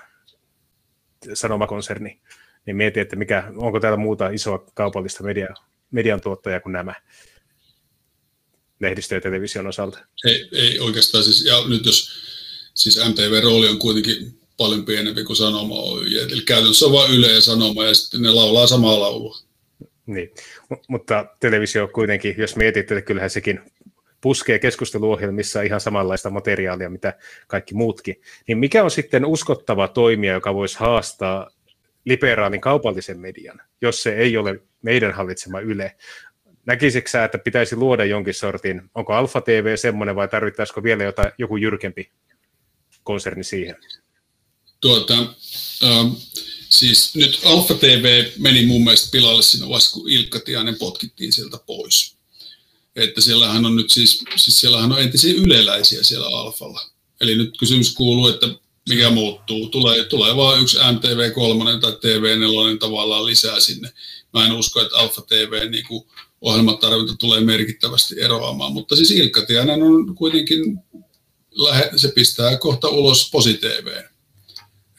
[1.34, 2.22] sanomakonserni,
[2.65, 5.48] niin mietin, että mikä, onko täällä muuta isoa kaupallista media,
[5.91, 6.93] median tuottajaa kuin nämä
[8.80, 9.99] lehdistö- ja television osalta?
[10.26, 12.11] Ei, ei oikeastaan siis, ja nyt jos
[12.76, 16.05] siis MTV-rooli on kuitenkin paljon pienempi kuin Sanoma Oy.
[16.31, 19.38] Eli käytännössä on vain Yle ja Sanoma ja sitten ne laulaa samaa laulua.
[20.05, 20.31] Niin,
[20.69, 23.59] M- mutta televisio kuitenkin, jos mietit, että kyllähän sekin
[24.21, 27.13] puskee keskusteluohjelmissa ihan samanlaista materiaalia, mitä
[27.47, 28.21] kaikki muutkin.
[28.47, 31.49] Niin mikä on sitten uskottava toimija, joka voisi haastaa
[32.05, 35.95] liberaalin kaupallisen median, jos se ei ole meidän hallitsema Yle?
[36.65, 41.57] Näkisikö että pitäisi luoda jonkin sortin, onko Alfa TV semmoinen vai tarvittaisiko vielä jotain, joku
[41.57, 42.11] jyrkempi
[43.03, 43.75] konserni siihen?
[44.81, 45.17] Tuota,
[45.83, 46.11] ähm,
[46.69, 51.57] siis nyt Alfa TV meni mun mielestä pilalle siinä vaiheessa, kun Ilkka Tiainen potkittiin sieltä
[51.65, 52.15] pois.
[52.95, 56.81] Että siellähän on nyt siis, siis siellähän on entisiä yleläisiä siellä Alfalla.
[57.21, 58.47] Eli nyt kysymys kuuluu, että
[58.89, 59.69] mikä muuttuu.
[59.69, 63.93] Tulee, tulee vaan yksi MTV3 tai TV4 tavallaan lisää sinne.
[64.33, 66.05] Mä en usko, että Alfa TV niin kuin
[66.41, 70.79] ohjelmatarvinta tulee merkittävästi eroamaan, mutta siis Ilkka Tiainen on kuitenkin,
[71.95, 74.10] se pistää kohta ulos PosiTVn.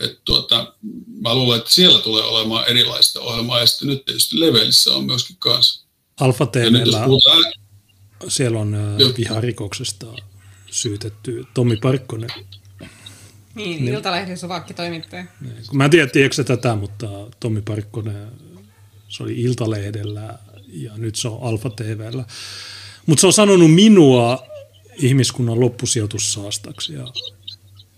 [0.02, 0.74] Et tuota,
[1.20, 5.36] mä luulen, että siellä tulee olemaan erilaista ohjelmaa, ja sitten nyt tietysti Levelissä on myöskin
[5.38, 5.86] kanssa.
[6.20, 7.44] Alfa TVllä, puhutaan...
[8.28, 9.12] siellä on jo.
[9.18, 10.06] viharikoksesta
[10.70, 12.30] syytetty Tommi Parkkonen.
[13.54, 13.94] Niin, niin.
[13.94, 14.36] Iltalehden
[14.76, 15.24] toimittaja.
[15.40, 15.54] Niin.
[15.72, 17.08] Mä en tiedä, tiedätkö tätä, mutta
[17.40, 18.28] Tommi Parkkonen,
[19.08, 20.38] se oli Iltalehdellä
[20.68, 22.24] ja nyt se on Alfa TVllä.
[23.06, 24.46] Mutta se on sanonut minua
[24.96, 27.12] ihmiskunnan loppusijoitussaastaksi ja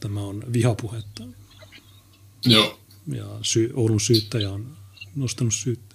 [0.01, 1.25] tämä on vihapuhetta.
[2.47, 2.81] Joo.
[3.15, 4.77] Ja sy- Oulun syyttäjä on
[5.15, 5.95] nostanut syyttä.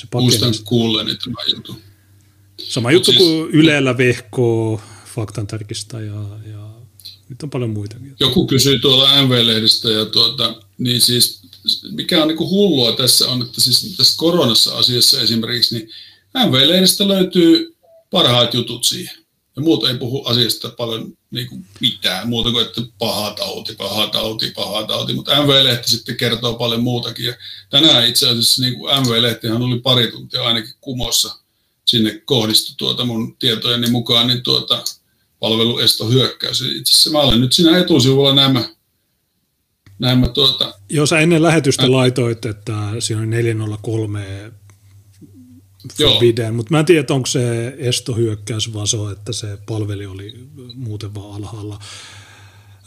[0.00, 1.76] Se Muistan kuulleeni tämä juttu.
[2.62, 4.80] Sama juttu siis, kuin Ylellä vehkoo,
[5.14, 6.68] faktan tarkista ja, ja
[7.28, 8.14] nyt on paljon muitakin.
[8.20, 11.40] Joku kysyi tuolla MV-lehdistä ja tuota, niin siis
[11.90, 15.90] mikä on niin kuin hullua tässä on, että siis tässä koronassa asiassa esimerkiksi, niin
[16.48, 17.76] MV-lehdestä löytyy
[18.10, 19.17] parhaat jutut siihen.
[19.58, 24.06] Ja muut ei puhu asiasta paljon niin kuin mitään, muuta kuin että paha tauti, paha
[24.06, 25.12] tauti, paha tauti.
[25.12, 27.26] Mutta MV-lehti sitten kertoo paljon muutakin.
[27.26, 27.34] Ja
[27.70, 31.36] tänään itse asiassa niin kuin MV-lehtihan oli pari tuntia ainakin kumossa.
[31.88, 34.84] Sinne kohdistui tuota mun tietojeni mukaan niin tuota
[35.40, 36.60] palveluestohyökkäys.
[36.60, 38.68] Itse asiassa mä olen nyt siinä etusivulla nämä
[39.98, 40.74] nämä tuota...
[40.88, 44.52] Jos ennen lähetystä laitoit, että siinä on 403
[45.98, 50.34] forbidden, mutta mä en tiedä, onko se estohyökkäys vaan se, että se palveli oli
[50.74, 51.78] muuten vaan alhaalla.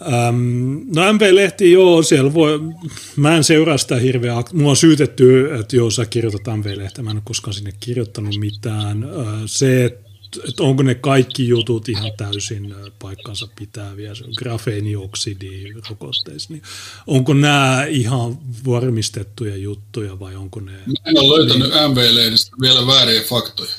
[0.02, 2.60] Ähm, no MV-lehti, joo, siellä voi,
[3.16, 7.18] mä en seuraa sitä hirveä, mua on syytetty, että joo, sä kirjoitat MV-lehtä, mä en
[7.18, 9.06] ole koskaan sinne kirjoittanut mitään.
[9.46, 10.11] Se, että
[10.49, 16.62] että onko ne kaikki jutut ihan täysin paikkansa pitäviä, se on grafeenioksidi rokotteissa, niin
[17.08, 20.72] onko nämä ihan varmistettuja juttuja vai onko ne...
[20.72, 23.72] Mä en ole löytänyt MV-lehdestä vielä vääriä faktoja.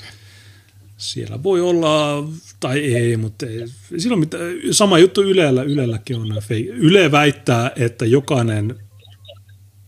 [0.96, 2.24] Siellä voi olla,
[2.60, 3.64] tai ei, mutta ei.
[3.98, 4.38] Silloin mitä,
[4.70, 6.42] sama juttu Ylellä, Ylelläkin on.
[6.66, 8.78] Yle väittää, että jokainen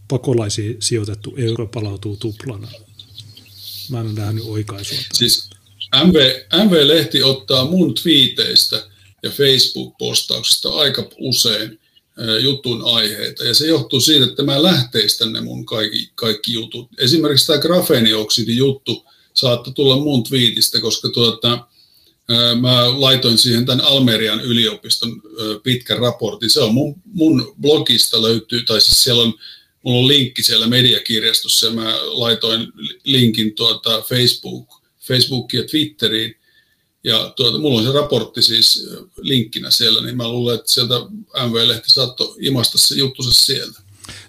[0.08, 2.68] pakolaisiin sijoitettu euro palautuu tuplana.
[3.90, 4.98] Mä en ole nähnyt oikaisua.
[5.12, 5.50] Siis
[6.04, 6.14] MV,
[6.64, 8.86] MV-lehti ottaa mun twiiteistä
[9.22, 11.80] ja Facebook-postauksista aika usein
[12.40, 13.44] jutun aiheita.
[13.44, 16.88] Ja se johtuu siitä, että mä lähteistän ne mun kaikki, kaikki jutut.
[16.98, 19.04] Esimerkiksi tämä grafeenioksidi-juttu
[19.34, 21.66] saattoi tulla mun twiitistä, koska tuota,
[22.60, 25.22] mä laitoin siihen tämän Almerian yliopiston
[25.62, 26.50] pitkän raportin.
[26.50, 29.34] Se on mun, mun blogista löytyy, tai siis siellä on,
[29.82, 32.72] mulla on linkki siellä mediakirjastossa ja mä laitoin
[33.04, 36.34] linkin tuota Facebook Facebookiin ja Twitteriin.
[37.04, 40.94] Ja tuota, mulla on se raportti siis linkkinä siellä, niin mä luulen, että sieltä
[41.48, 43.80] MV-lehti saattoi imasta se juttusa sieltä.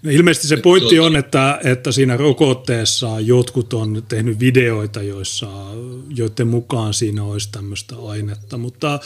[0.04, 1.08] No ilmeisesti se pointti tuota...
[1.08, 5.48] on, että, että siinä rokotteessa jotkut on tehnyt videoita, joissa,
[6.16, 9.00] joiden mukaan siinä olisi tämmöistä ainetta, mutta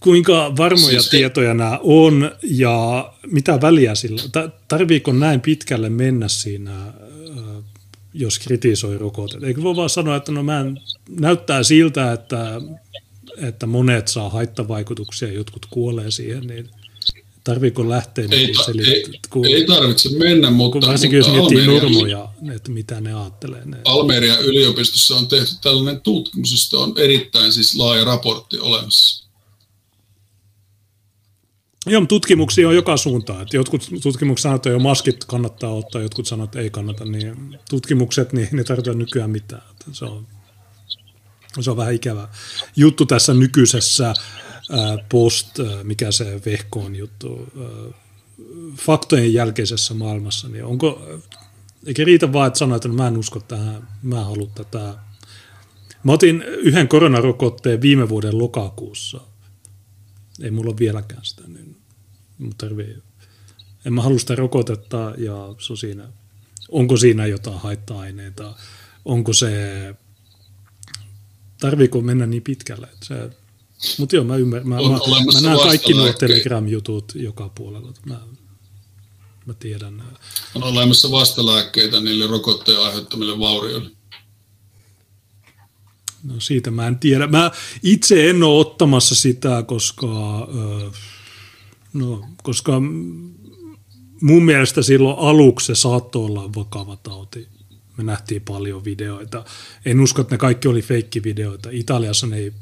[0.00, 4.22] kuinka varmoja siis tietoja nämä on ja mitä väliä sillä,
[4.68, 6.92] tarviiko näin pitkälle mennä siinä,
[8.16, 9.42] jos kritisoi rokotet?
[9.42, 12.60] Eikö voi vaan sanoa, että no mä en, näyttää siltä, että,
[13.36, 16.70] että monet saa haittavaikutuksia, jotkut kuolee siihen, niin
[17.44, 20.80] tarviiko lähteä ei, niin ei, ei tarvitse mennä, mutta...
[20.80, 23.64] Kun varsinkin mutta jos miettii nurmoja, että mitä ne ajattelee.
[23.64, 23.76] Ne.
[23.84, 29.25] Almerian yliopistossa on tehty tällainen tutkimus, josta on erittäin siis laaja raportti olemassa.
[31.86, 33.42] Joo, tutkimuksia on joka suuntaan.
[33.42, 37.04] Että jotkut tutkimukset sanoo, että jo maskit kannattaa ottaa, jotkut sanoo, että ei kannata.
[37.04, 39.62] Niin tutkimukset, niin ne tarvitse nykyään mitään.
[39.92, 40.26] Se on,
[41.60, 42.28] se on vähän ikävä
[42.76, 44.14] juttu tässä nykyisessä
[45.08, 47.46] post, mikä se vehkoon juttu,
[48.76, 50.48] faktojen jälkeisessä maailmassa.
[50.48, 51.08] Niin onko,
[51.86, 54.94] eikä riitä vaan, että sanoa, että no mä en usko tähän, mä haluan tätä.
[56.04, 59.20] Mä otin yhden koronarokotteen viime vuoden lokakuussa.
[60.42, 61.75] Ei mulla ole vieläkään sitä, niin
[62.38, 62.96] mutta tarvii,
[63.84, 66.08] en mä halua sitä rokotetta ja se on siinä,
[66.68, 68.54] onko siinä jotain haitta-aineita,
[69.04, 69.50] onko se,
[71.60, 73.30] tarviiko mennä niin pitkälle, että se,
[73.98, 74.68] mutta joo, mä ymmärrän.
[74.68, 74.82] Mä, mä,
[75.34, 77.92] mä näen kaikki nuo Telegram-jutut joka puolella.
[78.06, 78.20] Mä,
[79.46, 80.02] mä tiedän.
[80.54, 83.90] On olemassa vastalääkkeitä niille rokotteen aiheuttamille vaurioille.
[86.24, 87.26] No siitä mä en tiedä.
[87.26, 87.50] Mä
[87.82, 90.48] itse en ole ottamassa sitä, koska
[91.96, 92.80] No, koska
[94.20, 97.48] mun mielestä silloin aluksi se saattoi olla vakava tauti.
[97.96, 99.44] Me nähtiin paljon videoita.
[99.84, 101.68] En usko, että ne kaikki oli feikkivideoita.
[101.72, 102.52] Italiassa ne ei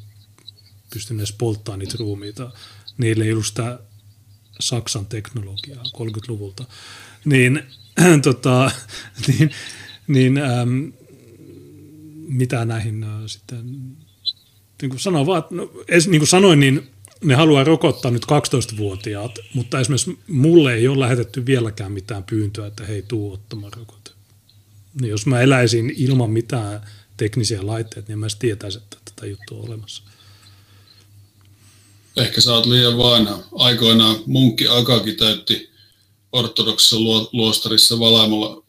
[0.92, 2.50] pystynyt edes polttamaan niitä ruumiita.
[2.98, 3.78] Niillä ei ollut sitä
[4.60, 6.64] Saksan teknologiaa 30-luvulta.
[7.24, 7.62] Niin,
[8.22, 8.70] tota,
[9.26, 9.50] niin,
[10.06, 10.84] niin ähm,
[12.28, 13.66] mitä näihin äh, sitten,
[14.82, 15.70] niin kuin sanoin vaan, no,
[16.06, 16.93] niin kuin sanoin, niin
[17.24, 22.84] ne haluaa rokottaa nyt 12-vuotiaat, mutta esimerkiksi mulle ei ole lähetetty vieläkään mitään pyyntöä, että
[22.84, 24.10] hei, tuu ottamaan rokote.
[25.00, 26.80] Niin jos mä eläisin ilman mitään
[27.16, 30.02] teknisiä laitteita, niin mä en tietäisi, että tätä juttua on olemassa.
[32.16, 33.38] Ehkä sä oot liian vanha.
[33.54, 35.70] Aikoinaan munkki Akaki täytti
[36.32, 36.96] ortodoksissa
[37.32, 37.98] luostarissa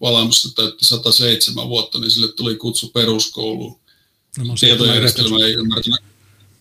[0.02, 3.80] Valaamossa täytti 107 vuotta, niin sille tuli kutsu peruskouluun.
[4.38, 6.15] No, Tietojärjestelmä ei ymmärtänyt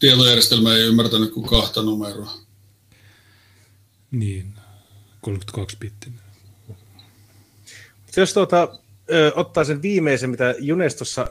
[0.05, 2.31] tietojärjestelmä ei ymmärtänyt kuin kahta numeroa.
[4.11, 4.55] Niin,
[5.21, 6.21] 32 bittinen.
[8.17, 8.79] Jos tuota,
[9.13, 11.27] ö, ottaa sen viimeisen, mitä Junestossa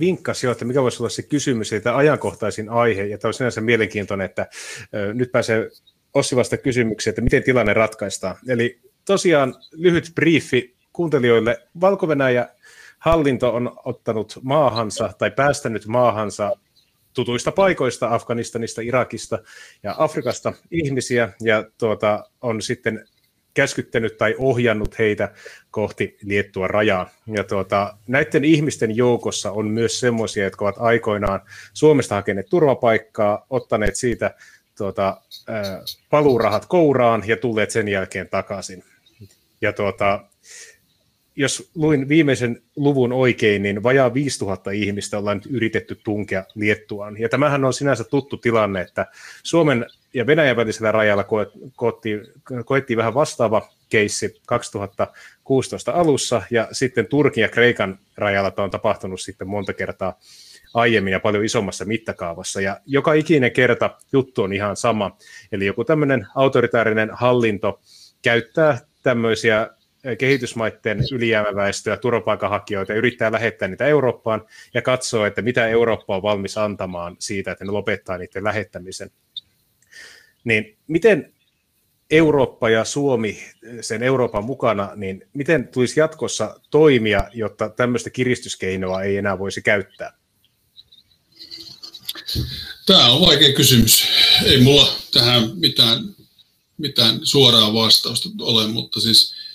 [0.00, 3.60] vinkkasi jo, että mikä voisi olla se kysymys, että ajankohtaisin aihe, ja tämä on sinänsä
[3.60, 4.46] mielenkiintoinen, että
[4.94, 5.70] ö, nyt pääsee
[6.14, 8.36] Ossi vasta kysymykseen, että miten tilanne ratkaistaan.
[8.48, 11.58] Eli tosiaan lyhyt briefi kuuntelijoille.
[11.80, 12.06] valko
[12.98, 16.56] hallinto on ottanut maahansa tai päästänyt maahansa
[17.16, 19.38] tutuista paikoista, Afganistanista, Irakista
[19.82, 23.04] ja Afrikasta ihmisiä, ja tuota, on sitten
[23.54, 25.32] käskyttänyt tai ohjannut heitä
[25.70, 27.08] kohti Liettua rajaa.
[27.26, 31.40] Ja tuota, näiden ihmisten joukossa on myös semmoisia, jotka ovat aikoinaan
[31.72, 34.34] Suomesta hakeneet turvapaikkaa, ottaneet siitä
[34.78, 35.20] tuota,
[36.10, 38.84] paluurahat kouraan ja tulleet sen jälkeen takaisin.
[39.60, 40.20] Ja tuota,
[41.36, 47.20] jos luin viimeisen luvun oikein, niin vajaa 5000 ihmistä ollaan nyt yritetty tunkea Liettuaan.
[47.20, 49.06] Ja tämähän on sinänsä tuttu tilanne, että
[49.42, 51.24] Suomen ja Venäjän välisellä rajalla
[51.76, 52.20] koettiin,
[52.64, 59.20] koettiin vähän vastaava keissi 2016 alussa, ja sitten Turkin ja Kreikan rajalla tämä on tapahtunut
[59.20, 60.18] sitten monta kertaa
[60.74, 62.60] aiemmin ja paljon isommassa mittakaavassa.
[62.60, 65.16] Ja joka ikinen kerta juttu on ihan sama.
[65.52, 67.80] Eli joku tämmöinen autoritaarinen hallinto
[68.22, 69.68] käyttää tämmöisiä
[70.18, 76.58] kehitysmaiden ylijäämäväestöä, turvapaikanhakijoita ja yrittää lähettää niitä Eurooppaan ja katsoo, että mitä Eurooppa on valmis
[76.58, 79.10] antamaan siitä, että ne lopettaa niiden lähettämisen.
[80.44, 81.32] Niin miten
[82.10, 83.38] Eurooppa ja Suomi
[83.80, 90.12] sen Euroopan mukana, niin miten tulisi jatkossa toimia, jotta tämmöistä kiristyskeinoa ei enää voisi käyttää?
[92.86, 94.06] Tämä on vaikea kysymys.
[94.44, 95.98] Ei mulla tähän mitään,
[96.78, 99.45] mitään suoraa vastausta ole, mutta siis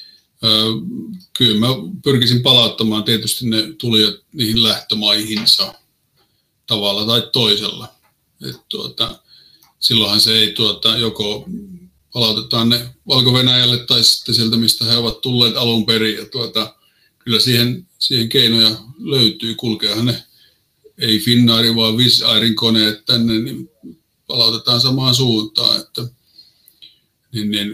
[1.34, 1.68] kyllä mä
[2.03, 5.73] pyrkisin palauttamaan tietysti ne tulijat niihin lähtömaihinsa
[6.68, 7.88] tavalla tai toisella.
[8.49, 9.19] Et tuota,
[9.80, 11.45] silloinhan se ei tuota, joko
[12.13, 13.34] palautetaan ne valko
[13.88, 16.18] tai sitten sieltä, mistä he ovat tulleet alun perin.
[16.18, 16.76] Ja tuota,
[17.19, 19.55] kyllä siihen, siihen keinoja löytyy.
[19.55, 20.23] Kulkeahan ne
[20.97, 22.22] ei Finnairi, vaan Wizz
[22.55, 23.69] koneet tänne, niin
[24.27, 25.80] palautetaan samaan suuntaan.
[25.80, 26.20] Että,
[27.33, 27.73] niin, niin,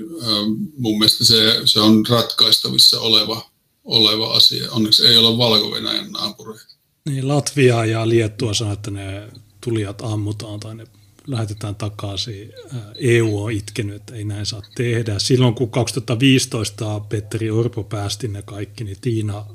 [0.77, 3.49] mun mielestä se, se on ratkaistavissa oleva,
[3.83, 4.71] oleva asia.
[4.71, 6.65] Onneksi ei ole Valko-Venäjän naapureita.
[7.05, 9.27] Niin, Latvia ja Liettua sanoo, että ne
[9.61, 10.87] tulijat ammutaan tai ne
[11.27, 12.53] lähetetään takaisin.
[12.95, 15.19] EU on itkenyt, että ei näin saa tehdä.
[15.19, 19.45] Silloin kun 2015 Petteri Orpo päästi ne kaikki, niin Tiina,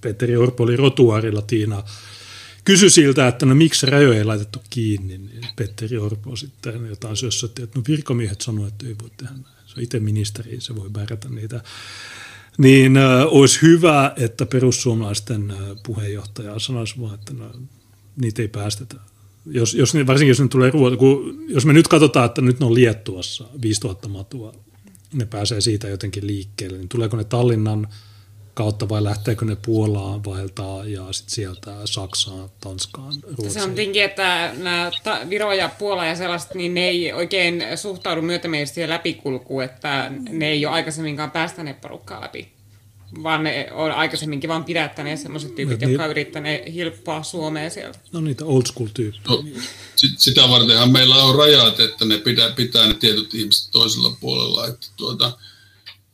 [0.00, 1.82] Petteri Orpo oli rotuarilla, Tiina
[2.64, 7.62] kysyi siltä, että no miksi rajoja ei laitettu kiinni, niin Petteri Orpo sitten jotain sössötti,
[7.62, 9.54] että no virkamiehet sanoivat, että ei voi tehdä näin.
[9.66, 11.62] Se on itse ministeri, se voi määrätä niitä.
[12.58, 17.50] Niin äh, olisi hyvä, että perussuomalaisten äh, puheenjohtaja sanoisi vaan, että no,
[18.20, 18.96] niitä ei päästetä.
[19.46, 22.66] Jos, jos, varsinkin jos ne tulee ruoat, kun, jos me nyt katsotaan, että nyt ne
[22.66, 24.54] on Liettuassa 5000 matua,
[25.12, 27.88] ne pääsee siitä jotenkin liikkeelle, niin tuleeko ne Tallinnan
[28.54, 33.50] kautta vai lähteekö ne Puolaan vaeltaa ja sitten sieltä Saksaan, Tanskaan, Ruotsiin?
[33.50, 34.90] Se on tietenkin, että nämä
[35.30, 40.66] Viro ja Puola ja sellaiset, niin ne ei oikein suhtaudu myötämielisesti läpikulkuun, että ne ei
[40.66, 42.54] ole aikaisemminkaan päästäneet porukkaa läpi
[43.22, 47.98] vaan ne on aikaisemminkin vaan pidättäneet sellaiset tyypit, no, jotka yrittäneet hilppaa Suomeen sieltä.
[48.12, 49.24] No niitä old school tyyppejä.
[49.28, 49.44] No,
[49.96, 54.66] sit, sitä vartenhan meillä on rajat, että ne pitää, pitää ne tietyt ihmiset toisella puolella.
[54.66, 55.38] Että tuota,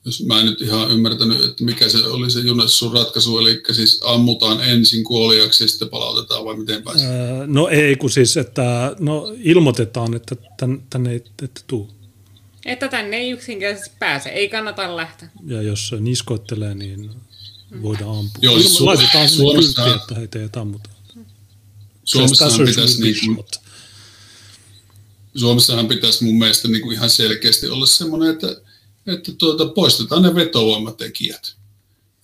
[0.04, 4.00] jos mä en nyt ihan ymmärtänyt, että mikä se oli se Junessun ratkaisu, eli siis
[4.04, 7.00] ammutaan ensin kuoliaksi ja sitten palautetaan vai miten päin?
[7.00, 11.90] Öö, no ei, kun siis, että no ilmoitetaan, että tän, tänne ei ette tuu.
[12.64, 15.28] Että tänne ei yksinkertaisesti pääse, ei kannata lähteä.
[15.46, 17.10] Ja jos niskoittelee, niin
[17.82, 18.38] voidaan ampua.
[18.42, 20.90] Joo, Ilma, su- laitetaan sinne kyltti, että heitä ei ammuta.
[22.04, 23.46] Suomessahan pitäisi, niin kuin,
[25.36, 28.60] Suomessahan pitäisi mun mielestä niin kuin ihan selkeästi olla semmoinen, että,
[29.10, 31.56] että tuota, poistetaan ne vetovoimatekijät.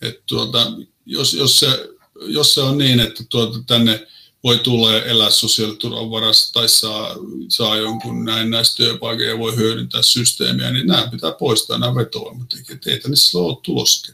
[0.03, 0.73] Että tuota,
[1.07, 1.89] jos, jos, se,
[2.27, 4.07] jos se on niin, että tuota, tänne
[4.45, 7.17] voi tulla ja elää sosiaaliturvan varassa tai saa,
[7.49, 12.87] saa jonkun näin näistä työpaikoja ja voi hyödyntää systeemiä, niin nämä pitää poistaa nämä vetovoimatekijät.
[12.87, 14.13] Ei tänne silloin ole tulossa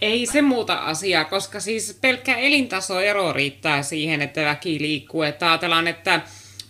[0.00, 5.22] Ei se muuta asiaa, koska siis pelkkä elintasoero riittää siihen, että väki liikkuu.
[5.22, 6.20] Että ajatellaan, että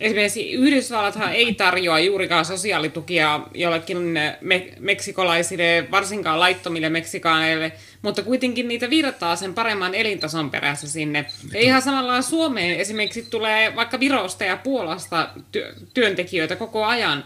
[0.01, 3.99] esimerkiksi Yhdysvallathan ei tarjoa juurikaan sosiaalitukia jollekin
[4.41, 7.73] me- meksikolaisille, varsinkaan laittomille meksikaaneille,
[8.03, 11.25] mutta kuitenkin niitä virtaa sen paremman elintason perässä sinne.
[11.53, 17.25] Ja ihan samalla Suomeen esimerkiksi tulee vaikka Virosta ja Puolasta ty- työntekijöitä koko ajan,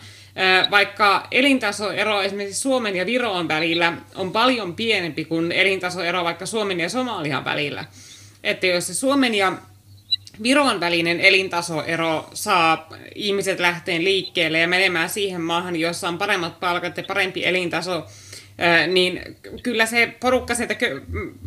[0.70, 6.88] vaikka elintasoero esimerkiksi Suomen ja Viroon välillä on paljon pienempi kuin elintasoero vaikka Suomen ja
[6.88, 7.84] Somalian välillä.
[8.44, 9.52] Että jos se Suomen ja
[10.42, 16.96] Viron välinen elintasoero saa ihmiset lähteen liikkeelle ja menemään siihen maahan, jossa on paremmat palkat
[16.96, 18.06] ja parempi elintaso,
[18.92, 19.20] niin
[19.62, 20.76] kyllä se porukka sieltä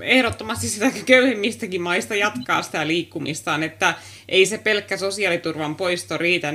[0.02, 3.96] ehdottomasti sitä köyhimmistäkin maista jatkaa sitä liikkumistaan, että
[4.30, 6.54] ei se pelkkä sosiaaliturvan poisto riitä,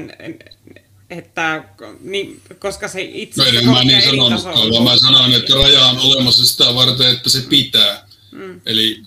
[1.10, 1.64] että,
[2.00, 6.46] niin, koska se itse no, mä niin sanonut, vaan mä sanon, että raja on olemassa
[6.46, 8.06] sitä varten, että se pitää.
[8.32, 8.60] Mm.
[8.66, 9.02] Eli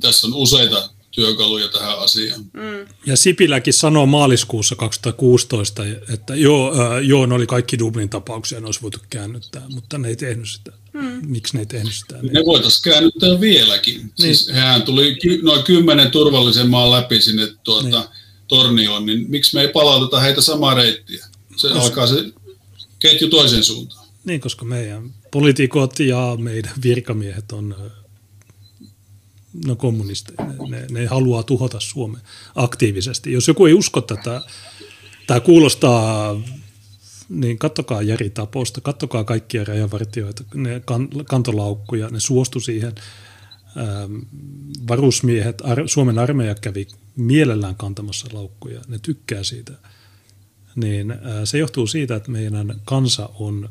[0.00, 2.40] tässä on useita työkaluja tähän asiaan.
[2.52, 2.86] Mm.
[3.06, 5.82] Ja Sipiläkin sanoi maaliskuussa 2016,
[6.14, 10.08] että joo, äh, joo ne oli kaikki Dublin tapauksia, ne olisi voitu käännyttää, mutta ne
[10.08, 10.72] ei tehnyt sitä.
[10.92, 11.20] Mm.
[11.26, 12.14] Miksi ne ei tehnyt sitä?
[12.22, 13.98] Ne, ne voitaisiin käännyttää vieläkin.
[13.98, 14.12] Niin.
[14.14, 18.04] Siis hän tuli ky- noin kymmenen turvallisen maan läpi sinne tuota, niin.
[18.48, 21.26] Tornioon, niin miksi me ei palauteta heitä samaa reittiä?
[21.56, 21.82] Se koska...
[21.82, 22.24] alkaa se
[22.98, 24.06] ketju toisen suuntaan.
[24.24, 27.76] Niin, koska meidän poliitikot ja meidän virkamiehet on
[29.66, 32.20] no kommunisteja, ne, ne, ne haluaa tuhota Suomen
[32.54, 33.32] aktiivisesti.
[33.32, 34.42] Jos joku ei usko tätä,
[35.26, 36.40] tämä kuulostaa,
[37.28, 42.92] niin kattokaa Jari Taposta, kattokaa kaikkia rajavartioita, ne kan, kantolaukkuja, ne suostu siihen.
[43.76, 44.18] Ähm,
[44.88, 49.72] varusmiehet, ar, Suomen armeija kävi mielellään kantamassa laukkuja, ne tykkää siitä.
[50.76, 53.70] Niin äh, se johtuu siitä, että meidän kansa on,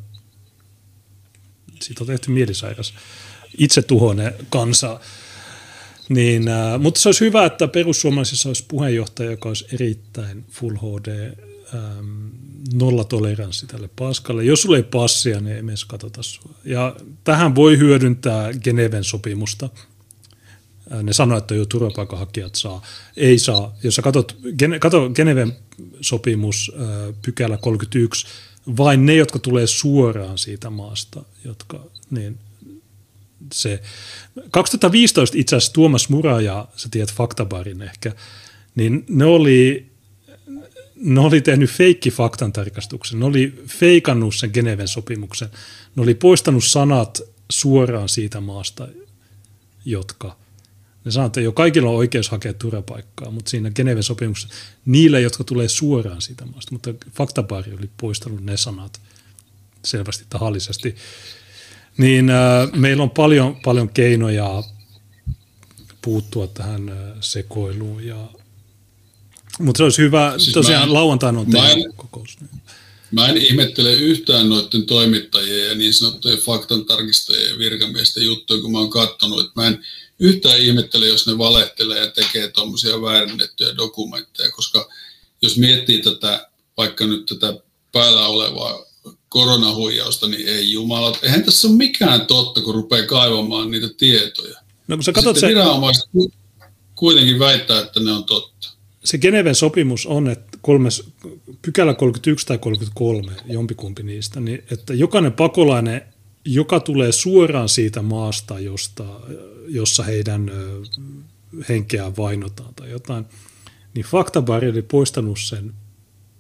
[1.82, 2.94] siitä on tehty mielisairas,
[3.58, 5.00] itsetuhoinen kansa,
[6.14, 11.34] niin, äh, mutta se olisi hyvä, että perussuomalaisissa olisi puheenjohtaja, joka olisi erittäin full HD,
[11.74, 12.28] ähm,
[12.74, 14.44] nolla toleranssi tälle paskalle.
[14.44, 16.52] Jos sulla ei passia, niin ei edes katsota sua.
[16.66, 19.70] Ja tähän voi hyödyntää Geneven sopimusta.
[20.94, 22.82] Äh, ne sanoo, että jo turvapaikanhakijat saa.
[23.18, 23.76] Ei saa.
[23.84, 24.38] Jos sä katsot,
[24.80, 25.54] kato Geneven
[26.02, 28.28] sopimus, äh, pykälä 31,
[28.78, 32.38] vain ne, jotka tulee suoraan siitä maasta, jotka, niin
[33.52, 33.82] se.
[34.52, 38.12] 2015 itse asiassa Tuomas Mura ja sä tiedät Faktabarin ehkä,
[38.76, 39.92] niin ne oli,
[40.96, 43.20] ne oli tehnyt feikki faktantarkastuksen.
[43.20, 45.50] Ne oli feikannut sen Geneven sopimuksen.
[45.96, 48.88] Ne oli poistanut sanat suoraan siitä maasta,
[49.86, 50.42] jotka
[51.06, 54.56] Ne sanoo, että jo kaikilla on oikeus hakea turvapaikkaa, mutta siinä Geneven sopimuksessa
[54.86, 59.02] niillä, jotka tulee suoraan siitä maasta, mutta faktapaari oli poistanut ne sanat
[59.86, 60.96] selvästi tahallisesti,
[61.98, 64.64] niin äh, meillä on paljon, paljon keinoja
[66.02, 68.06] puuttua tähän äh, sekoiluun.
[68.06, 68.28] Ja,
[69.60, 72.38] mutta se olisi hyvä, siis tosiaan en, lauantaina on teidän kokous.
[72.42, 72.62] Niin.
[73.12, 78.78] Mä en ihmettele yhtään noiden toimittajien ja niin sanottujen faktantarkistajien ja virkamiesten juttuja, kun mä
[78.78, 79.86] oon katsonut, että mä en
[80.20, 84.90] yhtään ihmettele, jos ne valehtelee ja tekee tuommoisia väärennettyjä dokumentteja, koska
[85.42, 87.54] jos miettii tätä, vaikka nyt tätä
[87.92, 88.91] päällä olevaa
[89.32, 91.18] koronahuijausta, niin ei jumala.
[91.22, 94.58] Eihän tässä ole mikään totta, kun rupeaa kaivamaan niitä tietoja.
[94.88, 95.48] No kun sä katsot se...
[95.48, 96.10] viranomaiset
[96.96, 98.68] kuitenkin väittää, että ne on totta.
[99.04, 101.04] Se Geneven sopimus on, että kolmes,
[101.62, 106.02] pykälä 31 tai 33, jompikumpi niistä, niin että jokainen pakolainen,
[106.46, 109.06] joka tulee suoraan siitä maasta, josta,
[109.68, 110.52] jossa heidän
[111.70, 113.26] henkeään vainotaan tai jotain,
[113.94, 115.74] niin faktabari oli poistanut sen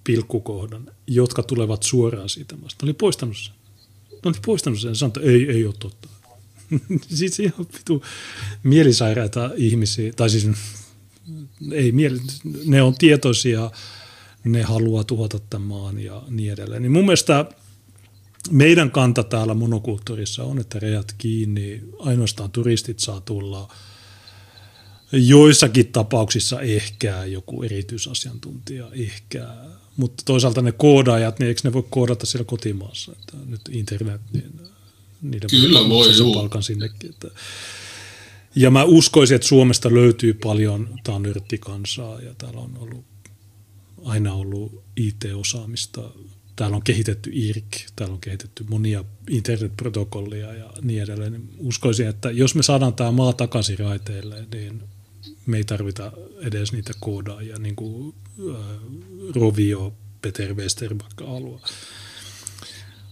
[0.03, 2.85] pilkkukohdan, jotka tulevat suoraan siitä maasta.
[2.85, 3.53] Ne oli poistanut sen.
[4.11, 6.09] Ne oli poistanut sen ja sanoi, että ei, ei ole totta.
[7.15, 8.03] siis ihan vitu
[8.63, 10.47] mielisairaita ihmisiä, tai siis
[11.71, 12.19] ei mieli,
[12.65, 13.71] ne on tietoisia,
[14.43, 16.81] ne haluaa tuhota tämän maan ja niin edelleen.
[16.81, 17.45] Niin mun mielestä
[18.49, 23.73] meidän kanta täällä monokulttuurissa on, että rejat kiinni, ainoastaan turistit saa tulla.
[25.11, 29.47] Joissakin tapauksissa ehkä joku erityisasiantuntija, ehkä.
[29.97, 33.11] Mutta toisaalta ne koodaajat, niin eikö ne voi koodata siellä kotimaassa?
[33.11, 34.61] Että nyt internet, niin
[35.21, 37.09] niiden Kyllä voi, sen palkan sinnekin.
[37.09, 37.27] Että.
[38.55, 43.05] Ja mä uskoisin, että Suomesta löytyy paljon tanyrttikansaa ja täällä on ollut
[44.05, 46.01] aina ollut IT-osaamista.
[46.55, 51.49] Täällä on kehitetty IRC, täällä on kehitetty monia internetprotokollia ja niin edelleen.
[51.57, 54.83] Uskoisin, että jos me saadaan tämä maa takaisin raiteille, niin
[55.45, 56.11] me ei tarvita
[56.41, 58.15] edes niitä koodaajia, niin kuin
[58.49, 58.55] äh,
[59.35, 61.59] Rovio, Peter Westerback haluaa.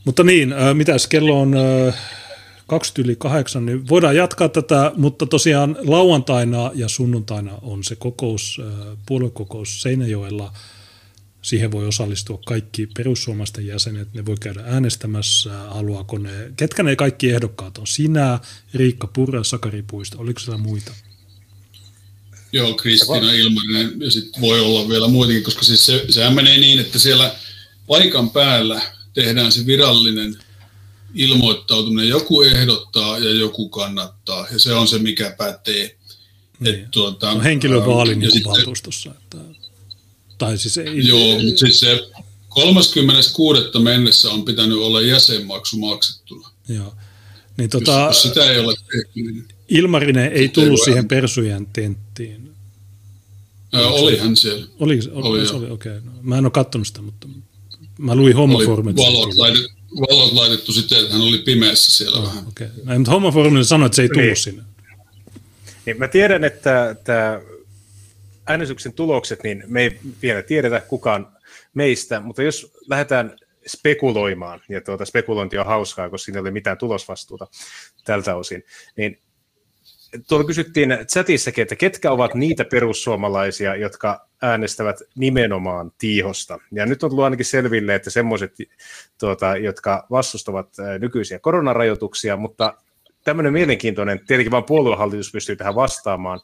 [0.05, 1.53] Mutta niin, äh, mitäs kello on
[1.87, 1.95] äh,
[2.67, 8.61] 20 yli 8, niin voidaan jatkaa tätä, mutta tosiaan lauantaina ja sunnuntaina on se kokous,
[8.63, 10.53] äh, puoluekokous Seinäjoella.
[11.41, 17.31] Siihen voi osallistua kaikki perussuomalaisten jäsenet, ne voi käydä äänestämässä, haluaako ne, ketkä ne kaikki
[17.31, 18.39] ehdokkaat on, sinä,
[18.73, 20.91] Riikka Purra, Sakari Puisto, oliko siellä muita?
[22.51, 26.79] Joo, Kristiina Ilmarinen ja sitten voi olla vielä muitakin, koska siis se, sehän menee niin,
[26.79, 27.35] että siellä
[27.87, 28.81] paikan päällä
[29.13, 30.37] tehdään se virallinen
[31.13, 32.09] ilmoittautuminen.
[32.09, 35.95] Joku ehdottaa ja joku kannattaa, ja se on se, mikä pätee.
[36.59, 36.75] Niin.
[36.75, 39.09] Et, tuota, no, henkilövaali niin kuin valtuustossa.
[39.09, 39.37] Että,
[40.37, 42.09] tai siis ei, joo, mutta siis se
[42.49, 43.61] 36.
[43.79, 46.49] mennessä on pitänyt olla jäsenmaksu maksettuna.
[46.67, 46.95] Joo.
[47.57, 52.51] Niin, tota, jos, jos sitä ei ole tehty, niin Ilmarinen ei tullut siihen persujen tenttiin.
[53.73, 54.67] Ää, olihan siellä.
[54.79, 55.97] Oli, oli, oli, oli okei.
[55.97, 56.01] Okay.
[56.05, 57.27] No, mä en ole katsonut sitä, mutta
[57.99, 58.97] Mä luin hommaformit.
[58.97, 62.47] Valot, laitettu, valot laitettu sitten, että hän oli pimeässä siellä oh, vähän.
[62.47, 62.67] Okay.
[62.83, 64.35] No, mutta hommaformit sanoi, että se ei tullut niin.
[64.35, 64.63] sinne.
[65.85, 67.41] Niin, mä tiedän, että tämä
[68.47, 71.27] äänestyksen tulokset, niin me ei vielä tiedetä kukaan
[71.73, 76.77] meistä, mutta jos lähdetään spekuloimaan, ja tuota spekulointi on hauskaa, koska siinä ei ole mitään
[76.77, 77.47] tulosvastuuta
[78.03, 78.63] tältä osin,
[78.97, 79.19] niin
[80.27, 86.59] tuolla kysyttiin chatissakin, että ketkä ovat niitä perussuomalaisia, jotka äänestävät nimenomaan tiihosta.
[86.71, 88.53] Ja nyt on tullut ainakin selville, että semmoiset,
[89.19, 92.73] tuota, jotka vastustavat nykyisiä koronarajoituksia, mutta
[93.23, 96.39] tämmöinen mielenkiintoinen, tietenkin vain puoluehallitus pystyy tähän vastaamaan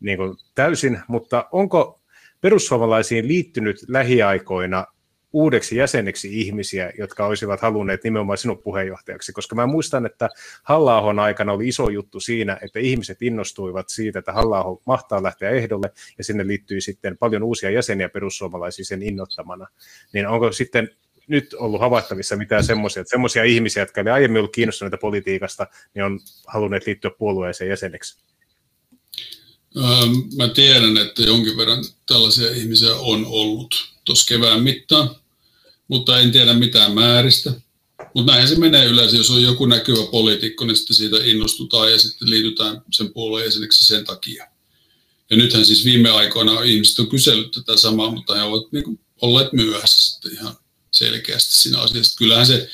[0.00, 2.00] niin kuin täysin, mutta onko
[2.40, 4.86] perussuomalaisiin liittynyt lähiaikoina
[5.32, 10.28] uudeksi jäseneksi ihmisiä, jotka olisivat halunneet nimenomaan sinun puheenjohtajaksi, koska mä muistan, että
[10.62, 15.92] halla aikana oli iso juttu siinä, että ihmiset innostuivat siitä, että halla mahtaa lähteä ehdolle,
[16.18, 19.66] ja sinne liittyi sitten paljon uusia jäseniä perussuomalaisia sen innottamana.
[20.12, 20.90] Niin onko sitten
[21.26, 26.04] nyt ollut havaittavissa mitään semmoisia, että semmoisia ihmisiä, jotka oli aiemmin ollut kiinnostuneita politiikasta, niin
[26.04, 28.22] on halunneet liittyä puolueeseen jäseneksi?
[30.36, 35.16] Mä tiedän, että jonkin verran tällaisia ihmisiä on ollut tuossa kevään mittaan,
[35.88, 37.52] mutta en tiedä mitään määristä.
[38.14, 41.98] Mutta näin se menee yleensä, jos on joku näkyvä poliitikko, niin sitten siitä innostutaan ja
[41.98, 44.46] sitten liitytään sen puolueen jäseneksi sen takia.
[45.30, 49.52] Ja nythän siis viime aikoina ihmiset on kysellyt tätä samaa, mutta he ovat niin olleet
[49.52, 50.56] myöhässä sitten ihan
[50.90, 52.18] selkeästi siinä asiassa.
[52.18, 52.70] Kyllähän se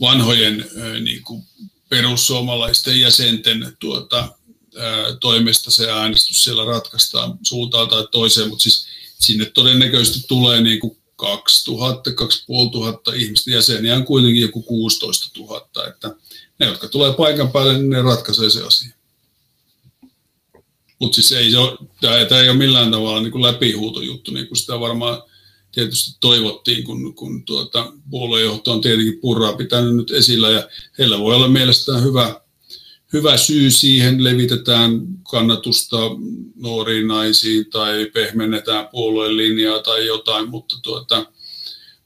[0.00, 1.44] vanhojen niin kuin
[1.88, 4.28] perussuomalaisten jäsenten tuota,
[5.20, 8.86] toimesta se äänestys siellä ratkaistaan suuntaan tai toiseen, mutta siis
[9.20, 16.14] sinne todennäköisesti tulee niin kuin 2000, 2500 ihmistä jäseniä on kuitenkin joku 16 000, että
[16.58, 18.94] ne, jotka tulee paikan päälle, niin ne ratkaisee se asia.
[20.98, 24.46] Mutta siis ei se ole, tämä, tämä ei ole millään tavalla niin kuin läpihuutojuttu, niin
[24.46, 25.22] kuin sitä varmaan
[25.72, 31.34] tietysti toivottiin, kun, kun tuota, puoluejohto on tietenkin purraa pitänyt nyt esillä ja heillä voi
[31.34, 32.40] olla mielestään hyvä,
[33.12, 35.96] hyvä syy siihen, levitetään kannatusta
[36.56, 41.26] nuoriin naisiin tai pehmennetään puolueen linjaa tai jotain, mutta tuota,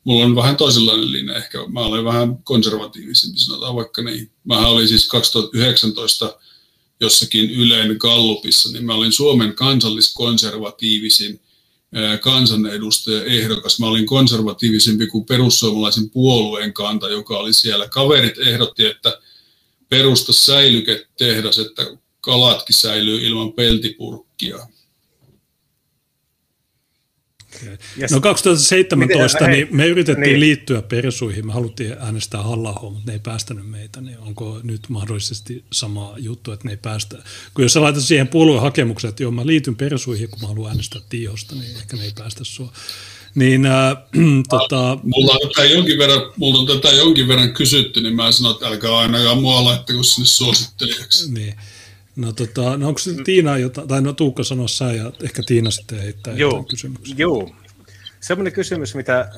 [0.05, 1.37] mulla on vähän toisenlainen linja.
[1.37, 4.31] Ehkä mä olen vähän konservatiivisempi, sanotaan vaikka niin.
[4.45, 6.39] Mä olin siis 2019
[7.01, 11.41] jossakin Ylen Gallupissa, niin mä olin Suomen kansalliskonservatiivisin
[12.21, 13.81] kansanedustaja ehdokas.
[13.81, 17.89] Mä olin konservatiivisempi kuin perussuomalaisen puolueen kanta, joka oli siellä.
[17.89, 19.21] Kaverit ehdotti, että
[19.93, 21.83] perusta säilyketehdas, että
[22.21, 24.57] kalatkin säilyy ilman peltipurkkia.
[27.57, 27.79] Okay.
[28.11, 30.41] No 2017 Miten, niin me yritettiin niin.
[30.41, 35.65] liittyä persuihin, me haluttiin äänestää halla mutta ne ei päästänyt meitä, niin onko nyt mahdollisesti
[35.73, 37.17] sama juttu, että ne ei päästä?
[37.55, 41.01] Kun jos sä laitat siihen puoluehakemuksen, että joo mä liityn persuihin, kun mä haluan äänestää
[41.09, 42.73] Tiihosta, niin ehkä ne ei päästä sua.
[43.35, 43.97] Niin, äh,
[44.49, 44.99] tota...
[45.03, 48.67] mulla, on tätä jonkin verran, mulla on tätä jonkin verran kysytty, niin mä sanon, että
[48.67, 51.33] älkää ainakaan mua laittako sinne suosittelijaksi.
[51.33, 51.55] Niin.
[52.17, 55.71] No, tota, no onko se Tiina jotain, tai no Tuukka sanoa sä ja ehkä Tiina
[55.71, 57.15] sitten heittää joo, kysymyksiä.
[57.19, 57.51] Joo,
[58.23, 59.29] Sellainen kysymys, mitä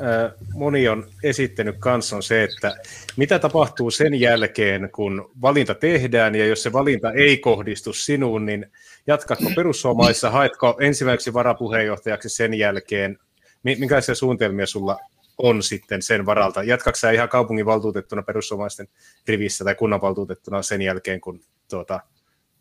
[0.55, 2.76] moni on esittänyt kanssa on se, että
[3.16, 8.66] mitä tapahtuu sen jälkeen, kun valinta tehdään, ja jos se valinta ei kohdistu sinuun, niin
[9.06, 13.18] jatkatko perussuomaissa, haetko ensimmäiseksi varapuheenjohtajaksi sen jälkeen,
[13.64, 14.96] minkälaisia suunnitelmia sulla
[15.38, 16.62] on sitten sen varalta?
[16.62, 18.88] Jatkatko sä ihan kaupunginvaltuutettuna perussuomaisten
[19.26, 22.00] rivissä tai kunnanvaltuutettuna sen jälkeen, kun tuota,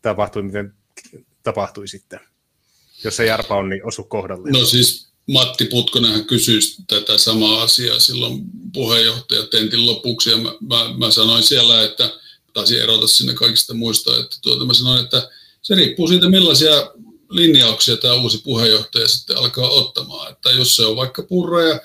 [0.02, 0.74] tapahtui, miten
[1.42, 2.20] tapahtui sitten?
[3.04, 4.50] Jos se Jarpa on, niin osu kohdalle.
[4.50, 8.42] No siis Matti Putkonenhan kysyi tätä samaa asiaa silloin
[8.72, 12.10] puheenjohtajatentin lopuksi, ja mä, mä, mä sanoin siellä, että
[12.52, 15.30] taisin erota sinne kaikista muista, että tuota, mä sanoin, että
[15.62, 16.90] se riippuu siitä, millaisia
[17.30, 20.32] linjauksia tämä uusi puheenjohtaja sitten alkaa ottamaan.
[20.32, 21.80] Että jos se on vaikka purra ja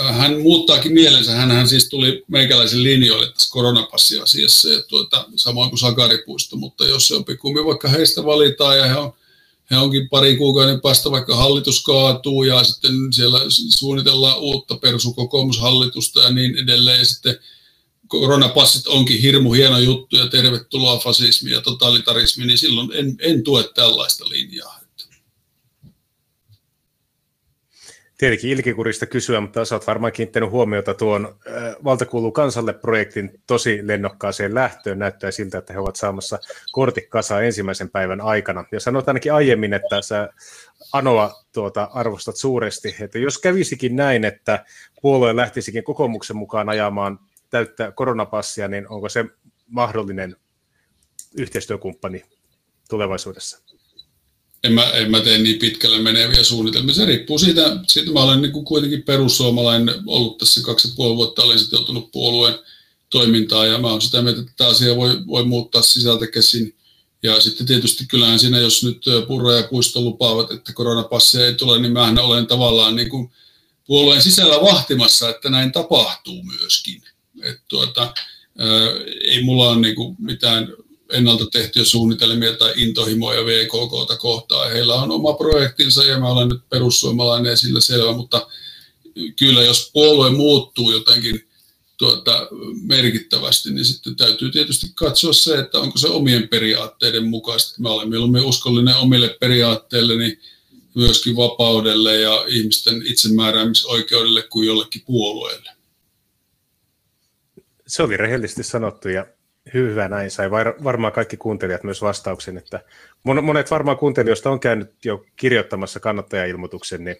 [0.00, 5.78] äh, hän muuttaakin mielensä, hän siis tuli meikäläisen linjoille tässä koronapassiasiassa ja tuota, samoin kuin
[5.78, 9.12] Sakaripuisto, mutta jos se on pikkummin vaikka heistä valitaan ja he on
[9.70, 13.40] he onkin pari kuukauden päästä vaikka hallitus kaatuu ja sitten siellä
[13.76, 16.98] suunnitellaan uutta persukokoomushallitusta ja niin edelleen.
[16.98, 17.38] Ja sitten
[18.10, 23.64] koronapassit onkin hirmu hieno juttu ja tervetuloa fasismi ja totalitarismi, niin silloin en, en tue
[23.74, 24.80] tällaista linjaa.
[28.20, 31.38] tietenkin ilkikurista kysyä, mutta oot varmaan kiinnittänyt huomiota tuon
[31.84, 34.98] Valta kuuluu kansalle projektin tosi lennokkaaseen lähtöön.
[34.98, 36.38] Näyttää siltä, että he ovat saamassa
[36.72, 38.64] kortit kasaan ensimmäisen päivän aikana.
[38.72, 40.28] Ja sanoit ainakin aiemmin, että sä
[40.92, 44.64] Anoa tuota, arvostat suuresti, että jos kävisikin näin, että
[45.02, 47.18] puolue lähtisikin kokoomuksen mukaan ajamaan
[47.50, 49.24] täyttä koronapassia, niin onko se
[49.66, 50.36] mahdollinen
[51.34, 52.24] yhteistyökumppani
[52.88, 53.70] tulevaisuudessa?
[54.64, 56.94] en mä, en mä tee niin pitkälle meneviä suunnitelmia.
[56.94, 61.42] Se riippuu siitä, siitä mä olen niin kuitenkin perussuomalainen ollut tässä kaksi ja puoli vuotta,
[61.42, 62.54] olen sitoutunut puolueen
[63.10, 66.76] toimintaa ja mä olen sitä mieltä, että tämä asia voi, voi muuttaa sisältä käsin.
[67.22, 71.78] Ja sitten tietysti kyllähän siinä, jos nyt Purra ja Puisto lupaavat, että koronapassia ei tule,
[71.78, 73.30] niin mähän olen tavallaan niin kuin
[73.86, 77.02] puolueen sisällä vahtimassa, että näin tapahtuu myöskin.
[77.42, 78.14] Että tuota,
[79.24, 80.68] ei mulla ole niin kuin mitään
[81.12, 84.72] ennalta tehtyjä suunnitelmia tai intohimoja VKKta kohtaan.
[84.72, 88.46] Heillä on oma projektinsa ja mä olen nyt perussuomalainen sillä selvä, mutta
[89.36, 91.48] kyllä jos puolue muuttuu jotenkin
[91.96, 92.48] tuota,
[92.82, 97.82] merkittävästi, niin sitten täytyy tietysti katsoa se, että onko se omien periaatteiden mukaista.
[97.82, 100.40] Mä olen mieluummin uskollinen omille periaatteille, niin
[100.94, 105.70] myöskin vapaudelle ja ihmisten itsemääräämisoikeudelle kuin jollekin puolueelle.
[107.90, 109.26] Se oli rehellisesti sanottu ja
[109.74, 110.50] Hyvä, näin sai
[110.84, 112.80] varmaan kaikki kuuntelijat myös vastauksen, että
[113.42, 117.16] monet varmaan kuuntelijoista on käynyt jo kirjoittamassa kannattajailmoituksen, niin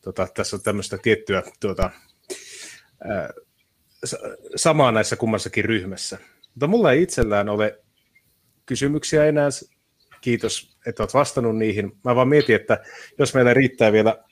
[0.00, 1.90] tota, tässä on tämmöistä tiettyä tuota,
[3.04, 3.30] ää,
[4.56, 6.18] samaa näissä kummassakin ryhmässä.
[6.48, 7.78] Mutta mulla ei itsellään ole
[8.66, 9.48] kysymyksiä enää.
[10.20, 11.92] Kiitos, että olet vastannut niihin.
[12.04, 12.84] Mä vaan mietin, että
[13.18, 14.24] jos meillä riittää vielä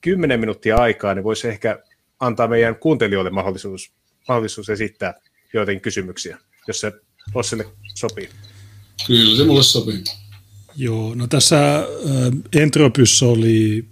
[0.00, 1.82] 10 minuuttia aikaa, niin voisi ehkä
[2.20, 5.14] antaa meidän kuuntelijoille mahdollisuus, mahdollisuus esittää
[5.52, 6.92] joitakin kysymyksiä, jos se
[7.34, 8.28] Ossille sopii.
[9.06, 10.04] Kyllä se mulle sopii.
[10.76, 11.82] Joo, no tässä äh,
[12.62, 13.84] Entropyssä oli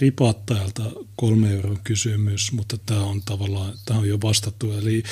[0.00, 0.82] ripattajalta
[1.16, 4.72] kolme euron kysymys, mutta tämä on tavallaan tämä on jo vastattu.
[4.72, 5.02] Eli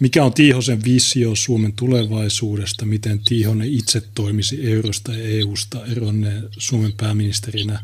[0.00, 6.92] mikä on Tiihosen visio Suomen tulevaisuudesta, miten Tiihonen itse toimisi eurosta ja EUsta eronne Suomen
[6.96, 7.82] pääministerinä?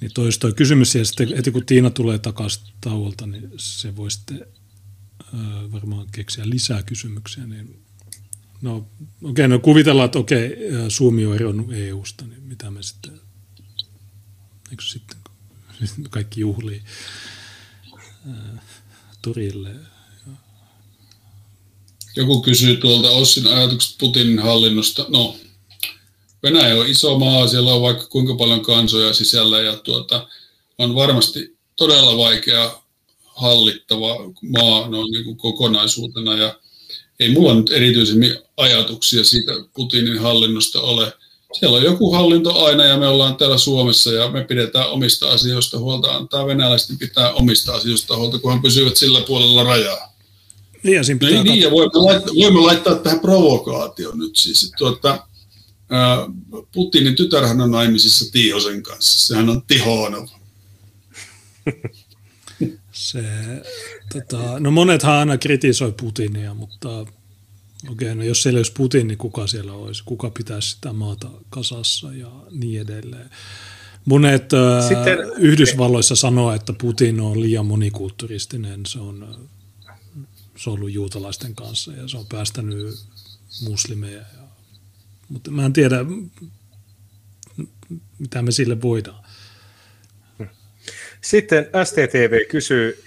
[0.00, 4.10] Niin toisi toi kysymys ja sitten heti kun Tiina tulee takaisin tauolta, niin se voi
[4.10, 4.46] sitten
[5.72, 7.84] varmaan keksiä lisää kysymyksiä, niin
[8.64, 12.82] No okei, okay, no kuvitellaan, että okei, okay, Suomi on eronnut EU-sta, niin mitä me
[12.82, 13.20] sitten,
[14.70, 15.16] eikö sitten
[16.10, 16.82] kaikki juhlii
[18.28, 18.62] ää,
[19.22, 19.70] torille?
[22.16, 25.06] Joku kysyy tuolta Ossin ajatukset Putinin hallinnosta.
[25.08, 25.36] No,
[26.42, 30.28] Venäjä on iso maa, siellä on vaikka kuinka paljon kansoja sisällä ja tuota,
[30.78, 32.82] on varmasti todella vaikea
[33.36, 36.54] hallittava maa noin niin kuin kokonaisuutena ja
[37.20, 41.12] ei mulla nyt erityisemmin ajatuksia siitä Putinin hallinnosta ole.
[41.58, 45.78] Siellä on joku hallinto aina ja me ollaan täällä Suomessa ja me pidetään omista asioista
[45.78, 50.14] huolta, antaa venäläisten pitää omista asioista huolta, kunhan pysyvät sillä puolella rajaa.
[50.82, 51.02] Niin, ja,
[51.36, 54.72] no, niin, ja voimme, laittaa, voimme laittaa tähän provokaation nyt siis.
[54.78, 55.26] Tuota,
[56.72, 59.26] Putinin tytärhän on naimisissa Tiihosen kanssa.
[59.26, 60.28] Sehän on Tihonov.
[63.04, 63.24] Se,
[64.12, 67.10] tota, no monethan aina kritisoi Putinia, mutta okei,
[67.90, 70.04] okay, no jos siellä olisi Putin, niin kuka siellä olisi?
[70.04, 73.30] Kuka pitäisi sitä maata kasassa ja niin edelleen.
[74.04, 74.50] Monet
[74.88, 79.48] Sitten, Yhdysvalloissa sanoo, että Putin on liian monikulturistinen, se on,
[80.56, 83.04] se on ollut juutalaisten kanssa ja se on päästänyt
[83.68, 84.18] muslimeja.
[84.18, 84.48] Ja,
[85.28, 85.96] mutta mä en tiedä,
[88.18, 89.23] mitä me sille voidaan.
[91.24, 93.04] Sitten STTV kysyy,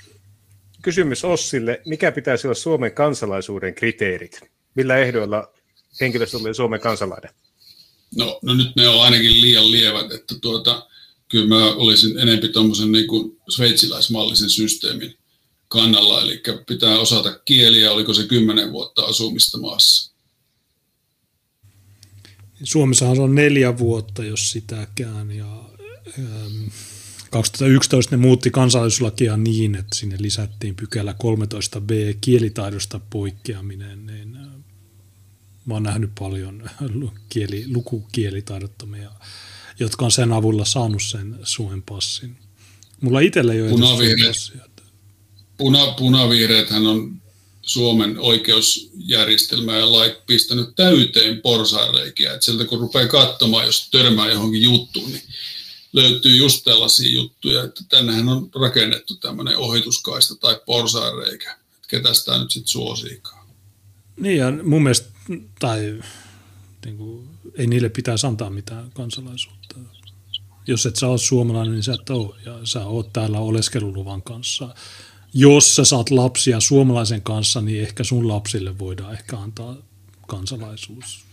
[0.81, 4.39] kysymys Ossille, mikä pitäisi olla Suomen kansalaisuuden kriteerit?
[4.75, 5.53] Millä ehdoilla
[6.01, 7.31] henkilöstö oli Suomen kansalainen?
[8.15, 10.87] No, no nyt ne on ainakin liian lievät, että tuota,
[11.29, 15.17] kyllä mä olisin enempi tuommoisen niin kuin sveitsiläismallisen systeemin
[15.67, 20.13] kannalla, eli pitää osata kieliä, oliko se kymmenen vuotta asumista maassa.
[22.63, 25.63] Suomessahan on neljä vuotta, jos sitäkään, ja
[26.19, 26.67] ähm,
[27.29, 34.47] 2011 ne muutti kansalaisuuslakia niin, että sinne lisättiin pykälä 13b kielitaidosta poikkeaminen, niin äh,
[35.65, 36.69] mä oon nähnyt paljon
[37.29, 39.11] kieli, lukukielitaidottomia,
[39.79, 42.37] jotka on sen avulla saanut sen Suomen passin.
[43.01, 44.61] Mulla itsellä ei ole Punavihreät, passia.
[45.57, 47.21] Puna, punavihreäthän on
[47.61, 52.37] Suomen oikeusjärjestelmää ja lait pistänyt täyteen porsaanreikiä.
[52.39, 55.23] Sieltä kun rupeaa katsomaan, jos törmää johonkin juttuun, niin
[55.93, 61.57] löytyy just tällaisia juttuja, että tännehän on rakennettu tämmöinen ohituskaista tai porsaanreikä.
[61.87, 63.47] Ketä sitä nyt sitten suosiikaan.
[64.17, 65.09] Niin ja mun mielestä,
[65.59, 65.99] tai
[66.85, 69.75] niin kuin, ei niille pitäisi antaa mitään kansalaisuutta.
[70.67, 72.35] Jos et sä ole suomalainen, niin sä et ole.
[72.45, 74.75] Ja sä oot täällä oleskeluluvan kanssa.
[75.33, 79.75] Jos sä saat lapsia suomalaisen kanssa, niin ehkä sun lapsille voidaan ehkä antaa
[80.27, 81.26] kansalaisuus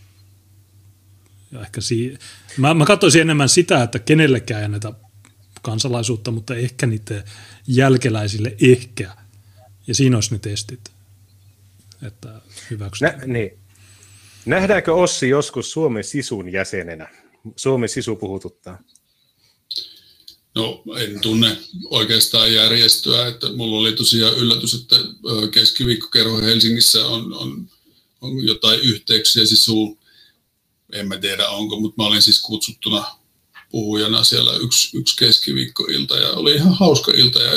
[1.55, 2.19] ja ehkä si-
[2.57, 4.95] mä, mä katsoisin enemmän sitä, että kenellekään ei anneta
[5.63, 7.25] kansalaisuutta, mutta ehkä niiden
[7.67, 9.17] jälkeläisille ehkä.
[9.87, 10.91] Ja siinä olisi ne testit,
[12.03, 13.19] että hyväksytään.
[13.19, 13.59] Nä, niin.
[14.47, 17.09] Nähdäänkö Ossi joskus Suomen sisun jäsenenä?
[17.57, 18.79] Suomen sisu puhututtaa.
[20.55, 21.57] No en tunne
[21.91, 24.97] oikeastaan järjestöä, että mulla oli tosiaan yllätys, että
[25.51, 27.69] keskiviikkokerho Helsingissä on, on,
[28.21, 29.99] on jotain yhteyksiä sisuun
[30.95, 33.05] en mä tiedä onko, mutta mä olin siis kutsuttuna
[33.71, 37.53] puhujana siellä yksi, yksi keskiviikkoilta ja oli ihan hauska ilta ja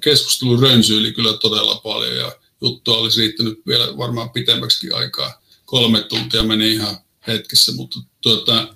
[0.00, 5.42] keskustelu rönsyili kyllä todella paljon ja juttua olisi riittänyt vielä varmaan pitemmäksi aikaa.
[5.64, 8.74] Kolme tuntia meni ihan hetkessä, mutta tuota,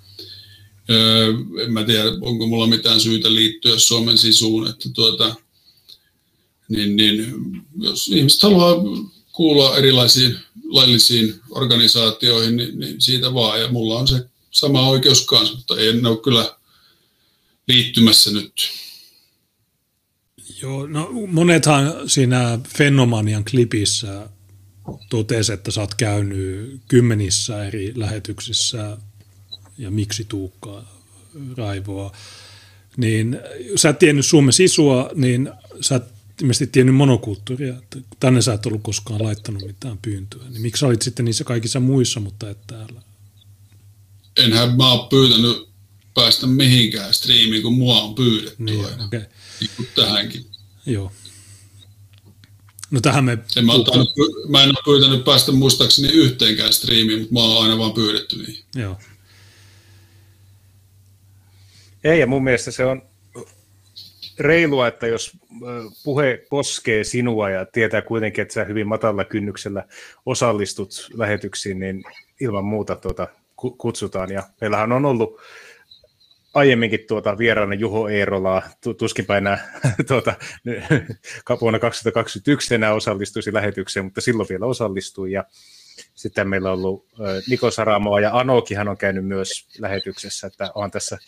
[1.62, 5.34] en mä tiedä, onko mulla mitään syytä liittyä Suomen sisuun, että tuota,
[6.68, 7.32] niin, niin,
[7.80, 8.74] jos ihmiset haluaa
[9.32, 10.38] kuulua erilaisiin
[10.72, 13.60] laillisiin organisaatioihin, niin, niin siitä vaan.
[13.60, 16.56] Ja mulla on se sama oikeus kanssa, mutta en ole kyllä
[17.68, 18.52] liittymässä nyt.
[20.62, 24.28] Joo, no monethan siinä Fenomanian klipissä
[25.10, 28.96] totesi, että sä oot käynyt kymmenissä eri lähetyksissä
[29.78, 31.02] ja miksi tuukkaa
[31.56, 32.12] raivoa.
[32.96, 33.38] Niin
[33.76, 36.00] sä et tiennyt Suomen sisua, niin sä
[36.40, 41.02] ilmeisesti tiennyt monokulttuuria, että tänne sä et ollut koskaan laittanut mitään pyyntöä, niin miksi olit
[41.02, 43.02] sitten niissä kaikissa muissa, mutta et täällä?
[44.36, 45.68] Enhän mä ole pyytänyt
[46.14, 49.04] päästä mihinkään striimiin, kun mua on pyydetty niin, aina.
[49.04, 49.22] Okay.
[49.60, 50.46] Niin tähänkin.
[50.86, 51.12] Joo.
[52.90, 53.38] No tähän me...
[53.56, 54.08] En mä, ottanut,
[54.48, 58.64] mä en ole pyytänyt päästä muistaakseni yhteenkään striimiin, mutta mä oon aina vaan pyydetty niin.
[58.74, 58.98] Joo.
[62.04, 63.02] Ei, ja mun mielestä se on
[64.38, 65.32] reilua, että jos
[66.04, 69.84] puhe koskee sinua ja tietää kuitenkin, että sä hyvin matalla kynnyksellä
[70.26, 72.04] osallistut lähetyksiin, niin
[72.40, 74.30] ilman muuta tuota, kutsutaan.
[74.32, 75.40] Ja meillähän on ollut
[76.54, 78.62] aiemminkin tuota vieraana Juho Eerolaa,
[78.98, 80.34] tuskinpä enää tuota,
[81.60, 85.32] vuonna 2021 enää osallistuisi lähetykseen, mutta silloin vielä osallistui.
[85.32, 85.44] Ja
[86.14, 87.06] sitten meillä on ollut
[87.48, 91.18] Niko Saramoa ja Anokihan on käynyt myös lähetyksessä, että on tässä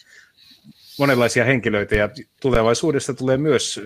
[0.98, 2.08] monenlaisia henkilöitä ja
[2.40, 3.81] tulevaisuudessa tulee myös,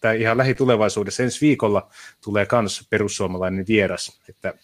[0.00, 1.90] tai ihan lähitulevaisuudessa ensi viikolla
[2.24, 4.54] tulee myös perussuomalainen vieras, että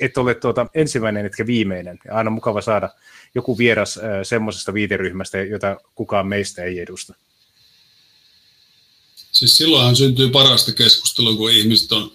[0.00, 1.98] et ole tuota ensimmäinen etkä viimeinen.
[2.04, 2.90] Ja aina mukava saada
[3.34, 7.14] joku vieras semmoisesta viiteryhmästä, jota kukaan meistä ei edusta.
[9.32, 12.12] Siis silloinhan syntyy parasta keskustelua, kun ihmiset on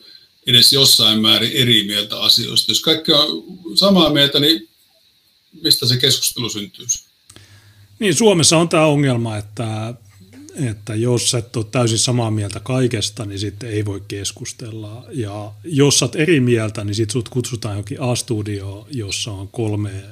[0.47, 2.71] edes jossain määrin eri mieltä asioista.
[2.71, 3.27] Jos kaikki on
[3.75, 4.69] samaa mieltä, niin
[5.61, 6.85] mistä se keskustelu syntyy?
[7.99, 9.93] Niin, Suomessa on tämä ongelma, että,
[10.55, 15.05] että jos et ole täysin samaa mieltä kaikesta, niin sitten ei voi keskustella.
[15.11, 20.03] Ja jos olet eri mieltä, niin sitten sut kutsutaan johonkin A-studioon, jossa on kolme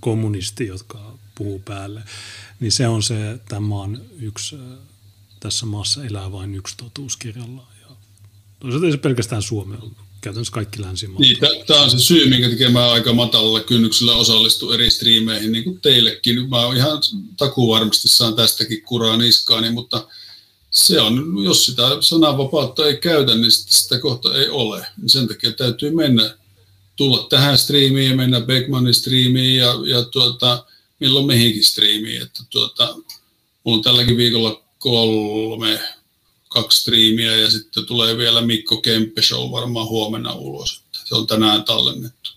[0.00, 2.02] kommunisti, jotka puhuu päälle.
[2.60, 4.56] Niin se on se, tämä on yksi,
[5.40, 7.68] tässä maassa elää vain yksi totuus kirjallaan.
[7.80, 7.96] Ja
[8.60, 9.90] toisaalta ei se pelkästään Suomella
[10.20, 11.20] käytännössä kaikki länsimaat.
[11.20, 15.80] Niin, tämä on se syy, minkä tekemään aika matalalla kynnyksellä osallistua eri striimeihin, niin kuin
[15.80, 16.48] teillekin.
[16.48, 16.98] Mä ihan
[17.36, 20.06] takuu varmasti saan tästäkin kuraa niskaani, mutta
[20.70, 24.86] se on, jos sitä sananvapautta ei käytä, niin sitä kohta ei ole.
[25.06, 26.34] Sen takia täytyy mennä,
[26.96, 30.64] tulla tähän striimiin mennä Beckmanin striimiin ja, ja tuota,
[31.00, 32.22] milloin mihinkin striimiin.
[32.22, 32.96] Että tuota,
[33.64, 35.80] mulla on tälläkin viikolla kolme
[36.50, 40.82] kaksi striimiä ja sitten tulee vielä Mikko Kempe Show varmaan huomenna ulos.
[41.04, 42.30] Se on tänään tallennettu.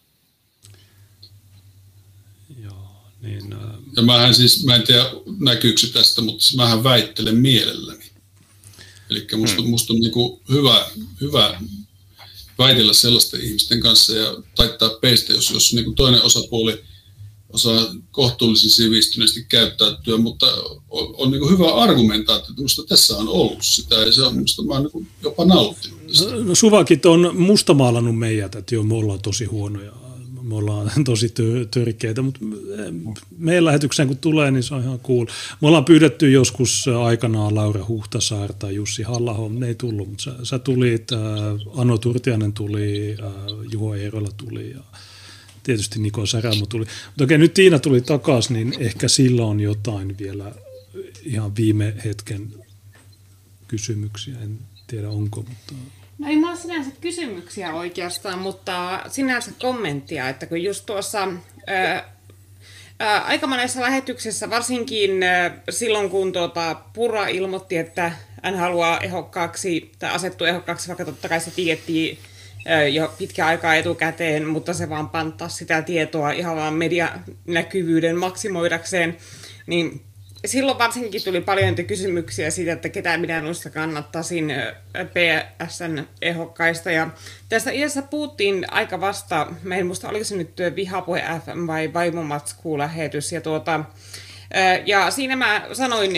[2.63, 3.59] Joo, niin, äh...
[3.95, 5.05] Ja mähän siis, mä en tiedä
[5.39, 8.05] näkyykö se tästä, mutta mähän väittelen mielelläni.
[9.09, 9.69] Eli musta, hmm.
[9.69, 10.85] musta on niin hyvä,
[11.21, 11.61] hyvä
[12.57, 16.83] väitellä sellaisten ihmisten kanssa ja taittaa peistä, jos, jos niin toinen osapuoli–
[17.53, 20.45] osaa kohtuullisen sivistyneesti käyttäytyä, mutta
[20.89, 24.63] on, on niin hyvä argumentaatio, että minusta tässä on ollut sitä, ja se on minusta,
[24.63, 29.45] mä niin jopa nauttinut No, no Suvakit on mustamaalannut meidät, että joo, me ollaan tosi
[29.45, 29.91] huonoja,
[30.41, 31.33] me ollaan tosi
[31.71, 32.39] törkeitä, mutta
[33.37, 35.25] meidän lähetykseen kun tulee, niin se on ihan cool.
[35.61, 40.31] Me ollaan pyydetty joskus aikanaan Laura Huhtasaar tai Jussi halla ne ei tullut, mutta sä,
[40.43, 41.19] sä tulit, äh,
[41.75, 43.31] Ano Turtianen tuli, äh,
[43.71, 44.83] Juho Eerola tuli ja
[45.63, 46.85] tietysti Niko Säramo tuli.
[47.05, 50.51] Mutta okei, nyt Tiina tuli takaisin, niin ehkä sillä on jotain vielä
[51.23, 52.53] ihan viime hetken
[53.67, 54.35] kysymyksiä.
[54.43, 55.73] En tiedä onko, mutta...
[56.17, 61.27] No ei mulla sinänsä kysymyksiä oikeastaan, mutta sinänsä kommenttia, että kun just tuossa
[61.67, 62.13] ää,
[63.23, 65.11] aika monessa lähetyksessä, varsinkin
[65.69, 68.11] silloin kun tuota, Pura ilmoitti, että
[68.43, 72.17] hän haluaa ehokkaaksi tai asettua ehokkaaksi, vaikka totta kai se tiedettiin
[72.91, 79.17] jo pitkä aikaa etukäteen, mutta se vaan panttaa sitä tietoa ihan vaan medianäkyvyyden maksimoidakseen,
[79.67, 80.01] niin
[80.45, 84.53] silloin varsinkin tuli paljon kysymyksiä siitä, että ketä minä noista kannattaisin
[84.93, 86.91] PSN ehokkaista.
[86.91, 87.09] Ja
[87.49, 92.77] tästä iässä puhuttiin aika vasta, mä en muista oliko se nyt Vihapuhe FM vai Vaimomatskuu
[92.77, 93.31] lähetys.
[93.31, 93.83] Ja, tuota,
[94.85, 96.11] ja siinä mä sanoin,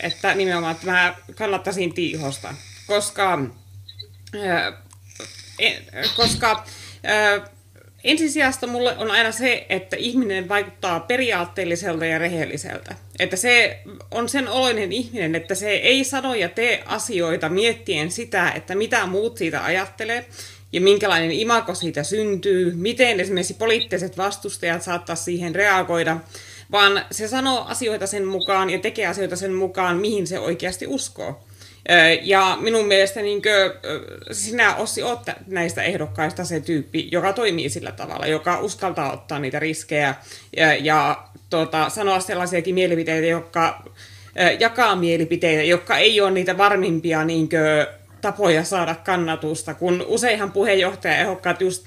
[0.00, 2.54] että nimenomaan että mä kannattaisin Tiihosta,
[2.86, 3.38] koska
[6.16, 6.64] koska
[8.04, 12.94] ensisijasta mulle on aina se, että ihminen vaikuttaa periaatteelliselta ja rehelliseltä.
[13.18, 13.78] Että se
[14.10, 19.06] on sen oloinen ihminen, että se ei sano ja tee asioita miettien sitä, että mitä
[19.06, 20.26] muut siitä ajattelee
[20.72, 26.16] ja minkälainen imako siitä syntyy, miten esimerkiksi poliittiset vastustajat saattaa siihen reagoida,
[26.72, 31.44] vaan se sanoo asioita sen mukaan ja tekee asioita sen mukaan, mihin se oikeasti uskoo.
[32.22, 33.92] Ja minun mielestä niin kuin,
[34.32, 39.58] sinä Ossi olet näistä ehdokkaista se tyyppi, joka toimii sillä tavalla, joka uskaltaa ottaa niitä
[39.58, 40.14] riskejä
[40.56, 43.82] ja, ja tuota, sanoa sellaisiakin mielipiteitä, jotka
[44.58, 47.60] jakaa mielipiteitä, jotka ei ole niitä varmimpia niin kuin,
[48.20, 51.86] tapoja saada kannatusta, kun useinhan puheenjohtajaehdokkaat just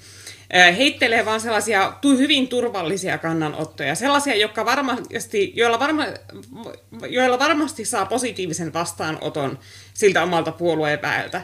[0.77, 6.05] heittelee vaan sellaisia hyvin turvallisia kannanottoja, sellaisia, jotka varmasti, joilla, varma,
[7.09, 9.59] joilla varmasti saa positiivisen vastaanoton
[9.97, 11.41] siltä omalta puolueen väeltä.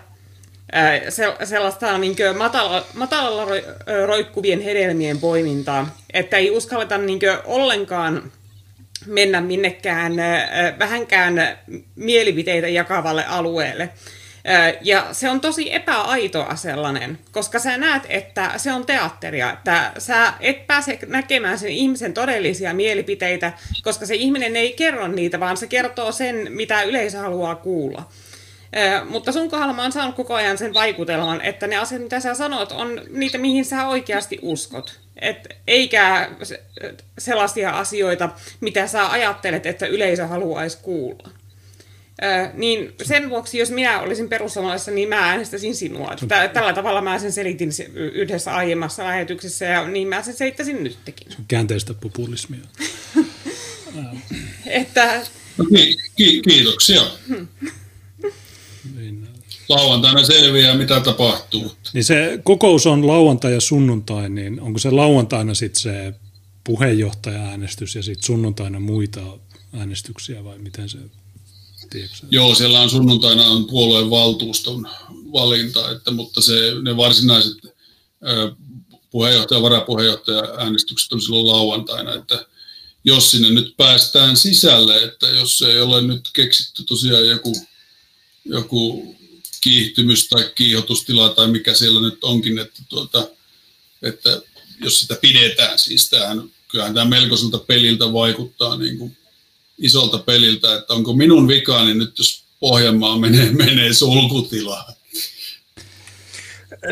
[1.44, 3.48] Sellaista niin matala, matalalla
[4.06, 8.32] roikkuvien hedelmien poimintaa, että ei uskalleta niin ollenkaan
[9.06, 10.14] mennä minnekään
[10.80, 11.58] vähänkään
[11.96, 13.90] mielipiteitä jakavalle alueelle.
[14.82, 20.34] Ja se on tosi epäaitoa sellainen, koska sä näet, että se on teatteria, että sä
[20.40, 25.68] et pääse näkemään sen ihmisen todellisia mielipiteitä, koska se ihminen ei kerro niitä, vaan se
[25.68, 28.10] kertoo sen, mitä yleisö haluaa kuulla.
[29.10, 32.34] Mutta sun kohdalla mä oon saanut koko ajan sen vaikutelman, että ne asiat, mitä sä
[32.34, 35.00] sanot, on niitä, mihin sä oikeasti uskot.
[35.22, 36.30] Et, eikä
[37.18, 38.30] sellaisia asioita,
[38.62, 41.30] mitä sä ajattelet, että yleisö haluaisi kuulla.
[42.54, 46.16] niin sen vuoksi, jos minä olisin perussuomalaisessa, niin mä äänestäisin sinua.
[46.54, 51.32] Tällä tavalla mä sen selitin yhdessä aiemmassa lähetyksessä ja niin mä sen selittäisin nytkin.
[51.32, 52.60] Se on käänteistä populismia.
[54.66, 55.22] että...
[55.58, 57.02] No, ki- ki- kiitoksia.
[59.70, 61.72] Lauantaina selviää, mitä tapahtuu.
[61.94, 66.14] Niin se kokous on lauantai ja sunnuntai, niin onko se lauantaina sitten se
[66.64, 69.22] puheenjohtaja-äänestys ja sitten sunnuntaina muita
[69.74, 70.98] äänestyksiä vai miten se
[71.90, 72.18] Tiedätkö?
[72.30, 74.88] Joo, siellä on sunnuntaina on puolueen valtuuston
[75.34, 77.58] valinta, että, mutta se, ne varsinaiset
[79.12, 82.46] puheenjohtaja- ja varapuheenjohtaja äänestykset on silloin lauantaina, että
[83.04, 87.56] jos sinne nyt päästään sisälle, että jos ei ole nyt keksitty tosiaan joku,
[88.46, 89.16] joku
[89.64, 93.28] kiihtymys tai kiihotustila tai mikä siellä nyt onkin, että, tuota,
[94.02, 94.42] että
[94.82, 99.18] jos sitä pidetään, siis tämähän, kyllähän tämä melkoiselta peliltä vaikuttaa niin kuin
[99.78, 104.94] isolta peliltä, että onko minun vikaani nyt, jos Pohjanmaa menee, menee sulkutilaan.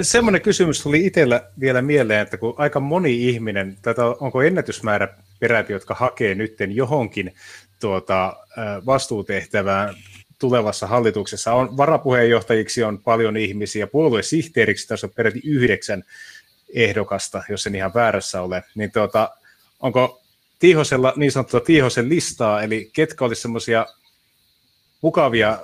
[0.02, 5.74] Semmoinen kysymys tuli itsellä vielä mieleen, että kun aika moni ihminen, tätä, onko ennätysmäärä peräti,
[5.74, 7.36] jotka hakee nyt johonkin
[7.80, 8.36] tuota,
[8.86, 9.96] vastuutehtävään
[10.42, 16.04] tulevassa hallituksessa, on varapuheenjohtajiksi on paljon ihmisiä, puoluesihteeriksi tässä on peräti yhdeksän
[16.74, 19.30] ehdokasta, jos en ihan väärässä ole, niin tuota,
[19.80, 20.22] onko
[20.60, 23.86] Tiihosella niin sanottua Tiihosen listaa, eli ketkä olisivat semmoisia
[25.02, 25.60] mukavia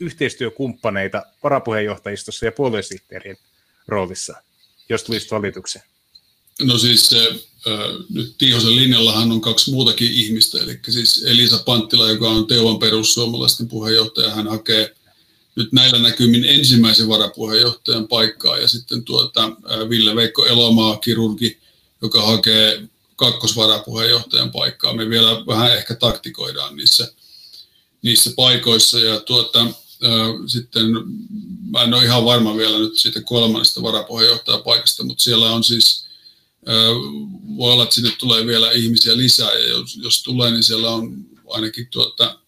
[0.00, 3.36] yhteistyökumppaneita varapuheenjohtajistossa ja puoluesihteerien
[3.88, 4.42] roolissa,
[4.88, 5.91] jos tulisi valitukseen?
[6.60, 7.44] No siis se,
[8.10, 13.68] nyt Tiihosen linjallahan on kaksi muutakin ihmistä, eli siis Elisa Panttila, joka on Teuvan perussuomalaisten
[13.68, 14.94] puheenjohtaja, hän hakee
[15.56, 19.52] nyt näillä näkymin ensimmäisen varapuheenjohtajan paikkaa, ja sitten tuota,
[19.88, 21.58] Ville Veikko Elomaa, kirurgi,
[22.02, 22.82] joka hakee
[23.16, 24.94] kakkosvarapuheenjohtajan paikkaa.
[24.94, 27.12] Me vielä vähän ehkä taktikoidaan niissä,
[28.02, 29.00] niissä paikoissa.
[29.00, 29.66] Ja tuota,
[30.46, 30.86] sitten
[31.70, 36.04] mä en ole ihan varma vielä nyt siitä kolmannesta varapuheenjohtajapaikasta, mutta siellä on siis,
[37.56, 41.26] voi olla, että sinne tulee vielä ihmisiä lisää ja jos, jos tulee, niin siellä on
[41.48, 42.38] ainakin tuota,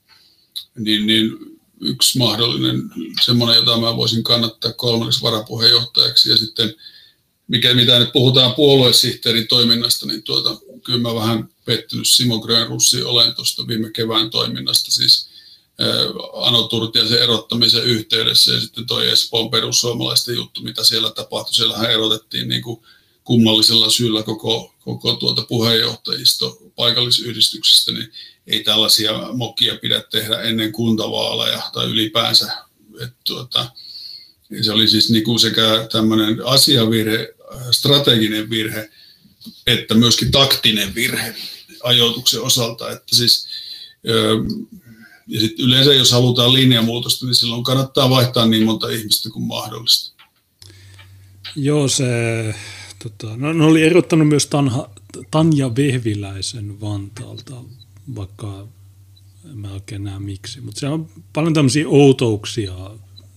[0.78, 1.30] niin, niin
[1.80, 2.82] yksi mahdollinen
[3.24, 6.74] semmoinen, jota mä voisin kannattaa kolmanneksi varapuheenjohtajaksi ja sitten
[7.48, 13.34] mikä, mitä nyt puhutaan puoluesihteerin toiminnasta, niin tuota, kyllä mä vähän pettynyt Simo Grönrussi olen
[13.34, 15.28] tuosta viime kevään toiminnasta, siis
[16.32, 21.54] Ano Turtiasen erottamisen yhteydessä ja sitten toi Espoon perussuomalaisten juttu, mitä siellä tapahtui.
[21.54, 22.82] Siellähän erotettiin niin kuin
[23.24, 28.12] kummallisella syyllä koko, koko tuota puheenjohtajisto paikallisyhdistyksestä, niin
[28.46, 32.52] ei tällaisia mokia pidä tehdä ennen kuntavaaleja tai ylipäänsä.
[33.02, 33.70] että tuota,
[34.62, 37.34] se oli siis niin kuin sekä tämmöinen asiavirhe,
[37.70, 38.90] strateginen virhe,
[39.66, 41.34] että myöskin taktinen virhe
[41.82, 42.90] ajoituksen osalta.
[42.90, 43.46] Että siis,
[45.26, 50.14] ja sit yleensä jos halutaan linjamuutosta, niin silloin kannattaa vaihtaa niin monta ihmistä kuin mahdollista.
[51.56, 52.04] Joo, se,
[53.08, 54.90] tota, no, ne oli erottanut myös Tanha,
[55.30, 57.54] Tanja Vehviläisen Vantaalta,
[58.16, 58.66] vaikka
[59.50, 62.72] en mä oikein näe miksi, mutta se on paljon tämmöisiä outouksia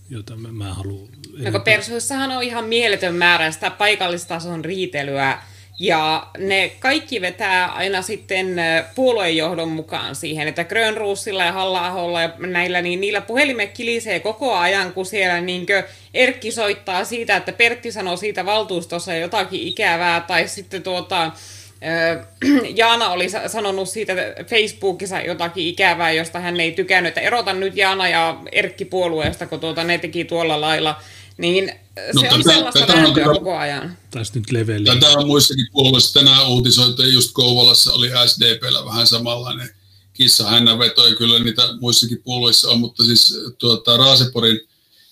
[0.09, 1.07] jota mä, mä haluan...
[1.51, 5.39] No Persuissahan on ihan mieletön määrä sitä paikallistason riitelyä,
[5.79, 8.55] ja ne kaikki vetää aina sitten
[8.95, 14.93] puoluejohdon mukaan siihen, että Grönruusilla ja halla ja näillä, niin niillä puhelimet kilisee koko ajan,
[14.93, 15.83] kun siellä niinkö
[16.17, 21.31] Erkki soittaa siitä, että Pertti sanoo siitä valtuustossa jotakin ikävää, tai sitten tuota,
[22.75, 24.13] Jaana oli sanonut siitä
[24.49, 29.59] Facebookissa jotakin ikävää, josta hän ei tykännyt, että erota nyt Jaana ja Erkki puolueesta, kun
[29.59, 31.01] tuota, ne teki tuolla lailla.
[31.37, 31.71] Niin
[32.13, 33.97] no, se tätä, on sellaista tätä on, koko ajan.
[34.11, 34.85] Tästä nyt leveli.
[34.85, 39.69] Tätä on muissakin puolueissa tänään uutisoitu, just Kouvolassa oli SDPllä vähän samanlainen
[40.13, 40.43] kissa
[40.79, 44.59] veto, ja kyllä niitä muissakin puolueissa on, mutta siis tuota, Raaseporin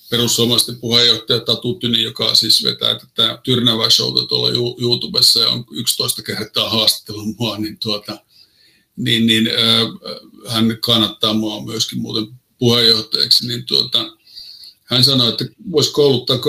[0.09, 6.21] perussuomalaisten puheenjohtaja Tatu Tyni, joka siis vetää tätä Tyrnävää showta tuolla YouTubessa ja on 11
[6.21, 8.17] kertaa haastattelun mua, niin, tuota,
[8.97, 10.13] niin, niin äh,
[10.53, 12.27] hän kannattaa mua myöskin muuten
[12.59, 14.11] puheenjohtajaksi, niin tuota,
[14.85, 16.39] hän sanoi, että voisi kouluttaa 2-4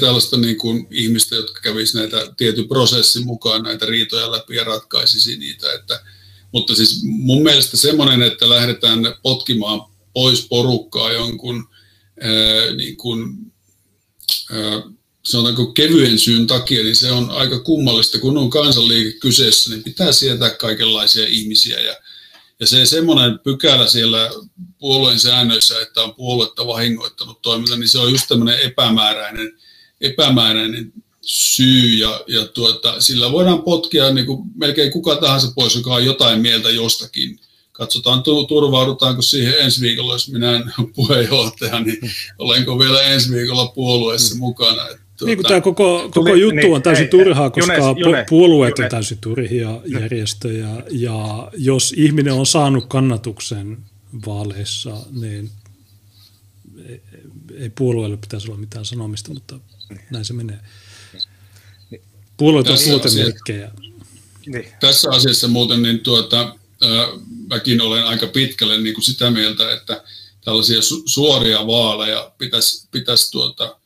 [0.00, 5.36] tällaista niin kuin ihmistä, jotka kävisi näitä tietyn prosessin mukaan näitä riitoja läpi ja ratkaisisi
[5.36, 5.72] niitä.
[5.72, 6.02] Että,
[6.52, 9.80] mutta siis mun mielestä semmoinen, että lähdetään potkimaan
[10.12, 11.68] pois porukkaa jonkun
[12.76, 13.52] niin kuin,
[15.22, 20.12] sanotaanko kevyen syyn takia, niin se on aika kummallista, kun on kansanliike kyseessä, niin pitää
[20.12, 21.80] sietää kaikenlaisia ihmisiä.
[21.80, 21.96] Ja
[22.60, 24.30] ja se semmoinen pykälä siellä
[24.78, 29.58] puolueen säännöissä, että on puoluetta vahingoittanut toiminta, niin se on just tämmöinen epämääräinen,
[30.00, 31.94] epämääräinen syy.
[31.94, 36.40] Ja, ja tuota, sillä voidaan potkia niin kuin melkein kuka tahansa pois, joka on jotain
[36.40, 37.40] mieltä jostakin
[37.76, 41.98] katsotaan turvaudutaanko siihen ensi viikolla, jos minä en ole puheenjohtaja, niin
[42.38, 44.38] olenko vielä ensi viikolla puolueessa mm.
[44.38, 44.88] mukana.
[44.88, 47.74] Että Tuota, niin kuin tämä koko, koko tuli, juttu niin, on täysin ei, turhaa, koska
[47.74, 48.86] Junes, Junes, puolueet Junes.
[48.86, 53.78] on täysin turhia järjestöjä, ja jos ihminen on saanut kannatuksen
[54.26, 55.50] vaaleissa, niin
[56.88, 57.00] ei,
[57.58, 59.58] ei puolueelle pitäisi olla mitään sanomista, mutta
[60.10, 60.58] näin se menee.
[62.36, 63.70] Puolueet on muuten merkkejä.
[64.46, 64.66] Niin.
[64.80, 66.56] Tässä asiassa muuten niin tuota,
[67.50, 70.04] mäkin olen aika pitkälle niin kuin sitä mieltä, että
[70.44, 73.76] tällaisia su- suoria vaaleja pitäisi, pitäisi tuota,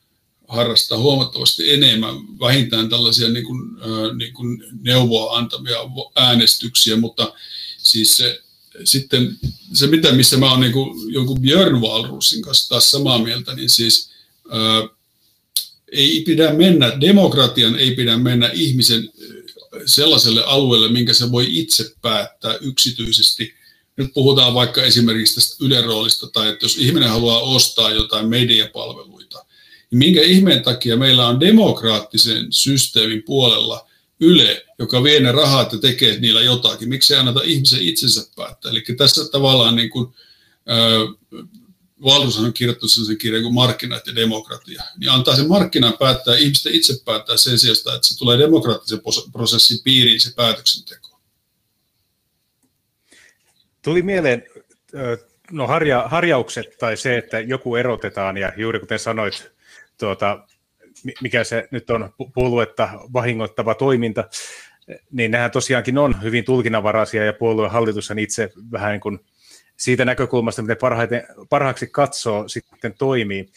[0.47, 5.77] harrastaa huomattavasti enemmän, vähintään tällaisia niin kuin, äh, niin kuin neuvoa antamia
[6.15, 7.33] äänestyksiä, mutta
[7.77, 8.41] siis se,
[8.83, 9.39] sitten
[9.73, 13.69] se, mitä, missä mä olen niin kuin, jonkun Björn Walrusin kanssa taas samaa mieltä, niin
[13.69, 14.09] siis
[14.49, 14.89] ää,
[15.91, 19.09] ei pidä mennä, demokratian ei pidä mennä ihmisen
[19.85, 23.53] sellaiselle alueelle, minkä se voi itse päättää yksityisesti.
[23.97, 29.45] Nyt puhutaan vaikka esimerkiksi tästä yleroolista, tai että jos ihminen haluaa ostaa jotain mediapalveluita,
[29.91, 33.87] niin minkä ihmeen takia meillä on demokraattisen systeemin puolella
[34.19, 36.89] Yle, joka vie ne rahat ja tekee niillä jotakin.
[36.89, 38.71] Miksi ei anneta ihmisen itsensä päättää?
[38.71, 40.13] Eli tässä tavallaan niin kuin,
[42.03, 44.83] Valrushan on kirjoittanut sellaisen kirjan kuin Markkinat ja demokratia.
[44.97, 49.77] Niin antaa sen markkinan päättää, ihmisten itse päättää sen sijasta, että se tulee demokraattisen prosessin
[49.83, 51.19] piiriin se päätöksenteko.
[53.81, 54.43] Tuli mieleen
[55.51, 59.51] no harja, harjaukset tai se, että joku erotetaan ja juuri kuten sanoit,
[59.99, 60.47] tuota,
[61.21, 64.23] mikä se nyt on puoluetta vahingoittava toiminta,
[65.11, 69.19] niin nehän tosiaankin on hyvin tulkinnanvaraisia ja puolueen hallitus on itse vähän niin kuin
[69.77, 73.49] siitä näkökulmasta, miten parhaiten, parhaaksi katsoo, sitten toimii.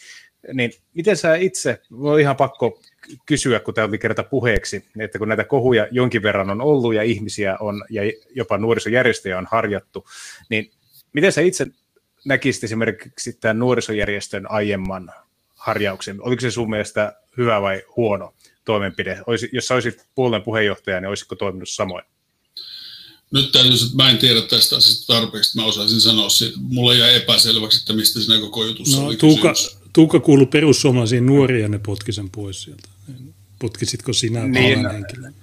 [0.53, 2.81] Niin miten sä itse, on ihan pakko
[3.25, 7.03] kysyä, kun tämä oli kerta puheeksi, että kun näitä kohuja jonkin verran on ollut ja
[7.03, 8.01] ihmisiä on, ja
[8.35, 10.05] jopa nuorisojärjestöjä on harjattu,
[10.49, 10.71] niin
[11.13, 11.67] miten sä itse
[12.25, 15.11] näkisit esimerkiksi tämän nuorisojärjestön aiemman
[15.55, 16.21] harjauksen?
[16.21, 18.33] Oliko se sun mielestä hyvä vai huono
[18.65, 19.19] toimenpide?
[19.27, 22.05] Olisi, jos sä olisit puolueen puheenjohtaja, niin olisiko toiminut samoin?
[23.35, 26.57] Nyt täytyy, että mä en tiedä tästä asiasta tarpeeksi, mä osaisin sanoa siitä.
[26.61, 29.53] Mulle jäi epäselväksi, että mistä siinä koko jutussa no, oli Tuukka,
[29.93, 32.89] Tuukka kuului perussuomalaisiin nuoria ja ne potki sen pois sieltä.
[33.59, 35.35] Potkisitko sinä niin, henkilön?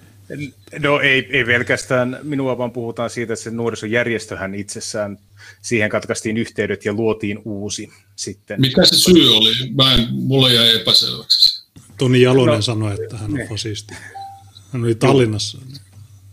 [0.79, 5.19] No ei, ei pelkästään minua, vaan puhutaan siitä, että se nuorisojärjestöhän itsessään,
[5.63, 8.61] siihen katkaistiin yhteydet ja luotiin uusi sitten.
[8.61, 9.53] Mikä se syy oli?
[9.75, 11.63] Mä en, mulle jäi epäselväksi.
[11.99, 13.47] Toni Jalonen no, sanoi, että hän on ne.
[13.49, 13.95] fasisti.
[14.73, 15.59] Hän oli Tallinnassa.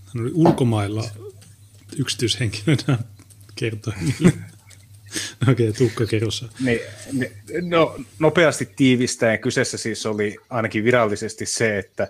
[0.06, 1.04] Hän oli ulkomailla
[2.00, 3.00] yksityishenkilönä
[3.56, 3.94] kertoi
[5.52, 6.46] Okei, okay, Tuukka kerrossa.
[6.60, 6.80] Niin,
[7.62, 12.08] no, nopeasti tiivistäen kyseessä siis oli ainakin virallisesti se, että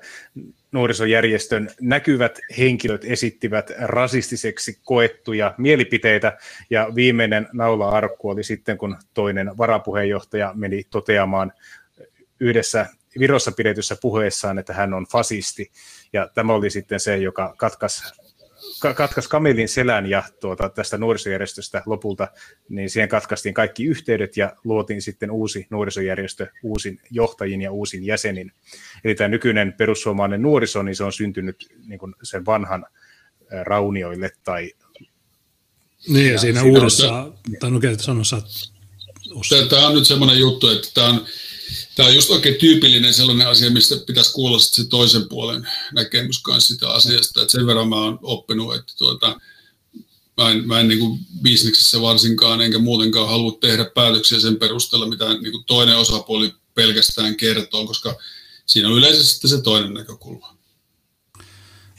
[0.71, 6.37] nuorisojärjestön näkyvät henkilöt esittivät rasistiseksi koettuja mielipiteitä,
[6.69, 11.53] ja viimeinen naula-arkku oli sitten, kun toinen varapuheenjohtaja meni toteamaan
[12.39, 12.85] yhdessä
[13.19, 15.71] Virossa pidetyssä puheessaan, että hän on fasisti,
[16.13, 18.03] ja tämä oli sitten se, joka katkaisi
[18.95, 22.27] katkas Kamelin selän ja tuota, tästä nuorisojärjestöstä lopulta,
[22.69, 28.51] niin siihen katkaistiin kaikki yhteydet ja luotiin sitten uusi nuorisojärjestö uusin johtajin ja uusin jäsenin.
[29.03, 32.85] Eli tämä nykyinen perussuomalainen nuoriso, niin se on syntynyt niin kuin sen vanhan
[33.63, 34.71] raunioille tai
[36.07, 38.41] niin, ja siinä uudessa, tai no sanossa,
[39.69, 41.25] Tämä on nyt semmoinen juttu, että tämä on,
[41.95, 46.73] Tämä on just oikein tyypillinen sellainen asia, mistä pitäisi kuulla se toisen puolen näkemys kanssa
[46.73, 47.41] sitä asiasta.
[47.41, 49.39] Että sen verran mä oon oppinut, että tuota,
[50.37, 55.07] mä en, mä en niin kuin bisneksessä varsinkaan enkä muutenkaan halua tehdä päätöksiä sen perusteella,
[55.07, 58.15] mitä niin kuin toinen osapuoli pelkästään kertoo, koska
[58.65, 60.57] siinä on yleisesti se toinen näkökulma.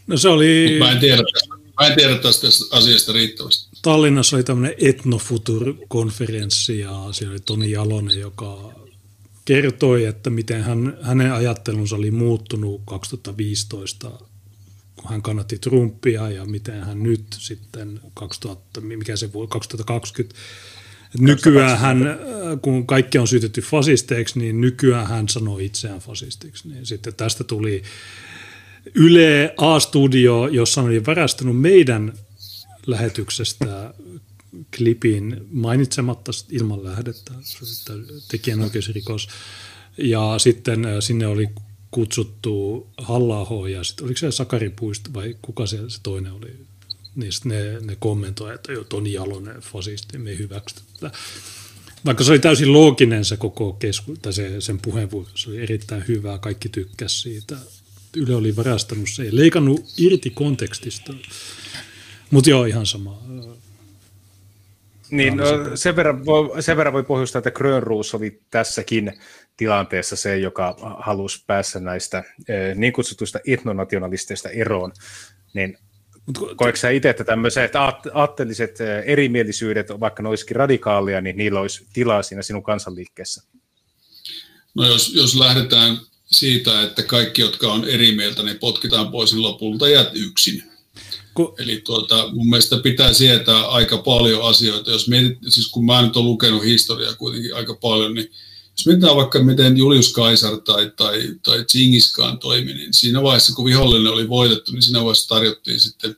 [0.06, 0.76] No se oli...
[0.78, 1.22] mä en, tiedä,
[1.80, 3.70] mä en tiedä tästä asiasta riittävästi.
[3.82, 8.79] Tallinnassa oli tämmöinen Etnofutur-konferenssi ja siellä oli Toni Jalonen, joka
[9.50, 14.10] kertoi, että miten hän, hänen ajattelunsa oli muuttunut 2015,
[14.96, 20.40] kun hän kannatti Trumpia ja miten hän nyt sitten 2000, mikä se vuosi, 2020,
[21.18, 22.18] nykyään hän,
[22.62, 26.68] kun kaikki on syytetty fasisteiksi, niin nykyään hän sanoi itseään fasistiksi.
[26.68, 27.82] Niin sitten tästä tuli
[28.94, 32.12] Yle A-studio, jossa oli värästänyt meidän
[32.86, 33.94] lähetyksestä
[34.76, 37.32] klipin mainitsematta ilman lähdettä,
[38.28, 39.28] tekijänoikeusrikos.
[39.98, 41.48] Ja sitten äh, sinne oli
[41.90, 46.50] kutsuttu halla ja sitten oliko se Sakari Puist vai kuka se, se toinen oli?
[47.14, 50.48] Niin ne, ne kommentoivat, että jo Toni Jalonen fasisti, me ei
[52.04, 56.04] Vaikka se oli täysin looginen se koko kesku, tai se, sen puheenvuoro, se oli erittäin
[56.08, 57.56] hyvää, kaikki tykkäsivät siitä.
[58.16, 61.14] Yle oli varastanut se ja leikannut irti kontekstista.
[62.30, 63.22] Mutta joo, ihan sama
[65.10, 69.12] Niin, no, sen, verran voi, sen verran voi pohjustaa, että Grönruus oli tässäkin
[69.56, 74.92] tilanteessa se, joka halusi päässä näistä eh, niin kutsutuista etnonationalisteista eroon.
[75.54, 75.78] Niin
[76.56, 77.72] Koetko sä itse, että tämmöiset
[78.14, 83.42] aatteelliset eh, erimielisyydet, vaikka ne olisikin radikaalia, niin niillä olisi tilaa siinä sinun kansanliikkeessä?
[84.74, 89.42] No jos, jos lähdetään siitä, että kaikki, jotka on eri mieltä, niin potkitaan pois, niin
[89.42, 90.69] lopulta jäät yksin.
[91.34, 91.54] Ku...
[91.58, 94.90] Eli tuota, mun mielestä pitää sietää aika paljon asioita.
[94.90, 98.30] Jos mietit, siis kun mä nyt olen lukenut historiaa kuitenkin aika paljon, niin
[98.78, 103.54] jos mietitään vaikka miten Julius Caesar tai, tai, tai Genghis Khan toimi, niin siinä vaiheessa
[103.54, 106.16] kun vihollinen oli voitettu, niin siinä vaiheessa tarjottiin sitten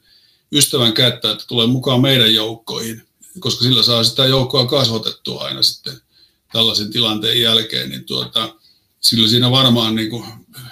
[0.52, 3.02] ystävän kättä, että tulee mukaan meidän joukkoihin,
[3.40, 6.00] koska sillä saa sitä joukkoa kasvatettua aina sitten
[6.52, 8.54] tällaisen tilanteen jälkeen, niin tuota,
[9.00, 10.24] sillä siinä varmaan niin kuin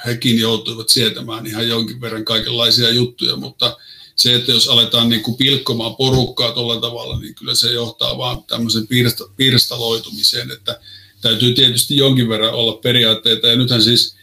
[0.06, 3.76] hekin joutuivat sietämään ihan jonkin verran kaikenlaisia juttuja, mutta
[4.22, 8.44] se, että jos aletaan niin kuin pilkkomaan porukkaa tuolla tavalla, niin kyllä se johtaa vaan
[8.44, 10.80] tämmöisen pirsta, pirstaloitumiseen, että
[11.20, 14.16] täytyy tietysti jonkin verran olla periaatteita, ja nythän siis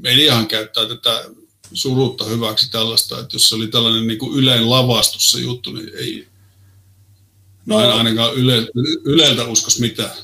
[0.00, 1.24] mediahan käyttää tätä
[1.72, 5.90] surutta hyväksi tällaista, että jos se oli tällainen niin kuin yleen lavastus se juttu, niin
[5.98, 6.26] ei
[7.66, 8.68] no, en ainakaan yle,
[9.04, 10.16] Yleltä uskos mitään.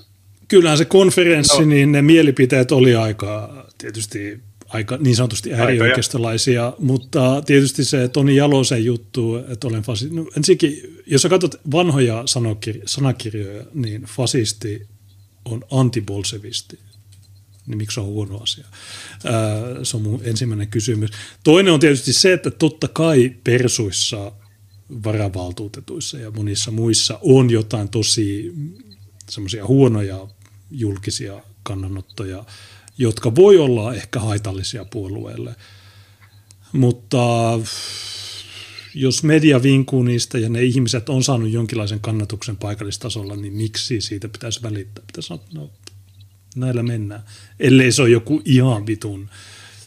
[0.48, 1.64] Kyllähän se konferenssi, no.
[1.64, 4.40] niin ne mielipiteet oli aika tietysti
[4.72, 10.14] aika niin sanotusti äärioikeistolaisia, mutta tietysti se Toni Jalosen juttu, että olen fasisti.
[10.14, 14.86] No, ensinnäkin, jos sä katsot vanhoja sanakir- sanakirjoja, niin fasisti
[15.44, 16.78] on antibolsevisti.
[17.66, 18.64] Niin miksi se on huono asia?
[19.24, 21.10] Ää, se on mun ensimmäinen kysymys.
[21.44, 24.32] Toinen on tietysti se, että totta kai persuissa,
[25.04, 28.54] varavaltuutetuissa ja monissa muissa on jotain tosi
[29.30, 30.28] semmoisia huonoja
[30.70, 32.44] julkisia kannanottoja,
[32.98, 35.54] jotka voi olla ehkä haitallisia puolueelle.
[36.72, 37.18] Mutta
[38.94, 44.28] jos media vinkuu niistä ja ne ihmiset on saanut jonkinlaisen kannatuksen paikallistasolla, niin miksi siitä
[44.28, 45.04] pitäisi välittää?
[45.06, 45.70] Pitäisi sanoa, no
[46.56, 47.22] näillä mennään.
[47.60, 49.30] Ellei se ole joku ihan vitun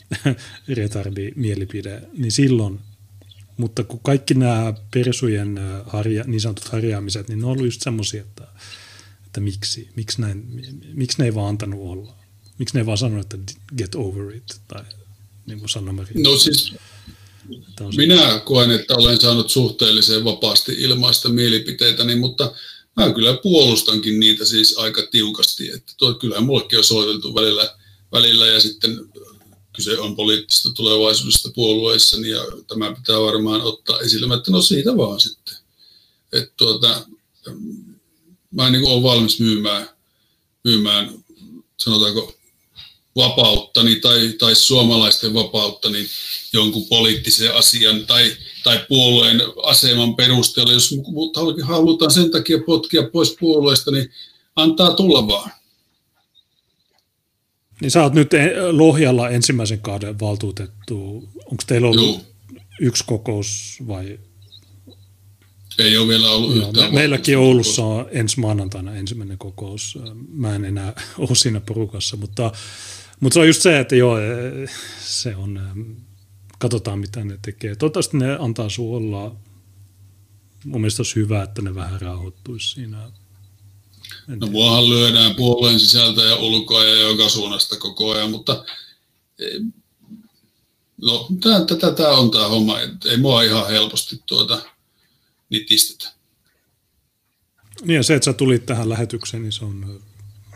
[0.77, 2.79] retardi mielipide, niin silloin
[3.57, 8.21] mutta kun kaikki nämä persujen harja, niin sanotut harjaamiset, niin ne on ollut just semmoisia,
[8.21, 8.47] että,
[9.25, 12.15] että miksi, miksi, näin, miksi ne ei vaan antanut olla.
[12.57, 14.83] Miksi ne ei vaan sanonut, että get over it, tai
[15.45, 16.13] niin kuin Sanna Maria.
[16.15, 16.73] No siis
[17.95, 22.53] minä koen, että olen saanut suhteellisen vapaasti ilmaista mielipiteitäni, mutta
[22.95, 25.71] mä kyllä puolustankin niitä siis aika tiukasti.
[25.71, 27.75] Että tuo, kyllähän mullekin on soiteltu välillä,
[28.11, 28.99] välillä ja sitten
[29.75, 35.19] kyse on poliittisesta tulevaisuudesta puolueissa, ja tämä pitää varmaan ottaa esille, että no siitä vaan
[35.19, 35.55] sitten.
[36.33, 37.07] Että tuota,
[38.51, 39.89] mä en niin ole valmis myymään,
[40.63, 41.23] myymään,
[41.77, 42.35] sanotaanko,
[43.15, 46.05] vapauttani tai, tai suomalaisten vapauttani
[46.53, 48.31] jonkun poliittisen asian tai,
[48.63, 50.73] tai puolueen aseman perusteella.
[50.73, 50.95] Jos
[51.63, 54.11] halutaan sen takia potkia pois puolueesta, niin
[54.55, 55.51] antaa tulla vaan.
[57.81, 58.31] Niin sä oot nyt
[58.71, 61.29] Lohjalla ensimmäisen kauden valtuutettu.
[61.45, 62.21] Onko teillä ollut Joo.
[62.81, 64.19] yksi kokous vai?
[65.79, 66.93] Ei ole vielä ollut Joo, yhtään.
[66.93, 69.97] Me, meilläkin Oulussa on ensi maanantaina ensimmäinen kokous.
[70.29, 72.51] Mä en enää ole siinä porukassa, mutta,
[73.19, 74.17] mutta se on just se, että joo,
[74.99, 75.59] se on,
[76.59, 77.75] katsotaan mitä ne tekee.
[77.75, 79.35] Toivottavasti ne antaa sun olla.
[80.65, 83.11] Mun mielestä olisi hyvä, että ne vähän rauhoittuisi siinä
[84.27, 88.65] No muahan lyödään puolueen sisältä ja ulkoa ja joka suunnasta koko ajan, mutta
[91.01, 91.27] no,
[91.67, 92.79] tätä tämä on tämä homma.
[93.05, 94.61] Ei mua ihan helposti tuota
[95.49, 96.11] nitistetä.
[97.81, 100.01] Niin ja se, että sä tulit tähän lähetykseen, niin se on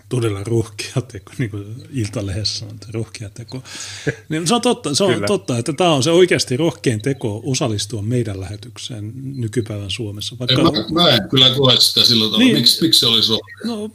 [0.10, 3.64] todella rohkea teko, niin kuin Iltalehdessä on rohkea teko.
[4.30, 8.02] Niin se on totta, se on totta, että tämä on se oikeasti rohkein teko osallistua
[8.02, 10.36] meidän lähetykseen nykypäivän Suomessa.
[10.40, 10.62] Vaikka...
[10.62, 12.44] Ei, mä, mä en kyllä koe sitä sillä tavalla.
[12.44, 13.58] Niin, miksi, miksi se olisi rohkea?
[13.66, 13.92] No,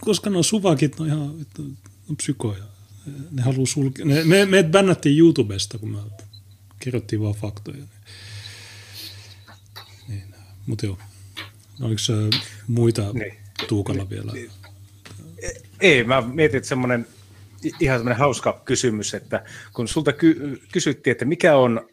[0.00, 1.20] koska no suvakit on ihan
[2.08, 2.64] on psykoja.
[3.30, 4.06] Ne haluaa sulkea.
[4.06, 5.98] Ne, me, me bännättiin YouTubesta, kun me
[6.78, 7.84] kerrottiin vaan faktoja.
[10.08, 10.34] Niin,
[10.66, 10.98] mutta joo.
[11.80, 12.00] Oliko
[12.66, 13.34] muita niin.
[13.68, 14.32] Tuukalla vielä?
[14.32, 14.50] Niin
[15.82, 17.06] ei, mä mietin, että semmoinen
[17.80, 21.88] ihan semmoinen hauska kysymys, että kun sulta ky- kysyttiin, että mikä on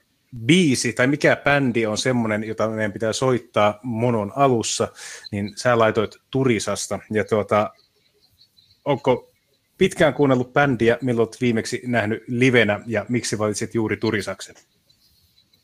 [0.45, 4.88] biisi tai mikä bändi on semmoinen, jota meidän pitää soittaa monon alussa,
[5.32, 7.00] niin sä laitoit Turisasta.
[7.11, 7.69] Ja tuota,
[8.85, 9.32] onko
[9.77, 14.56] pitkään kuunnellut bändiä, milloin olet viimeksi nähnyt livenä ja miksi valitsit juuri Turisaksen?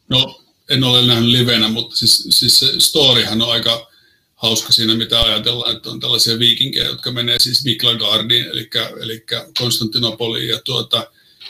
[0.09, 3.94] No, en ole nähnyt livenä, mutta siis, siis se storyhan on aika
[4.35, 8.69] hauska siinä, mitä ajatellaan, että on tällaisia viikinkejä, jotka menee siis Miklagardiin, eli,
[9.01, 9.25] eli
[9.59, 10.97] Konstantinopoliin, ja tuota,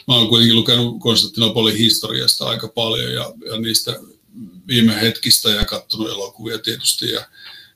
[0.08, 4.00] mä oon kuitenkin lukenut Konstantinopolin historiasta aika paljon, ja, ja niistä
[4.68, 7.28] viime hetkistä, ja katsonut elokuvia tietysti, ja,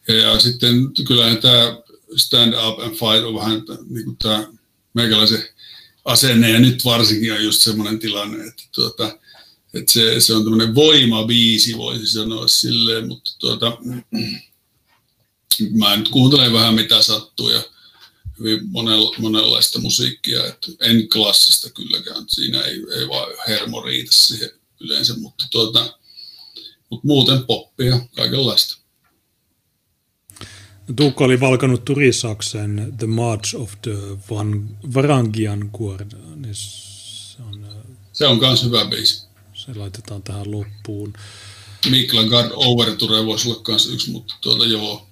[0.07, 1.77] Ja sitten kyllähän tämä
[2.15, 4.47] stand up and fight on vähän niin kuin tämä
[4.93, 5.43] meikäläisen
[6.05, 9.17] asenne, ja nyt varsinkin on just semmoinen tilanne, että, tuota,
[9.73, 13.77] että se, se on tämmöinen voimabiisi, voisi sanoa silleen, mutta tuota,
[15.71, 17.63] mä nyt kuuntelen vähän mitä sattuu ja
[18.39, 24.51] hyvin monella, monenlaista musiikkia, että en klassista kylläkään, siinä ei, ei vaan hermo riitä siihen
[24.79, 25.97] yleensä, mutta, tuota,
[26.89, 28.79] mutta muuten poppia, kaikenlaista.
[30.95, 33.91] Tuukka oli valkannut Turisaksen The March of the
[34.29, 36.17] Van, Varangian Guarda.
[36.35, 37.65] Niin se on,
[38.13, 39.23] se on myös hyvä biisi.
[39.53, 41.13] Se laitetaan tähän loppuun.
[41.89, 45.08] Mikla Guard Overture voisi olla myös yksi, mutta tuota joo.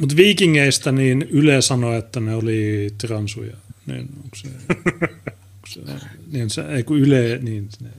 [0.00, 3.56] Mutta viikingeistä niin Yle sanoi, että ne oli transuja.
[3.86, 5.80] Niin onko se, onko se,
[6.32, 7.90] niin se, ei kun Yle, niin ne,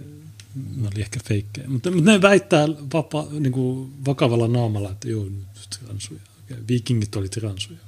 [0.75, 1.67] ne oli ehkä feikkejä.
[1.67, 5.27] Mutta, mutta ne väittää vapa, niin kuin vakavalla naamalla, että joo,
[5.79, 6.21] transuja.
[6.67, 7.79] Viikingit oli transuja.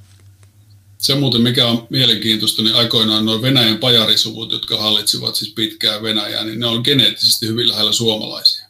[0.98, 6.44] Se muuten, mikä on mielenkiintoista, niin aikoinaan nuo Venäjän pajarisuvut, jotka hallitsivat siis pitkään Venäjää,
[6.44, 8.66] niin ne on geneettisesti hyvin lähellä suomalaisia.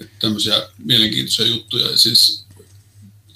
[0.00, 1.98] Että tämmöisiä mielenkiintoisia juttuja.
[1.98, 2.45] Siis,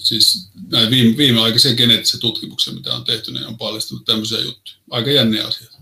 [0.05, 4.77] siis näin viime, viimeaikaisia geneettisiä tutkimuksia, mitä on tehty, niin on paljastunut tämmöisiä juttuja.
[4.91, 5.79] Aika jänniä asioita.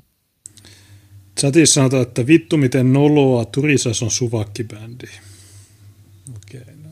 [1.40, 5.06] Chatissa sanotaan, että vittu miten noloa, Turisas on suvakkibändi.
[6.36, 6.90] Okei, no.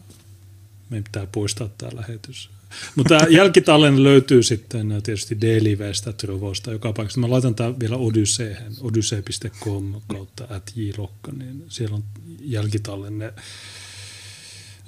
[0.91, 2.51] Meidän pitää poistaa tämä lähetys.
[2.95, 7.21] Mutta jälkitallenne löytyy sitten tietysti D-liveistä, Trovosta, joka paikasta.
[7.21, 12.05] Mä laitan tämän vielä Odysseen, odyssee.com kautta at niin siellä on
[12.41, 13.33] jälkitallenne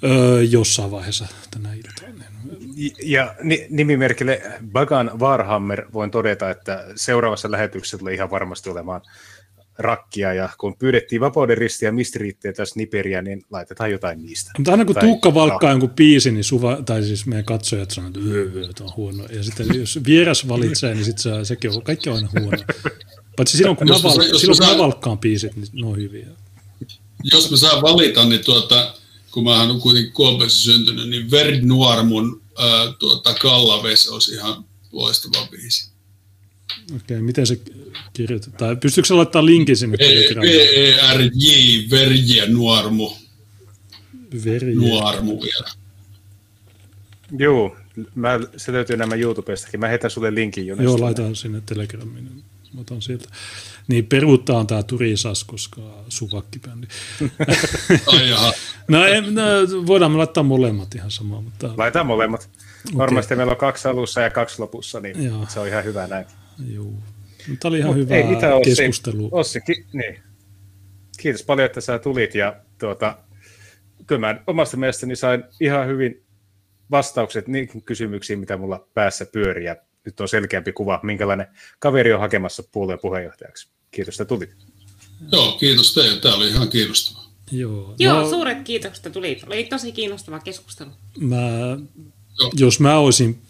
[0.03, 2.23] öö, jossain vaiheessa tänä iltana.
[3.03, 3.35] Ja
[3.69, 9.01] nimimerkille Bagan Warhammer voin todeta, että seuraavassa lähetyksessä tulee ihan varmasti olemaan
[9.77, 14.51] rakkia, ja kun pyydettiin vapauden ristiä mistiriittejä tässä Niperiä, niin laitetaan jotain niistä.
[14.57, 18.07] Mutta aina kun tai, Tuukka valkkaa jonkun biisin, niin suva, tai siis meidän katsojat sanoo,
[18.07, 19.23] että öö, on huono.
[19.29, 22.57] Ja sitten jos vieras valitsee, niin sitten se, sekin on, kaikki on aina huono.
[23.35, 26.27] Paitsi silloin, kun, jos mä, val, silloin, kun mä valkkaan biisit, niin ne on hyviä.
[27.23, 28.93] Jos mä saan valita, niin tuota,
[29.31, 34.65] kun mä oon kuitenkin Kuopiossa syntynyt, niin Verd Noir mun ää, tuota, Kallaves olisi ihan
[34.91, 35.89] loistava biisi.
[36.95, 37.59] Okei, okay, miten se
[38.13, 38.79] kirjoitetaan?
[38.79, 39.97] Pystyykö se laittamaan linkin sinne?
[40.41, 41.47] V-E-R-J,
[41.91, 43.11] Verje Nuormu.
[44.43, 44.75] Verje.
[44.75, 45.69] Nuormu vielä.
[47.37, 47.77] Joo,
[48.15, 49.79] mä, se löytyy nämä YouTubestakin.
[49.79, 50.75] Mä heitän sulle linkin jo.
[50.75, 52.43] Joo, laitan sinne Telegramiin.
[52.73, 53.29] Mä otan sieltä.
[53.87, 56.87] Niin peruuttaa tämä Turisas, koska suvakkibändi.
[58.87, 59.43] No, en, no,
[59.87, 61.41] voidaan me laittaa molemmat ihan samaa.
[61.41, 61.73] Mutta...
[61.77, 62.49] Laitetaan molemmat.
[62.97, 63.37] Varmasti okay.
[63.37, 65.45] meillä on kaksi alussa ja kaksi lopussa, niin Joo.
[65.49, 66.25] se on ihan hyvä näin.
[66.73, 66.93] Joo.
[67.47, 68.75] Tämä oli ihan Mut hyvä ei Ossi.
[68.75, 69.29] keskustelu.
[69.31, 70.19] Ossi, ki- niin.
[71.17, 73.17] Kiitos paljon, että sä tulit ja tuota,
[74.07, 76.23] kyllä mä omasta mielestäni sain ihan hyvin
[76.91, 79.65] vastaukset niihin kysymyksiin, mitä mulla päässä pyörii
[80.05, 81.47] nyt on selkeämpi kuva, minkälainen
[81.79, 83.67] kaveri on hakemassa puolueen puheenjohtajaksi.
[83.91, 84.55] Kiitos, että tulit.
[85.31, 86.21] Joo, kiitos teille.
[86.21, 87.29] Tämä oli ihan kiinnostavaa.
[87.51, 89.43] Joo, Joo no, suuret kiitokset, että tulit.
[89.43, 90.89] Oli tosi kiinnostava keskustelu.
[91.19, 91.37] Mä,
[92.53, 93.41] jos mä olisin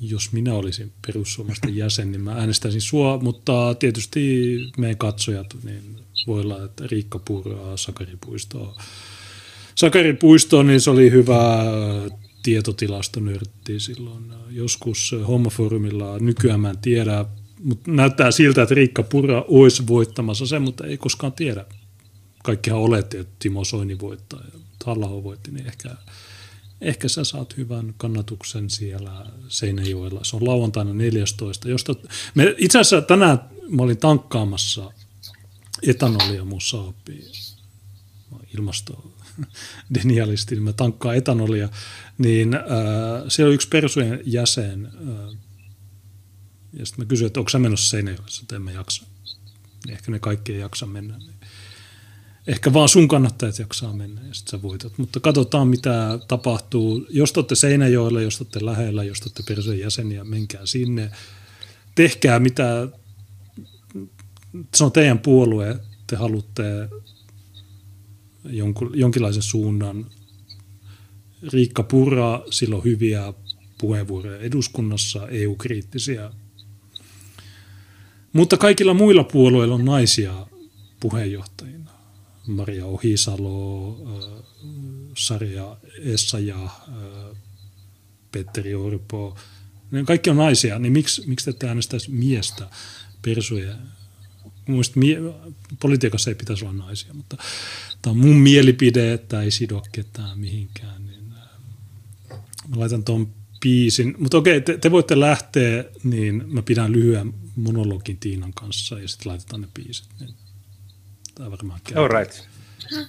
[0.00, 6.40] jos minä olisin perussuomalaisten jäsen, niin mä äänestäisin sua, mutta tietysti meidän katsojat, niin voi
[6.40, 8.82] olla, että Riikka Puuroa, Sakari Puistoa.
[9.74, 11.64] Sakari Puisto, niin se oli hyvä
[12.46, 16.18] tietotilastonörtti silloin joskus hommafoorumilla.
[16.18, 17.24] Nykyään mä en tiedä,
[17.62, 21.64] mutta näyttää siltä, että Riikka Pura olisi voittamassa sen, mutta ei koskaan tiedä.
[22.44, 25.96] Kaikkihan oletti, että Timo Soini voittaa ja halla voitti, niin ehkä
[26.80, 30.24] ehkä sä saat hyvän kannatuksen siellä Seinäjoella.
[30.24, 31.68] Se on lauantaina 14.
[31.68, 31.94] Josta,
[32.34, 34.92] me, itse asiassa tänään mä olin tankkaamassa
[35.86, 37.32] etanolia mun saapiin.
[38.54, 39.15] Ilmasto
[39.94, 41.68] denialisti, niin mä tankkaan etanolia,
[42.18, 42.62] niin äh,
[43.28, 45.36] siellä on yksi persujen jäsen, äh,
[46.72, 49.04] ja sitten mä kysyin, että onko sä menossa Seinäjoella, että en mä jaksa.
[49.86, 51.18] Niin ehkä ne kaikki ei jaksa mennä.
[51.18, 51.36] Niin
[52.46, 54.98] ehkä vaan sun kannattajat jaksaa mennä ja sitten sä voitat.
[54.98, 57.06] Mutta katsotaan, mitä tapahtuu.
[57.10, 61.10] Jos te olette Seinäjoella, jos te olette lähellä, jos te olette persojen jäseniä, menkää sinne.
[61.94, 62.88] Tehkää mitä,
[64.74, 66.88] se on teidän puolue, te haluatte
[68.50, 70.06] jonkun, jonkinlaisen suunnan.
[71.52, 73.32] Riikka Purra, sillä on hyviä
[73.78, 76.30] puheenvuoroja eduskunnassa, EU-kriittisiä.
[78.32, 80.46] Mutta kaikilla muilla puolueilla on naisia
[81.00, 81.90] puheenjohtajina
[82.46, 84.44] Maria Ohisalo, äh,
[85.18, 87.36] Sarja Essaja, äh,
[88.32, 89.36] Petteri Orpo,
[89.90, 92.68] ne kaikki on naisia, niin miksi, miksi te äänestäisi miestä
[93.22, 93.74] persuja?
[94.66, 95.34] Mielestäni mie-
[95.80, 97.36] politiikassa ei pitäisi olla naisia, mutta
[98.02, 101.06] tämä on mun mielipide, että ei sido ketään mihinkään.
[101.06, 102.38] Niin, äh,
[102.68, 103.28] Mä laitan tuon
[103.60, 104.14] biisin.
[104.18, 109.30] Mutta okei, te, te, voitte lähteä, niin mä pidän lyhyen monologin Tiinan kanssa ja sitten
[109.30, 110.06] laitetaan ne biisit.
[110.20, 110.34] Niin
[111.34, 112.02] tämä varmaan käy.
[112.02, 112.48] All right.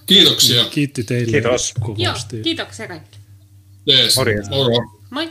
[0.06, 0.64] Kiitoksia.
[0.64, 1.74] Kiitti teille Kiitos.
[1.80, 2.36] kovasti.
[2.36, 3.18] Joo, kiitoksia kaikki.
[4.16, 4.48] Morjens.
[4.50, 4.74] Moro.
[5.10, 5.30] Moi!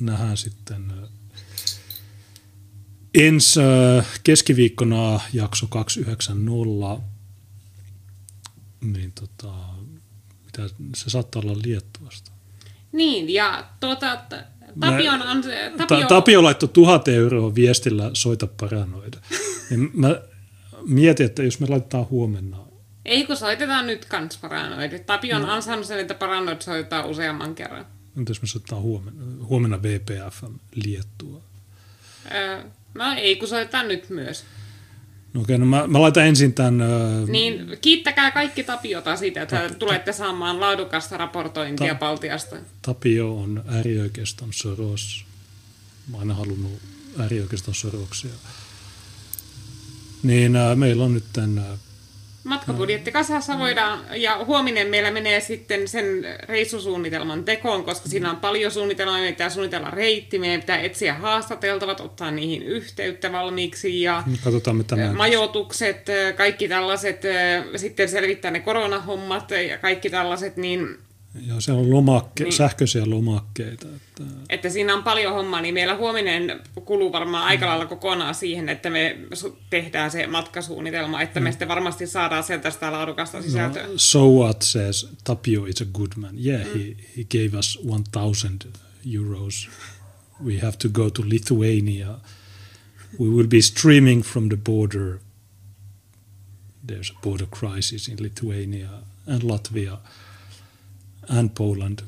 [0.00, 0.97] Nähdään sitten ö,
[3.14, 3.60] ensi
[4.24, 7.02] keskiviikkona jakso 290.
[8.80, 9.54] Niin tota,
[10.44, 12.30] mitä, se saattaa olla Liettuasta.
[12.92, 15.42] Niin, ja tuota, t- Tapion on...
[15.42, 19.18] Ta- Tapio, Tapio laittoi tuhat euroa viestillä soita paranoida.
[19.70, 20.20] Niin mä
[20.86, 22.56] mietin, että jos me laitetaan huomenna,
[23.04, 24.98] Ei kun soitetaan nyt kans paranoid.
[24.98, 27.86] Tapio on ansainnut sen, että paranoid soitetaan useamman kerran.
[28.18, 31.40] entä jos me soitetaan huomenna, huomenna VPF Liettua?
[32.34, 32.62] Öö,
[32.94, 34.44] no ei kun soitetaan nyt myös.
[35.34, 36.80] No okei, no mä, mä laitan ensin tämän...
[36.80, 42.56] Ö, Niin kiittäkää kaikki Tapiota siitä, että tulette saamaan laadukasta raportointia Ta- Baltiasta.
[42.82, 45.24] Tapio on äärioikeiston soros.
[46.10, 46.72] Mä oon aina halunnut
[47.18, 48.30] äärioikeiston soroksia.
[50.22, 51.64] Niin äh, meillä on nyt tämän, äh,
[52.48, 56.06] Matkabudjetti kasassa voidaan, ja huominen meillä menee sitten sen
[56.42, 62.00] reissusuunnitelman tekoon, koska siinä on paljon suunnitelmaa, meidän pitää suunnitella reitti, meidän pitää etsiä haastateltavat,
[62.00, 67.22] ottaa niihin yhteyttä valmiiksi, ja katsotaan mitä majoitukset, kaikki tällaiset,
[67.76, 70.98] sitten selvittää ne koronahommat ja kaikki tällaiset, niin
[71.46, 72.52] Joo, siellä on lomakke, Niin.
[72.52, 73.86] sähköisiä lomakkeita.
[73.96, 78.68] Että, että siinä on paljon hommaa, niin meillä huominen kuluu varmaan aika lailla kokonaan siihen,
[78.68, 79.18] että me
[79.70, 83.86] tehdään se matkasuunnitelma, että me sitten varmasti saadaan sieltä sitä laadukasta sisältöä.
[83.86, 86.46] no, so what says Tapio is a good man.
[86.46, 87.78] Yeah, he, he gave us
[88.12, 88.66] 1000
[89.14, 89.68] euros.
[90.44, 92.08] We have to go to Lithuania.
[93.20, 95.18] We will be streaming from the border.
[96.92, 98.88] There's a border crisis in Lithuania
[99.26, 99.98] and Latvia
[101.28, 102.02] and Poland.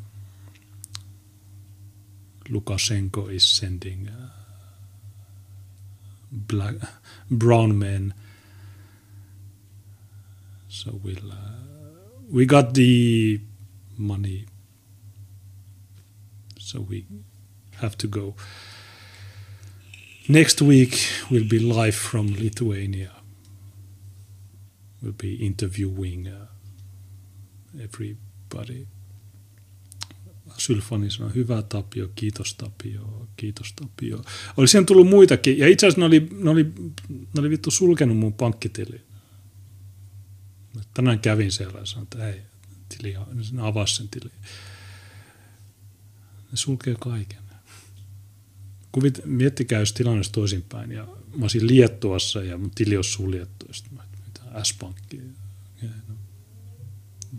[2.48, 4.30] Lukashenko is sending uh,
[6.32, 6.74] black,
[7.30, 8.14] brown men.
[10.68, 11.60] So we'll uh,
[12.30, 13.40] we got the
[13.96, 14.46] money,
[16.58, 17.06] so we
[17.80, 18.34] have to go.
[20.28, 23.12] Next week we'll be live from Lithuania.
[25.02, 26.46] We'll be interviewing uh,
[27.82, 28.86] everybody.
[30.60, 34.24] Sylfani sanoi, hyvä Tapio, kiitos Tapio, kiitos Tapio.
[34.56, 36.72] Oli siihen tullut muitakin, ja itse asiassa ne oli, ne oli,
[37.08, 39.00] ne oli vittu sulkenut mun pankkitilin.
[40.94, 42.40] Tänään kävin siellä ja sanoin, että ei,
[42.88, 43.14] tili,
[43.52, 44.32] ne avasi sen tilin.
[46.50, 47.40] Ne sulkee kaiken.
[48.92, 53.66] Kuvit, miettikää, jos tilanne olisi toisinpäin, ja mä olisin Liettuassa ja mun tili olisi suljettu,
[53.66, 55.20] ja sitten mä, mitä, S-pankki,
[55.82, 56.14] no,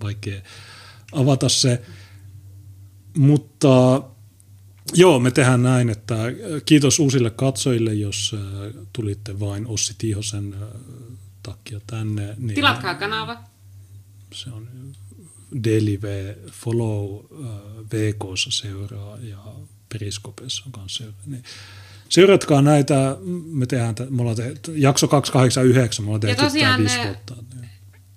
[0.02, 0.42] vaikea
[1.12, 1.82] avata se.
[3.18, 4.04] Mutta
[4.94, 6.16] joo, me tehdään näin, että
[6.66, 10.68] kiitos uusille katsojille, jos äh, tulitte vain Ossi Tiihosen äh,
[11.44, 12.36] takia tänne.
[12.38, 13.38] Niin Tilatkaa kanava.
[14.34, 14.68] Se on
[15.64, 17.50] DLV Follow äh,
[17.94, 19.38] VKssa seuraa ja
[19.90, 21.22] Periskopessa on kanssa seuraa.
[21.26, 21.44] Niin
[22.10, 26.98] seuratkaa näitä, me tehdään, me ollaan tehty, jakso 289, me ollaan tehty tosiaan tää viisi
[26.98, 27.36] ne- vuotta.
[27.56, 27.71] Niin.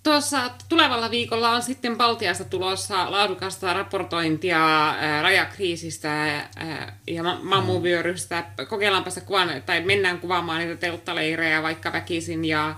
[0.05, 8.45] Tuossa tulevalla viikolla on sitten Baltiasta tulossa laadukasta raportointia ää, rajakriisistä ää, ja ma- mammuvyörystä.
[8.69, 12.75] Kokeillaanpa sitä kuvan, tai mennään kuvaamaan niitä telttaleirejä vaikka väkisin ja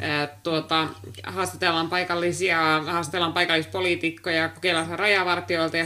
[0.00, 0.88] ää, tuota,
[1.24, 5.84] haastatellaan paikallisia, haastatellaan paikallispoliitikkoja, kokeillaan rajavartioilta ja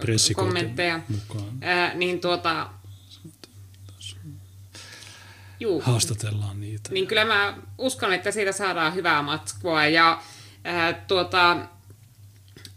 [0.00, 1.00] pressikortin kommentteja.
[1.08, 1.50] mukaan.
[1.60, 2.68] Ää, niin tuota,
[5.60, 5.80] juu.
[5.80, 6.92] Haastatellaan niitä.
[6.92, 10.22] Niin kyllä mä uskon, että siitä saadaan hyvää matskua ja
[10.64, 11.56] ää, tuota,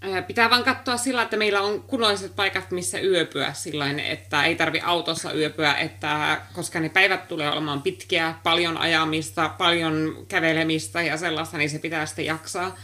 [0.02, 4.56] ää, pitää vaan katsoa sillä, että meillä on kunnolliset paikat, missä yöpyä sillä että ei
[4.56, 11.18] tarvi autossa yöpyä, että, koska ne päivät tulee olemaan pitkiä, paljon ajamista, paljon kävelemistä ja
[11.18, 12.76] sellaista, niin se pitää sitten jaksaa.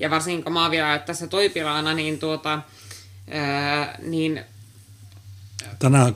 [0.00, 2.62] Ja varsinkin kun mä oon vielä tässä toipilaana, niin, tuota,
[3.30, 4.44] ää, niin
[5.78, 6.14] Tänään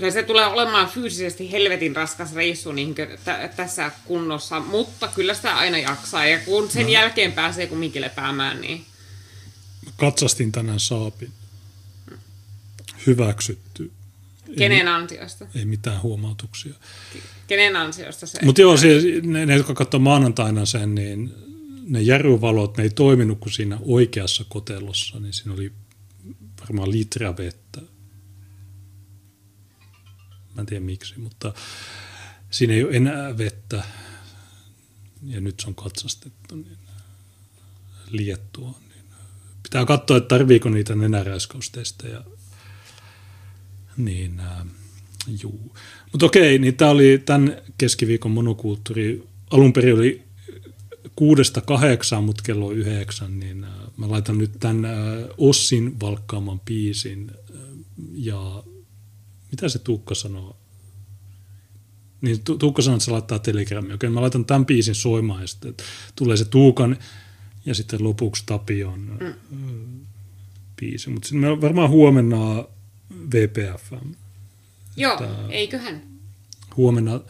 [0.00, 5.56] Kyllä se tulee olemaan fyysisesti helvetin raskas reissu niin t- tässä kunnossa, mutta kyllä sitä
[5.56, 6.26] aina jaksaa.
[6.26, 6.88] Ja kun sen no.
[6.88, 8.84] jälkeen pääsee kumminkin lepäämään, niin
[9.96, 11.32] katsastin tänään Saapin.
[13.06, 13.90] Hyväksytty.
[14.58, 15.46] kenen ansiosta?
[15.54, 16.74] Ei mitään huomautuksia.
[17.46, 18.38] Kenen ansiosta se?
[18.44, 21.34] Mutta joo, siis ne, ne, jotka katsoi maanantaina sen, niin
[21.86, 25.72] ne jarruvalot, ne ei toiminut kuin siinä oikeassa kotelossa, niin siinä oli
[26.60, 27.80] varmaan litra vettä.
[30.54, 31.52] Mä en tiedä miksi, mutta
[32.50, 33.84] siinä ei ole enää vettä.
[35.22, 36.78] Ja nyt se on katsastettu niin
[38.10, 38.74] liettua.
[38.88, 39.04] Niin
[39.62, 42.20] pitää katsoa, että tarviiko niitä nenäräyskaustestejä.
[43.96, 44.66] Niin, äh,
[45.42, 45.76] juu.
[46.12, 49.28] Mutta okei, niin tämä oli tämän keskiviikon monokulttuuri.
[49.50, 50.22] Alun perin oli
[51.16, 54.86] kuudesta kahdeksaan, mutta kello on yhdeksän, niin mä laitan nyt tämän
[55.38, 57.30] Ossin valkkaaman biisin.
[57.30, 57.60] Äh,
[58.14, 58.62] ja
[59.50, 60.56] mitä se Tuukka sanoo?
[62.20, 63.94] Niin Tuukka sanoo, että se laittaa telegramia.
[63.94, 65.74] Okei, mä laitan tämän biisin soimaan ja sitten
[66.16, 66.96] tulee se Tuukan
[67.66, 69.18] ja sitten lopuksi Tapion
[69.50, 70.06] mm.
[70.80, 71.10] biisi.
[71.10, 72.64] Mutta me varmaan huomenna
[73.34, 73.92] VPF.
[74.96, 76.02] Joo, Tää eiköhän.
[76.76, 77.20] Huomenna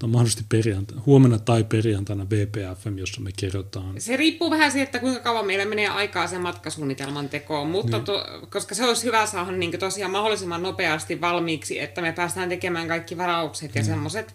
[0.00, 4.00] tai mahdollisesti perjantaina, huomenna tai perjantaina BPFM, jossa me kerrotaan.
[4.00, 8.04] Se riippuu vähän siitä, että kuinka kauan meillä menee aikaa sen matkasuunnitelman tekoon, mutta niin.
[8.04, 12.88] to, koska se olisi hyvä saada niin tosiaan mahdollisimman nopeasti valmiiksi, että me päästään tekemään
[12.88, 13.86] kaikki varaukset ja mm.
[13.86, 14.34] semmoiset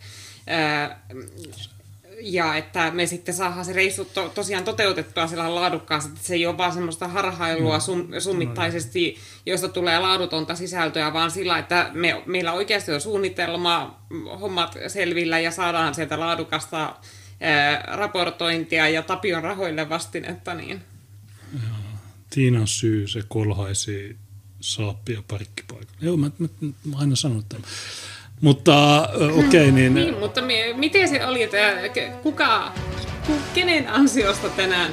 [2.21, 6.45] ja että me sitten saadaan se reissu to, tosiaan toteutettua sillä laadukkaasti, että se ei
[6.45, 12.53] ole vaan semmoista harhailua sum, summittaisesti, josta tulee laadutonta sisältöä, vaan sillä, että me, meillä
[12.53, 13.99] oikeasti on suunnitelma,
[14.41, 16.95] hommat selvillä ja saadaan sieltä laadukasta
[17.41, 20.53] ää, raportointia ja Tapion rahoille vastinetta.
[20.53, 20.81] Niin.
[22.29, 24.17] Tiinan syy, se kolhaisi
[24.59, 25.97] saappia parkkipaikalla.
[26.01, 27.67] Joo, mä, mä, mä aina sanon tämän.
[28.41, 29.93] Mutta okei, okay, niin...
[29.93, 30.17] niin...
[30.19, 31.57] mutta mi- miten se oli, että
[32.23, 32.71] kuka,
[33.53, 34.91] kenen ansiosta tänään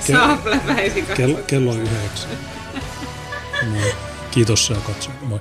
[0.00, 0.56] Saapla
[1.16, 2.30] kello, kello on yhdeksän.
[3.70, 3.94] Moi.
[4.30, 5.22] Kiitos sä katsoit.
[5.22, 5.40] Moi.